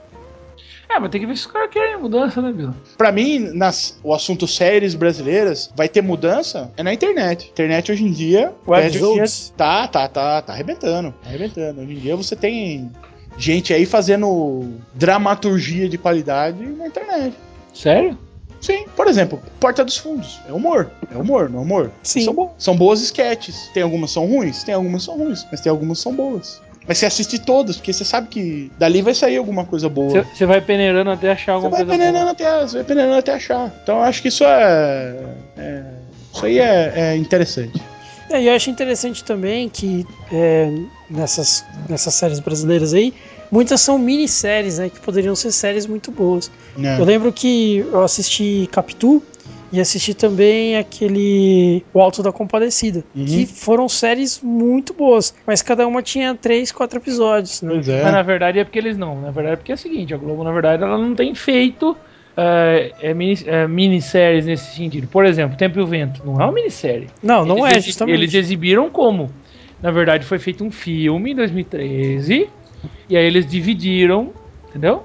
É, 0.89 0.99
mas 0.99 1.11
tem 1.11 1.20
que 1.20 1.27
ver 1.27 1.37
se 1.37 1.47
os 1.47 1.53
caras 1.53 1.70
querem 1.70 1.97
mudança, 1.99 2.43
né, 2.43 2.53
Bila? 2.53 2.74
Pra 2.99 3.12
mim, 3.12 3.39
nas, 3.55 3.99
o 4.03 4.12
assunto 4.12 4.49
séries 4.49 4.97
brasileiras 4.97 5.70
vai 5.77 5.89
ter 5.89 6.03
mudança 6.03 6.73
é 6.77 6.82
na 6.82 6.93
internet. 6.93 7.49
Internet 7.49 7.93
hoje 7.93 8.05
em 8.05 8.11
dia. 8.11 8.53
Dia 8.91 9.24
tá, 9.57 9.87
tá, 9.87 10.09
tá, 10.09 10.43
tá 10.43 10.53
arrebentando. 10.53 11.15
Tá 11.23 11.28
arrebentando. 11.28 11.81
Hoje 11.82 11.93
em 11.93 11.99
dia 11.99 12.16
você 12.16 12.35
tem 12.35 12.91
gente 13.39 13.73
aí 13.73 13.87
fazendo 13.87 14.69
dramaturgia 14.93 15.89
de 15.89 15.97
qualidade 15.97 16.61
na 16.61 16.89
internet. 16.89 17.37
Sério? 17.73 18.19
Sim, 18.61 18.85
por 18.95 19.07
exemplo, 19.07 19.41
Porta 19.59 19.85
dos 19.85 19.97
Fundos. 19.97 20.41
É 20.49 20.53
humor. 20.53 20.91
É 21.12 21.16
humor, 21.16 21.49
não 21.49 21.61
é 21.61 21.62
humor? 21.62 21.91
Sim. 22.03 22.20
São, 22.23 22.35
bo- 22.35 22.51
são 22.59 22.77
boas 22.77 23.01
sketches. 23.01 23.70
Tem 23.73 23.82
algumas 23.82 24.11
que 24.11 24.15
são 24.15 24.27
ruins? 24.27 24.62
Tem 24.62 24.74
algumas 24.74 25.03
que 25.03 25.07
são 25.07 25.16
ruins. 25.19 25.47
Mas 25.51 25.61
tem 25.61 25.70
algumas 25.70 25.99
que 25.99 26.03
são 26.03 26.15
boas. 26.15 26.61
Mas 26.87 26.99
você 26.99 27.07
assiste 27.07 27.39
todas, 27.39 27.77
porque 27.77 27.93
você 27.93 28.05
sabe 28.05 28.28
que 28.28 28.70
dali 28.78 29.01
vai 29.01 29.15
sair 29.15 29.37
alguma 29.37 29.65
coisa 29.65 29.89
boa. 29.89 30.24
Você 30.35 30.45
vai 30.45 30.61
peneirando 30.61 31.11
até 31.11 31.31
achar 31.31 31.45
Você 31.45 31.51
alguma 31.53 31.70
vai 31.70 31.85
coisa 31.87 31.93
peneirando 31.93 32.20
boa. 32.24 32.32
até, 32.32 32.66
você 32.66 32.77
vai 32.78 32.85
peneirando 32.85 33.16
até 33.19 33.32
achar. 33.35 33.73
Então 33.82 33.97
eu 33.99 34.03
acho 34.03 34.20
que 34.23 34.28
isso 34.28 34.45
é. 34.45 35.16
é- 35.57 35.85
isso 36.35 36.47
aí 36.47 36.59
é, 36.59 36.93
é 36.97 37.16
interessante. 37.16 37.81
É, 38.31 38.41
e 38.43 38.47
eu 38.47 38.55
acho 38.55 38.70
interessante 38.70 39.24
também 39.24 39.69
que 39.69 40.07
é, 40.32 40.70
nessas, 41.09 41.65
nessas 41.89 42.15
séries 42.15 42.39
brasileiras 42.41 42.95
aí, 42.95 43.12
muitas 43.51 43.81
são 43.81 43.98
minisséries, 43.98 44.78
né? 44.78 44.89
Que 44.89 45.01
poderiam 45.01 45.35
ser 45.35 45.52
séries 45.52 45.86
muito 45.86 46.10
boas. 46.10 46.51
né? 46.77 46.98
Eu 46.98 47.05
lembro 47.05 47.32
que 47.32 47.78
eu 47.78 48.02
assisti 48.02 48.68
Capitu 48.72 49.22
e 49.72 49.81
assisti 49.81 50.14
também 50.14 50.77
aquele 50.77 51.85
O 51.94 52.01
Alto 52.01 52.22
da 52.22 52.32
Compadecida, 52.32 53.05
Uhum. 53.14 53.24
que 53.24 53.47
foram 53.47 53.89
séries 53.89 54.40
muito 54.43 54.93
boas, 54.93 55.32
mas 55.47 55.62
cada 55.62 55.86
uma 55.86 56.02
tinha 56.02 56.35
três, 56.35 56.72
quatro 56.72 56.98
episódios, 56.98 57.62
né? 57.62 57.70
Pois 57.74 57.86
Mas 57.86 58.12
na 58.12 58.18
é. 58.18 58.22
verdade 58.22 58.59
é 58.59 58.64
porque 58.64 58.78
eles 58.78 58.97
não. 58.98 59.20
Na 59.20 59.31
verdade 59.31 59.55
é 59.55 59.56
porque 59.56 59.70
é 59.72 59.74
o 59.77 59.78
seguinte, 59.78 60.12
a 60.12 60.16
Globo, 60.16 60.43
na 60.43 60.51
verdade, 60.52 60.82
ela 60.82 60.98
não 60.98 61.14
tem 61.14 61.35
feito 61.36 61.97
é, 62.36 62.93
é, 63.02 63.14
mini, 63.14 63.39
é, 63.47 63.68
minisséries 63.68 64.47
nesse 64.47 64.74
sentido. 64.74 65.06
Por 65.09 65.24
exemplo, 65.27 65.56
Tempo 65.56 65.78
e 65.78 65.82
o 65.82 65.86
Vento. 65.86 66.22
Não 66.24 66.40
é 66.40 66.44
uma 66.44 66.52
minissérie. 66.52 67.06
Não, 67.22 67.44
não 67.44 67.66
Eles 67.66 67.77
é, 67.78 67.81
justamente. 67.81 68.16
Eles 68.16 68.35
exibiram 68.35 68.89
como? 68.90 69.31
Na 69.82 69.90
verdade, 69.90 70.24
foi 70.24 70.39
feito 70.39 70.64
um 70.64 70.70
filme 70.70 71.32
em 71.32 71.35
2013. 71.35 72.48
E 73.09 73.16
aí 73.16 73.24
eles 73.24 73.47
dividiram, 73.47 74.31
entendeu? 74.69 75.02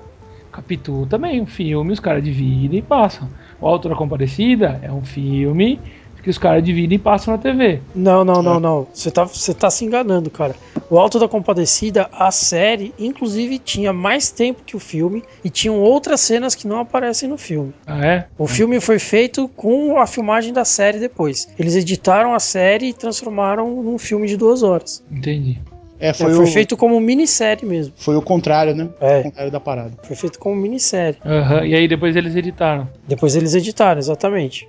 Capitu 0.51 1.05
também, 1.09 1.41
um 1.41 1.45
filme, 1.45 1.91
os 1.91 1.99
caras 1.99 2.23
dividem 2.23 2.79
e 2.79 2.81
passam. 2.81 3.29
O 3.59 3.67
Alto 3.67 3.89
da 3.89 3.95
Compadecida 3.95 4.79
é 4.81 4.91
um 4.91 5.03
filme 5.03 5.79
que 6.23 6.29
os 6.31 6.39
caras 6.39 6.63
dividem 6.63 6.95
e 6.95 6.99
passam 6.99 7.35
na 7.35 7.37
TV. 7.37 7.81
Não, 7.93 8.25
não, 8.25 8.39
É. 8.39 8.41
não, 8.41 8.59
não. 8.59 8.87
Você 8.91 9.11
tá, 9.11 9.25
você 9.25 9.53
tá 9.53 9.69
se 9.69 9.85
enganando, 9.85 10.31
cara. 10.31 10.55
O 10.89 10.97
Alto 10.97 11.19
da 11.19 11.27
Compadecida, 11.27 12.09
a 12.11 12.31
série, 12.31 12.95
inclusive, 12.97 13.59
tinha 13.59 13.93
mais 13.93 14.31
tempo 14.31 14.63
que 14.65 14.75
o 14.75 14.79
filme 14.79 15.23
e 15.43 15.51
tinham 15.51 15.79
outras 15.79 16.21
cenas 16.21 16.55
que 16.55 16.67
não 16.67 16.79
aparecem 16.79 17.29
no 17.29 17.37
filme. 17.37 17.73
Ah, 17.85 18.03
é? 18.03 18.27
O 18.39 18.47
filme 18.47 18.79
foi 18.79 18.97
feito 18.97 19.47
com 19.49 19.99
a 19.99 20.07
filmagem 20.07 20.51
da 20.51 20.65
série 20.65 20.97
depois. 20.97 21.47
Eles 21.59 21.75
editaram 21.75 22.33
a 22.33 22.39
série 22.39 22.87
e 22.87 22.93
transformaram 22.93 23.83
num 23.83 23.99
filme 23.99 24.25
de 24.27 24.35
duas 24.35 24.63
horas. 24.63 25.03
Entendi. 25.11 25.59
É, 25.99 26.09
É, 26.09 26.13
foi, 26.13 26.33
Foi, 26.33 26.43
o, 26.43 26.47
feito 26.47 26.75
como 26.75 26.99
minissérie 26.99 27.65
mesmo. 27.65 27.93
foi 27.95 28.15
o 28.17 28.21
contrário, 28.21 28.75
né? 28.75 28.89
O 28.99 29.05
É, 29.05 29.23
contrário 29.23 29.51
da 29.51 29.59
parada. 29.59 29.91
foi 30.03 30.15
feito 30.15 30.37
como 30.37 30.55
minissérie. 30.55 31.17
Aham, 31.25 31.65
E 31.65 31.73
aí 31.73 31.87
depois 31.87 32.15
eles 32.15 32.35
editaram. 32.35 32.87
Depois 33.07 33.35
eles 33.35 33.55
editaram, 33.55 33.97
exatamente. 33.99 34.67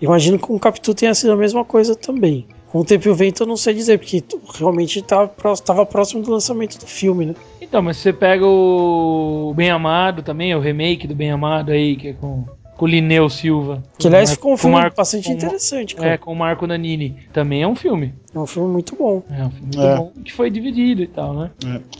Imagino 0.00 0.38
que 0.38 0.52
o 0.52 0.58
Capitu 0.58 0.94
tenha 0.94 1.14
sido 1.14 1.32
a 1.32 1.36
mesma 1.36 1.64
coisa 1.64 1.94
também. 1.96 2.46
Com 2.68 2.80
o 2.80 2.84
Tempo 2.84 3.08
e 3.08 3.10
o 3.10 3.14
Vento 3.14 3.42
eu 3.44 3.46
não 3.46 3.56
sei 3.56 3.72
dizer, 3.72 3.98
porque 3.98 4.22
realmente 4.58 4.98
estava 4.98 5.86
próximo 5.86 6.22
do 6.22 6.30
lançamento 6.30 6.78
do 6.78 6.86
filme, 6.86 7.26
né? 7.26 7.34
Então, 7.62 7.80
mas 7.80 7.96
você 7.96 8.12
pega 8.12 8.44
o 8.46 9.54
Bem 9.56 9.70
Amado 9.70 10.22
também, 10.22 10.54
o 10.54 10.60
remake 10.60 11.06
do 11.06 11.14
Bem 11.14 11.30
Amado 11.30 11.72
aí, 11.72 11.96
que 11.96 12.08
é 12.08 12.12
com, 12.12 12.44
com 12.76 12.84
o 12.84 12.88
Lineu 12.88 13.28
Silva. 13.28 13.82
Que 13.98 14.06
aliás 14.06 14.30
ficou 14.30 14.52
um 14.52 14.54
com 14.54 14.58
filme 14.58 14.76
Marco- 14.76 14.96
bastante 14.96 15.28
com- 15.28 15.32
interessante, 15.34 15.94
É, 15.96 16.00
cara. 16.00 16.18
com 16.18 16.32
o 16.32 16.36
Marco 16.36 16.66
Nanini. 16.66 17.16
Também 17.32 17.62
é 17.62 17.66
um 17.68 17.74
filme. 17.74 18.14
É 18.34 18.38
um 18.38 18.46
filme 18.46 18.70
muito 18.70 18.94
bom. 18.96 19.22
É 19.30 19.44
um 19.44 19.50
filme 19.50 19.62
muito 19.62 19.80
É. 19.80 19.96
bom 19.96 20.12
que 20.22 20.32
foi 20.32 20.50
dividido 20.50 21.02
e 21.02 21.06
tal, 21.06 21.32
né? 21.34 21.50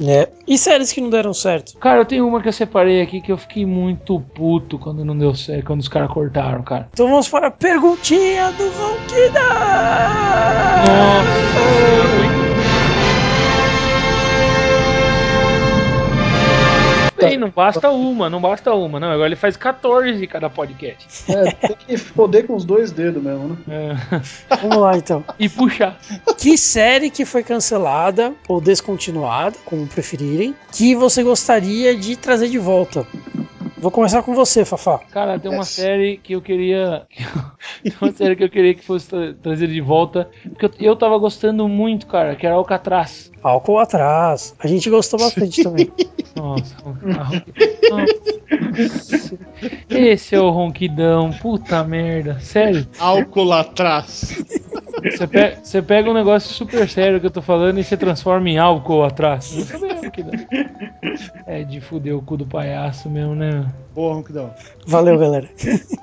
É. 0.06 0.28
E 0.46 0.58
séries 0.58 0.92
que 0.92 1.00
não 1.00 1.08
deram 1.08 1.32
certo? 1.32 1.78
Cara, 1.78 2.00
eu 2.00 2.04
tenho 2.04 2.28
uma 2.28 2.42
que 2.42 2.48
eu 2.48 2.52
separei 2.52 3.00
aqui 3.00 3.20
que 3.22 3.32
eu 3.32 3.38
fiquei 3.38 3.64
muito 3.64 4.20
puto 4.34 4.78
quando 4.78 5.02
não 5.04 5.16
deu 5.16 5.34
certo, 5.34 5.64
quando 5.66 5.80
os 5.80 5.88
caras 5.88 6.10
cortaram, 6.10 6.62
cara. 6.62 6.88
Então 6.92 7.08
vamos 7.08 7.28
para 7.28 7.46
a 7.46 7.50
perguntinha 7.50 8.50
do 8.52 8.64
Ronquida! 8.64 9.40
Nossa, 10.86 12.45
também, 17.16 17.38
não 17.38 17.51
basta 17.51 17.90
uma, 17.90 18.30
não 18.30 18.40
basta 18.40 18.74
uma. 18.74 19.01
Não, 19.01 19.10
agora 19.10 19.28
ele 19.28 19.36
faz 19.36 19.56
14 19.56 20.18
de 20.18 20.26
cada 20.26 20.48
podcast. 20.48 21.30
É, 21.30 21.51
tem 21.52 21.76
que 21.76 21.97
foder 21.97 22.47
com 22.47 22.55
os 22.55 22.64
dois 22.64 22.93
dedos 22.93 23.22
mesmo, 23.22 23.59
né? 23.66 23.97
É. 24.51 24.56
Vamos 24.62 24.76
lá 24.78 24.97
então. 24.97 25.24
E 25.38 25.48
puxar. 25.48 25.98
Que 26.38 26.56
série 26.56 27.10
que 27.10 27.24
foi 27.24 27.43
cancelada 27.43 28.32
ou 28.48 28.60
descontinuada, 28.60 29.56
como 29.64 29.86
preferirem, 29.86 30.55
que 30.72 30.94
você 30.94 31.22
gostaria 31.22 31.97
de 31.97 32.16
trazer 32.16 32.48
de 32.48 32.59
volta? 32.59 33.06
Vou 33.78 33.90
começar 33.90 34.22
com 34.22 34.34
você, 34.34 34.64
Fafá. 34.64 34.98
Cara, 35.10 35.38
tem 35.38 35.51
uma 35.51 35.59
Yes. 35.59 35.68
série 35.68 36.16
que 36.18 36.34
eu 36.34 36.43
queria. 36.43 37.06
tem 37.82 37.93
uma 38.01 38.12
série 38.12 38.36
que 38.36 38.44
eu 38.44 38.51
queria 38.51 38.74
que 38.74 38.82
fosse 38.84 39.09
tra 39.09 39.34
trazer 39.34 39.68
de 39.68 39.80
volta. 39.80 40.28
Porque 40.43 40.66
eu, 40.66 40.70
eu 40.90 40.97
tava 40.97 41.16
gostando 41.18 41.68
muito, 41.68 42.06
cara, 42.06 42.34
que 42.36 42.47
era 42.47 42.55
Alcatraz. 42.56 43.30
Álcool 43.43 43.78
atrás. 43.78 44.55
A 44.59 44.66
gente 44.66 44.88
gostou 44.90 45.18
bastante 45.18 45.62
também. 45.62 45.90
Nossa, 46.36 46.76
nossa. 47.88 48.26
Esse 49.88 50.34
é 50.34 50.40
o 50.40 50.51
ronquidão, 50.51 51.30
puta 51.32 51.82
merda. 51.82 52.38
Sério, 52.40 52.86
Álcool 52.98 53.52
atrás. 53.55 54.44
você 55.02 55.26
pe- 55.26 55.56
você 55.62 55.80
pega 55.80 56.10
um 56.10 56.14
negócio 56.14 56.52
super 56.52 56.86
sério 56.90 57.18
que 57.18 57.24
eu 57.26 57.30
tô 57.30 57.40
falando 57.40 57.78
e 57.78 57.84
você 57.84 57.97
transforma 57.97 58.51
em 58.51 58.59
álcool 58.59 59.02
atrás. 59.05 59.51
É 61.47 61.62
de 61.62 61.80
fuder 61.80 62.14
o 62.16 62.20
cu 62.20 62.36
do 62.36 62.44
palhaço 62.44 63.09
mesmo, 63.09 63.34
né? 63.34 63.55
Boa, 63.94 64.14
Ronquidão. 64.14 64.50
Valeu, 64.86 65.18
galera. 65.18 65.48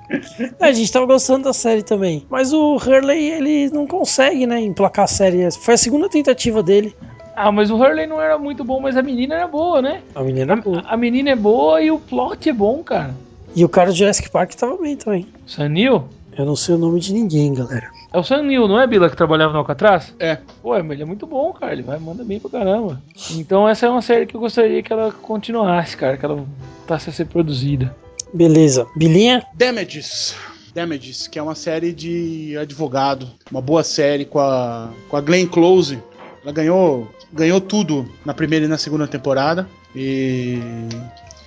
a 0.60 0.72
gente 0.72 0.92
tava 0.92 1.06
gostando 1.06 1.44
da 1.46 1.54
série 1.54 1.84
também. 1.84 2.26
Mas 2.30 2.52
o 2.52 2.76
Hurley, 2.76 3.32
ele 3.32 3.70
não 3.70 3.86
consegue, 3.86 4.48
né, 4.48 4.60
emplacar 4.60 5.06
a 5.06 5.08
série. 5.08 5.50
Foi 5.52 5.76
a 5.76 5.78
segunda 5.78 6.10
tentativa 6.10 6.64
dele. 6.64 6.96
Ah, 7.36 7.52
mas 7.52 7.72
o 7.72 7.76
Hurley 7.76 8.08
não 8.08 8.22
era 8.22 8.38
muito 8.38 8.64
bom, 8.64 8.80
mas 8.80 8.96
a 8.98 9.02
menina 9.02 9.36
era 9.36 9.48
boa, 9.48 9.82
né? 9.82 10.02
A 10.16 10.22
menina 10.22 10.54
é 10.54 10.56
boa. 10.56 10.82
A, 10.82 10.94
a 10.94 10.98
menina 10.98 11.32
é 11.32 11.36
boa 11.36 11.82
e 11.82 11.92
o 11.92 12.00
plot 12.00 12.50
é 12.50 12.54
bom, 12.54 12.84
cara. 12.84 13.14
E 13.56 13.64
o 13.64 13.70
cara 13.70 13.92
do 13.92 13.96
Jurassic 13.96 14.30
Park 14.30 14.54
tava 14.54 14.78
bem 14.78 14.96
também. 14.96 15.28
Sam 15.46 15.70
Neill? 15.70 16.04
Eu 16.38 16.46
não 16.46 16.56
sei 16.56 16.76
o 16.76 16.78
nome 16.78 17.00
de 17.00 17.14
ninguém, 17.14 17.54
galera. 17.54 17.90
É 18.12 18.18
o 18.18 18.24
Sam 18.24 18.44
Neill, 18.44 18.68
não 18.68 18.80
é, 18.80 18.86
Bila, 18.86 19.10
que 19.10 19.18
trabalhava 19.18 19.54
no 19.54 19.60
Alcatraz? 19.60 20.14
É. 20.20 20.38
Pô, 20.62 20.76
ele 20.76 21.02
é 21.02 21.06
muito 21.06 21.26
bom, 21.26 21.52
cara. 21.54 21.74
Ele 21.74 21.82
vai, 21.82 21.98
manda 22.00 22.24
bem 22.24 22.40
pra 22.40 22.50
caramba. 22.50 23.02
Então 23.32 23.68
essa 23.68 23.86
é 23.86 23.90
uma 23.90 24.02
série 24.02 24.26
que 24.26 24.36
eu 24.36 24.40
gostaria 24.40 24.84
que 24.84 24.94
ela 24.94 25.12
continuasse, 25.12 25.98
cara. 25.98 26.18
Que 26.18 26.26
ela 26.26 26.46
voltasse 26.78 27.10
a 27.10 27.14
ser 27.14 27.26
produzida. 27.26 27.96
Beleza. 28.34 28.88
Bilinha? 28.96 29.46
Damages. 29.54 30.36
Damages, 30.74 31.28
que 31.28 31.38
é 31.38 31.44
uma 31.44 31.56
série 31.56 31.94
de 31.94 32.58
advogado. 32.58 33.30
Uma 33.52 33.62
boa 33.62 33.84
série 33.84 34.26
com 34.26 34.40
a, 34.40 34.90
com 35.08 35.16
a 35.16 35.22
Glenn 35.22 35.48
Close. 35.48 36.00
Ela 36.44 36.52
ganhou, 36.52 37.08
ganhou 37.32 37.62
tudo 37.62 38.10
na 38.26 38.34
primeira 38.34 38.66
e 38.66 38.68
na 38.68 38.78
segunda 38.78 39.08
temporada. 39.08 39.68
E. 39.96 40.60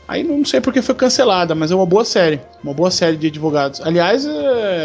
Aí 0.09 0.23
não 0.23 0.45
sei 0.45 0.61
porque 0.61 0.81
foi 0.81 0.95
cancelada, 0.95 1.55
mas 1.55 1.73
é 1.73 1.75
uma 1.75 1.85
boa 1.87 2.05
série. 2.05 2.41
Uma 2.63 2.73
boa 2.73 2.93
série 2.93 3.17
de 3.17 3.27
advogados. 3.27 3.81
Aliás, 3.81 4.25
é... 4.25 4.76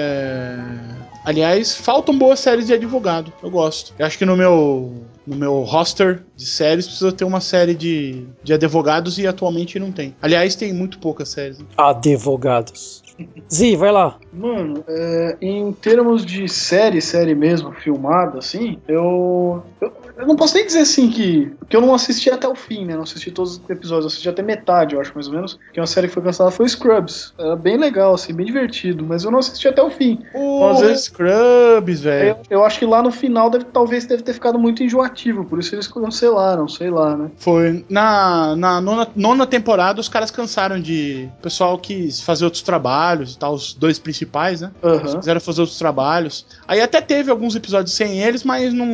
Aliás, 1.24 1.76
faltam 1.76 2.18
boas 2.18 2.40
séries 2.40 2.68
de 2.68 2.74
advogado. 2.74 3.32
Eu 3.44 3.50
gosto. 3.50 3.94
Eu 3.98 4.06
acho 4.06 4.18
que 4.18 4.26
no 4.26 4.36
meu, 4.36 4.94
no 5.26 5.36
meu 5.36 5.62
roster 5.62 6.24
de 6.36 6.46
séries 6.46 6.88
precisa 6.88 7.12
ter 7.12 7.26
uma 7.26 7.40
série 7.40 7.76
de, 7.76 8.26
de 8.44 8.54
advogados 8.54 9.18
e 9.20 9.28
atualmente 9.28 9.78
não 9.80 9.92
tem. 9.92 10.16
Aliás, 10.22 10.56
tem 10.56 10.74
muito 10.74 11.00
poucas 11.00 11.30
séries. 11.30 11.60
né? 11.60 11.66
Advogados. 11.78 13.04
Zi, 13.52 13.76
vai 13.76 13.92
lá. 13.92 14.18
Mano, 14.34 14.84
é, 14.88 15.38
em 15.42 15.72
termos 15.74 16.26
de 16.26 16.48
série, 16.50 17.02
série 17.02 17.36
mesmo, 17.36 17.72
filmada, 17.72 18.40
assim, 18.40 18.80
eu, 18.88 19.62
eu. 19.80 19.94
Eu 20.22 20.28
não 20.28 20.36
posso 20.36 20.56
nem 20.56 20.66
dizer 20.66 20.80
assim 20.80 21.10
que. 21.10 21.52
que 21.70 21.76
eu 21.76 21.82
não 21.82 21.94
assisti 21.94 22.30
até 22.30 22.48
o 22.48 22.56
fim, 22.56 22.86
né? 22.86 22.96
Não 22.96 23.04
assisti 23.04 23.32
todos 23.32 23.54
os 23.58 23.70
episódios, 23.70 24.06
eu 24.06 24.08
assisti 24.08 24.30
até 24.30 24.42
metade, 24.42 24.96
eu 24.96 25.02
acho, 25.02 25.12
mais 25.14 25.28
ou 25.28 25.34
menos. 25.34 25.60
Que 25.74 25.80
uma 25.80 25.88
série 25.88 26.08
que 26.08 26.14
foi 26.14 26.24
cancelada 26.24 26.56
foi 26.56 26.68
Scrubs. 26.70 27.34
Era 27.38 27.56
bem 27.56 27.78
legal, 27.78 28.14
assim, 28.14 28.34
bem 28.34 28.46
divertido, 28.46 29.04
mas 29.06 29.24
eu 29.24 29.32
não 29.32 29.40
assisti 29.40 29.68
até 29.68 29.82
o 29.82 29.90
fim. 29.90 30.20
Às 30.72 30.80
vezes- 30.82 31.04
Scrubs, 31.06 32.02
velho. 32.02 32.30
Eu, 32.50 32.60
eu 32.60 32.66
acho 32.66 32.80
que 32.80 32.86
lá 32.86 33.02
no 33.02 33.12
final 33.12 33.50
deve, 33.50 33.66
talvez 33.66 34.06
deve 34.06 34.24
ter 34.24 34.34
ficado 34.34 34.58
muito 34.60 34.84
enjoativo, 34.84 35.46
por 35.46 35.60
isso 35.60 35.74
eles 35.76 35.88
cancelaram, 35.88 36.68
sei 36.68 36.90
lá, 36.90 37.16
né? 37.16 37.32
Foi 37.38 37.84
na, 37.90 38.56
na 38.56 38.82
nona, 38.82 39.08
nona 39.16 39.48
temporada 39.48 40.00
os 40.00 40.10
caras 40.10 40.32
cansaram 40.32 40.80
de. 40.80 41.30
O 41.40 41.42
pessoal 41.44 41.78
quis 41.78 42.22
fazer 42.22 42.46
outros 42.46 42.62
trabalhos 42.64 43.34
e 43.34 43.38
tal, 43.38 43.54
os 43.54 43.74
dois 43.74 43.98
principais, 44.00 44.62
né? 44.62 44.72
Aham. 44.84 45.18
Quiseram 45.20 45.40
fazer 45.42 45.62
outros 45.62 45.78
trabalhos. 45.80 46.46
Aí 46.68 46.82
até 46.82 47.02
teve 47.02 47.32
alguns 47.32 47.56
episódios 47.56 47.94
sem 47.96 48.20
eles, 48.22 48.44
mas 48.44 48.74
não, 48.74 48.86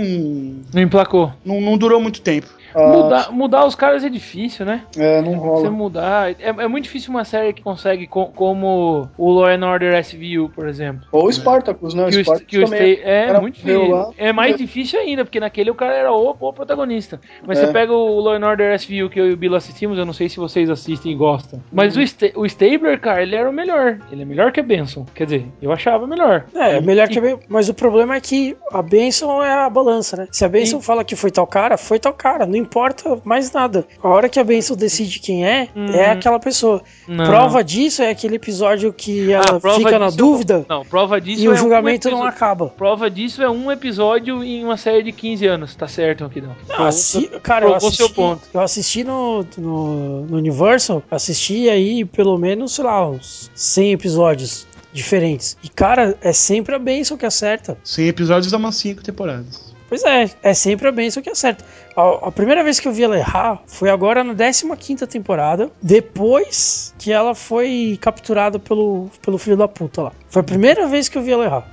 Não 0.74 0.82
emplacou. 0.82 1.17
Não, 1.44 1.62
não 1.62 1.78
durou 1.78 2.00
muito 2.00 2.22
tempo. 2.22 2.48
Ah, 2.76 2.88
Mudar, 2.88 3.32
mudar 3.32 3.66
os 3.66 3.76
caras 3.76 4.04
é 4.04 4.10
difícil, 4.10 4.66
né? 4.66 4.84
É, 4.98 5.22
não 5.22 5.34
Você 5.34 5.38
rola. 5.38 5.72
mudar. 5.72 6.32
É, 6.32 6.36
é 6.50 6.68
muito 6.68 6.84
difícil 6.86 7.10
uma 7.12 7.24
série 7.26 7.54
que 7.54 7.62
consegue, 7.62 8.08
co- 8.08 8.28
como 8.28 9.10
o 9.18 9.30
Law 9.32 9.48
and 9.48 9.66
Order 9.66 9.98
SVU, 10.04 10.50
por 10.54 10.68
exemplo. 10.68 11.02
Ou 11.12 11.26
o 11.28 11.32
Spartacus, 11.34 11.94
né? 11.94 12.10
Que 12.10 12.18
o, 12.18 12.24
Spartacus 12.24 12.48
que 12.48 12.60
o. 12.60 12.68
Stay- 12.68 13.02
é 13.04 13.26
cara 13.28 13.42
muito 13.42 13.56
difícil. 13.56 13.88
lá. 13.90 14.10
É 14.18 14.32
mais 14.34 14.56
difícil 14.58 15.00
ainda, 15.00 15.24
porque 15.26 15.40
naquele 15.40 15.70
o 15.72 15.76
cara 15.76 15.94
era 15.94 16.12
o, 16.12 16.36
o 16.40 16.54
protagonista. 16.54 17.20
Mas 17.46 17.60
É. 17.60 17.66
você 17.66 17.72
pega 17.74 17.92
o 17.94 18.20
Law 18.20 18.34
and 18.36 18.46
Order 18.48 18.74
SVU 18.80 19.10
que 19.10 19.20
eu 19.20 19.30
e 19.30 19.34
o 19.34 19.38
Bill 19.38 19.56
assistimos, 19.56 19.98
eu 19.98 20.06
não 20.06 20.14
sei 20.14 20.30
se 20.30 20.38
vocês 20.38 20.70
assistem 20.70 21.12
e 21.12 21.16
gostam. 21.16 21.62
Mas 21.72 21.96
Uhum. 21.96 22.04
o, 22.04 22.08
Sta 22.08 22.28
o 22.36 22.46
Stabler, 22.46 23.00
cara, 23.00 23.22
ele 23.24 23.36
era 23.36 23.50
o 23.50 23.54
melhor. 23.54 23.98
Ele 24.12 24.22
é 24.22 24.26
melhor 24.26 24.52
que 24.52 24.60
a 24.60 24.64
Benson. 24.64 25.06
Quer 25.16 25.26
dizer, 25.26 25.46
eu 25.62 25.72
achava 25.72 26.06
melhor. 26.08 26.46
É, 26.56 26.80
melhor 26.82 27.08
E- 27.08 27.10
que 27.12 27.20
a 27.20 27.22
Ben- 27.22 27.40
Mas 27.48 27.70
o 27.70 27.74
problema 27.74 28.16
é 28.16 28.22
que 28.22 28.56
a 28.72 28.82
Benção 28.82 29.44
é 29.44 29.54
a 29.54 29.70
balança, 29.70 30.18
né? 30.18 30.28
Se 30.32 30.44
a 30.46 30.50
Benção 30.50 30.80
E- 30.80 30.84
fala 30.84 31.04
que 31.04 31.16
foi 31.16 31.32
tal 31.32 31.48
cara, 31.48 31.78
foi 31.78 32.00
tal 32.00 32.14
cara. 32.14 32.46
Não 32.46 32.57
importa 32.58 33.20
mais 33.24 33.52
nada. 33.52 33.86
A 34.02 34.08
hora 34.08 34.28
que 34.30 34.40
a 34.40 34.44
Benção 34.44 34.76
decide 34.76 35.20
quem 35.20 35.46
é, 35.46 35.68
Hum. 35.76 35.88
é 35.92 36.12
aquela 36.12 36.40
pessoa. 36.40 36.82
Não. 37.08 37.26
Prova 37.26 37.64
disso 37.64 38.02
é 38.02 38.10
aquele 38.10 38.36
episódio 38.36 38.92
que 38.94 39.32
ela 39.32 39.46
Ah, 39.56 39.60
prova 39.60 39.78
fica 39.78 40.00
na 40.00 40.06
disso- 40.08 40.18
dúvida 40.18 40.66
Não, 40.68 40.84
prova 40.86 41.20
disso 41.22 41.42
e 41.42 41.46
é 41.46 41.50
o 41.50 41.54
um 41.54 41.56
julgamento 41.58 42.10
não 42.10 42.24
acaba. 42.24 42.68
Prova 42.70 43.10
disso 43.10 43.42
é 43.42 43.50
um 43.50 43.72
episódio 43.72 44.44
em 44.44 44.64
uma 44.64 44.78
série 44.78 45.04
de 45.04 45.12
15 45.12 45.46
anos, 45.46 45.76
tá 45.76 45.88
certo, 45.88 46.26
Aquidão? 46.26 46.56
Ah, 46.70 46.92
se- 46.92 47.28
cara, 47.42 47.66
eu 47.66 47.72
provou 47.72 47.92
seu 47.92 48.06
assisti, 48.06 48.16
ponto. 48.22 48.42
eu 48.54 48.60
assisti 48.62 49.04
no, 49.04 49.46
no, 49.58 50.22
no 50.26 50.38
Universal, 50.38 51.04
assisti 51.10 51.70
aí 51.70 52.04
pelo 52.06 52.38
menos, 52.38 52.74
sei 52.76 52.84
lá, 52.86 53.08
uns 53.10 53.52
100 53.56 53.92
episódios 53.94 54.66
diferentes. 54.94 55.58
E, 55.64 55.70
cara, 55.70 56.18
é 56.22 56.34
sempre 56.34 56.74
a 56.76 56.80
Benção 56.80 57.18
que 57.18 57.26
acerta. 57.26 57.78
100 57.84 58.08
episódios 58.08 58.52
dá 58.52 58.58
umas 58.58 58.76
5 58.76 59.04
temporadas. 59.04 59.67
Pois 59.90 60.04
é, 60.04 60.30
é 60.44 60.54
sempre 60.54 60.88
a 60.88 60.92
benção 60.92 61.24
que 61.24 61.30
acerta. 61.30 61.64
A, 61.96 62.28
a 62.28 62.32
primeira 62.32 62.64
vez 62.64 62.80
que 62.80 62.88
eu 62.88 62.92
vi 62.92 63.04
ela 63.04 63.18
errar 63.18 63.62
foi 63.66 63.90
agora 63.90 64.24
na 64.24 64.34
15 64.34 65.08
temporada, 65.08 65.70
depois 65.82 66.94
que 66.98 67.12
ela 67.12 67.34
foi 67.34 67.98
capturada 68.02 68.60
pelo, 68.60 69.10
pelo 69.22 69.38
filho 69.38 69.56
da 69.58 69.68
puta 69.68 70.02
lá. 70.04 70.12
Foi 70.30 70.42
a 70.42 70.44
primeira 70.44 70.88
vez 70.88 71.08
que 71.08 71.18
eu 71.18 71.22
vi 71.22 71.32
ela 71.32 71.46
errar. 71.46 71.68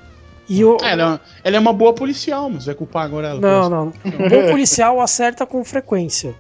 E 0.49 0.61
eu, 0.61 0.77
É, 0.82 0.93
ela, 0.93 1.20
ela 1.43 1.57
é 1.57 1.59
uma 1.59 1.73
boa 1.73 1.95
policial, 1.95 2.51
mas 2.51 2.66
vai 2.66 2.74
culpar 2.74 3.05
agora 3.05 3.28
ela. 3.28 3.41
não, 3.41 3.69
não. 3.70 3.86
O 4.05 4.28
bom 4.28 4.51
policial 4.51 5.01
acerta 5.01 5.47
com 5.47 5.65
frequência. 5.65 6.35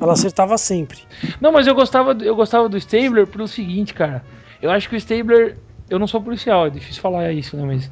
Ela 0.00 0.14
acertava 0.14 0.56
sempre. 0.56 0.98
Não, 1.40 1.52
mas 1.52 1.66
eu 1.66 1.74
gostava, 1.74 2.14
do- 2.14 2.24
eu 2.24 2.34
gostava 2.34 2.68
do 2.68 2.76
Stabler 2.78 3.26
pelo 3.26 3.46
seguinte, 3.46 3.92
cara. 3.92 4.24
Eu 4.60 4.70
acho 4.70 4.88
que 4.88 4.94
o 4.94 4.98
Stabler. 4.98 5.58
Eu 5.90 5.98
não 5.98 6.06
sou 6.06 6.22
policial, 6.22 6.66
é 6.66 6.70
difícil 6.70 7.02
falar 7.02 7.30
isso, 7.32 7.56
né? 7.56 7.62
Mas. 7.64 7.90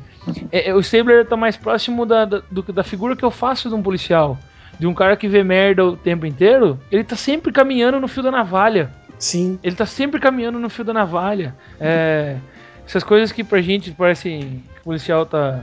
É- 0.53 0.69
é, 0.71 0.75
o 0.75 0.81
Stabler 0.81 1.25
tá 1.27 1.37
mais 1.37 1.57
próximo 1.57 2.05
da, 2.07 2.25
da, 2.25 2.43
do- 2.51 2.73
da 2.73 2.83
figura 2.85 3.17
que 3.17 3.25
eu 3.25 3.31
faço 3.31 3.69
de 3.69 3.75
um 3.75 3.83
policial. 3.83 4.39
De 4.79 4.87
um 4.87 4.95
cara 4.95 5.17
que 5.17 5.29
vê 5.29 5.43
merda 5.45 5.85
o 5.85 5.97
tempo 5.97 6.25
inteiro. 6.27 6.79
Ele 6.91 7.05
tá 7.05 7.15
sempre 7.17 7.53
caminhando 7.53 8.01
no 8.01 8.09
fio 8.09 8.23
da 8.23 8.31
navalha. 8.31 8.91
Sim. 9.19 9.59
Ele 9.63 9.77
tá 9.77 9.85
sempre 9.85 10.19
caminhando 10.19 10.59
no 10.59 10.71
fio 10.71 10.85
da 10.85 10.93
navalha. 10.95 11.55
É, 11.79 12.37
essas 12.87 13.05
coisas 13.05 13.31
que 13.31 13.45
pra 13.45 13.61
gente 13.61 13.91
parecem 13.91 14.63
que 14.75 14.81
o 14.81 14.85
policial 14.85 15.27
tá 15.27 15.61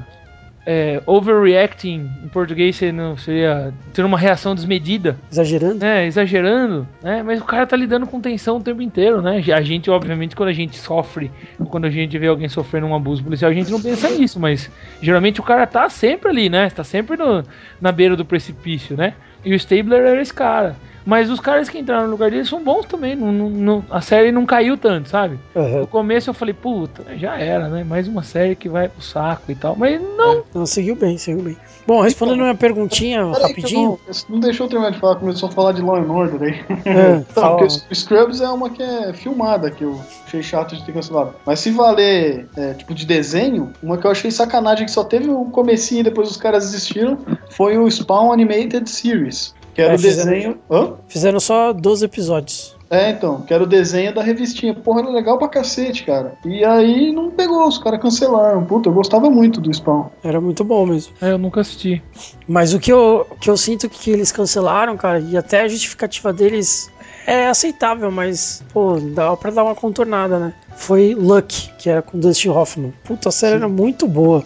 é, 0.70 1.02
overreacting, 1.06 2.12
em 2.26 2.28
português 2.28 2.76
seria, 2.76 3.16
seria 3.18 3.74
tendo 3.94 4.06
uma 4.06 4.18
reação 4.18 4.54
desmedida, 4.54 5.18
Exagerando. 5.32 5.76
né? 5.80 6.06
Exagerando, 6.06 6.86
né? 7.02 7.24
Mas 7.24 7.40
o 7.40 7.46
cara 7.46 7.66
tá 7.66 7.78
lidando 7.78 8.06
com 8.06 8.20
tensão 8.20 8.58
o 8.58 8.62
tempo 8.62 8.82
inteiro, 8.82 9.22
né? 9.22 9.38
A 9.56 9.62
gente, 9.62 9.90
obviamente, 9.90 10.36
quando 10.36 10.50
a 10.50 10.54
gente 10.54 10.76
sofre, 10.76 11.32
ou 11.58 11.66
quando 11.68 11.86
a 11.86 11.90
gente 11.90 12.18
vê 12.18 12.28
alguém 12.28 12.50
sofrendo 12.50 12.86
um 12.88 12.94
abuso 12.94 13.24
policial, 13.24 13.50
a 13.50 13.54
gente 13.54 13.72
não 13.72 13.82
pensa 13.82 14.10
nisso, 14.10 14.42
mas 14.42 14.70
geralmente 15.02 15.40
o 15.40 15.44
cara 15.44 15.66
tá 15.66 15.90
sempre 15.90 16.30
ali, 16.30 16.50
né? 16.50 16.70
Tá 16.70 16.84
sempre 16.84 17.16
no- 17.16 17.44
na 17.80 17.92
beira 17.94 18.18
do 18.18 18.26
precipício, 18.26 18.98
né? 18.98 19.14
E 19.46 19.54
o 19.54 19.56
Stabler 19.56 20.02
era 20.02 20.22
esse 20.22 20.34
cara. 20.34 20.76
Mas 21.08 21.30
os 21.30 21.40
caras 21.40 21.70
que 21.70 21.80
entraram 21.80 22.04
no 22.04 22.12
lugar 22.12 22.30
dele 22.30 22.44
são 22.44 22.62
bons 22.62 22.86
também. 22.86 23.16
não- 23.16 23.32
não- 23.32 23.50
não- 23.50 23.84
a 23.90 24.02
série 24.02 24.30
não 24.30 24.46
caiu 24.46 24.76
tanto, 24.78 25.08
sabe? 25.08 25.40
Aham. 25.56 25.80
No 25.80 25.88
começo 25.88 26.30
eu 26.30 26.34
falei, 26.34 26.54
puta, 26.54 27.04
já 27.16 27.38
era, 27.40 27.70
né? 27.70 27.82
Mais 27.84 28.10
uma 28.10 28.24
série 28.24 28.56
que 28.58 28.68
vai 28.68 28.90
pro 28.90 29.02
saco 29.02 29.50
e 29.50 29.56
tal. 29.56 29.76
Mas 29.78 30.02
não. 30.02 30.44
Não, 30.54 30.66
seguiu 30.66 30.96
bem, 30.98 31.18
seguiu 31.18 31.42
bem. 31.44 31.56
Bom, 31.88 32.02
respondendo 32.02 32.42
minha 32.42 32.54
perguntinha 32.54 33.24
rapidinho. 33.32 33.98
Não, 34.06 34.16
não 34.28 34.40
deixou 34.42 34.66
eu 34.66 34.70
terminar 34.70 34.92
de 34.92 35.00
falar, 35.00 35.16
começou 35.16 35.48
a 35.48 35.52
falar 35.54 35.72
de 35.72 35.82
Law 35.82 35.96
and 35.96 36.12
Order 36.12 36.42
aí. 36.42 36.66
É, 36.84 37.14
Não, 37.16 37.24
fala. 37.24 37.58
porque 37.60 37.74
o 37.90 37.96
Scrubs 37.96 38.42
é 38.42 38.50
uma 38.50 38.70
que 38.70 38.84
é 38.84 39.14
filmada, 39.14 39.72
que 39.72 39.86
eu 39.86 39.98
achei 40.26 40.44
chato 40.44 40.76
de 40.76 40.84
ter 40.86 40.92
cancelado. 40.92 41.36
Mas 41.46 41.62
se 41.62 41.72
valer, 41.72 42.50
é, 42.58 42.74
tipo, 42.74 42.94
de 42.94 43.06
desenho, 43.06 43.72
uma 43.82 43.98
que 43.98 44.06
eu 44.06 44.12
achei 44.12 44.30
sacanagem, 44.30 44.84
que 44.86 44.92
só 44.92 45.06
teve 45.06 45.30
o 45.30 45.46
comecinho 45.46 46.02
e 46.02 46.04
depois 46.04 46.30
os 46.30 46.36
caras 46.36 46.66
desistiram, 46.66 47.18
foi 47.52 47.78
o 47.78 47.90
Spawn 47.90 48.34
Animated 48.34 48.90
Series. 48.90 49.56
Que 49.78 49.82
era 49.84 49.92
É, 49.94 49.96
o 49.96 50.00
fizeram- 50.00 50.32
desenho... 50.32 50.58
Hã? 50.72 50.94
Fizeram 51.08 51.40
só 51.40 51.72
12 51.72 52.04
episódios. 52.04 52.76
É, 52.90 53.12
então, 53.12 53.42
que 53.42 53.54
era 53.54 53.62
o 53.64 53.68
desenho 53.68 54.12
da 54.12 54.24
revistinha. 54.24 54.74
Porra, 54.74 55.02
era 55.02 55.10
legal 55.12 55.38
pra 55.38 55.48
cacete, 55.48 56.04
cara. 56.04 56.34
E 56.44 56.66
aí 56.66 57.12
não 57.14 57.30
pegou, 57.30 57.68
os 57.68 57.78
caras 57.78 58.02
cancelaram. 58.02 58.66
Puta, 58.66 58.90
eu 58.90 58.94
gostava 58.94 59.30
muito 59.30 59.62
do 59.62 59.72
Spawn. 59.72 60.06
Era 60.24 60.42
muito 60.42 60.64
bom 60.64 60.84
mesmo. 60.88 61.14
É, 61.22 61.30
eu 61.32 61.38
nunca 61.38 61.62
assisti. 61.62 62.02
Mas 62.48 62.74
o 62.74 62.80
que 62.80 62.92
eu, 62.92 63.28
o 63.30 63.36
que 63.36 63.52
eu 63.52 63.56
sinto 63.56 63.88
que 63.88 64.10
eles 64.10 64.32
cancelaram, 64.32 64.98
cara, 64.98 65.20
e 65.20 65.38
até 65.38 65.62
a 65.62 65.68
justificativa 65.68 66.34
deles 66.34 66.90
é 67.28 67.48
aceitável, 67.50 68.10
mas, 68.10 68.64
pô, 68.74 68.98
dá 69.00 69.36
pra 69.38 69.52
dar 69.52 69.64
uma 69.64 69.76
contornada, 69.76 70.40
né? 70.40 70.54
Foi 70.76 71.14
Luck, 71.14 71.70
que 71.78 71.88
era 71.92 72.02
com 72.02 72.18
Dustin 72.18 72.50
Hoffman. 72.50 72.92
Puta, 73.04 73.30
a 73.30 73.32
série 73.32 73.58
era 73.58 73.68
muito 73.70 74.08
boa. 74.08 74.44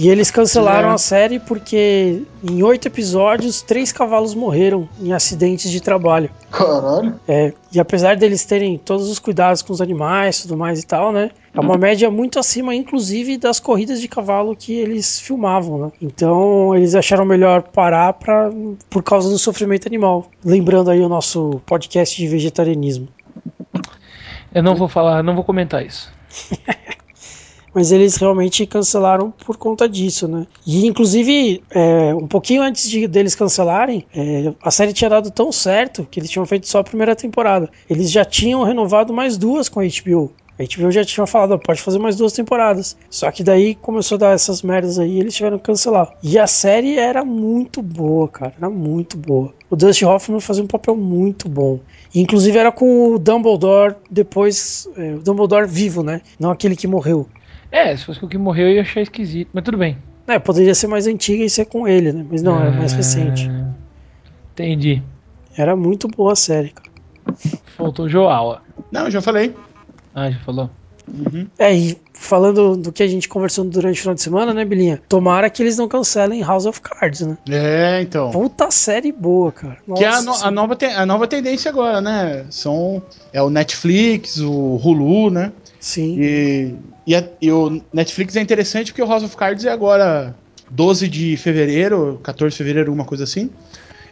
E 0.00 0.08
eles 0.08 0.30
cancelaram 0.30 0.88
é. 0.88 0.92
a 0.94 0.98
série 0.98 1.38
porque 1.38 2.22
em 2.42 2.62
oito 2.62 2.88
episódios, 2.88 3.60
três 3.60 3.92
cavalos 3.92 4.34
morreram 4.34 4.88
em 4.98 5.12
acidentes 5.12 5.70
de 5.70 5.78
trabalho. 5.78 6.30
Caralho. 6.50 7.20
É, 7.28 7.52
e 7.70 7.78
apesar 7.78 8.16
deles 8.16 8.42
terem 8.46 8.78
todos 8.78 9.10
os 9.10 9.18
cuidados 9.18 9.60
com 9.60 9.74
os 9.74 9.80
animais 9.82 10.38
e 10.38 10.42
tudo 10.42 10.56
mais 10.56 10.80
e 10.82 10.86
tal, 10.86 11.12
né? 11.12 11.30
É 11.52 11.60
uma 11.60 11.76
média 11.76 12.10
muito 12.10 12.38
acima, 12.38 12.74
inclusive, 12.74 13.36
das 13.36 13.60
corridas 13.60 14.00
de 14.00 14.08
cavalo 14.08 14.56
que 14.56 14.72
eles 14.72 15.20
filmavam, 15.20 15.78
né? 15.78 15.92
Então 16.00 16.74
eles 16.74 16.94
acharam 16.94 17.26
melhor 17.26 17.60
parar 17.60 18.14
pra, 18.14 18.50
por 18.88 19.02
causa 19.02 19.28
do 19.28 19.38
sofrimento 19.38 19.86
animal. 19.86 20.30
Lembrando 20.42 20.90
aí 20.90 21.02
o 21.02 21.10
nosso 21.10 21.60
podcast 21.66 22.16
de 22.16 22.26
vegetarianismo. 22.26 23.06
Eu 24.54 24.62
não 24.62 24.74
vou 24.74 24.88
falar, 24.88 25.22
não 25.22 25.34
vou 25.34 25.44
comentar 25.44 25.84
isso. 25.84 26.10
Mas 27.74 27.92
eles 27.92 28.16
realmente 28.16 28.66
cancelaram 28.66 29.30
por 29.30 29.56
conta 29.56 29.88
disso, 29.88 30.26
né? 30.26 30.46
E 30.66 30.86
inclusive, 30.86 31.62
é, 31.70 32.14
um 32.14 32.26
pouquinho 32.26 32.62
antes 32.62 32.88
de, 32.88 33.06
deles 33.06 33.34
cancelarem, 33.34 34.04
é, 34.14 34.52
a 34.62 34.70
série 34.70 34.92
tinha 34.92 35.10
dado 35.10 35.30
tão 35.30 35.52
certo 35.52 36.06
que 36.10 36.20
eles 36.20 36.30
tinham 36.30 36.46
feito 36.46 36.68
só 36.68 36.80
a 36.80 36.84
primeira 36.84 37.14
temporada. 37.14 37.70
Eles 37.88 38.10
já 38.10 38.24
tinham 38.24 38.64
renovado 38.64 39.12
mais 39.12 39.36
duas 39.38 39.68
com 39.68 39.80
a 39.80 39.84
HBO. 39.84 40.32
A 40.60 40.62
HBO 40.62 40.90
já 40.90 41.02
tinha 41.02 41.26
falado, 41.26 41.58
pode 41.58 41.80
fazer 41.80 41.98
mais 41.98 42.16
duas 42.16 42.34
temporadas. 42.34 42.94
Só 43.08 43.30
que 43.30 43.42
daí 43.42 43.74
começou 43.74 44.16
a 44.16 44.18
dar 44.18 44.34
essas 44.34 44.60
merdas 44.60 44.98
aí 44.98 45.12
e 45.12 45.20
eles 45.20 45.34
tiveram 45.34 45.56
que 45.56 45.64
cancelar. 45.64 46.12
E 46.22 46.38
a 46.38 46.46
série 46.46 46.98
era 46.98 47.24
muito 47.24 47.80
boa, 47.80 48.28
cara. 48.28 48.52
Era 48.58 48.68
muito 48.68 49.16
boa. 49.16 49.54
O 49.70 49.76
Dustin 49.76 50.04
Hoffman 50.04 50.38
fazia 50.38 50.62
um 50.62 50.66
papel 50.66 50.94
muito 50.94 51.48
bom. 51.48 51.80
E, 52.14 52.20
inclusive 52.20 52.58
era 52.58 52.70
com 52.70 53.14
o 53.14 53.18
Dumbledore 53.18 53.94
depois. 54.10 54.86
é, 54.98 55.14
o 55.14 55.20
Dumbledore 55.20 55.66
vivo, 55.66 56.02
né? 56.02 56.20
Não 56.38 56.50
aquele 56.50 56.76
que 56.76 56.86
morreu. 56.86 57.26
É, 57.70 57.96
se 57.96 58.04
fosse 58.04 58.24
o 58.24 58.28
que 58.28 58.36
morreu 58.38 58.68
eu 58.68 58.74
ia 58.74 58.82
achar 58.82 59.00
esquisito, 59.00 59.50
mas 59.52 59.62
tudo 59.64 59.78
bem. 59.78 59.96
É, 60.26 60.38
poderia 60.38 60.74
ser 60.74 60.86
mais 60.86 61.06
antiga 61.06 61.44
e 61.44 61.50
ser 61.50 61.64
com 61.66 61.86
ele, 61.88 62.12
né? 62.12 62.24
Mas 62.28 62.42
não, 62.42 62.62
é 62.62 62.70
mais 62.70 62.92
Ah, 62.92 62.96
recente. 62.96 63.50
Entendi. 64.52 65.02
Era 65.56 65.74
muito 65.74 66.08
boa 66.08 66.32
a 66.32 66.36
série, 66.36 66.70
cara. 66.70 66.88
Faltou 67.76 68.08
Joala. 68.08 68.62
Não, 68.90 69.10
já 69.10 69.20
falei. 69.20 69.54
Ah, 70.14 70.30
já 70.30 70.38
falou. 70.40 70.70
É, 71.58 71.74
e 71.74 71.98
falando 72.14 72.76
do 72.76 72.92
que 72.92 73.02
a 73.02 73.06
gente 73.08 73.28
conversou 73.28 73.64
durante 73.64 73.98
o 73.98 74.00
final 74.00 74.14
de 74.14 74.22
semana, 74.22 74.54
né, 74.54 74.64
Bilinha? 74.64 75.00
Tomara 75.08 75.50
que 75.50 75.60
eles 75.62 75.76
não 75.76 75.88
cancelem 75.88 76.42
House 76.42 76.66
of 76.66 76.80
Cards, 76.80 77.22
né? 77.22 77.36
É, 77.48 78.00
então. 78.02 78.30
Puta 78.30 78.70
série 78.70 79.10
boa, 79.10 79.50
cara. 79.50 79.78
Que 79.96 80.04
é 80.04 80.08
a, 80.08 80.22
Nossa 80.22 80.42
no- 80.44 80.48
a 80.48 80.50
nova, 80.50 80.76
te- 80.76 80.84
a 80.86 81.04
nova 81.04 81.26
tendência 81.26 81.68
agora, 81.70 82.00
né? 82.00 82.46
São 82.50 83.02
é 83.32 83.42
o 83.42 83.50
Netflix, 83.50 84.38
o 84.38 84.76
Hulu, 84.76 85.30
né? 85.30 85.50
Sim. 85.80 86.16
E, 86.20 86.74
e, 87.06 87.14
a- 87.16 87.24
e 87.40 87.50
o 87.50 87.80
Netflix 87.92 88.36
é 88.36 88.40
interessante 88.40 88.92
porque 88.92 89.02
o 89.02 89.06
House 89.08 89.22
of 89.24 89.34
Cards 89.36 89.64
é 89.64 89.70
agora 89.70 90.34
12 90.70 91.08
de 91.08 91.36
fevereiro, 91.38 92.20
14 92.22 92.52
de 92.52 92.58
fevereiro, 92.58 92.90
alguma 92.90 93.04
coisa 93.06 93.24
assim. 93.24 93.50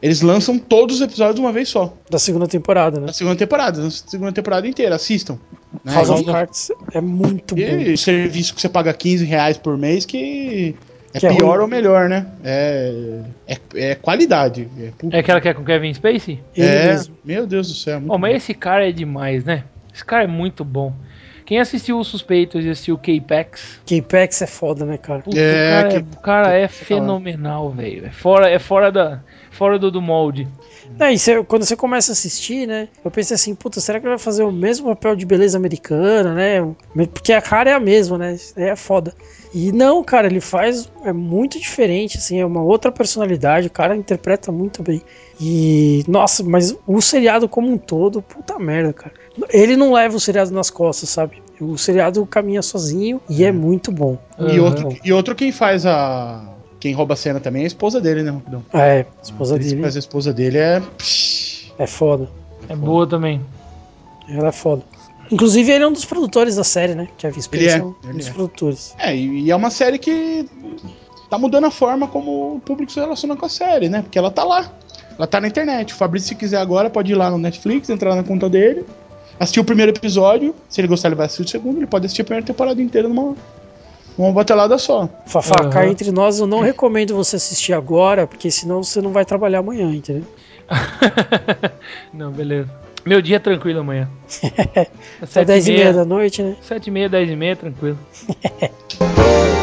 Eles 0.00 0.22
lançam 0.22 0.58
todos 0.58 0.96
os 0.96 1.02
episódios 1.02 1.34
de 1.34 1.40
uma 1.40 1.52
vez 1.52 1.68
só. 1.68 1.92
Da 2.08 2.18
segunda 2.20 2.46
temporada, 2.46 3.00
né? 3.00 3.06
Na 3.06 3.12
segunda 3.12 3.36
temporada, 3.36 3.82
na 3.82 3.90
segunda 3.90 4.30
temporada 4.32 4.66
inteira, 4.66 4.94
assistam. 4.94 5.38
Né? 5.84 5.92
House 5.92 6.08
of 6.08 6.22
E- 6.22 6.26
Cards 6.26 6.70
é 6.94 7.00
muito 7.00 7.54
bom. 7.56 7.60
E 7.60 7.92
o 7.92 7.98
serviço 7.98 8.54
que 8.54 8.60
você 8.60 8.68
paga 8.68 8.92
15 8.94 9.24
reais 9.24 9.58
por 9.58 9.76
mês 9.76 10.06
que 10.06 10.76
é 11.12 11.18
Que 11.18 11.26
é 11.26 11.34
pior 11.34 11.54
ruim. 11.54 11.62
ou 11.62 11.66
melhor, 11.68 12.08
né? 12.08 12.26
É, 12.44 13.20
é, 13.48 13.58
é 13.74 13.94
qualidade. 13.96 14.68
É, 14.78 14.92
É 15.16 15.18
aquela 15.18 15.40
que 15.40 15.48
é 15.48 15.54
com 15.54 15.64
Kevin 15.64 15.92
Spacey? 15.92 16.40
Ele 16.56 16.66
é, 16.66 16.86
mesmo. 16.92 17.16
meu 17.24 17.44
Deus 17.46 17.66
do 17.68 17.74
céu. 17.74 17.98
muito 18.00 18.12
Oh, 18.12 18.18
mas 18.18 18.30
bom. 18.30 18.36
esse 18.36 18.54
cara 18.54 18.88
é 18.88 18.92
demais, 18.92 19.44
né? 19.44 19.64
Esse 19.92 20.04
cara 20.04 20.22
é 20.24 20.28
muito 20.28 20.64
bom. 20.64 20.92
Quem 21.48 21.58
assistiu 21.58 21.98
Os 21.98 22.08
Suspeitos 22.08 22.62
e 22.62 22.68
assistiu 22.68 22.98
K-Pax, 22.98 23.80
K-Pax 23.86 24.42
é 24.42 24.46
foda, 24.46 24.84
né, 24.84 24.98
cara? 24.98 25.20
puta, 25.22 25.38
É, 25.38 25.40
o 25.40 25.70
cara, 25.70 25.88
é, 25.88 25.90
que- 25.90 25.98
o 25.98 26.20
cara 26.20 26.52
é 26.52 26.68
fenomenal, 26.68 27.70
velho. 27.70 28.04
É 28.04 28.10
fora, 28.10 28.50
é 28.50 28.58
fora, 28.58 28.92
da, 28.92 29.20
fora 29.50 29.78
do, 29.78 29.90
do 29.90 30.02
molde. 30.02 30.46
É, 31.00 31.12
e 31.12 31.18
você- 31.18 31.42
quando 31.44 31.64
você 31.64 31.76
começa 31.76 32.12
a 32.12 32.14
assistir, 32.14 32.66
né? 32.66 32.88
Eu 33.04 33.10
pensei 33.10 33.34
assim, 33.34 33.54
puta, 33.54 33.80
será 33.80 33.98
que 34.00 34.06
ele 34.06 34.10
vai 34.14 34.18
fazer 34.18 34.42
o 34.42 34.50
mesmo 34.52 34.88
papel 34.88 35.14
de 35.16 35.24
beleza 35.26 35.56
americana, 35.56 36.34
né? 36.34 36.60
Porque 37.12 37.32
a 37.32 37.40
cara 37.42 37.70
é 37.70 37.72
a 37.74 37.80
mesma, 37.80 38.18
né? 38.18 38.36
É 38.56 38.74
foda. 38.74 39.14
E 39.54 39.72
não, 39.72 40.02
cara, 40.04 40.26
ele 40.26 40.40
faz. 40.40 40.90
É 41.04 41.12
muito 41.12 41.58
diferente, 41.58 42.18
assim, 42.18 42.40
é 42.40 42.44
uma 42.44 42.62
outra 42.62 42.90
personalidade. 42.92 43.68
O 43.68 43.70
cara 43.70 43.96
interpreta 43.96 44.50
muito 44.52 44.82
bem. 44.82 45.00
E, 45.40 46.04
nossa, 46.08 46.42
mas 46.42 46.76
o 46.86 47.00
seriado 47.00 47.48
como 47.48 47.70
um 47.70 47.78
todo, 47.78 48.20
puta 48.20 48.58
merda, 48.58 48.92
cara. 48.92 49.14
Ele 49.50 49.76
não 49.76 49.92
leva 49.92 50.16
o 50.16 50.20
seriado 50.20 50.50
nas 50.50 50.68
costas, 50.68 51.08
sabe? 51.10 51.40
O 51.60 51.78
seriado 51.78 52.24
caminha 52.26 52.60
sozinho 52.60 53.20
e 53.28 53.44
é 53.44 53.52
muito 53.52 53.90
bom. 53.92 54.18
E, 54.38 54.58
outro, 54.60 54.88
e 55.04 55.12
outro 55.12 55.34
quem 55.34 55.52
faz 55.52 55.86
a. 55.86 56.54
Quem 56.80 56.94
rouba 56.94 57.14
a 57.14 57.16
cena 57.16 57.40
também 57.40 57.62
é 57.62 57.64
a 57.64 57.68
esposa 57.68 58.00
dele, 58.00 58.22
né, 58.22 58.30
Rapidão? 58.30 58.64
É, 58.72 59.00
a 59.00 59.22
esposa 59.22 59.56
A 59.56 59.58
que 59.58 59.64
dele 59.64 59.82
faz 59.82 59.96
a 59.96 59.98
esposa 59.98 60.32
dele 60.32 60.58
é. 60.58 60.82
É 61.78 61.86
foda. 61.86 62.28
É 62.68 62.76
boa 62.76 63.06
também. 63.06 63.40
Ela 64.28 64.48
é 64.48 64.52
foda. 64.52 64.82
Inclusive, 65.30 65.70
ele 65.70 65.84
é 65.84 65.88
um 65.88 65.92
dos 65.92 66.04
produtores 66.04 66.56
da 66.56 66.64
série, 66.64 66.94
né? 66.94 67.08
Kevin 67.18 67.40
Spacey 67.40 67.66
Ele 67.66 67.72
é, 67.72 67.78
é 67.78 67.84
um 67.84 67.94
ele 68.04 68.18
dos 68.18 68.28
é. 68.28 68.32
produtores. 68.32 68.94
É, 68.98 69.14
e, 69.14 69.40
e 69.42 69.50
é 69.50 69.56
uma 69.56 69.70
série 69.70 69.98
que 69.98 70.48
tá 71.28 71.38
mudando 71.38 71.64
a 71.64 71.70
forma 71.70 72.08
como 72.08 72.56
o 72.56 72.60
público 72.60 72.90
se 72.90 72.98
relaciona 72.98 73.36
com 73.36 73.44
a 73.44 73.48
série, 73.48 73.88
né? 73.88 74.02
Porque 74.02 74.18
ela 74.18 74.30
tá 74.30 74.44
lá. 74.44 74.70
Ela 75.16 75.26
tá 75.26 75.40
na 75.40 75.48
internet. 75.48 75.92
O 75.92 75.96
Fabrício, 75.96 76.28
se 76.28 76.34
quiser 76.34 76.58
agora, 76.58 76.88
pode 76.88 77.12
ir 77.12 77.14
lá 77.14 77.30
no 77.30 77.38
Netflix, 77.38 77.90
entrar 77.90 78.14
na 78.14 78.22
conta 78.22 78.48
dele, 78.48 78.86
assistir 79.38 79.60
o 79.60 79.64
primeiro 79.64 79.92
episódio. 79.92 80.54
Se 80.68 80.80
ele 80.80 80.88
gostar, 80.88 81.08
ele 81.08 81.16
vai 81.16 81.26
assistir 81.26 81.44
o 81.44 81.48
segundo. 81.48 81.78
Ele 81.78 81.86
pode 81.86 82.06
assistir 82.06 82.22
a 82.22 82.24
primeira 82.24 82.46
temporada 82.46 82.80
inteira 82.80 83.08
numa, 83.08 83.34
numa 84.18 84.32
batelada 84.32 84.76
só. 84.76 85.08
Fafá, 85.26 85.54
Aham. 85.62 85.70
cá 85.70 85.86
entre 85.86 86.10
nós, 86.10 86.40
eu 86.40 86.46
não 86.46 86.60
recomendo 86.60 87.14
você 87.14 87.36
assistir 87.36 87.72
agora, 87.72 88.26
porque 88.26 88.50
senão 88.50 88.82
você 88.82 89.00
não 89.00 89.12
vai 89.12 89.24
trabalhar 89.24 89.60
amanhã, 89.60 89.94
entendeu? 89.94 90.24
Não, 92.12 92.30
beleza. 92.30 92.68
Meu 93.06 93.22
dia 93.22 93.36
é 93.36 93.38
tranquilo 93.38 93.80
amanhã. 93.80 94.06
Até 95.22 95.44
10 95.44 95.68
e 95.68 95.72
meia 95.72 95.92
da 95.94 96.04
noite, 96.04 96.42
né? 96.42 96.56
7 96.60 96.88
e 96.88 96.90
meia, 96.90 97.08
10 97.08 97.30
e 97.30 97.36
meia, 97.36 97.56
tranquilo. 97.56 97.98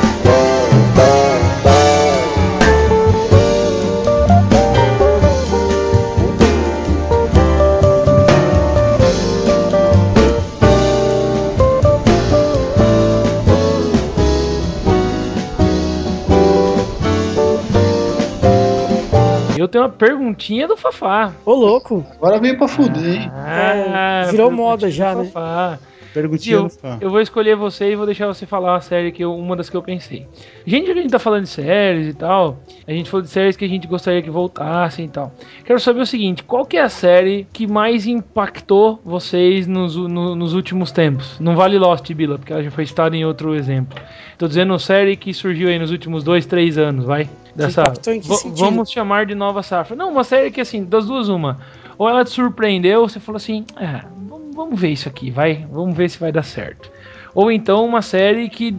Eu 19.66 19.70
tenho 19.70 19.84
uma 19.84 19.90
perguntinha 19.90 20.68
do 20.68 20.78
Fafá. 20.78 21.34
Ô, 21.44 21.52
louco. 21.56 22.06
Agora 22.18 22.38
veio 22.40 22.56
pra 22.56 22.68
fuder, 22.68 23.04
hein? 23.24 23.32
Ah, 23.34 24.26
É, 24.28 24.32
virou 24.32 24.52
moda 24.52 24.92
já, 24.92 25.16
né? 25.16 25.26
Fafá. 25.26 25.80
Perguntinha 26.16 26.56
Eu, 26.56 26.70
fã. 26.70 26.98
eu 27.02 27.10
vou 27.10 27.22
escolher 27.22 27.56
você 27.56 27.92
e 27.92 27.96
vou 27.96 28.06
deixar 28.06 28.26
você 28.26 28.46
falar 28.46 28.76
a 28.78 28.82
série 28.82 29.12
que 29.12 29.24
eu- 29.24 29.36
uma 29.36 29.56
das 29.56 29.70
que 29.70 29.78
eu 29.78 29.84
pensei. 29.84 30.26
Gente, 30.66 30.88
já 30.88 30.94
que 30.94 31.00
a 31.00 31.02
gente 31.04 31.12
tá 31.12 31.20
falando 31.20 31.44
de 31.44 31.50
séries 31.50 32.08
e 32.08 32.14
tal, 32.14 32.58
a 32.88 32.92
gente 32.92 33.10
falou 33.10 33.22
de 33.22 33.30
séries 33.30 33.56
que 33.58 33.66
a 33.66 33.68
gente 33.68 33.86
gostaria 33.86 34.22
que 34.22 34.30
voltassem 34.30 35.06
e 35.06 35.10
tal. 35.10 35.32
Quero 35.66 35.80
saber 35.80 36.00
o 36.02 36.06
seguinte, 36.06 36.44
qual 36.44 36.66
que 36.66 36.78
é 36.78 36.82
a 36.82 36.90
série 36.90 37.46
que 37.54 37.68
mais 37.68 38.08
impactou 38.08 39.00
vocês 39.06 39.68
nos, 39.68 39.96
no- 39.96 40.36
nos 40.36 40.54
últimos 40.54 40.92
tempos? 40.92 41.40
Não 41.40 41.56
vale 41.56 41.78
Lost, 41.78 42.10
Bila, 42.14 42.38
porque 42.40 42.54
ela 42.54 42.64
já 42.64 42.72
foi 42.72 42.86
citada 42.86 43.16
em 43.16 43.26
outro 43.26 43.54
exemplo. 43.54 44.00
Tô 44.38 44.48
dizendo 44.48 44.78
série 44.80 45.16
que 45.16 45.34
surgiu 45.34 45.68
aí 45.70 45.78
nos 45.78 45.92
últimos 45.92 46.24
dois, 46.24 46.46
três 46.46 46.78
anos, 46.78 47.06
vai? 47.06 47.30
Dessa, 47.56 47.82
impactou 47.82 48.14
em 48.14 48.20
que 48.20 48.28
sentido? 48.28 48.58
vamos 48.58 48.90
chamar 48.92 49.26
de 49.26 49.34
nova 49.36 49.64
safra. 49.64 49.96
Não, 49.96 50.12
uma 50.12 50.24
série 50.24 50.52
que 50.52 50.60
assim, 50.60 50.84
das 50.84 51.06
duas 51.06 51.30
uma. 51.30 51.58
Ou 51.98 52.10
ela 52.10 52.24
te 52.24 52.32
surpreendeu, 52.32 53.08
você 53.08 53.20
falou 53.20 53.38
assim, 53.38 53.66
é, 53.78 54.02
vamos, 54.28 54.56
vamos 54.56 54.80
ver 54.80 54.90
isso 54.90 55.08
aqui, 55.08 55.32
vai, 55.32 55.66
vamos 55.72 55.96
ver 55.96 56.10
se 56.10 56.20
vai 56.20 56.32
dar 56.32 56.44
certo. 56.44 56.92
Ou 57.34 57.52
então 57.52 57.86
uma 57.86 58.02
série 58.02 58.50
que 58.50 58.76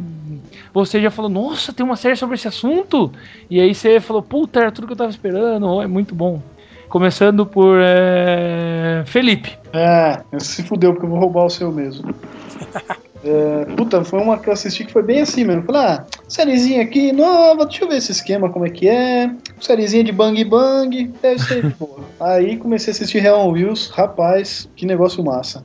você 0.72 1.00
já 1.00 1.10
falou, 1.10 1.30
nossa, 1.30 1.72
tem 1.72 1.84
uma 1.84 1.96
série 1.96 2.16
sobre 2.16 2.34
esse 2.34 2.48
assunto, 2.48 3.10
e 3.48 3.60
aí 3.60 3.74
você 3.74 4.00
falou, 4.00 4.22
puta, 4.22 4.60
era 4.60 4.72
tudo 4.72 4.86
que 4.86 4.92
eu 4.92 4.96
tava 4.96 5.10
esperando, 5.10 5.66
ou 5.66 5.82
é 5.82 5.86
muito 5.86 6.14
bom. 6.14 6.40
Começando 6.88 7.44
por 7.44 7.80
é, 7.80 9.02
Felipe. 9.06 9.58
É, 9.72 10.22
se 10.38 10.62
fudeu 10.62 10.92
porque 10.92 11.04
eu 11.04 11.10
vou 11.10 11.18
roubar 11.18 11.44
o 11.44 11.50
seu 11.50 11.72
mesmo. 11.72 12.14
É, 13.26 13.64
puta, 13.74 14.04
foi 14.04 14.20
uma 14.20 14.38
que 14.38 14.48
eu 14.48 14.52
assisti 14.52 14.84
que 14.84 14.92
foi 14.92 15.02
bem 15.02 15.20
assim 15.20 15.44
mesmo. 15.44 15.64
Falei, 15.64 15.82
ah, 15.82 16.06
sériezinha 16.28 16.82
aqui, 16.82 17.12
nova, 17.12 17.66
deixa 17.66 17.84
eu 17.84 17.88
ver 17.88 17.96
esse 17.96 18.12
esquema, 18.12 18.48
como 18.48 18.66
é 18.66 18.70
que 18.70 18.88
é. 18.88 19.30
Sériezinha 19.60 20.04
de 20.04 20.12
bang 20.12 20.44
bang, 20.44 21.12
deve 21.20 21.38
ser 21.40 21.62
de 21.66 21.74
boa. 21.74 22.00
Aí 22.20 22.56
comecei 22.56 22.92
a 22.92 22.94
assistir 22.94 23.24
Hell 23.24 23.36
on 23.36 23.52
Wheels, 23.52 23.88
rapaz, 23.88 24.68
que 24.76 24.86
negócio 24.86 25.24
massa. 25.24 25.62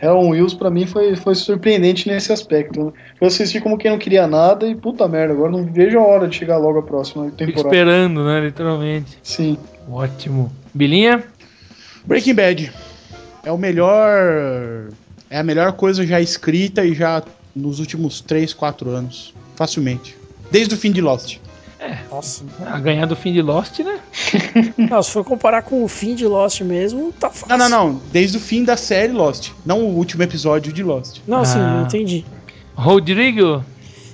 Hell 0.00 0.16
on 0.16 0.30
Wheels 0.30 0.54
pra 0.54 0.70
mim 0.70 0.86
foi, 0.86 1.16
foi 1.16 1.34
surpreendente 1.34 2.08
nesse 2.08 2.32
aspecto. 2.32 2.86
né? 2.86 2.92
Eu 3.20 3.26
assisti 3.26 3.60
como 3.60 3.76
quem 3.78 3.90
não 3.90 3.98
queria 3.98 4.26
nada 4.26 4.66
e 4.66 4.74
puta 4.74 5.06
merda, 5.08 5.34
agora 5.34 5.50
não 5.50 5.64
vejo 5.64 5.98
a 5.98 6.06
hora 6.06 6.28
de 6.28 6.36
chegar 6.36 6.56
logo 6.56 6.78
a 6.78 6.82
próxima 6.82 7.30
temporada. 7.30 7.68
esperando, 7.68 8.24
né? 8.24 8.40
Literalmente. 8.40 9.18
Sim. 9.22 9.58
Ótimo. 9.90 10.52
Bilinha? 10.74 11.22
Breaking 12.04 12.34
Bad 12.34 12.72
é 13.44 13.52
o 13.52 13.58
melhor. 13.58 14.88
É 15.30 15.38
a 15.38 15.42
melhor 15.42 15.72
coisa 15.72 16.06
já 16.06 16.20
escrita 16.20 16.84
e 16.84 16.94
já 16.94 17.22
nos 17.54 17.80
últimos 17.80 18.20
3, 18.20 18.52
4 18.54 18.90
anos. 18.90 19.34
Facilmente. 19.56 20.16
Desde 20.50 20.74
o 20.74 20.78
fim 20.78 20.90
de 20.92 21.00
Lost. 21.00 21.38
Nossa. 22.10 22.44
A 22.66 22.78
ganhar 22.80 23.06
do 23.06 23.14
fim 23.14 23.32
de 23.32 23.40
Lost, 23.40 23.78
né? 23.80 24.00
Não, 24.76 25.02
se 25.02 25.10
for 25.12 25.24
comparar 25.24 25.62
com 25.62 25.84
o 25.84 25.88
fim 25.88 26.14
de 26.14 26.26
Lost 26.26 26.60
mesmo, 26.62 27.12
tá 27.12 27.30
fácil. 27.30 27.56
Não, 27.56 27.68
não, 27.68 27.68
não. 27.92 28.00
Desde 28.12 28.36
o 28.36 28.40
fim 28.40 28.64
da 28.64 28.76
série 28.76 29.12
Lost. 29.12 29.50
Não 29.64 29.80
o 29.84 29.94
último 29.96 30.22
episódio 30.22 30.72
de 30.72 30.82
Lost. 30.82 31.18
Não, 31.26 31.44
sim, 31.44 31.58
Ah. 31.58 31.76
eu 31.78 31.82
entendi. 31.86 32.24
Rodrigo? 32.74 33.64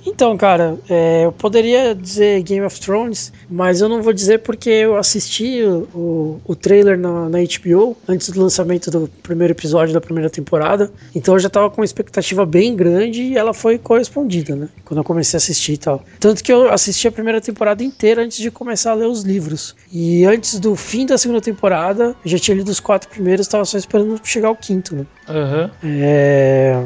Então, 0.05 0.37
cara, 0.37 0.77
é, 0.89 1.25
eu 1.25 1.31
poderia 1.31 1.95
dizer 1.95 2.41
Game 2.43 2.65
of 2.65 2.79
Thrones, 2.79 3.33
mas 3.49 3.81
eu 3.81 3.89
não 3.89 4.01
vou 4.01 4.13
dizer 4.13 4.39
porque 4.39 4.69
eu 4.69 4.97
assisti 4.97 5.63
o, 5.63 5.87
o, 5.93 6.41
o 6.45 6.55
trailer 6.55 6.97
na, 6.97 7.27
na 7.27 7.39
HBO 7.39 7.97
antes 8.07 8.29
do 8.29 8.41
lançamento 8.41 8.91
do 8.91 9.09
primeiro 9.23 9.53
episódio 9.53 9.93
da 9.93 10.01
primeira 10.01 10.29
temporada. 10.29 10.91
Então 11.13 11.35
eu 11.35 11.39
já 11.39 11.49
tava 11.49 11.69
com 11.69 11.81
uma 11.81 11.85
expectativa 11.85 12.45
bem 12.45 12.75
grande 12.75 13.21
e 13.21 13.37
ela 13.37 13.53
foi 13.53 13.77
correspondida, 13.77 14.55
né? 14.55 14.69
Quando 14.83 14.99
eu 14.99 15.03
comecei 15.03 15.37
a 15.37 15.39
assistir 15.39 15.73
e 15.73 15.77
tal. 15.77 16.03
Tanto 16.19 16.43
que 16.43 16.53
eu 16.53 16.71
assisti 16.71 17.07
a 17.07 17.11
primeira 17.11 17.41
temporada 17.41 17.83
inteira 17.83 18.23
antes 18.23 18.37
de 18.37 18.51
começar 18.51 18.91
a 18.91 18.95
ler 18.95 19.07
os 19.07 19.23
livros. 19.23 19.75
E 19.91 20.23
antes 20.25 20.59
do 20.59 20.75
fim 20.75 21.05
da 21.05 21.17
segunda 21.17 21.41
temporada, 21.41 22.15
eu 22.23 22.31
já 22.31 22.37
tinha 22.37 22.55
lido 22.55 22.69
os 22.69 22.79
quatro 22.79 23.09
primeiros, 23.09 23.47
tava 23.47 23.65
só 23.65 23.77
esperando 23.77 24.19
chegar 24.23 24.51
o 24.51 24.55
quinto, 24.55 24.95
né? 24.95 25.05
Aham. 25.27 25.71
É, 25.83 26.83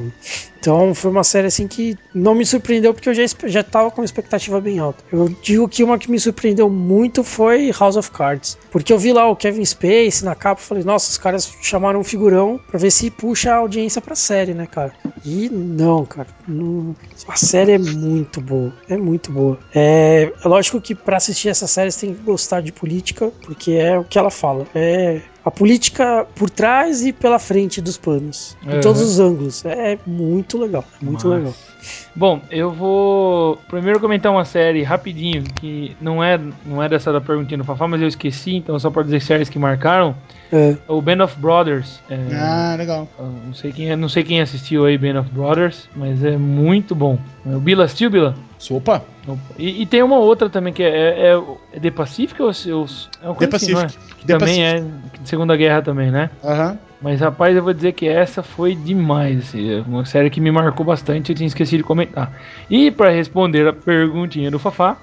Então 0.60 0.94
foi 0.94 1.10
uma 1.10 1.24
série 1.24 1.48
assim 1.48 1.68
que 1.68 1.98
não 2.14 2.36
me 2.36 2.46
surpreendeu 2.46 2.94
porque 2.94 3.10
eu 3.10 3.14
já, 3.14 3.24
já 3.46 3.64
tava 3.64 3.90
com 3.92 4.02
uma 4.02 4.06
expectativa 4.06 4.60
bem 4.60 4.80
alta. 4.80 5.04
Eu 5.12 5.30
digo 5.42 5.68
que 5.70 5.84
uma 5.84 5.98
que 5.98 6.12
me 6.12 6.20
surpreendeu 6.20 6.70
muito 6.70 7.24
foi 7.24 7.72
House 7.80 7.96
of 7.96 8.12
Cards. 8.12 8.58
Porque 8.72 8.92
eu 8.92 8.98
vi 9.00 9.14
lá 9.14 9.30
o 9.30 9.36
Kevin 9.36 9.64
Space 9.66 10.24
na 10.24 10.36
capa 10.36 10.62
e 10.62 10.66
falei, 10.66 10.84
nossa, 10.84 11.10
os 11.10 11.18
caras 11.18 11.50
chamaram 11.62 12.00
um 12.02 12.04
figurão 12.04 12.60
pra 12.70 12.78
ver 12.80 12.92
se 12.92 13.10
puxa 13.10 13.54
a 13.54 13.58
audiência 13.58 14.02
pra 14.02 14.16
série, 14.16 14.54
né, 14.54 14.68
cara? 14.68 14.94
E 15.26 15.50
não, 15.50 16.06
cara. 16.06 16.28
não- 16.48 16.96
A 17.28 17.36
série 17.36 17.74
é 17.74 17.78
muito 17.78 18.42
boa. 18.42 18.74
É 18.90 18.98
muito 18.98 19.32
boa. 19.32 19.58
É, 19.74 20.32
é 20.44 20.48
lógico 20.48 20.82
que 20.82 20.94
pra 20.94 21.18
assistir 21.18 21.50
essa 21.50 21.68
série 21.68 21.92
você 21.92 22.06
tem 22.08 22.16
que 22.16 22.22
gostar 22.22 22.62
de 22.62 22.72
política, 22.72 23.32
porque 23.42 23.72
é 23.72 23.98
o 23.98 24.04
que 24.04 24.18
ela 24.20 24.30
fala. 24.30 24.66
É 24.76 25.22
a 25.44 25.50
política 25.52 26.26
por 26.36 26.50
trás 26.50 27.06
e 27.06 27.14
pela 27.14 27.40
frente 27.40 27.82
dos 27.82 27.98
panos. 27.98 28.58
Em 28.66 28.76
Uhum. 28.76 28.82
todos 28.82 29.02
os 29.02 29.20
ângulos. 29.20 29.64
É 29.66 29.98
muito 30.06 30.58
legal. 30.58 30.84
é 31.02 31.06
Muito 31.06 31.28
legal. 31.28 31.54
Bom, 32.14 32.42
eu 32.52 32.72
vou 32.72 33.58
primeiro 33.70 34.02
comentar 34.02 34.30
uma 34.32 34.44
série 34.44 34.84
rapidinho, 34.84 35.44
que 35.56 35.96
não 36.02 36.22
é, 36.22 36.38
não 36.66 36.84
é 36.84 36.90
dessa 36.90 37.12
da 37.14 37.22
perguntinha 37.22 37.58
do 37.58 37.64
Fafá, 37.64 37.88
mas 37.88 38.02
eu 38.02 38.08
esqueci, 38.10 38.56
então 38.56 38.78
só 38.78 38.90
pra 38.90 39.02
dizer 39.02 39.22
séries 39.22 39.48
que 39.50 39.58
marcaram. 39.58 40.14
É. 40.52 40.76
O 40.90 41.02
Band 41.02 41.24
of 41.24 41.38
Brothers. 41.40 42.02
é, 42.10 42.18
Ah, 42.34 42.76
legal. 42.78 43.08
não, 43.46 43.54
sei 43.54 43.72
quem, 43.72 43.92
é- 43.92 43.96
não 43.96 44.10
sei 44.10 44.24
quem 44.24 44.42
assistiu 44.42 44.84
aí 44.86 44.98
Band 44.98 45.22
of 45.22 45.30
Brothers, 45.32 45.88
mas 45.96 46.22
é 46.24 46.36
muito 46.38 46.94
bom. 46.94 47.18
É 47.50 47.56
O 47.56 47.60
Bila 47.62 47.86
assistiu, 47.86 48.10
Bila? 48.10 48.36
Sopa. 48.60 49.04
Opa. 49.28 49.40
E, 49.58 49.82
e 49.82 49.86
tem 49.86 50.04
uma 50.04 50.18
outra 50.18 50.50
também 50.50 50.72
que 50.74 50.84
é, 50.84 50.90
é, 50.90 51.34
é, 51.34 51.42
é 51.74 51.80
The 51.80 51.90
Pacific 51.92 52.40
ou 52.42 52.50
é 52.50 52.52
o- 52.74 52.86
é 53.24 53.28
uma 53.30 53.36
The 53.36 53.56
assim, 53.56 53.72
é? 53.72 53.76
Pacific. 53.84 54.16
Que 54.18 54.28
The 54.28 54.38
também 54.38 54.64
é 54.64 54.80
de 55.22 55.28
Segunda 55.30 55.56
Guerra 55.58 55.82
também, 55.82 56.12
né? 56.12 56.30
Aham. 56.44 56.78
Mas 57.02 57.22
rapaz, 57.22 57.56
eu 57.56 57.64
vou 57.64 57.74
dizer 57.74 57.94
que 57.94 58.06
essa 58.10 58.44
foi 58.44 58.76
demais, 58.76 59.40
assim, 59.40 59.72
é 59.78 59.82
uma 59.88 60.04
série 60.04 60.30
que 60.30 60.42
me 60.42 60.52
marcou 60.52 60.86
bastante, 60.86 61.30
eu 61.32 61.36
tinha 61.36 61.48
esquecido 61.48 61.78
de 61.78 61.84
comentar. 61.86 62.30
E 62.70 62.92
pra 62.92 63.10
responder 63.10 63.66
a 63.66 63.72
perguntinha 63.72 64.52
do 64.52 64.60
Fafá, 64.60 64.98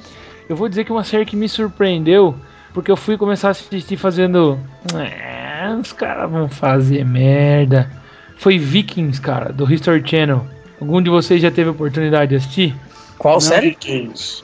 eu 0.46 0.54
vou 0.54 0.68
dizer 0.68 0.84
que 0.84 0.92
uma 0.92 1.04
série 1.04 1.24
que 1.24 1.34
me 1.34 1.48
surpreendeu, 1.48 2.34
porque 2.74 2.90
eu 2.90 2.96
fui 2.98 3.16
começar 3.16 3.48
a 3.48 3.50
assistir 3.52 3.96
fazendo, 3.96 4.60
é, 4.94 5.74
os 5.80 5.92
caras 5.94 6.30
vão 6.30 6.46
fazer 6.50 7.02
merda. 7.06 7.90
Foi 8.36 8.58
Vikings, 8.58 9.18
cara, 9.18 9.50
do 9.50 9.64
History 9.72 10.02
Channel. 10.06 10.46
Algum 10.78 11.00
de 11.00 11.08
vocês 11.08 11.40
já 11.40 11.50
teve 11.50 11.70
oportunidade 11.70 12.28
de 12.28 12.36
assistir? 12.36 12.76
Qual 13.18 13.40
série? 13.40 13.76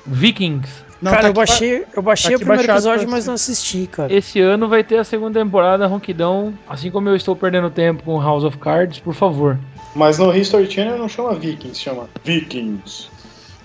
Vikings. 0.07 0.71
Não, 1.01 1.11
cara, 1.11 1.23
tá 1.23 1.29
eu 1.29 1.33
ba- 1.33 1.41
baixei, 1.41 1.85
eu 1.97 2.03
baixei 2.03 2.31
tá 2.31 2.37
o 2.37 2.39
primeiro 2.39 2.73
episódio, 2.73 3.03
pra 3.07 3.11
mas 3.11 3.27
não 3.27 3.35
assisti, 3.35 3.89
cara. 3.89 4.13
Esse 4.15 4.41
ano 4.41 4.69
vai 4.69 4.85
ter 4.85 4.99
a 4.99 5.05
segunda 5.05 5.41
temporada 5.43 5.85
ronquidão, 5.87 6.55
assim 6.69 6.93
como 6.93 7.09
eu 7.09 7.17
estou 7.17 7.35
perdendo 7.35 7.69
tempo 7.71 8.05
com 8.05 8.21
House 8.21 8.45
of 8.45 8.57
Cards, 8.59 9.01
por 9.01 9.13
favor. 9.13 9.59
Mas 9.97 10.19
no 10.19 10.35
History 10.35 10.71
Channel 10.71 10.97
não 10.97 11.09
chama 11.09 11.35
Vikings, 11.35 11.81
chama 11.81 12.09
Vikings. 12.25 13.09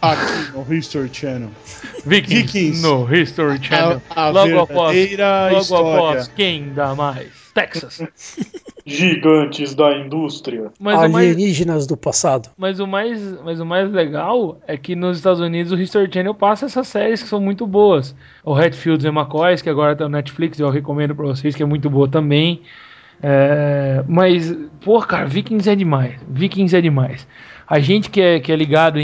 Aqui 0.02 0.52
no 0.54 0.74
History 0.74 1.10
Channel. 1.14 1.50
Vikings, 2.06 2.42
Vikings. 2.42 2.82
no 2.82 3.16
History 3.16 3.64
Channel. 3.64 4.02
A, 4.10 4.24
a 4.24 4.30
logo 4.30 4.60
após, 4.60 5.10
logo 5.18 5.60
história. 5.62 5.98
após, 5.98 6.28
quem 6.30 6.74
dá 6.74 6.96
mais? 6.96 7.30
Texas. 7.54 8.02
Gigantes 8.88 9.76
da 9.76 9.98
indústria. 9.98 10.72
Mas 10.80 10.96
o, 10.96 11.10
mais, 11.10 11.32
Alienígenas 11.32 11.86
do 11.86 11.98
passado. 11.98 12.50
mas, 12.58 12.80
o 12.80 12.88
mais, 12.88 13.22
mas 13.44 13.60
o 13.60 13.66
mais 13.66 13.92
legal 13.92 14.58
é 14.66 14.78
que 14.78 14.96
nos 14.96 15.18
Estados 15.18 15.42
Unidos 15.42 15.74
o 15.74 15.76
History 15.76 16.10
Channel 16.12 16.34
passa 16.34 16.68
essas 16.68 16.88
séries 16.88 17.22
que 17.22 17.28
são 17.28 17.42
muito 17.42 17.68
boas. 17.68 18.16
O 18.46 18.56
Hatfields 18.56 19.04
e 19.04 19.10
McCoys, 19.10 19.62
que 19.62 19.70
agora 19.70 19.94
tá 19.94 20.06
no 20.06 20.12
Netflix, 20.12 20.58
eu 20.58 20.70
recomendo 20.70 21.14
pra 21.14 21.26
vocês, 21.26 21.54
que 21.54 21.62
é 21.62 21.66
muito 21.66 21.90
boa 21.90 22.08
também. 22.08 22.62
É, 23.22 24.06
mas, 24.08 24.56
pô, 24.80 25.02
cara, 25.02 25.26
Vikings 25.26 25.70
é 25.70 25.76
demais. 25.76 26.16
Vikings 26.30 26.76
é 26.76 26.80
demais. 26.80 27.28
A 27.68 27.80
gente 27.80 28.10
que 28.10 28.22
é, 28.22 28.40
que 28.40 28.52
é 28.52 28.56
ligado 28.56 28.98
em, 29.00 29.04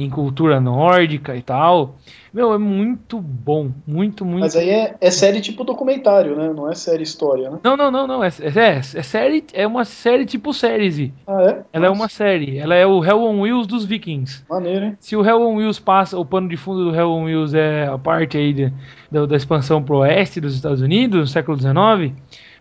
em- 0.00 0.04
em 0.04 0.10
cultura 0.10 0.60
nórdica 0.60 1.34
e 1.34 1.42
tal, 1.42 1.96
meu, 2.32 2.52
é 2.54 2.58
muito 2.58 3.20
bom. 3.20 3.70
Muito, 3.86 4.24
muito 4.24 4.42
Mas 4.42 4.54
aí 4.54 4.70
é, 4.70 4.94
é 5.00 5.10
série 5.10 5.40
tipo 5.40 5.64
documentário, 5.64 6.36
né? 6.36 6.52
Não 6.54 6.70
é 6.70 6.74
série 6.76 7.02
história, 7.02 7.50
né? 7.50 7.58
Não, 7.64 7.76
não, 7.76 7.90
não, 7.90 8.06
não. 8.06 8.22
É, 8.22 8.28
é, 8.28 8.76
é 8.76 8.82
série, 8.82 9.44
é 9.52 9.66
uma 9.66 9.84
série 9.84 10.24
tipo 10.26 10.54
séries. 10.54 11.10
Ah, 11.26 11.42
é? 11.42 11.64
Ela 11.72 11.86
é 11.86 11.88
Nossa, 11.88 12.00
uma 12.02 12.08
série. 12.08 12.58
Ela 12.58 12.74
é 12.76 12.86
o 12.86 13.04
Hell 13.04 13.20
on 13.22 13.40
Wheels 13.40 13.66
dos 13.66 13.84
Vikings. 13.84 14.44
Maneiro, 14.48 14.84
hein? 14.84 14.96
Se 15.00 15.16
o 15.16 15.24
Hell 15.26 15.40
on 15.42 15.56
Wheels 15.56 15.80
passa, 15.80 16.16
o 16.18 16.24
pano 16.24 16.48
de 16.48 16.56
fundo 16.56 16.84
do 16.90 16.94
Hell 16.96 17.10
on 17.10 17.24
Wheels 17.24 17.52
é 17.54 17.88
a 17.88 17.98
parte 17.98 18.36
aí 18.38 18.52
de- 18.52 18.72
da, 19.10 19.26
da 19.26 19.36
expansão 19.36 19.82
pro 19.82 19.98
oeste 19.98 20.40
dos 20.40 20.54
Estados 20.54 20.82
Unidos, 20.82 21.18
no 21.20 21.26
século 21.26 21.58
XIX, 21.58 22.12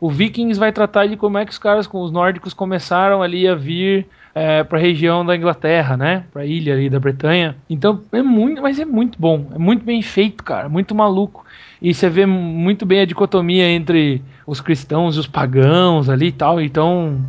o 0.01 0.09
Vikings 0.09 0.59
vai 0.59 0.71
tratar 0.71 1.05
de 1.07 1.15
como 1.17 1.37
é 1.37 1.45
que 1.45 1.51
os 1.51 1.59
caras 1.59 1.85
com 1.85 2.01
os 2.01 2.11
nórdicos 2.11 2.53
começaram 2.53 3.21
ali 3.21 3.47
a 3.47 3.53
vir 3.55 4.07
é, 4.37 4.63
para 4.63 4.77
a 4.77 4.81
região 4.81 5.25
da 5.25 5.35
Inglaterra, 5.35 5.97
né? 5.97 6.25
Para 6.31 6.43
a 6.43 6.45
ilha 6.45 6.73
ali 6.73 6.91
da 6.91 6.99
Bretanha. 6.99 7.55
Então 7.67 8.01
é 8.11 8.21
muito, 8.21 8.61
mas 8.61 8.79
é 8.79 8.85
muito 8.85 9.19
bom, 9.19 9.47
é 9.53 9.57
muito 9.57 9.83
bem 9.83 9.99
feito, 10.03 10.43
cara, 10.43 10.69
muito 10.69 10.93
maluco. 10.93 11.43
E 11.81 11.91
você 11.91 12.07
vê 12.07 12.25
muito 12.25 12.85
bem 12.85 13.01
a 13.01 13.05
dicotomia 13.05 13.67
entre 13.67 14.21
os 14.45 14.61
cristãos 14.61 15.15
e 15.15 15.19
os 15.19 15.27
pagãos 15.27 16.07
ali 16.07 16.27
e 16.27 16.31
tal. 16.31 16.61
Então 16.61 17.19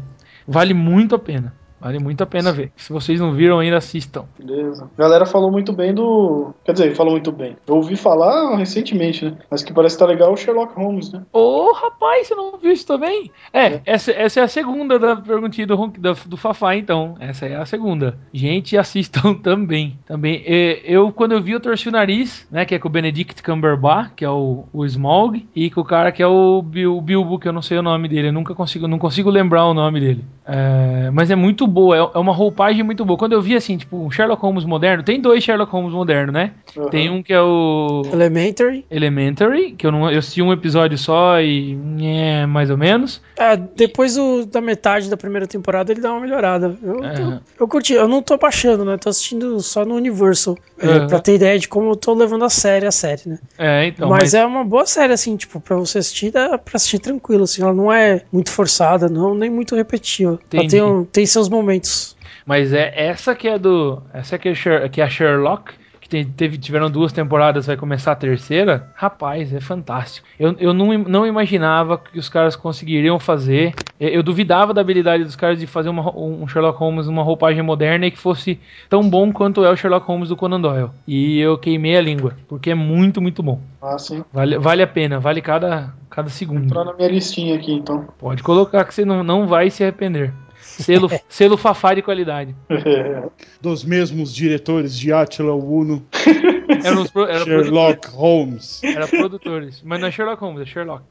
vale 0.47 0.75
muito 0.75 1.15
a 1.15 1.19
pena. 1.19 1.55
Vale 1.81 1.99
muito 1.99 2.23
a 2.23 2.27
pena 2.27 2.53
ver. 2.53 2.73
Se 2.77 2.93
vocês 2.93 3.21
não 3.21 3.33
viram 3.33 3.59
ainda, 3.61 3.77
assistam. 3.77 4.25
Beleza. 4.39 4.89
A 4.97 5.01
galera 5.01 5.25
falou 5.27 5.51
muito 5.51 5.73
bem 5.73 5.95
do. 5.95 6.53
Quer 6.65 6.73
dizer, 6.73 6.95
falou 6.95 7.13
muito 7.13 7.31
bem. 7.31 7.57
Eu 7.67 7.77
ouvi 7.77 7.97
falar 7.97 8.57
recentemente, 8.57 9.25
né? 9.25 9.37
Mas 9.51 9.63
que 9.63 9.73
parece 9.73 9.97
que 9.97 10.01
tá 10.01 10.07
legal 10.07 10.33
o 10.33 10.37
Sherlock 10.37 10.75
Holmes, 10.75 11.13
né? 11.13 11.23
Ô, 11.33 11.73
rapaz, 11.73 12.27
você 12.27 12.35
não 12.35 12.57
viu 12.59 12.73
isso 12.73 12.87
também? 12.87 13.31
É, 13.53 13.81
Essa, 13.87 14.11
essa 14.13 14.41
é 14.41 14.43
a 14.43 14.49
segunda 14.49 14.99
da 14.99 15.17
perguntinha 15.17 15.67
do, 15.67 15.87
da- 15.99 16.17
do 16.27 16.37
Fafá, 16.37 16.75
então. 16.75 17.17
Essa 17.21 17.47
é 17.47 17.57
a 17.57 17.65
segunda. 17.65 18.19
Gente, 18.33 18.77
assistam 18.77 19.35
também. 19.41 19.99
Também. 20.07 20.43
É, 20.47 20.81
eu, 20.85 21.13
quando 21.13 21.33
eu 21.33 21.43
vi, 21.43 21.53
eu 21.53 21.61
torci 21.61 21.89
o 21.89 21.93
nariz, 21.93 22.47
né? 22.51 22.65
Que 22.65 22.75
é 22.75 22.79
com 22.79 22.89
o 22.89 22.91
Benedict 22.91 23.43
Cumberbatch, 23.43 24.15
que 24.17 24.25
é 24.25 24.31
o, 24.31 24.65
o 24.73 24.85
Smaug, 24.85 25.47
e 25.55 25.71
com 25.71 25.81
o 25.81 25.85
cara 25.85 26.11
que 26.11 26.23
é 26.23 26.27
o 26.27 26.61
Bil- 26.63 27.01
Bilbo, 27.01 27.39
que 27.39 27.47
eu 27.49 27.53
não 27.53 27.63
sei 27.63 27.79
o 27.79 27.83
nome 27.83 28.09
dele. 28.09 28.29
Eu 28.29 28.33
nunca 28.33 28.55
consigo, 28.55 28.89
não 28.89 28.99
consigo 28.99 29.31
lembrar 29.31 29.65
o 29.67 29.75
nome 29.75 30.01
dele. 30.01 30.25
É, 30.47 31.11
mas 31.13 31.31
é 31.31 31.37
muito 31.37 31.68
boa, 31.69 31.97
é, 31.97 32.17
é 32.17 32.19
uma 32.19 32.33
roupagem 32.33 32.83
muito 32.83 33.05
boa. 33.05 33.19
Quando 33.19 33.33
eu 33.33 33.43
vi 33.43 33.55
assim, 33.57 33.77
tipo, 33.77 33.97
um 33.97 34.11
Sherlock 34.11 34.41
Holmes 34.43 34.65
moderno, 34.65 35.03
tem 35.03 35.21
dois 35.21 35.43
Sherlock 35.45 35.71
Holmes 35.71 35.93
moderno, 35.93 36.33
né? 36.33 36.53
Aham. 36.77 36.89
Tem 36.91 37.11
um 37.11 37.23
que 37.23 37.33
é 37.33 37.41
o. 37.41 38.03
Elementary. 38.13 38.85
Elementary, 38.91 39.73
que 39.73 39.87
eu 39.87 39.93
não 39.93 40.11
eu 40.11 40.19
assisti 40.19 40.43
um 40.43 40.53
episódio 40.53 40.97
só 40.99 41.41
e 41.41 41.79
é 42.03 42.47
mais 42.47 42.71
ou 42.71 42.77
menos. 42.77 43.21
É, 43.37 43.57
depois 43.57 44.15
do- 44.15 44.47
da 44.47 44.61
metade 44.61 45.09
da 45.11 45.17
primeira 45.17 45.47
temporada 45.47 45.93
ele 45.93 46.01
dá 46.01 46.11
uma 46.13 46.21
melhorada. 46.21 46.77
Eu, 46.83 47.05
É. 47.05 47.13
tô- 47.15 47.33
eu 47.65 47.69
curti, 47.69 47.93
eu 47.95 48.09
não 48.09 48.23
tô 48.23 48.37
baixando, 48.37 48.85
né? 48.85 48.97
Tô 48.97 49.09
assistindo 49.09 49.61
só 49.61 49.85
no 49.85 49.95
Universal. 49.95 50.57
É, 50.81 50.87
Aham. 50.87 51.07
Pra 51.09 51.19
ter 51.21 51.35
ideia 51.35 51.59
de 51.59 51.69
como 51.69 51.91
eu 51.91 51.97
tô 51.97 52.15
levando 52.15 52.45
a 52.45 52.51
sério 52.51 52.89
a 52.89 52.93
série, 52.93 53.23
né? 53.27 53.39
É, 53.59 53.87
então. 53.87 54.09
mas, 54.09 54.19
Mas, 54.19 54.35
é 54.35 54.45
uma 54.45 54.65
boa 54.65 54.85
série, 54.85 55.13
assim, 55.13 55.37
tipo, 55.37 55.61
pra 55.61 55.77
você 55.77 55.99
assistir, 55.99 56.31
dá 56.31 56.59
pra 56.59 56.73
assistir 56.77 56.99
tranquilo, 56.99 57.45
assim. 57.45 57.63
Ela 57.63 57.73
não 57.73 57.91
é 57.93 58.23
muito 58.33 58.51
forçada, 58.51 59.09
não, 59.09 59.35
nem 59.35 59.49
muito 59.49 59.75
repetitiva. 59.75 60.39
Ela 60.53 60.67
tem, 60.69 60.83
um- 60.83 61.05
tem 61.05 61.25
seus 61.25 61.49
momentos. 61.59 62.17
Mas 62.47 62.73
é 62.73 62.93
essa 62.97 63.35
que 63.35 63.47
é 63.49 63.59
do. 63.59 64.03
Essa 64.13 64.39
que 64.39 64.49
é, 64.49 64.89
que 64.89 65.01
é 65.01 65.05
a 65.05 65.09
Sherlock. 65.11 65.73
Que 66.01 66.09
tem- 66.09 66.25
teve, 66.25 66.57
tiveram 66.57 66.89
duas 66.91 67.13
temporadas, 67.13 67.67
vai 67.67 67.77
começar 67.77 68.13
a 68.13 68.17
terceira. 68.17 68.89
Rapaz, 68.95 69.53
é 69.53 69.61
fantástico. 69.61 70.27
Eu, 70.41 70.55
eu 70.59 70.73
não, 70.73 70.97
não 70.97 71.27
imaginava 71.27 71.99
que 71.99 72.19
os 72.19 72.29
caras 72.31 72.57
conseguiriam 72.57 73.19
fazer. 73.19 73.75
Eu, 74.01 74.09
eu 74.09 74.23
duvidava 74.23 74.73
da 74.73 74.81
habilidade 74.81 75.25
dos 75.25 75.37
caras 75.37 75.59
de 75.59 75.67
fazer 75.67 75.89
uma 75.91 76.17
um 76.17 76.47
Sherlock 76.49 76.79
Holmes, 76.79 77.07
uma 77.09 77.23
roupagem 77.23 77.63
moderna 77.63 78.07
e 78.07 78.11
que 78.11 78.17
fosse 78.19 78.59
tão 78.89 79.11
bom 79.11 79.31
quanto 79.33 79.63
é 79.65 79.71
o 79.71 79.77
Sherlock 79.77 80.07
Holmes 80.07 80.31
do 80.31 80.37
Conan 80.37 80.61
Doyle. 80.61 80.91
E 81.07 81.39
eu 81.41 81.59
queimei 81.59 81.97
a 81.97 82.01
língua, 82.01 82.33
porque 82.49 82.71
é 82.71 82.75
muito, 82.75 83.21
muito 83.21 83.43
bom. 83.43 83.61
Ah, 83.83 83.99
sim. 83.99 84.25
Vale, 84.33 84.57
vale 84.57 84.83
a 84.83 84.87
pena, 84.87 85.19
vale 85.21 85.43
cada, 85.43 85.93
cada 86.09 86.31
segundo. 86.31 86.65
Entrar 86.65 86.85
na 86.85 86.95
minha 86.95 87.09
listinha 87.09 87.57
aqui, 87.57 87.73
então. 87.73 88.07
Pode 88.19 88.43
colocar 88.43 88.85
que 88.87 88.95
você 88.95 89.05
não, 89.05 89.23
não 89.23 89.47
vai 89.47 89.69
se 89.69 89.83
arrepender. 89.83 90.33
Selo, 90.79 91.11
selo 91.29 91.57
Fafá 91.57 91.95
de 91.95 92.03
qualidade. 92.03 92.55
Dos 93.61 93.85
mesmos 93.85 94.35
diretores 94.35 94.97
de 94.99 95.13
Attila 95.13 95.55
Uno, 95.55 96.07
Era, 96.85 97.01
os 97.01 97.11
pro- 97.11 97.25
era, 97.27 97.45
Sherlock 97.45 98.09
Holmes. 98.11 98.83
era 98.85 99.09
produtores. 99.09 99.83
Mas 99.85 100.01
não 100.01 100.09
é 100.09 100.11
Sherlock 100.11 100.41
Holmes, 100.41 100.63
é 100.63 100.67
Sherlock. 100.67 101.03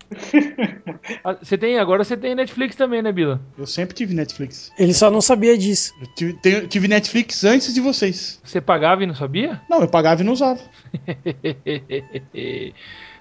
Ah, 1.23 1.35
Você 1.41 1.57
tem, 1.57 1.77
agora 1.79 2.03
você 2.03 2.15
tem 2.15 2.35
Netflix 2.35 2.75
também, 2.75 3.01
né, 3.01 3.11
Bila? 3.11 3.41
Eu 3.57 3.65
sempre 3.65 3.95
tive 3.95 4.13
Netflix. 4.13 4.71
Ele 4.77 4.93
só 4.93 5.09
não 5.11 5.19
sabia 5.19 5.57
disso. 5.57 5.93
Eu 5.99 6.07
tive, 6.15 6.33
tenho- 6.33 6.67
tive 6.67 6.87
Netflix 6.87 7.43
antes 7.43 7.73
de 7.73 7.81
vocês. 7.81 8.39
Você 8.43 8.61
pagava 8.61 9.03
e 9.03 9.07
não 9.07 9.15
sabia? 9.15 9.59
Não, 9.69 9.81
eu 9.81 9.87
pagava 9.87 10.21
e 10.21 10.25
não 10.25 10.33
usava. 10.33 10.59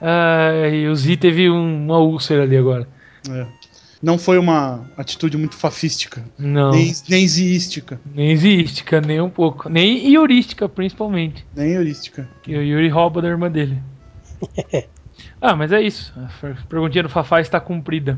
ah, 0.01 0.69
e 0.73 0.87
o 0.89 0.95
Z 0.95 1.17
teve 1.17 1.51
um- 1.51 1.85
uma 1.87 1.99
úlcera 1.99 2.43
ali 2.43 2.57
agora. 2.57 2.87
É. 3.29 3.47
Não 4.07 4.19
foi 4.19 4.39
uma 4.39 4.89
atitude 4.97 5.37
muito 5.37 5.57
fafística. 5.57 6.25
Não. 6.39 6.71
Nem, 6.71 6.95
nem 7.09 7.27
ziística. 7.27 8.01
Nem 8.15 8.31
exística, 8.31 9.01
nem 9.01 9.21
um 9.21 9.29
pouco. 9.29 9.69
Nem 9.69 10.15
heurística, 10.15 10.69
principalmente. 10.69 11.45
Nem 11.57 11.73
heurística. 11.73 12.29
Que 12.41 12.57
o 12.57 12.63
Yuri 12.63 12.89
rouba 12.89 13.21
da 13.21 13.27
irmã 13.27 13.51
dele. 13.51 13.83
ah, 15.43 15.57
mas 15.57 15.73
é 15.73 15.83
isso. 15.83 16.15
A 16.17 16.29
per- 16.41 16.67
perguntinha 16.69 17.03
do 17.03 17.09
Fafá 17.09 17.41
está 17.41 17.59
cumprida. 17.59 18.17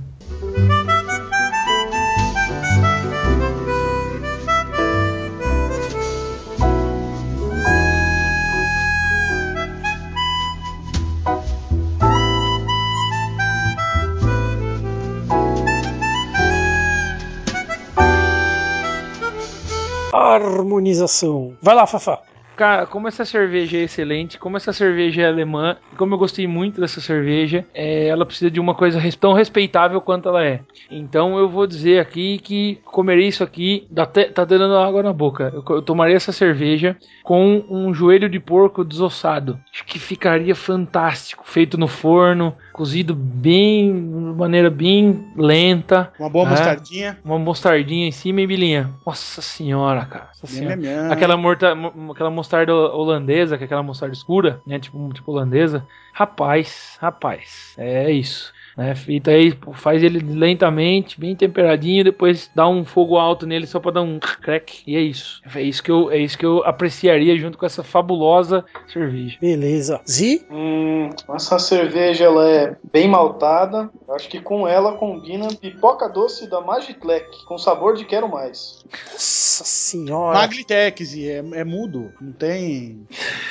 Harmonização. 20.34 21.56
Vai 21.62 21.74
lá, 21.74 21.86
Fafá. 21.86 22.20
Cara, 22.58 22.86
como 22.86 23.06
essa 23.06 23.24
cerveja 23.24 23.76
é 23.76 23.82
excelente, 23.82 24.36
como 24.36 24.56
essa 24.56 24.72
cerveja 24.72 25.22
é 25.22 25.28
alemã, 25.28 25.76
como 25.96 26.14
eu 26.14 26.18
gostei 26.18 26.44
muito 26.48 26.80
dessa 26.80 27.00
cerveja, 27.00 27.64
é, 27.72 28.08
ela 28.08 28.26
precisa 28.26 28.50
de 28.50 28.58
uma 28.58 28.74
coisa 28.74 29.00
tão 29.16 29.32
respeitável 29.32 30.00
quanto 30.00 30.28
ela 30.28 30.44
é. 30.44 30.58
Então 30.90 31.38
eu 31.38 31.48
vou 31.48 31.68
dizer 31.68 32.00
aqui 32.00 32.38
que 32.38 32.80
comerei 32.84 33.28
isso 33.28 33.44
aqui, 33.44 33.86
dá 33.88 34.04
tá 34.04 34.44
dando 34.44 34.76
água 34.76 35.04
na 35.04 35.12
boca. 35.12 35.52
Eu, 35.54 35.76
eu 35.76 35.82
tomaria 35.82 36.16
essa 36.16 36.32
cerveja 36.32 36.96
com 37.22 37.64
um 37.70 37.94
joelho 37.94 38.28
de 38.28 38.40
porco 38.40 38.84
desossado. 38.84 39.56
Que 39.86 40.00
ficaria 40.00 40.56
fantástico, 40.56 41.44
feito 41.46 41.78
no 41.78 41.86
forno, 41.86 42.56
cozido 42.78 43.12
bem, 43.14 43.92
de 43.92 44.38
maneira 44.38 44.70
bem 44.70 45.26
lenta. 45.36 46.12
Uma 46.18 46.30
boa 46.30 46.46
É. 46.46 46.50
mostardinha. 46.50 47.18
Uma 47.24 47.36
mostardinha 47.38 48.06
em 48.06 48.12
cima 48.12 48.40
e 48.40 48.46
bilinha. 48.46 48.90
Nossa 49.04 49.42
senhora, 49.42 50.04
cara. 50.04 50.28
Nossa 50.28 50.46
senhora. 50.46 50.76
Nham, 50.76 51.02
nham. 51.02 51.12
Aquela, 51.12 51.36
morta, 51.36 51.74
mo- 51.74 52.12
aquela 52.12 52.30
mostarda 52.30 52.72
holandesa, 52.72 53.58
que 53.58 53.64
é 53.64 53.66
aquela 53.66 53.82
mostarda 53.82 54.14
escura, 54.14 54.60
né? 54.64 54.78
Tipo, 54.78 55.12
tipo 55.12 55.32
holandesa. 55.32 55.84
Rapaz, 56.12 56.96
rapaz, 57.00 57.74
é 57.76 58.10
isso. 58.12 58.52
Né? 58.78 58.94
Feita 58.94 59.32
aí, 59.32 59.52
pô, 59.52 59.72
faz 59.72 60.04
ele 60.04 60.20
lentamente, 60.20 61.18
bem 61.18 61.34
temperadinho, 61.34 62.04
depois 62.04 62.48
dá 62.54 62.68
um 62.68 62.84
fogo 62.84 63.16
alto 63.16 63.44
nele 63.44 63.66
só 63.66 63.80
pra 63.80 63.90
dar 63.90 64.02
um 64.02 64.20
crack. 64.20 64.84
E 64.86 64.96
é 64.96 65.00
isso. 65.00 65.42
É 65.52 65.60
isso 65.60 65.82
que 65.82 65.90
eu, 65.90 66.12
é 66.12 66.18
isso 66.18 66.38
que 66.38 66.46
eu 66.46 66.62
apreciaria 66.64 67.36
junto 67.36 67.58
com 67.58 67.66
essa 67.66 67.82
fabulosa 67.82 68.64
cerveja. 68.86 69.36
Beleza. 69.40 70.00
Zi? 70.08 70.46
Hum, 70.48 71.10
essa 71.34 71.58
cerveja 71.58 72.26
ela 72.26 72.48
é 72.48 72.76
bem 72.92 73.08
maltada. 73.08 73.90
Acho 74.10 74.28
que 74.28 74.40
com 74.40 74.66
ela 74.68 74.92
combina 74.92 75.48
pipoca 75.48 76.08
doce 76.08 76.48
da 76.48 76.60
Magiclec, 76.60 77.44
com 77.46 77.58
sabor 77.58 77.96
de 77.96 78.04
quero 78.04 78.28
mais. 78.28 78.84
Nossa 79.12 79.64
senhora. 79.64 80.38
Maglitex, 80.38 81.14
e 81.14 81.28
é, 81.28 81.38
é 81.38 81.64
mudo. 81.64 82.12
Não 82.20 82.30
tem. 82.30 83.06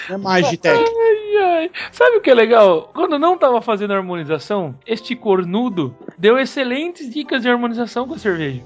Não 0.08 0.16
é 0.16 0.18
Magitec. 0.18 0.78
Ai, 0.78 1.44
ai. 1.44 1.72
Sabe 1.92 2.16
o 2.16 2.22
que 2.22 2.30
é 2.30 2.34
legal? 2.34 2.92
Quando 2.94 3.14
eu 3.14 3.20
não 3.20 3.38
tava 3.38 3.62
fazendo 3.62 3.92
a 3.92 3.98
harmonização, 3.98 4.74
este 4.86 5.17
cornudo 5.18 5.96
deu 6.18 6.38
excelentes 6.38 7.10
dicas 7.10 7.42
de 7.42 7.50
harmonização 7.50 8.08
com 8.08 8.14
a 8.14 8.20
cerveja. 8.20 8.64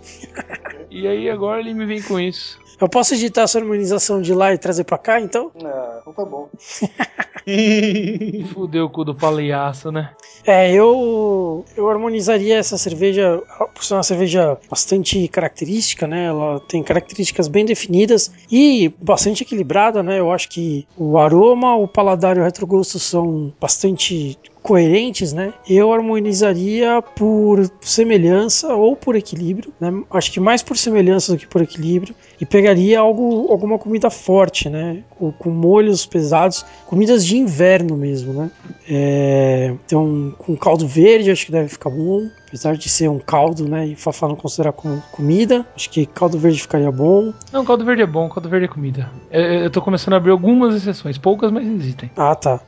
E 0.90 1.08
aí 1.08 1.30
agora 1.30 1.60
ele 1.60 1.74
me 1.74 1.86
vem 1.86 2.02
com 2.02 2.20
isso. 2.20 2.61
Eu 2.82 2.90
posso 2.90 3.14
editar 3.14 3.44
essa 3.44 3.60
harmonização 3.60 4.20
de 4.20 4.34
lá 4.34 4.52
e 4.54 4.58
trazer 4.58 4.84
pra 4.84 4.98
cá, 4.98 5.22
então? 5.22 5.52
Ah, 5.64 6.00
então 6.02 6.14
tá 6.14 6.26
bom. 6.26 6.50
Fudeu 8.54 8.86
o 8.86 8.90
cu 8.90 9.06
do 9.06 9.14
palhaço, 9.14 9.92
né? 9.92 10.12
É, 10.46 10.74
eu, 10.74 11.64
eu 11.78 11.90
harmonizaria 11.90 12.58
essa 12.58 12.80
cerveja, 12.80 13.40
por 13.74 13.84
ser 13.84 13.94
uma 13.94 14.04
cerveja 14.04 14.58
bastante 14.68 15.28
característica, 15.28 16.08
né? 16.08 16.26
Ela 16.26 16.60
tem 16.62 16.82
características 16.82 17.48
bem 17.48 17.66
definidas 17.66 18.32
e 18.52 18.92
bastante 19.00 19.44
equilibrada, 19.44 20.02
né? 20.02 20.20
Eu 20.20 20.32
acho 20.32 20.50
que 20.50 20.88
o 20.98 21.20
aroma, 21.20 21.76
o 21.76 21.88
paladar 21.88 22.38
e 22.38 22.40
o 22.40 22.44
retrogosto 22.44 22.98
são 22.98 23.54
bastante 23.62 24.38
coerentes, 24.62 25.34
né? 25.34 25.54
Eu 25.68 25.92
harmonizaria 25.92 27.02
por 27.16 27.70
semelhança 27.82 28.74
ou 28.74 28.96
por 28.96 29.16
equilíbrio, 29.16 29.74
né? 29.80 29.92
Acho 30.12 30.32
que 30.32 30.40
mais 30.40 30.62
por 30.62 30.78
semelhança 30.78 31.34
do 31.34 31.40
que 31.40 31.48
por 31.48 31.62
equilíbrio 31.62 32.16
e 32.40 32.46
pegaria 32.46 32.71
algo, 32.96 33.52
alguma 33.52 33.78
comida 33.78 34.10
forte, 34.10 34.70
né? 34.70 35.04
Com, 35.10 35.32
com 35.32 35.50
molhos 35.50 36.06
pesados, 36.06 36.66
comidas 36.86 37.26
de 37.26 37.38
inverno 37.38 37.96
mesmo, 37.96 38.34
né? 38.34 38.52
É, 38.88 39.74
então, 39.86 40.34
com 40.38 40.56
caldo 40.56 40.88
verde, 40.88 41.32
acho 41.32 41.46
que 41.46 41.52
deve 41.52 41.70
ficar 41.70 41.90
bom. 41.90 42.30
Apesar 42.48 42.76
de 42.76 42.90
ser 42.90 43.10
um 43.10 43.18
caldo, 43.18 43.68
né? 43.68 43.88
E 43.88 43.96
Fafá 43.96 44.28
não 44.28 44.36
considerar 44.36 44.74
como 44.74 45.02
comida, 45.12 45.66
acho 45.74 45.90
que 45.90 46.06
caldo 46.06 46.38
verde 46.38 46.62
ficaria 46.62 46.92
bom. 46.92 47.34
Não, 47.52 47.64
caldo 47.64 47.86
verde 47.86 48.02
é 48.02 48.06
bom, 48.06 48.28
caldo 48.28 48.50
verde 48.50 48.66
é 48.66 48.70
comida. 48.70 49.10
Eu, 49.32 49.42
eu 49.42 49.70
tô 49.70 49.82
começando 49.82 50.16
a 50.16 50.18
abrir 50.18 50.32
algumas 50.32 50.76
exceções, 50.76 51.18
poucas, 51.18 51.50
mas 51.50 51.66
existem. 51.66 52.12
Ah, 52.18 52.36
tá. 52.36 52.60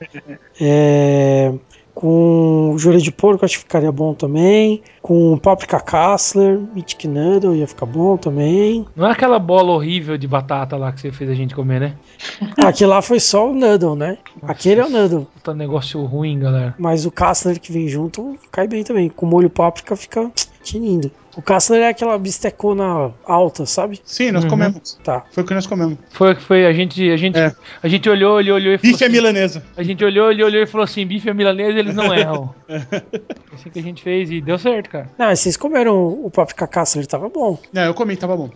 É, 0.62 1.52
com 1.94 2.76
joelho 2.78 3.02
de 3.02 3.12
porco, 3.12 3.46
acho 3.46 3.56
que 3.56 3.64
ficaria 3.64 3.92
bom 3.92 4.14
também. 4.14 4.82
Com 5.02 5.38
páprica 5.38 5.80
Kassler, 5.80 6.60
Mythic 6.74 7.08
Noodle 7.08 7.56
ia 7.56 7.68
ficar 7.68 7.86
bom 7.86 8.18
também. 8.18 8.86
Não 8.96 9.08
é 9.08 9.12
aquela 9.12 9.38
bola 9.38 9.72
horrível 9.72 10.18
de 10.18 10.28
batata 10.28 10.76
lá 10.76 10.92
que 10.92 11.02
você 11.02 11.12
fez 11.12 11.30
a 11.30 11.36
gente 11.36 11.54
comer, 11.54 11.80
né? 11.80 11.96
Aquele 12.64 12.90
lá 12.90 13.02
foi 13.02 13.20
só 13.20 13.50
o 13.50 13.54
Noodle, 13.54 13.96
né? 13.96 14.18
Aquele 14.42 14.82
é 14.82 14.86
o 14.86 14.90
Noodle. 14.90 15.28
Puta 15.34 15.54
negócio 15.54 16.04
ruim, 16.06 16.40
galera. 16.40 16.74
Mas 16.80 17.06
o 17.06 17.12
Kassler 17.12 17.60
que 17.60 17.72
vem 17.72 17.88
junto 17.88 18.38
cai 18.52 18.68
bem 18.68 18.84
também. 18.84 19.10
Com 19.10 19.26
molho 19.26 19.50
páprica 19.50 19.96
fica 19.96 20.32
tinindo. 20.64 21.12
O 21.36 21.42
Kassler 21.42 21.82
é 21.82 21.90
aquela 21.90 22.18
bistecona 22.18 23.12
alta, 23.26 23.66
sabe? 23.66 24.00
Sim, 24.06 24.32
nós 24.32 24.44
Uhum. 24.44 24.52
comemos. 24.52 25.00
Tá. 25.04 25.24
Foi 25.32 25.44
o 25.44 25.46
que 25.48 25.54
nós 25.54 25.66
comemos. 25.66 25.98
Foi 26.12 26.36
que 26.36 26.42
foi, 26.42 26.66
a 26.66 26.74
gente, 26.74 27.10
a 27.10 27.18
gente, 27.18 27.38
É. 27.38 27.52
a 27.82 27.88
gente 27.88 28.08
olhou, 28.10 28.36
olhou, 28.36 28.56
olhou 28.56 28.74
e 28.74 28.78
falou 28.78 28.92
Bife 28.92 29.04
é 29.04 29.08
assim, 29.08 29.16
milanesa. 29.16 29.64
A 29.76 29.82
gente 29.84 30.04
olhou, 30.06 30.28
olhou, 30.28 30.48
olhou 30.48 30.62
e 30.62 30.68
falou 30.68 30.84
assim, 30.86 31.06
bife 31.06 31.28
é 31.30 31.34
milanesa, 31.34 31.78
eles 31.80 31.96
não 31.96 32.14
erram. 32.14 32.54
assim 33.54 33.70
que 33.72 33.80
a 33.80 33.84
gente 33.84 34.04
fez 34.04 34.30
e 34.32 34.42
deu 34.42 34.58
certo, 34.60 34.90
cara. 34.90 35.10
Não, 35.18 35.26
mas 35.28 35.40
vocês 35.40 35.58
comeram 35.58 36.08
o 36.08 36.30
páprica 36.30 36.68
Kassler, 36.68 37.08
tava 37.08 37.30
bom. 37.30 37.58
Não, 37.72 37.82
eu 37.84 37.94
comi, 37.94 38.16
tava 38.16 38.38
bom. 38.38 38.50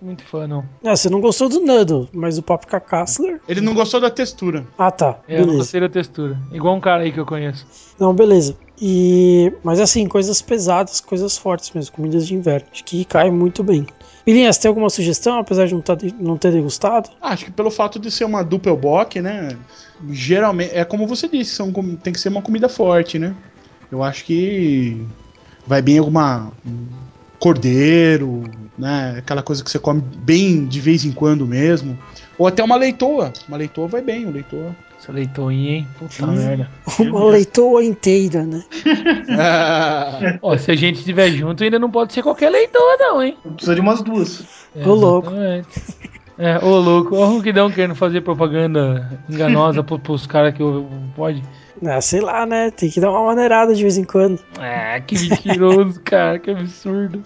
Muito 0.00 0.24
fã, 0.24 0.46
não. 0.46 0.64
Não, 0.82 0.94
você 0.94 1.08
não 1.08 1.20
gostou 1.20 1.48
do 1.48 1.60
Noodle, 1.60 2.08
mas 2.12 2.38
o 2.38 2.42
páprica 2.42 2.78
Kassler... 2.78 3.40
Ele 3.48 3.60
não 3.60 3.74
gostou 3.74 4.00
da 4.00 4.10
textura. 4.10 4.66
Ah, 4.76 4.90
tá. 4.90 5.18
É, 5.26 5.40
eu 5.40 5.46
não 5.46 5.56
gostei 5.56 5.80
da 5.80 5.88
textura. 5.88 6.38
Igual 6.52 6.76
um 6.76 6.80
cara 6.80 7.02
aí 7.02 7.12
que 7.12 7.18
eu 7.18 7.26
conheço. 7.26 7.66
Não, 7.98 8.14
beleza. 8.14 8.56
E 8.80 9.52
mas 9.64 9.80
assim, 9.80 10.06
coisas 10.06 10.42
pesadas, 10.42 11.00
coisas 11.00 11.38
fortes 11.38 11.70
mesmo, 11.72 11.94
comidas 11.96 12.26
de 12.26 12.34
inverno. 12.34 12.66
Acho 12.70 12.84
que 12.84 13.04
cai 13.06 13.30
muito 13.30 13.62
bem. 13.62 13.86
Bilinha, 14.24 14.52
você 14.52 14.60
tem 14.60 14.68
alguma 14.68 14.90
sugestão, 14.90 15.38
apesar 15.38 15.66
de 15.66 15.74
não, 15.74 15.80
tá, 15.80 15.96
não 16.18 16.36
ter 16.36 16.52
degustado? 16.52 17.08
Ah, 17.20 17.30
acho 17.30 17.46
que 17.46 17.50
pelo 17.50 17.70
fato 17.70 17.98
de 17.98 18.10
ser 18.10 18.24
uma 18.24 18.42
Doppelbock, 18.42 19.20
né? 19.20 19.56
Geralmente, 20.10 20.74
é 20.74 20.84
como 20.84 21.06
você 21.06 21.28
disse, 21.28 21.54
são, 21.54 21.72
tem 21.72 22.12
que 22.12 22.20
ser 22.20 22.28
uma 22.28 22.42
comida 22.42 22.68
forte, 22.68 23.18
né? 23.18 23.34
Eu 23.90 24.02
acho 24.02 24.24
que 24.24 25.06
vai 25.66 25.80
bem 25.80 25.98
alguma 25.98 26.50
um 26.66 26.86
cordeiro, 27.38 28.42
né? 28.78 29.16
Aquela 29.18 29.42
coisa 29.42 29.62
que 29.62 29.70
você 29.70 29.78
come 29.78 30.00
bem 30.00 30.66
de 30.66 30.80
vez 30.80 31.04
em 31.04 31.12
quando 31.12 31.46
mesmo. 31.46 31.98
Ou 32.38 32.46
até 32.46 32.62
uma 32.62 32.76
leitoa. 32.76 33.32
Uma 33.48 33.56
leitoa 33.56 33.88
vai 33.88 34.02
bem, 34.02 34.26
o 34.26 34.30
leitoa. 34.30 34.74
Essa 34.98 35.12
leitoinha, 35.12 35.76
hein? 35.76 35.88
Puta 35.98 36.26
merda. 36.26 36.70
Uma 36.98 37.26
leitoa 37.26 37.84
inteira, 37.84 38.44
né? 38.44 38.64
Ó, 40.42 40.56
se 40.56 40.70
a 40.70 40.74
gente 40.74 40.98
estiver 40.98 41.30
junto, 41.30 41.62
ainda 41.62 41.78
não 41.78 41.90
pode 41.90 42.12
ser 42.12 42.22
qualquer 42.22 42.50
leitoa, 42.50 42.96
não, 42.98 43.22
hein? 43.22 43.36
Precisa 43.54 43.74
de 43.74 43.80
umas 43.80 44.02
duas. 44.02 44.44
Ô, 44.74 44.94
louco. 44.94 45.30
É, 46.38 46.58
ô 46.62 46.78
louco, 46.78 47.16
ó 47.16 47.20
o 47.20 47.30
Ronquidão 47.30 47.70
querendo 47.70 47.94
fazer 47.94 48.20
propaganda 48.20 49.20
enganosa 49.28 49.82
pro, 49.82 49.98
pros 49.98 50.26
caras 50.26 50.54
que 50.54 50.62
pode. 51.14 51.42
Ah, 51.84 52.00
sei 52.00 52.20
lá, 52.20 52.46
né? 52.46 52.70
Tem 52.70 52.90
que 52.90 53.00
dar 53.00 53.10
uma 53.10 53.24
maneirada 53.24 53.74
de 53.74 53.82
vez 53.82 53.98
em 53.98 54.04
quando. 54.04 54.38
É, 54.60 55.00
que 55.00 55.18
mentiroso, 55.18 56.00
cara, 56.04 56.38
que 56.38 56.50
absurdo. 56.50 57.22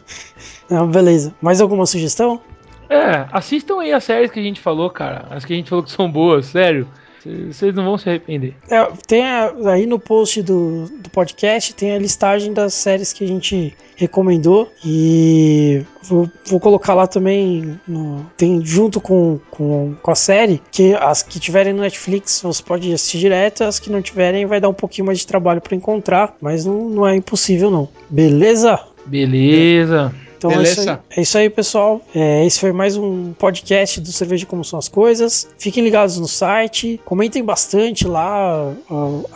Não, 0.68 0.88
beleza. 0.88 1.34
Mais 1.40 1.60
alguma 1.60 1.86
sugestão? 1.86 2.40
É, 2.88 3.26
assistam 3.30 3.80
aí 3.80 3.92
as 3.92 4.02
séries 4.02 4.30
que 4.30 4.40
a 4.40 4.42
gente 4.42 4.60
falou, 4.60 4.90
cara. 4.90 5.26
As 5.30 5.44
que 5.44 5.52
a 5.52 5.56
gente 5.56 5.70
falou 5.70 5.84
que 5.84 5.92
são 5.92 6.10
boas, 6.10 6.46
sério. 6.46 6.88
Vocês 7.24 7.74
não 7.74 7.84
vão 7.84 7.98
se 7.98 8.08
arrepender. 8.08 8.54
É, 8.70 8.86
tem 9.06 9.24
a- 9.24 9.52
aí 9.66 9.86
no 9.86 9.98
post 9.98 10.42
do, 10.42 10.86
do 11.00 11.10
podcast 11.10 11.74
tem 11.74 11.92
a 11.92 11.98
listagem 11.98 12.52
das 12.52 12.74
séries 12.74 13.12
que 13.12 13.24
a 13.24 13.28
gente 13.28 13.74
recomendou 13.96 14.70
e 14.84 15.82
vou, 16.02 16.30
vou 16.46 16.58
colocar 16.58 16.94
lá 16.94 17.06
também 17.06 17.78
no- 17.86 18.24
tem 18.36 18.64
junto 18.64 19.00
com, 19.00 19.38
com, 19.50 19.94
com 20.02 20.10
a 20.10 20.14
série 20.14 20.62
que 20.72 20.94
as 20.94 21.22
que 21.22 21.38
tiverem 21.38 21.72
no 21.74 21.82
Netflix 21.82 22.40
você 22.42 22.62
pode 22.62 22.90
assistir 22.92 23.18
direto 23.18 23.62
as 23.64 23.78
que 23.78 23.90
não 23.90 24.00
tiverem 24.00 24.46
vai 24.46 24.58
dar 24.58 24.70
um 24.70 24.74
pouquinho 24.74 25.04
mais 25.06 25.18
de 25.18 25.26
trabalho 25.26 25.60
para 25.60 25.76
encontrar 25.76 26.34
mas 26.40 26.64
não, 26.64 26.88
não 26.88 27.06
é 27.06 27.14
impossível 27.14 27.70
não 27.70 27.88
beleza 28.08 28.80
Beleza. 29.06 30.14
Então 30.40 30.50
é 30.52 30.62
isso, 30.62 30.80
aí, 30.80 30.86
Beleza. 30.86 31.04
é 31.10 31.20
isso 31.20 31.38
aí, 31.38 31.50
pessoal. 31.50 32.00
É, 32.14 32.46
esse 32.46 32.58
foi 32.58 32.72
mais 32.72 32.96
um 32.96 33.34
podcast 33.34 34.00
do 34.00 34.10
Cerveja 34.10 34.46
Como 34.46 34.64
São 34.64 34.78
as 34.78 34.88
Coisas. 34.88 35.46
Fiquem 35.58 35.84
ligados 35.84 36.18
no 36.18 36.26
site, 36.26 36.98
comentem 37.04 37.44
bastante 37.44 38.08
lá 38.08 38.72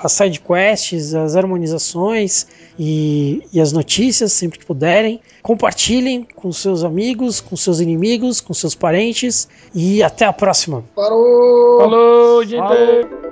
as 0.03 0.13
side 0.13 0.41
quests, 0.41 1.15
as 1.15 1.37
harmonizações 1.37 2.47
e, 2.79 3.43
e 3.53 3.61
as 3.61 3.71
notícias 3.71 4.33
sempre 4.33 4.59
que 4.59 4.65
puderem. 4.65 5.21
Compartilhem 5.43 6.27
com 6.35 6.51
seus 6.51 6.83
amigos, 6.83 7.39
com 7.39 7.55
seus 7.55 7.81
inimigos, 7.81 8.41
com 8.41 8.55
seus 8.55 8.75
parentes 8.75 9.47
e 9.75 10.03
até 10.03 10.25
a 10.25 10.33
próxima. 10.33 10.83
Parou! 10.97 11.81
Falou, 11.81 12.45
gente! 12.47 13.24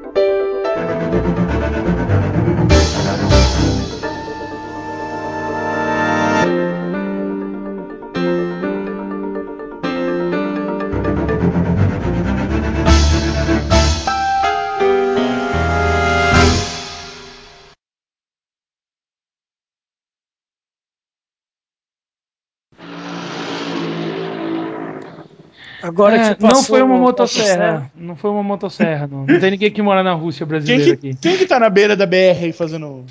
Agora 25.93 26.17
É, 26.17 26.35
que 26.35 26.43
não 26.43 26.63
foi 26.63 26.81
uma 26.81 26.97
motosserra. 26.97 27.91
Não 27.95 28.17
foi 28.17 28.31
uma 28.31 28.43
motosserra, 28.43 29.07
não. 29.07 29.27
Não 29.27 29.39
tem 29.39 29.51
ninguém 29.51 29.71
que 29.71 29.83
mora 29.83 30.03
na 30.03 30.15
Rússia 30.15 30.47
Quem 30.47 30.49
brasileira 30.49 30.97
que, 30.97 31.09
aqui. 31.11 31.19
quem 31.21 31.37
que 31.37 31.45
tá 31.45 31.61
na 31.61 31.69
beira 31.69 31.95
da 31.95 32.07
BR 32.07 32.45
aí 32.45 32.53
fazendo. 32.53 33.05